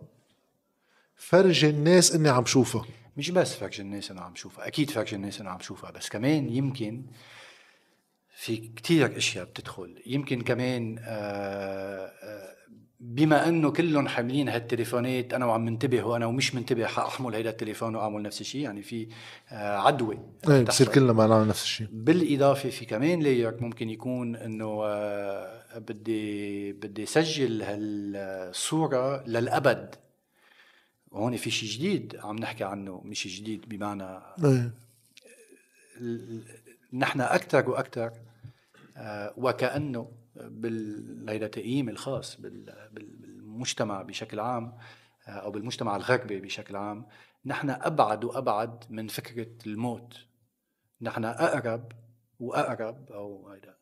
فرجي 1.16 1.70
الناس 1.70 2.14
إني 2.14 2.28
عم 2.28 2.46
شوفها. 2.46 2.84
مش 3.16 3.30
بس 3.30 3.54
فرج 3.54 3.80
الناس 3.80 4.10
إنه 4.10 4.20
عم 4.20 4.34
شوفها 4.34 4.66
أكيد 4.66 4.90
فرج 4.90 5.14
الناس 5.14 5.40
إنه 5.40 5.50
عم 5.50 5.60
شوفها 5.60 5.90
بس 5.90 6.08
كمان 6.08 6.48
يمكن 6.48 7.02
في 8.36 8.56
كتير 8.56 9.16
أشياء 9.16 9.44
بتدخل. 9.44 10.02
يمكن 10.06 10.40
كمان 10.40 10.98
آه، 10.98 12.12
آه، 12.22 12.56
بما 13.00 13.48
أنه 13.48 13.70
كلهم 13.70 14.08
حاملين 14.08 14.48
هالتليفونات 14.48 15.34
أنا 15.34 15.46
وعم 15.46 15.64
منتبه 15.64 16.02
وأنا 16.02 16.26
ومش 16.26 16.54
منتبه 16.54 16.86
حاحمل 16.86 17.34
هيدا 17.34 17.50
التليفون 17.50 17.94
وأعمل 17.94 18.22
نفس 18.22 18.40
الشيء 18.40 18.60
يعني 18.60 18.82
في 18.82 19.08
آه، 19.50 19.78
عدوى 19.78 20.18
إيه 20.48 20.62
بصير 20.62 20.88
كلنا 20.88 21.12
ما 21.12 21.26
نعمل 21.26 21.48
نفس 21.48 21.62
الشيء 21.62 21.86
بالإضافة 21.92 22.70
في 22.70 22.84
كمان 22.84 23.20
لاير 23.20 23.56
ممكن 23.60 23.90
يكون 23.90 24.36
إنه 24.36 24.84
بدي 25.76 26.72
بدي 26.72 27.06
سجل 27.06 27.62
هالصورة 27.62 29.24
للأبد. 29.26 29.94
وهون 31.10 31.36
في 31.36 31.50
شيء 31.50 31.68
جديد 31.68 32.16
عم 32.22 32.36
نحكي 32.36 32.64
عنه 32.64 33.02
مش 33.04 33.40
جديد 33.40 33.68
بمعنى 33.68 34.20
إيه. 34.44 34.70
نحن 36.92 37.20
أكثر 37.20 37.70
وأكثر 37.70 38.12
آه، 38.96 39.34
وكأنه 39.36 40.08
بالهيدا 40.36 41.46
تقييم 41.46 41.88
الخاص 41.88 42.40
بالمجتمع 42.40 44.02
بشكل 44.02 44.40
عام 44.40 44.78
آه، 45.28 45.30
أو 45.30 45.50
بالمجتمع 45.50 45.96
الغربي 45.96 46.40
بشكل 46.40 46.76
عام. 46.76 47.06
نحن 47.44 47.70
أبعد 47.70 48.24
وأبعد 48.24 48.84
من 48.90 49.08
فكرة 49.08 49.66
الموت. 49.66 50.16
نحن 51.00 51.24
أقرب 51.24 51.92
وأقرب 52.40 53.12
أو 53.12 53.48
هيدا 53.48 53.76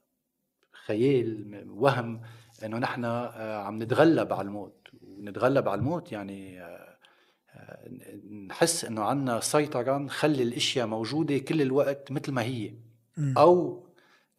خيال 0.87 1.65
وهم 1.70 2.20
إنه 2.65 2.79
نحن 2.79 3.05
آه، 3.05 3.62
عم 3.62 3.83
نتغلب 3.83 4.33
على 4.33 4.49
الموت. 4.49 4.89
ونتغلب 5.03 5.69
على 5.69 5.79
الموت 5.79 6.12
يعني 6.12 6.62
نحس 8.49 8.85
إنه 8.85 9.05
عنا 9.05 9.41
سيطرة 9.41 9.99
نخلي 9.99 10.43
الأشياء 10.43 10.87
موجودة 10.87 11.39
كل 11.39 11.62
الوقت 11.62 12.12
مثل 12.12 12.33
ما 12.33 12.43
هي. 12.43 12.75
أو 13.19 13.85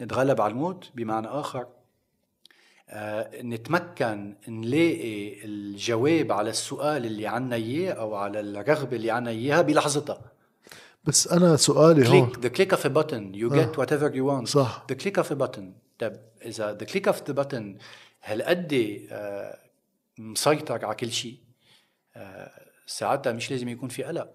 نتغلب 0.02 0.42
على 0.42 0.52
الموت 0.52 0.92
بمعنى 0.96 1.28
آخر 1.28 1.62
آه 1.62 1.79
نتمكن 3.44 4.36
نلاقي 4.48 5.46
الجواب 5.46 6.32
على 6.32 6.50
السؤال 6.50 7.06
اللي 7.06 7.28
عنا 7.28 7.56
إياه 7.56 7.94
أو 7.94 8.16
على 8.16 8.40
الرغبة 8.40 8.96
اللي 8.96 9.12
عنا 9.12 9.30
إياها 9.30 9.62
بلحظتها. 9.62 10.22
بس 11.04 11.28
أنا 11.28 11.56
سؤالي 11.56 12.08
هون. 12.10 12.32
The 12.34 12.50
click 12.50 12.72
of 12.78 12.86
a 12.86 12.90
button. 12.90 13.34
You 13.36 13.50
get 13.50 13.80
آه. 13.80 13.86
whatever 13.86 14.12
you 14.14 14.24
want. 14.24 14.48
صح. 14.48 14.86
The 14.92 14.96
click 14.96 15.24
of 15.24 15.32
a 15.32 15.36
button. 15.36 15.64
طب 16.00 16.16
إذا 16.46 16.78
the 16.78 16.86
click 16.86 17.12
of 17.14 17.16
the 17.16 17.36
button 17.44 17.64
هالقد 18.24 19.02
آه 19.12 19.60
مسيطر 20.18 20.86
على 20.86 20.96
كل 20.96 21.12
شيء؟ 21.12 21.38
آه 22.16 22.52
ساعتها 22.88 23.34
مش 23.34 23.52
لازم 23.52 23.70
يكون 23.70 23.90
في 23.90 24.04
قلق. 24.04 24.30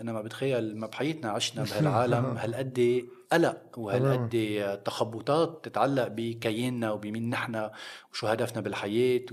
انما 0.00 0.22
بتخيل 0.22 0.76
ما 0.78 0.86
بحياتنا 0.86 1.30
عشنا 1.30 1.62
بهالعالم. 1.70 2.24
هالقد 2.36 3.06
قلق 3.32 3.78
وهالقد 3.78 4.82
تخبطات 4.84 5.64
تتعلق 5.64 6.08
بكياننا 6.08 6.92
وبمين 6.92 7.30
نحن 7.30 7.70
وشو 8.12 8.26
هدفنا 8.26 8.60
بالحياة 8.60 9.24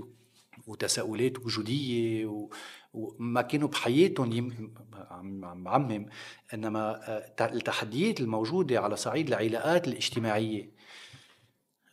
وتساؤلات 0.66 1.38
وجودية 1.38 2.26
و... 2.26 2.50
وما 2.94 3.42
كانوا 3.42 3.68
بحياتهم 3.68 4.32
يم... 4.32 4.74
عم 5.10 5.64
بعمم 5.64 6.06
إنما 6.54 7.00
التحديات 7.40 8.20
الموجودة 8.20 8.80
على 8.80 8.96
صعيد 8.96 9.28
العلاقات 9.28 9.88
الاجتماعية. 9.88 10.70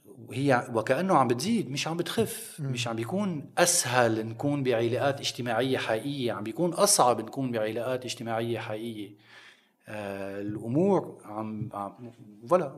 وهي 0.05 0.67
وكأنه 0.73 1.15
عم 1.17 1.27
بتزيد 1.27 1.69
مش 1.71 1.87
عم 1.87 1.97
بتخف 1.97 2.57
مش 2.59 2.87
عم 2.87 2.95
بيكون 2.95 3.53
أسهل 3.57 4.25
نكون 4.27 4.63
بعلاقات 4.63 5.19
اجتماعية 5.19 5.77
حقيقية 5.77 6.31
عم 6.31 6.43
بيكون 6.43 6.73
أصعب 6.73 7.21
نكون 7.21 7.51
بعلاقات 7.51 8.05
اجتماعية 8.05 8.59
حقيقية. 8.59 9.09
آه 9.09 9.46
الأمور 9.89 11.17
عم, 11.25 11.69
عم 11.73 12.11
فوالا 12.47 12.75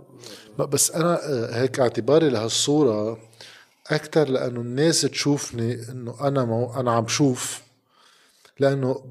بس 0.57 0.91
أنا 0.91 1.19
آه، 1.29 1.61
هيك 1.61 1.79
اعتباري 1.79 2.29
لهالصورة 2.29 3.17
أكثر 3.87 4.29
لأنه 4.29 4.61
الناس 4.61 5.01
تشوفني 5.01 5.89
إنه 5.91 6.27
أنا 6.27 6.45
مو 6.45 6.73
أنا 6.73 6.91
عم 6.91 7.07
شوف. 7.07 7.61
لأنه 8.59 9.03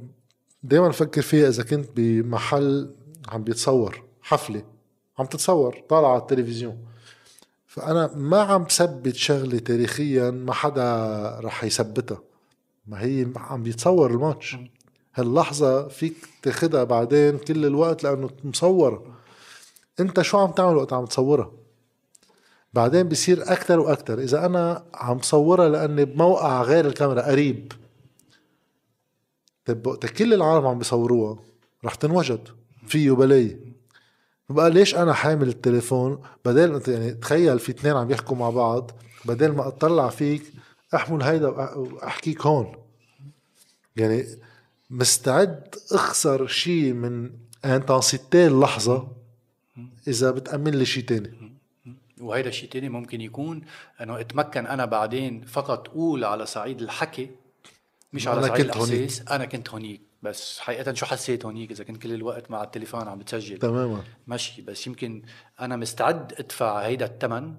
دائما 0.62 0.88
بفكر 0.88 1.22
فيها 1.22 1.48
إذا 1.48 1.62
كنت 1.62 1.88
بمحل 1.96 2.94
عم 3.28 3.44
بيتصور 3.44 4.04
حفلة 4.22 4.62
عم 5.18 5.26
تتصور 5.26 5.82
طالعة 5.88 6.10
على 6.10 6.20
التلفزيون. 6.20 6.78
فأنا 7.66 8.10
ما 8.16 8.40
عم 8.40 8.64
بثبت 8.64 9.14
شغلة 9.14 9.58
تاريخيا 9.58 10.30
ما 10.30 10.52
حدا 10.52 11.40
رح 11.40 11.64
يثبتها. 11.64 12.20
ما 12.86 13.02
هي 13.02 13.26
عم 13.36 13.62
بيتصور 13.62 14.10
الماتش. 14.10 14.56
هاللحظة 15.18 15.88
فيك 15.88 16.14
تاخدها 16.42 16.84
بعدين 16.84 17.38
كل 17.38 17.66
الوقت 17.66 18.04
لأنه 18.04 18.30
مصورة. 18.44 19.04
أنت 20.00 20.22
شو 20.22 20.38
عم 20.38 20.50
تعمل 20.50 20.76
وقت 20.76 20.92
عم 20.92 21.04
تصورها؟ 21.04 21.50
بعدين 22.74 23.08
بصير 23.08 23.52
أكتر 23.52 23.80
وأكتر. 23.80 24.18
إذا 24.18 24.46
أنا 24.46 24.84
عم 24.94 25.22
صورها 25.22 25.68
لأني 25.68 26.04
بموقع 26.04 26.62
غير 26.62 26.86
الكاميرا 26.86 27.22
قريب. 27.22 27.72
طيب 29.64 29.86
وقت 29.86 30.06
كل 30.06 30.34
العالم 30.34 30.66
عم 30.66 30.78
بيصوروها 30.78 31.38
رح 31.84 31.94
تنوجد. 31.94 32.48
فيه 32.86 33.12
بلاي 33.12 33.58
بقى 34.48 34.70
ليش 34.70 34.94
أنا 34.94 35.12
حامل 35.12 35.48
التليفون؟ 35.48 36.22
بدل 36.44 36.82
يعني 36.88 37.12
تخيل 37.12 37.58
في 37.58 37.72
اثنين 37.72 37.96
عم 37.96 38.10
يحكوا 38.10 38.36
مع 38.36 38.50
بعض 38.50 38.90
بدل 39.24 39.52
ما 39.52 39.68
أطلع 39.68 40.08
فيك 40.08 40.52
أحمل 40.94 41.22
هيدا 41.22 41.48
وأحكيك 41.48 42.46
هون. 42.46 42.72
يعني 43.96 44.26
مستعد 44.90 45.74
أخسر 45.92 46.46
شيء 46.46 46.92
من 46.92 47.30
intensity 47.64 48.46
اللحظه 48.46 49.08
إذا 50.08 50.30
بتأمن 50.30 50.70
لي 50.70 50.86
شيء 50.86 51.04
تاني. 51.04 51.52
وهيدا 52.20 52.48
الشيء 52.48 52.68
تاني 52.68 52.88
ممكن 52.88 53.20
يكون 53.20 53.62
إنه 54.00 54.20
أتمكن 54.20 54.66
أنا 54.66 54.84
بعدين 54.84 55.44
فقط 55.44 55.88
أقول 55.88 56.24
على 56.24 56.46
صعيد 56.46 56.82
الحكي 56.82 57.30
مش 58.12 58.28
على 58.28 58.48
صعيد 58.48 58.64
الاحساس 58.64 59.22
أنا 59.30 59.44
كنت 59.44 59.70
هونيك. 59.70 60.00
بس 60.22 60.58
حقيقة 60.58 60.94
شو 60.94 61.06
حسيت 61.06 61.44
هونيك؟ 61.44 61.70
إذا 61.70 61.84
كنت 61.84 62.02
كل 62.02 62.12
الوقت 62.12 62.50
مع 62.50 62.62
التليفون 62.62 63.08
عم 63.08 63.18
بتسجل. 63.18 63.58
تماما. 63.58 64.04
ماشي 64.26 64.62
بس 64.62 64.86
يمكن 64.86 65.22
أنا 65.60 65.76
مستعد 65.76 66.32
أدفع 66.38 66.78
هيدا 66.78 67.06
الثمن 67.06 67.54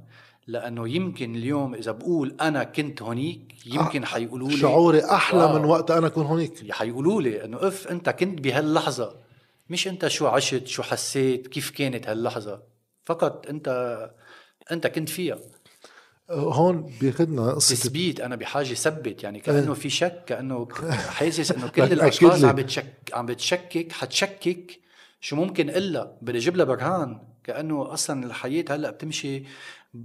لأنه 0.47 0.89
يمكن 0.89 1.35
اليوم 1.35 1.75
إذا 1.75 1.91
بقول 1.91 2.35
أنا 2.41 2.63
كنت 2.63 3.01
هونيك 3.01 3.53
يمكن 3.65 4.05
حيقولوا 4.05 4.49
لي 4.49 4.57
شعوري 4.57 5.05
أحلى 5.05 5.43
آه 5.43 5.59
من 5.59 5.65
وقت 5.65 5.91
أنا 5.91 6.07
أكون 6.07 6.25
هونيك. 6.25 6.71
حيقولوا 6.71 7.21
لي 7.21 7.45
إنه 7.45 7.67
أف 7.67 7.87
أنت 7.87 8.09
كنت 8.09 8.41
بهاللحظة. 8.41 9.15
مش 9.69 9.87
أنت 9.87 10.07
شو 10.07 10.27
عشت 10.27 10.67
شو 10.67 10.83
حسيت 10.83 11.47
كيف 11.47 11.69
كانت 11.69 12.07
هاللحظة. 12.07 12.61
فقط 13.05 13.47
أنت 13.47 13.67
أنت 14.71 14.87
كنت 14.87 15.09
فيها. 15.09 15.39
هون 16.31 16.93
بياخذنا 17.01 17.51
قصة 17.51 17.75
تثبيت 17.75 18.19
أنا 18.21 18.35
بحاجة 18.35 18.73
ثبت. 18.73 19.23
يعني 19.23 19.39
كأنه 19.39 19.73
في 19.73 19.89
شك 19.89 20.23
كأنه 20.25 20.67
حاسس 21.17 21.51
إنه 21.51 21.67
كل 21.67 21.81
الأشخاص 21.83 22.43
عم 22.43 22.55
بتشك 22.55 22.93
عم 23.13 23.25
بتشكك. 23.25 23.91
حتشكك 23.91 24.79
شو 25.21 25.35
ممكن 25.35 25.69
إلا 25.69 26.17
بدي 26.21 26.37
أجيب 26.37 26.55
لها 26.55 26.65
برهان. 26.65 27.19
كأنه 27.43 27.93
أصلا 27.93 28.25
الحياة 28.25 28.65
هلأ 28.69 28.91
بتمشي 28.91 29.43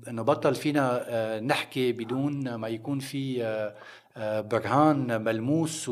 انه 0.08 0.22
بطل 0.22 0.54
فينا 0.54 1.04
آه، 1.08 1.40
نحكي 1.40 1.92
بدون 1.92 2.54
ما 2.54 2.68
يكون 2.68 2.98
في 2.98 3.44
آه، 3.44 3.74
آه، 4.16 4.40
برهان 4.40 5.24
ملموس 5.24 5.88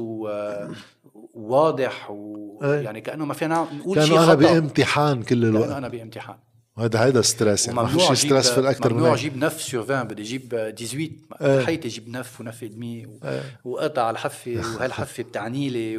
وواضح 1.35 2.11
ويعني 2.11 3.01
كأنه 3.01 3.25
ما 3.25 3.35
فينا 3.35 3.69
نقول 3.73 4.03
شيء 4.03 4.17
كانه 4.17 4.25
أنا 4.25 4.35
بامتحان 4.35 5.23
كل 5.23 5.45
الوقت. 5.45 5.65
كأنه 5.65 5.79
أنا 5.79 5.89
بامتحان. 5.89 6.37
هذا 6.79 6.99
هذا 6.99 7.23
ستريس. 7.23 7.69
يعني 7.69 7.89
فيش 7.89 8.13
ستريس 8.13 8.51
في 8.51 8.61
الأكثر 8.61 8.93
من 8.93 9.01
ممنوع 9.01 9.15
أجيب 9.15 9.37
نف 9.37 9.63
سور 9.63 9.83
20 9.83 10.03
بدي 10.05 10.23
أجيب 10.23 10.43
18 10.51 11.11
إيه. 11.41 11.67
حياتي 11.67 11.89
أجيب 11.89 12.09
نف 12.09 12.41
ونف 12.41 12.63
ادمي 12.63 13.07
و... 13.07 13.21
إيه. 13.25 13.61
وقطع 13.65 14.11
الحفة 14.11 14.57
وهالحفة 14.77 15.23
بتعني 15.23 15.69
لي 15.69 15.99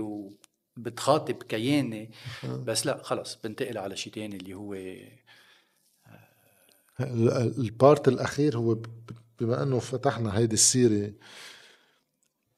وبتخاطب 0.77 1.43
كياني 1.43 2.11
بس 2.43 2.85
لا 2.85 2.99
خلص 3.03 3.39
بنتقل 3.43 3.77
على 3.77 3.95
شيء 3.95 4.13
تاني 4.13 4.35
اللي 4.35 4.53
هو 4.53 4.75
البارت 6.99 8.07
الأخير 8.07 8.57
هو 8.57 8.77
بما 9.39 9.63
أنه 9.63 9.79
فتحنا 9.79 10.37
هيدي 10.37 10.53
السيرة 10.53 11.11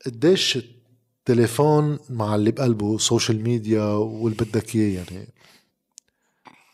قديش 0.06 0.58
التليفون 0.58 2.00
مع 2.10 2.36
اللي 2.36 2.52
بقلبه 2.52 2.98
social 2.98 3.42
media 3.44 3.84
واللي 3.84 4.38
بدك 4.38 4.76
إياه 4.76 5.04
يعني 5.12 5.28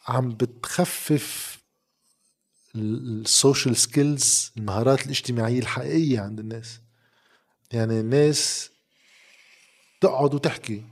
عم 0.07 0.29
بتخفف 0.29 1.57
ال- 2.75 3.21
ال 3.21 3.29
social 3.29 3.75
skills 3.77 4.51
المهارات 4.57 5.05
الاجتماعية 5.05 5.59
الحقيقية 5.59 6.19
عند 6.19 6.39
الناس. 6.39 6.79
يعني 7.71 7.99
الناس 7.99 8.69
تقعد 10.01 10.33
وتحكي. 10.33 10.83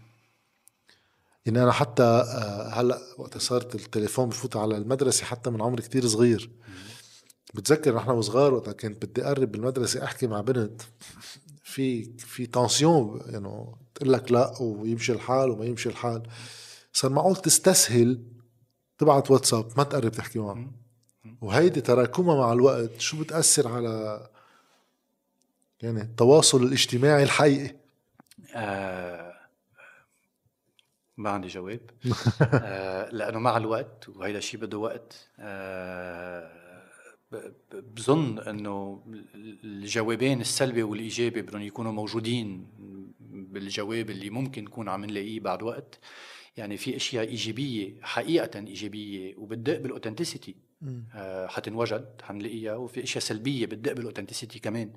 يعني 1.46 1.64
أنا 1.64 1.72
حتى 1.72 2.04
آه، 2.04 2.70
هلأ 2.74 3.00
وقت 3.18 3.38
صارت 3.38 3.76
التليفون 3.76 4.30
بفوت 4.30 4.56
على 4.56 4.78
المدرسة 4.78 5.26
حتى 5.26 5.50
من 5.50 5.62
عمر 5.62 5.80
كتير 5.80 6.08
صغير. 6.08 6.50
بتذكر 7.54 7.96
نحن 7.96 8.10
وصغار 8.10 8.54
وقت 8.54 8.70
كنت 8.70 9.06
بدي 9.06 9.26
أقرب 9.26 9.52
بالمدرسة 9.52 10.04
أحكي 10.04 10.28
مع 10.28 10.42
بنت. 10.42 10.82
في 11.64 12.18
في 12.18 12.46
تنسيون 12.46 13.22
يعني 13.26 13.66
تقول 13.96 14.14
لك 14.14 14.32
لأ 14.32 14.62
ويمشي 14.62 15.12
الحال 15.12 15.50
وما 15.50 15.66
يمشي 15.66 15.90
الحال. 15.90 16.24
صار 16.94 17.12
معقول 17.12 17.36
تستسهل 17.36 18.24
تبعت 18.98 19.32
واتساب 19.32 19.72
ما 19.78 19.84
تقرب 19.84 20.12
تحكي 20.12 20.40
معه 20.40 20.72
وهيدي 21.42 21.82
تراكمها 21.82 22.36
مع 22.36 22.54
الوقت 22.54 23.00
شو 23.00 23.20
بتأثر 23.20 23.68
على 23.68 24.28
يعني 25.82 26.02
التواصل 26.02 26.64
الاجتماعي 26.64 27.24
الحقيقي؟ 27.24 27.76
آه 28.56 29.29
ما 31.20 31.30
عندي 31.30 31.48
جواب. 31.48 31.80
آه 32.42 33.10
لأنه 33.12 33.40
مع 33.40 33.58
الوقت 33.58 34.10
وهيدا 34.10 34.38
الشيء 34.38 34.60
بده 34.60 34.78
وقت 34.78 35.30
آه 35.40 36.60
بظن 37.72 38.40
إنه 38.40 39.04
الجوابين 39.64 40.42
السلبي 40.42 40.84
والإيجابي 40.84 41.42
بدهم 41.42 41.62
يكونوا 41.62 41.92
موجودين 41.92 42.68
بالجواب 43.20 44.10
اللي 44.10 44.30
ممكن 44.30 44.64
نكون 44.64 44.90
عم 44.90 45.06
نلاقيه 45.06 45.40
بعد 45.40 45.64
وقت. 45.64 46.00
يعني 46.58 46.78
في 46.78 46.96
أشياء 46.96 47.28
إيجابية 47.28 48.02
حقيقة 48.02 48.60
إيجابية 48.60 49.36
وبتدق 49.38 49.80
بال 49.80 49.91
authenticity 49.91 50.56
آه 51.16 51.48
حتنوجد 51.48 52.22
حنلاقيها. 52.24 52.76
وفي 52.76 53.04
أشياء 53.04 53.24
سلبية 53.24 53.66
بتدق 53.66 53.94
بال 53.94 54.03
authenticity 54.03 54.60
كمان 54.60 54.94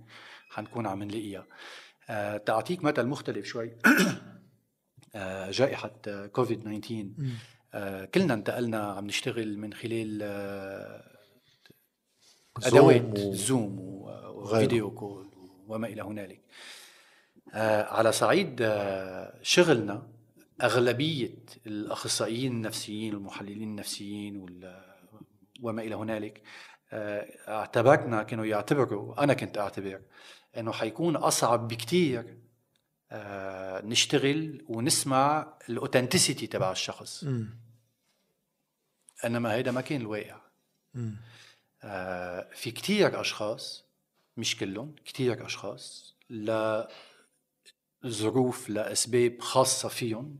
حنكون 0.50 0.86
عم 0.86 1.02
نلاقيها. 1.02 1.46
آه 2.10 2.36
تعطيك 2.36 2.84
مثل 2.84 3.06
مختلف 3.06 3.46
شوي. 3.46 3.72
جائحة 5.50 5.90
آه، 6.08 6.26
كوفيد 6.26 6.60
19 6.60 7.06
آه 7.74 8.04
كلنا 8.04 8.34
انتقلنا 8.34 8.92
عم 8.92 9.06
نشتغل 9.06 9.58
من 9.58 9.72
خلال 9.74 10.20
آه 10.22 11.12
أدوات 12.62 13.18
و- 13.18 13.32
زوم 13.34 13.78
وفيديو 13.78 14.90
كول 14.90 15.26
وما 15.68 15.86
إلى 15.86 16.02
هنالك. 16.02 16.40
آه 17.54 17.82
على 17.82 18.12
صعيد 18.12 18.58
آه 18.62 19.38
شغلنا 19.42 20.08
أغلبية 20.62 21.34
الأخصائيين 21.66 22.52
النفسيين 22.52 23.14
والمحللين 23.14 23.62
النفسيين 23.62 24.36
وال- 24.36 24.92
وما 25.62 25.82
إلى 25.82 25.94
هنالك 25.94 26.42
آه، 26.92 27.28
اعتبرنا 27.48 28.22
كانوا 28.22 28.44
يعتبروا 28.44 29.24
أنا 29.24 29.34
كنت 29.34 29.58
أعتبر 29.58 30.00
إنه 30.56 30.72
حيكون 30.72 31.16
أصعب 31.16 31.68
بكتير 31.68 32.20
آه، 32.20 32.36
نشتغل 33.84 34.64
ونسمع 34.68 35.54
الاوثنتسيتي 35.68 36.46
تبع 36.46 36.72
الشخص. 36.72 37.24
إنما 39.24 39.52
هيدا 39.54 39.70
ما 39.70 39.80
كان 39.80 40.00
الواقع. 40.00 40.40
آه، 41.84 42.48
في 42.54 42.70
كتير 42.70 43.20
أشخاص 43.20 43.84
مش 44.36 44.56
كلهم 44.56 44.94
كتير 45.04 45.46
أشخاص 45.46 46.14
لظروف 48.04 48.68
لأسباب 48.68 49.40
خاصة 49.40 49.88
فيهم 49.88 50.38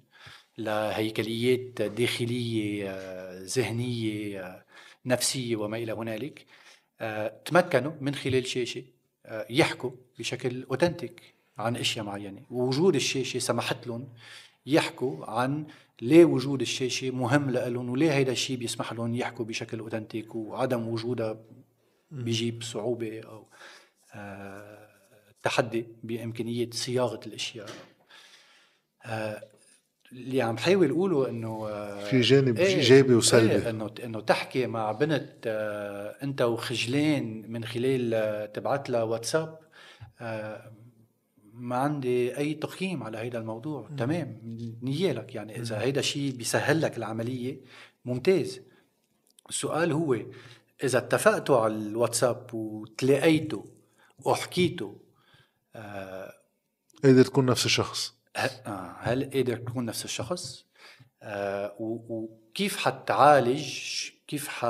لهيكليات 0.59 1.83
داخلية 1.83 2.91
آه، 2.91 3.43
ذهنية 3.45 4.41
آه، 4.47 4.65
نفسية 5.07 5.57
وما 5.57 5.77
إلى 5.77 5.93
هنالك. 5.93 6.47
آه، 7.01 7.43
تمكنوا 7.45 7.93
من 8.01 8.15
خلال 8.15 8.47
شاشة 8.47 8.85
آه، 9.27 9.47
يحكوا 9.51 9.91
بشكل 10.19 10.63
اوتنتيك 10.63 11.32
عن 11.59 11.77
أشياء 11.77 12.05
معينة. 12.05 12.43
ووجود 12.51 12.95
الشاشة 12.95 13.39
سمحت 13.39 13.87
لهم 13.87 14.09
يحكوا 14.67 15.27
عن 15.27 15.67
ليه 16.03 16.25
وجود 16.25 16.61
الشاشة 16.61 17.11
مهم 17.11 17.51
لهم 17.51 17.91
وليه 17.91 18.13
هيدا 18.13 18.33
الشيء 18.33 18.57
بيسمح 18.57 18.93
لهم 18.93 19.15
يحكوا 19.15 19.45
بشكل 19.45 19.79
أوتنتيك 19.79 20.35
وعدم 20.35 20.89
وجودها 20.89 21.39
بيجيب 22.11 22.63
صعوبه 22.63 23.21
أو 23.21 23.47
آه، 24.15 24.89
تحدي 25.43 25.87
بإمكانية 26.03 26.71
صياغة 26.73 27.21
الأشياء. 27.27 27.69
آه، 29.05 29.43
اللي 30.13 30.43
عم 30.43 30.57
حاول 30.59 30.91
اقوله 30.91 31.29
إنه 31.29 31.69
آه، 31.69 32.05
في 32.05 32.21
جانب 32.21 32.59
إيه، 32.59 32.67
إيجابي 32.77 33.15
وسلبي. 33.15 33.53
إيه 33.55 33.71
إنه 33.71 33.91
إنه 34.05 34.21
تحكي 34.21 34.67
مع 34.67 34.93
بنت 34.93 35.33
آه، 35.47 36.17
أنت 36.23 36.43
وخجلان 36.43 37.45
من 37.53 37.65
خلال 37.65 38.15
آه، 38.15 38.47
تبعت 38.47 38.91
لها 38.91 39.03
واتساب 39.03 39.59
آه، 40.21 40.73
ما 41.63 41.77
عندي 41.77 42.39
أي 42.39 42.55
تقييم 42.55 43.03
على 43.03 43.19
هيدا 43.19 43.39
الموضوع. 43.39 43.89
تمام 43.99 44.39
نيالك 44.83 45.35
يعني 45.35 45.61
إذا 45.61 45.81
هيدا 45.81 46.01
الشيء 46.01 46.33
بيسهل 46.33 46.81
لك 46.81 46.99
العملية 46.99 47.61
ممتاز. 48.05 48.61
السؤال 49.49 49.93
هو 49.93 50.19
إذا 50.85 50.99
اتفقتوا 50.99 51.59
على 51.61 51.75
الواتساب 51.75 52.55
وتلاقيتوا 52.55 53.63
وحكيتوا 54.25 54.95
قادر 57.05 57.23
تكون 57.25 57.47
نفس 57.47 57.67
الشخص. 57.67 58.15
آه، 58.37 58.97
هل 58.99 59.31
قادر 59.31 59.57
تكون 59.57 59.85
نفس 59.85 60.05
الشخص؟ 60.05 60.67
آه، 61.23 61.75
وكيف 61.79 62.77
حتعالج؟ 62.77 63.79
كيف 64.27 64.49
ح... 64.49 64.67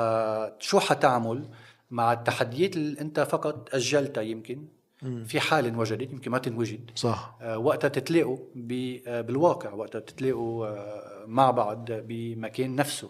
شو 0.59 0.79
حتعمل 0.79 1.49
مع 1.91 2.13
التحديات 2.13 2.75
اللي 2.75 3.01
أنت 3.01 3.19
فقط 3.19 3.75
أجلتها 3.75 4.21
يمكن؟ 4.21 4.67
في 5.25 5.39
حال 5.39 5.65
انوجدت 5.65 6.11
يمكن 6.11 6.31
ما 6.31 6.37
تنوجد. 6.37 6.91
صح. 6.95 7.37
آه، 7.41 7.57
وقتها 7.57 7.87
تتلاقوا 7.87 8.37
آه، 9.07 9.21
بالواقع 9.21 9.73
وقتها 9.73 9.99
تتلاقوا 9.99 10.67
آه، 10.67 11.25
مع 11.27 11.51
بعض 11.51 11.85
بمكان 11.91 12.75
نفسه. 12.75 13.09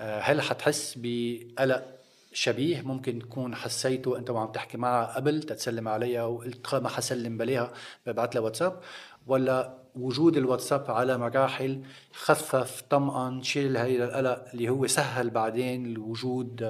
آه، 0.00 0.20
هل 0.20 0.40
حتحس 0.40 0.94
بقلق 0.96 1.84
شبيه؟ 2.32 2.82
ممكن 2.82 3.18
تكون 3.18 3.54
حسيته 3.54 4.18
انت 4.18 4.30
وعم 4.30 4.52
تحكي 4.52 4.78
معها 4.78 5.16
قبل 5.16 5.42
تتسلم 5.42 5.88
عليها 5.88 6.24
وقلت 6.24 6.74
ما 6.74 6.88
حسلم 6.88 7.38
بلاها 7.38 7.72
ببعث 8.06 8.36
لها 8.36 8.42
واتساب. 8.42 8.80
ولا 9.26 9.78
وجود 9.94 10.36
الواتساب 10.36 10.90
على 10.90 11.18
مراحل 11.18 11.82
خفف 12.12 12.82
طمأن 12.90 13.42
شيل 13.42 13.76
هيدا 13.76 14.04
القلق 14.04 14.44
اللي 14.52 14.68
هو 14.68 14.86
سهل 14.86 15.30
بعدين 15.30 15.86
الوجود 15.86 16.64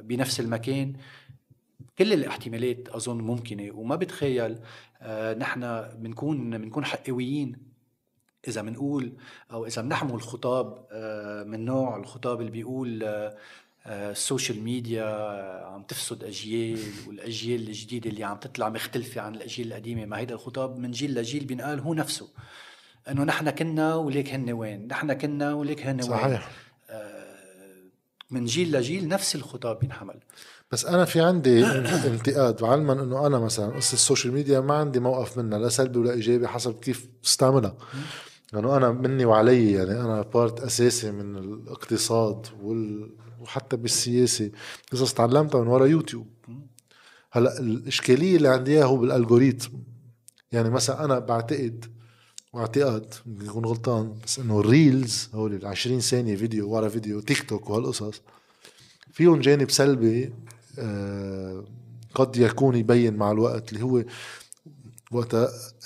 بنفس 0.00 0.40
المكان. 0.40 0.92
كل 1.98 2.12
الاحتمالات 2.12 2.88
أظن 2.88 3.18
ممكنة 3.18 3.72
وما 3.74 3.96
بتخيل 3.96 4.58
آه 5.00 5.34
نحن 5.34 5.82
بنكون 5.98 6.58
بنكون 6.58 6.84
حقويين 6.84 7.56
إذا 8.48 8.62
بنقول 8.62 9.12
أو 9.52 9.66
إذا 9.66 9.82
بنحمل 9.82 10.22
خطاب 10.22 10.86
آه 10.92 11.42
من 11.44 11.64
نوع 11.64 11.96
الخطاب 11.96 12.40
اللي 12.40 12.50
بيقول 12.50 13.02
آه 13.04 13.36
آه، 13.86 14.10
ال 14.10 14.17
social 14.17 14.62
media 14.62 15.04
عم 15.66 15.82
تفسد 15.82 16.24
أجيال 16.24 16.78
والأجيال 17.08 17.68
الجديدة 17.68 18.10
اللي 18.10 18.24
عم 18.24 18.36
تطلع 18.36 18.68
مختلفة 18.68 19.20
عن 19.20 19.34
الأجيال 19.34 19.68
القديمة 19.68 20.04
ما 20.04 20.18
هيدا 20.18 20.34
الخطاب 20.34 20.78
من 20.78 20.90
جيل 20.90 21.14
لجيل 21.14 21.44
بينقال 21.44 21.80
هو 21.80 21.94
نفسه. 21.94 22.28
إنه 23.08 23.24
نحن 23.24 23.50
كنا 23.50 23.94
وليك 23.94 24.28
هن 24.34 24.52
وين 24.52 24.86
نحن 24.86 25.12
كنا 25.12 25.54
وليك 25.54 25.86
هن 25.86 26.00
وين. 26.00 26.10
صحيح. 26.10 26.50
من 28.30 28.44
جيل 28.44 28.72
لجيل 28.72 29.08
نفس 29.08 29.34
الخطاب 29.36 29.78
بينحمل. 29.78 30.20
بس 30.74 30.84
أنا 30.84 31.04
في 31.04 31.20
عندي 31.20 31.66
انتقاد 32.12 32.62
وعلما 32.62 32.92
إنه 32.92 33.26
أنا 33.26 33.38
مثلا 33.38 33.76
قصة 33.76 33.94
ال 33.94 34.00
social 34.00 34.34
media 34.34 34.60
ما 34.60 34.74
عندي 34.74 35.00
موقف 35.00 35.38
منها 35.38 35.58
لا 35.58 35.68
سلبي 35.68 35.98
ولا 35.98 36.12
إيجابي 36.12 36.48
حسب 36.48 36.80
كيف 36.80 37.08
بستعملها 37.22 37.76
لأنه 38.52 38.76
أنا 38.76 38.90
مني 38.90 39.24
وعلي 39.24 39.72
يعني 39.72 39.90
أنا 39.90 40.22
part 40.22 40.60
أساسي 40.60 41.10
من 41.10 41.36
الاقتصاد 41.36 42.46
وال... 42.62 43.10
وحتى 43.40 43.76
بالسياسة. 43.76 44.50
قصص 44.92 45.14
تعلمتها 45.14 45.60
من 45.60 45.66
ورا 45.66 45.86
يوتيوب. 45.86 46.26
هلأ 47.32 47.60
الإشكالية 47.60 48.36
اللي 48.36 48.48
عندي 48.48 48.84
هو 48.84 48.96
بال 48.96 49.10
algorithm 49.10 49.72
يعني 50.52 50.70
مثلا 50.70 51.04
أنا 51.04 51.18
بعتقد 51.18 51.84
واعتقاد 52.52 53.14
يمكن 53.26 53.46
يكون 53.46 53.64
غلطان 53.64 54.14
بس 54.24 54.38
إنه 54.38 54.60
ال 54.60 54.71
reels 54.71 55.28
هول 55.34 55.54
ال 55.54 55.66
20 55.66 56.00
ثانية 56.00 56.36
فيديو 56.36 56.70
ورا 56.70 56.88
فيديو 56.88 57.20
تيك 57.20 57.48
توك 57.48 57.70
وهالقصص 57.70 58.22
فيهم 59.12 59.40
جانب 59.40 59.70
سلبي 59.70 60.32
قد 62.14 62.36
يكون 62.36 62.76
يبين 62.76 63.16
مع 63.16 63.30
الوقت 63.30 63.72
اللي 63.72 63.84
هو 63.84 64.04
وقت 65.12 65.36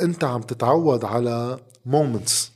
أنت 0.01 0.25
عم 0.25 0.43
تتعود 0.43 1.05
على 1.05 1.59
moments 1.87 2.53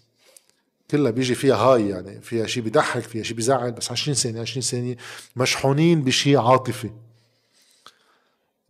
كلها 0.90 1.10
بيجي 1.10 1.34
فيها 1.34 1.56
هاي 1.56 1.88
يعني 1.88 2.20
فيها 2.20 2.46
شيء 2.46 2.62
بيضحك 2.62 3.02
فيها 3.02 3.22
شيء 3.22 3.36
بيزعل 3.36 3.72
بس 3.72 3.90
20 3.90 4.14
ثانية 4.14 4.40
20 4.40 4.62
ثانية 4.62 4.96
مشحونين 5.36 6.02
بشيء 6.02 6.38
عاطفي. 6.38 6.90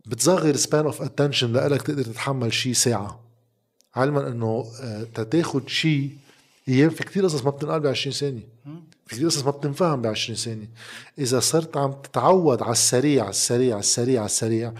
بتصغر 0.05 0.55
span 0.55 0.85
of 0.85 1.01
attention 1.01 1.53
لك 1.53 1.81
تقدر 1.81 2.03
تتحمل 2.03 2.53
شيء 2.53 2.73
ساعة. 2.73 3.23
علما 3.95 4.27
إنه 4.27 4.65
آه، 4.81 5.03
تاخذ 5.03 5.67
شيء 5.67 6.17
أيام 6.67 6.89
في 6.89 7.03
كثير 7.03 7.25
قصص 7.25 7.43
ما 7.43 7.51
بتنقال 7.51 7.79
ب 7.79 7.87
20 7.87 8.13
ثانية 8.15 8.47
في 9.13 9.25
قصص 9.25 9.45
ما 9.45 9.51
بتنفهم 9.51 10.01
ب 10.01 10.07
20 10.07 10.37
ثانية. 10.37 10.69
إذا 11.17 11.39
صرت 11.39 11.77
عم 11.77 11.91
تتعود 11.91 12.61
على 12.61 12.71
السريع 12.71 13.21
على 13.21 13.29
السريع 13.29 13.73
على 13.73 13.79
السريع 13.79 14.19
على 14.19 14.25
السريع 14.25 14.73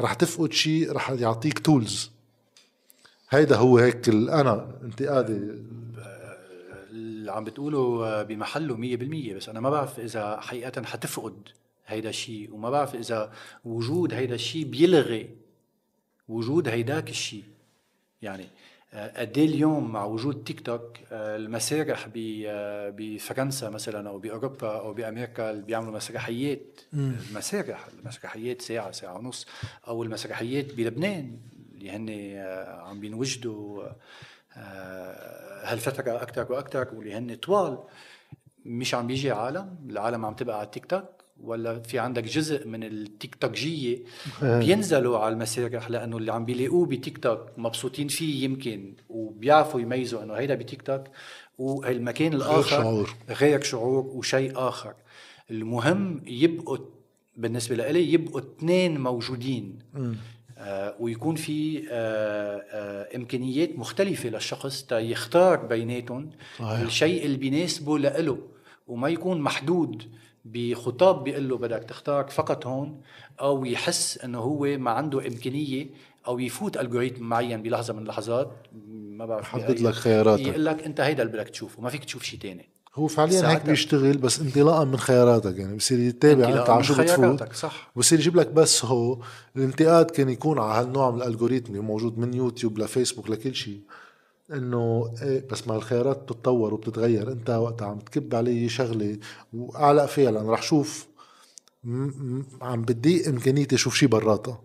رح 0.00 0.14
تفقد 0.14 0.52
شيء 0.52 0.92
رح 0.92 1.10
يعطيك 1.10 1.58
tools 1.58 2.10
هيدا 3.30 3.56
هو 3.56 3.78
هيك 3.78 4.08
أنا 4.08 4.78
انتقادي. 4.82 5.40
اللي 6.90 7.32
عم 7.32 7.44
بتقوله 7.44 8.22
بمحله 8.22 8.76
مية 8.76 8.96
بالمية 8.96 9.34
بس 9.34 9.48
أنا 9.48 9.60
ما 9.60 9.70
بعرف 9.70 10.00
إذا 10.00 10.40
حقيقة 10.40 10.82
حتفقد 10.82 11.36
هيدا 11.86 12.08
الشيء 12.08 12.54
وما 12.54 12.70
بعرف 12.70 12.94
إذا 12.94 13.32
وجود 13.64 14.14
هيدا 14.14 14.34
الشيء 14.34 14.64
بيلغي 14.64 15.30
وجود 16.28 16.68
هيداك 16.68 17.10
الشيء. 17.10 17.44
يعني 18.22 18.46
قد 18.94 19.38
إيه 19.38 19.44
اليوم 19.46 19.92
مع 19.92 20.04
وجود 20.04 20.44
تيك 20.44 20.60
توك 20.60 20.92
المسارح 21.12 22.08
بفرنسا 22.14 23.68
مثلا 23.70 24.08
أو 24.08 24.18
بأوروبا 24.18 24.78
أو 24.78 24.94
بأمريكا 24.94 25.50
اللي 25.50 25.62
بيعملوا 25.62 25.92
مسرحيات. 25.92 26.80
المسارح 26.94 27.86
المسرحيات 28.00 28.62
ساعة 28.62 28.90
ساعة 28.90 29.18
ونص. 29.18 29.46
أو 29.88 30.02
المسرحيات 30.02 30.74
بلبنان 30.74 31.38
اللي 31.74 31.90
هن 31.90 32.10
عم 32.80 33.00
بينوجدوا 33.00 33.88
هالفترة 35.64 36.22
أكثر 36.22 36.52
وأكثر 36.52 36.88
واللي 36.94 37.14
هن 37.14 37.34
طوال. 37.34 37.78
مش 38.64 38.94
عم 38.94 39.06
بيجي 39.06 39.30
عالم 39.30 39.76
العالم 39.90 40.26
عم 40.26 40.34
تبقى 40.34 40.56
على 40.58 40.66
التيك 40.66 40.86
توك 40.86 41.15
ولا 41.40 41.78
في 41.78 41.98
عندك 41.98 42.24
جزء 42.24 42.68
من 42.68 42.84
التيك 42.84 43.34
توكجيه 43.34 43.98
بينزلوا 44.42 45.18
على 45.18 45.34
المسارح 45.34 45.90
لأنه 45.90 46.16
اللي 46.16 46.32
عم 46.32 46.44
بيلاقوه 46.44 46.86
بتيك 46.86 47.18
توك 47.18 47.40
مبسوطين 47.56 48.08
فيه 48.08 48.44
يمكن 48.44 48.94
وبيعرفوا 49.08 49.80
يميزوا 49.80 50.22
إنه 50.22 50.34
هيدا 50.34 50.54
بتيك 50.54 50.82
توك 50.82 51.04
والمكان 51.58 52.32
الآخر 52.32 52.76
غير 52.76 52.82
شعور. 52.82 53.14
غير 53.28 53.62
شعور 53.62 54.06
وشيء 54.06 54.52
آخر. 54.54 54.94
المهم 55.50 56.22
يبقوا 56.26 56.78
بالنسبة 57.36 57.76
لي 57.90 58.12
يبقوا 58.12 58.40
اثنين 58.40 59.00
موجودين. 59.00 59.78
آه 60.58 60.94
ويكون 61.00 61.34
في 61.34 61.82
آه 61.90 62.62
آه 62.70 63.16
إمكانيات 63.16 63.78
مختلفة 63.78 64.28
للشخص 64.28 64.82
تا 64.82 64.98
يختار 64.98 65.56
بيناتهم 65.66 66.30
الشيء 66.60 67.24
اللي 67.24 67.36
بيناسبه 67.36 67.98
لإله 67.98 68.38
وما 68.86 69.08
يكون 69.08 69.40
محدود. 69.40 70.02
بخطاب 70.52 71.24
بيقول 71.24 71.48
له 71.48 71.56
بدك 71.58 71.84
تختار 71.84 72.28
فقط 72.28 72.66
هون 72.66 73.00
أو 73.40 73.64
يحس 73.64 74.18
إنه 74.18 74.38
هو 74.38 74.78
ما 74.78 74.90
عنده 74.90 75.26
إمكانية 75.26 75.86
أو 76.26 76.38
يفوت 76.38 76.76
الجوريثم 76.76 77.24
معين 77.24 77.62
بلحظة 77.62 77.92
من 77.94 78.02
اللحظات 78.02 78.52
ما 78.88 79.26
بعرف 79.26 79.44
يحدد 79.44 79.80
لك 79.80 79.94
خياراتك. 79.94 80.46
يقول 80.46 80.64
لك 80.64 80.82
أنت 80.82 81.00
هيدا 81.00 81.22
اللي 81.22 81.32
بدك 81.32 81.48
تشوفه 81.48 81.82
ما 81.82 81.90
فيك 81.90 82.04
تشوف 82.04 82.22
شيء 82.22 82.40
ثاني 82.40 82.68
هو 82.94 83.06
فعليا 83.06 83.50
هيك 83.50 83.66
بيشتغل 83.66 84.18
بس 84.18 84.40
انطلاقا 84.40 84.84
من 84.84 84.96
خياراتك 84.96 85.58
يعني 85.58 85.76
بصير 85.76 85.98
يتابع 85.98 86.48
انت 86.48 86.70
على 86.70 86.84
شو 86.84 86.94
بتفوت 86.94 87.52
صح. 87.52 87.92
بصير 87.96 88.18
يجيب 88.18 88.36
لك 88.36 88.46
بس 88.46 88.84
هو 88.84 89.18
الانتقاد 89.56 90.10
كان 90.10 90.28
يكون 90.28 90.58
على 90.58 90.86
هالنوع 90.86 91.10
من 91.10 91.22
الالجوريثم 91.22 91.66
اللي 91.72 91.82
موجود 91.82 92.18
من 92.18 92.34
يوتيوب 92.34 92.78
لفيسبوك 92.78 93.30
لكل 93.30 93.54
شيء. 93.54 93.80
إنه 94.52 95.14
إيه 95.22 95.46
بس 95.50 95.68
ما 95.68 95.76
الخيارات 95.76 96.22
بتتطور 96.22 96.74
وبتتغير. 96.74 97.32
أنت 97.32 97.50
وقت 97.50 97.82
عم 97.82 97.98
تكب 97.98 98.34
علي 98.34 98.68
شغلة 98.68 99.18
وأعلق 99.54 100.06
فيها 100.06 100.30
لأنه 100.30 100.52
رح 100.52 100.62
شوف 100.62 101.06
عم 102.62 102.82
بدي 102.82 103.28
إمكانيتي 103.28 103.74
أشوف 103.74 103.94
شيء 103.94 104.08
براتها 104.08 104.60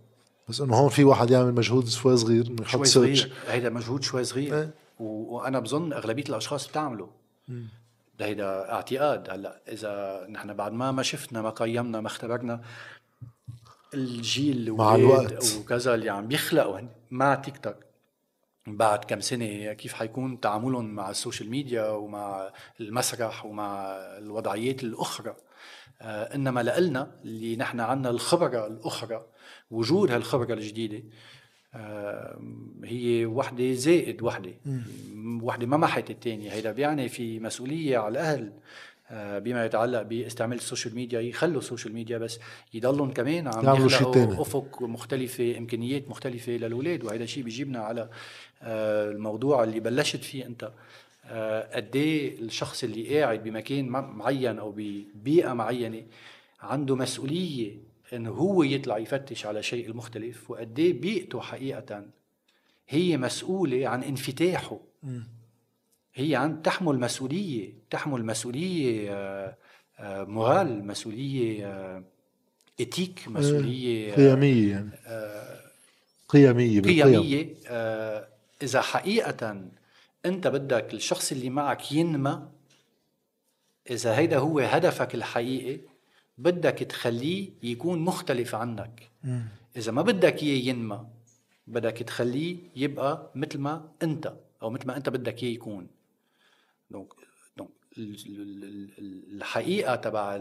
بس 0.49 0.61
إنه 0.61 0.75
هون 0.75 0.89
في 0.89 1.03
واحد 1.03 1.31
يعمل 1.31 1.53
مجهود 1.53 1.87
شوي 1.87 2.17
صغير 2.17 2.55
يحط 2.61 2.67
شوي 2.67 2.85
صغير. 2.85 3.33
هيدا 3.47 3.69
مجهود 3.69 4.03
شوي 4.03 4.23
صغير. 4.23 4.55
إيه؟ 4.55 4.73
وأنا 4.99 5.59
بظن 5.59 5.93
أغلبية 5.93 6.23
الأشخاص 6.29 6.67
بتعمله. 6.67 7.09
هيدا 8.19 8.71
اعتقاد. 8.71 9.29
هلأ 9.29 9.61
إذا 9.67 10.27
نحن 10.29 10.53
بعد 10.53 10.71
ما 10.71 10.91
ما 10.91 11.03
شفنا 11.03 11.41
ما 11.41 11.49
قيمنا 11.49 12.01
ما 12.01 12.07
اختبرنا 12.07 12.61
الجيل 13.93 14.71
مع 14.71 14.95
الوقت. 14.95 15.57
وكذا 15.59 15.95
اللي 15.95 16.09
عم 16.09 16.27
بيخلقوا 16.27 16.79
مع 17.11 17.35
تيك 17.35 17.57
توك 17.57 17.75
بعد 18.77 19.05
كم 19.05 19.19
سنة 19.19 19.73
كيف 19.73 19.93
حيكون 19.93 20.39
تعاملهم 20.39 20.95
مع 20.95 21.09
ال 21.09 21.15
social 21.15 21.49
media 21.49 21.89
ومع 21.89 22.51
المسرح 22.79 23.45
ومع 23.45 23.85
الوضعيات 24.17 24.83
الأخرى؟ 24.83 25.35
آه 26.01 26.35
إنما 26.35 26.63
لإلنا 26.63 27.11
اللي 27.25 27.55
نحن 27.55 27.79
عنا 27.79 28.09
الخبرة 28.09 28.67
الأخرى 28.67 29.25
وجود 29.71 30.11
هالخبرة 30.11 30.53
الجديدة 30.53 31.03
آه 31.73 32.41
هي 32.83 33.25
وحدة 33.25 33.73
زائد 33.73 34.21
وحدة. 34.21 34.53
وحدة 35.41 35.67
ما 35.67 35.77
محت 35.77 36.09
الثانية 36.09 36.51
هيدا 36.53 36.71
بيعني 36.71 37.09
في 37.09 37.39
مسؤولية 37.39 37.97
على 37.97 38.11
الأهل 38.11 38.53
آه، 39.13 39.39
بما 39.39 39.65
يتعلق 39.65 40.01
باستعمال 40.01 40.57
ال 40.57 40.63
social 40.63 40.95
media 40.95 41.21
يخلوا 41.21 41.59
ال 41.59 41.64
social 41.64 41.93
media 41.93 42.17
بس 42.17 42.39
يضلهم 42.73 43.11
كمان 43.11 43.47
عم 43.47 43.85
يخلقوا 43.85 44.41
أفق 44.41 44.81
مختلفة 44.81 45.57
إمكانيات 45.57 46.09
مختلفة 46.09 46.51
للأولاد. 46.51 47.03
وهذا 47.03 47.23
الشيء 47.23 47.43
بيجيبنا 47.43 47.79
على 47.79 48.09
الموضوع 48.63 49.63
اللي 49.63 49.79
بلشت 49.79 50.23
فيه 50.23 50.45
أنت. 50.45 50.71
آه، 51.25 51.75
قد 51.75 51.95
إيه 51.95 52.39
الشخص 52.39 52.83
اللي 52.83 53.19
قاعد 53.19 53.43
بمكان 53.43 53.89
معين 53.89 54.59
أو 54.59 54.71
ببيئة 54.71 55.53
معينة 55.53 56.03
عنده 56.61 56.95
مسؤولية 56.95 57.77
انه 58.13 58.29
هو 58.31 58.63
يطلع 58.63 58.97
يفتش 58.97 59.45
على 59.45 59.63
شيء 59.63 59.87
المختلف 59.89 60.51
وقد 60.51 60.79
إيه 60.79 61.01
بيئته 61.01 61.41
حقيقة 61.41 62.05
هي 62.89 63.17
مسؤولة 63.17 63.87
عن 63.87 64.03
انفتاحه. 64.03 64.79
هي 66.13 66.35
عن 66.35 66.61
تحمل 66.61 66.99
مسؤولية 66.99 67.73
تحمل 67.89 68.25
مسؤولية 68.25 69.11
آه، 69.11 70.23
مورال 70.23 70.87
مسؤولية 70.87 72.03
اتيك 72.81 73.19
مسؤولية 73.27 74.13
قيمية 74.15 74.71
يعني. 74.71 74.91
قيمية 76.29 76.81
قيمية 76.81 77.55
إذا 78.63 78.81
حقيقة 78.81 79.61
أنت 80.25 80.47
بدك 80.47 80.93
الشخص 80.93 81.31
اللي 81.31 81.49
معك 81.49 81.91
ينمى 81.91 82.47
إذا 83.89 84.17
هيدا 84.17 84.37
هو 84.37 84.59
هدفك 84.59 85.15
الحقيقي 85.15 85.79
بدك 86.37 86.73
تخليه 86.77 87.49
يكون 87.63 87.99
مختلف 87.99 88.55
عنك. 88.55 89.09
إذا 89.77 89.91
ما 89.91 90.01
بدك 90.01 90.43
إياه 90.43 90.69
ينمى 90.69 91.07
بدك 91.67 91.97
تخليه 91.97 92.57
يبقى 92.75 93.31
مثل 93.35 93.59
ما 93.59 93.89
أنت 94.03 94.33
أو 94.61 94.69
مثل 94.69 94.87
ما 94.87 94.97
أنت 94.97 95.09
بدك 95.09 95.43
إياه 95.43 95.53
يكون. 95.53 95.87
دونك 96.91 97.13
دونك 97.57 97.69
الحقيقة 99.31 99.95
تبع 99.95 100.37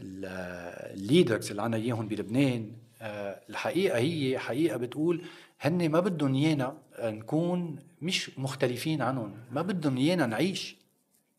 الليدرز 0.00 1.50
اللي 1.50 1.62
عنا 1.62 1.76
إياهم 1.76 2.08
بلبنان 2.08 2.72
آه، 3.02 3.40
الحقيقة 3.50 3.98
هي 3.98 4.38
حقيقة 4.38 4.76
بتقول 4.76 5.24
هن 5.62 5.88
ما 5.88 6.00
بدهم 6.00 6.34
إيانا 6.34 6.76
نكون 7.00 7.76
مش 8.02 8.38
مختلفين 8.38 9.02
عنهم. 9.02 9.34
ما 9.52 9.62
بدهم 9.62 9.96
إيانا 9.96 10.26
نعيش 10.26 10.76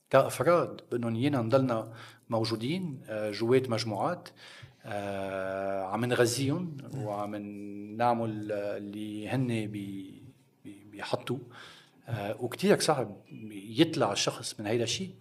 كأفراد. 0.10 0.82
بدهم 0.92 1.16
إيانا 1.16 1.42
نضلنا 1.42 1.94
موجودين 2.30 3.02
آه، 3.08 3.32
جوات 3.32 3.70
مجموعات 3.70 4.30
آه، 4.86 5.84
عم 5.84 6.06
نغذيهم 6.06 6.78
وعم 6.98 7.36
نعمل 7.98 8.52
اللي 8.52 9.30
هن 9.30 9.72
بيحطوا. 10.92 11.38
وكتير 12.40 12.80
صعب 12.80 13.18
يطلع 13.52 14.12
الشخص 14.12 14.60
من 14.60 14.66
هيدا 14.66 14.84
الشيء 14.84 15.16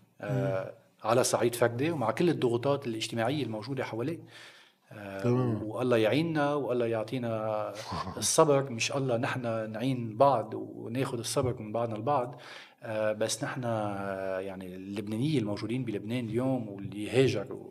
على 1.05 1.25
صعيد 1.25 1.55
فردي 1.55 1.91
ومع 1.91 2.11
كل 2.11 2.29
الضغوطات 2.29 2.87
الاجتماعية 2.87 3.43
الموجودة 3.43 3.85
حواليه. 3.85 4.19
والله 5.63 5.97
يعيننا 5.97 6.55
والله 6.55 6.87
يعطينا 6.87 7.73
الصبر. 8.17 8.71
مش 8.71 8.93
الله 8.93 9.17
نحن 9.17 9.71
نعين 9.73 10.17
بعض 10.17 10.55
وناخذ 10.55 11.19
الصبر 11.19 11.63
من 11.63 11.73
بعضنا 11.73 11.97
البعض. 11.97 12.41
آه، 12.83 13.13
بس 13.13 13.45
نحن 13.45 13.63
يعني 14.41 14.77
اللبنانيه 14.77 15.39
الموجودين 15.39 15.85
بلبنان 15.85 16.29
اليوم 16.29 16.69
واللي 16.69 17.11
هاجروا 17.11 17.71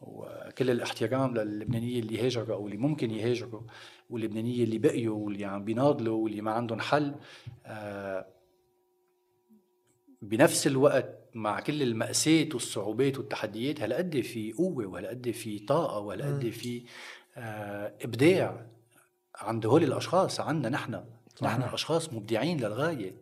وكل 0.00 0.70
الاحترام 0.70 1.34
للبنانيه 1.34 2.00
اللي 2.00 2.26
هاجروا 2.26 2.56
أو 2.56 2.66
اللي 2.66 2.76
ممكن 2.76 3.10
يهاجروا 3.10 3.60
واللبنانيه 4.10 4.64
اللي 4.64 4.78
بقيوا 4.78 5.16
واللي 5.16 5.44
عم 5.44 5.64
بيناضلوا 5.64 6.24
واللي 6.24 6.40
ما 6.40 6.50
عندهم 6.50 6.80
حل. 6.80 7.14
آه، 7.66 8.26
بنفس 10.22 10.66
الوقت 10.66 11.25
مع 11.36 11.60
كل 11.60 11.82
المأساة 11.82 12.48
والصعوبات 12.52 13.18
والتحديات 13.18 13.80
هالقد 13.80 14.20
في 14.20 14.52
قوة 14.52 14.86
وهالقد 14.86 15.30
في 15.30 15.58
طاقة 15.58 15.98
وهالقد 15.98 16.50
في 16.50 16.82
آه 17.36 17.92
إبداع 18.02 18.66
عند 19.36 19.66
هول 19.66 19.84
الأشخاص 19.84 20.40
عندنا 20.40 20.68
نحن. 20.68 21.00
نحن 21.42 21.62
أشخاص 21.62 22.12
مبدعين 22.12 22.60
للغاية. 22.60 23.14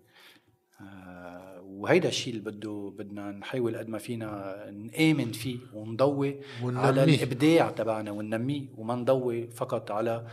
آه 0.80 1.60
وهيدا 1.64 2.08
الشيء 2.08 2.34
اللي 2.36 2.50
بده 2.50 2.92
بدنا 2.98 3.30
نحاول 3.30 3.76
قد 3.76 3.88
ما 3.88 3.98
فينا 3.98 4.56
نآمن 4.70 5.32
فيه 5.32 5.58
ونضوي 5.74 6.40
على 6.62 7.04
الإبداع 7.04 7.70
تبعنا 7.70 8.10
وننميه 8.10 8.66
وما 8.76 8.94
نضوي 8.94 9.46
فقط 9.50 9.90
على 9.90 10.26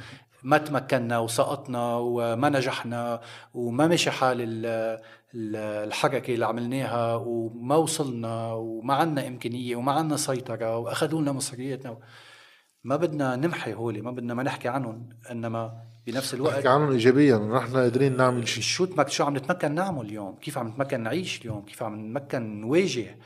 ما 0.44 0.58
تمكنا 0.58 1.20
وسقطنا 1.20 1.96
وما 1.96 2.50
نجحنا 2.50 3.22
وما 3.54 3.88
مشي 3.88 4.12
حال 4.12 4.38
الحركة 5.36 6.34
اللي 6.34 6.46
عملناها 6.46 7.16
وما 7.16 7.76
وصلنا 7.76 8.54
وما 8.54 8.94
عنا 8.94 9.28
إمكانية 9.28 9.76
وما 9.76 9.92
عنا 9.92 10.18
سيطرة 10.18 10.78
وأخذوا 10.78 11.22
لنا 11.22 11.32
مصرياتنا 11.32 11.98
ما 12.84 12.96
بدنا 12.96 13.36
نمحي 13.36 13.74
هولي 13.74 14.02
ما 14.02 14.12
بدنا 14.12 14.34
ما 14.34 14.44
نحكي 14.44 14.68
عنهم 14.68 15.10
إنما 15.32 15.74
بنفس 16.08 16.34
الوقت 16.34 16.54
نحكي 16.54 16.68
عنهم 16.68 16.92
إيجابيا 16.92 17.38
نحن 17.38 17.78
قادرين 17.78 18.18
نعمل 18.18 18.48
شيء. 18.48 18.64
شو 18.64 18.88
شو 19.08 19.24
عم 19.24 19.38
نتمكن 19.38 19.76
نعمل 19.76 20.06
اليوم؟ 20.06 20.36
كيف 20.36 20.58
عم 20.58 20.68
نتمكن 20.68 21.04
نعيش 21.04 21.42
اليوم؟ 21.42 21.62
كيف 21.62 21.84
عم 21.84 22.18
نتمكن 22.18 22.62
نواجه؟ 22.62 23.18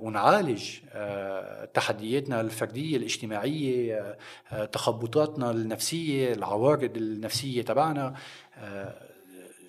ونعالج 0.00 0.64
آه، 0.92 1.64
تحدياتنا 1.64 2.40
الفردية 2.40 2.96
الاجتماعية 2.96 4.16
آه، 4.52 4.64
تخبطاتنا 4.64 5.50
النفسية 5.50 6.32
العوارض 6.32 6.96
النفسية 6.96 7.62
تبعنا. 7.62 8.14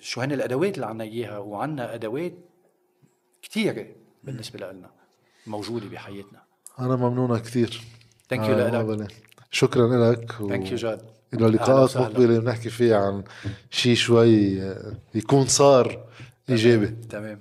شو 0.00 0.20
هن 0.20 0.32
الأدوات 0.32 0.74
اللي 0.74 0.86
عنا 0.86 1.04
إياها؟ 1.04 1.38
وعنا 1.38 1.94
أدوات 1.94 2.34
كثيرة 3.42 3.86
بالنسبة 4.24 4.72
لنا 4.72 4.90
موجودة 5.46 5.88
بحياتنا. 5.88 6.42
أنا 6.78 6.96
ممنونة 6.96 7.38
كثير 7.38 7.80
thank 8.28 8.48
you 8.48 8.94
لك 8.94 9.14
شكرا 9.50 10.12
لك 10.12 10.32
thank 10.32 10.70
you 10.70 10.76
جاد. 10.76 11.02
إلى 11.34 11.46
لقاءات 11.46 11.96
مقبلة 11.96 12.38
بنحكي 12.38 12.70
فيها 12.70 12.96
عن 12.96 13.24
شيء 13.70 13.94
شوي 13.94 14.62
يكون 15.14 15.46
صار 15.46 16.04
إيجابي. 16.50 16.86
تمام. 16.86 17.40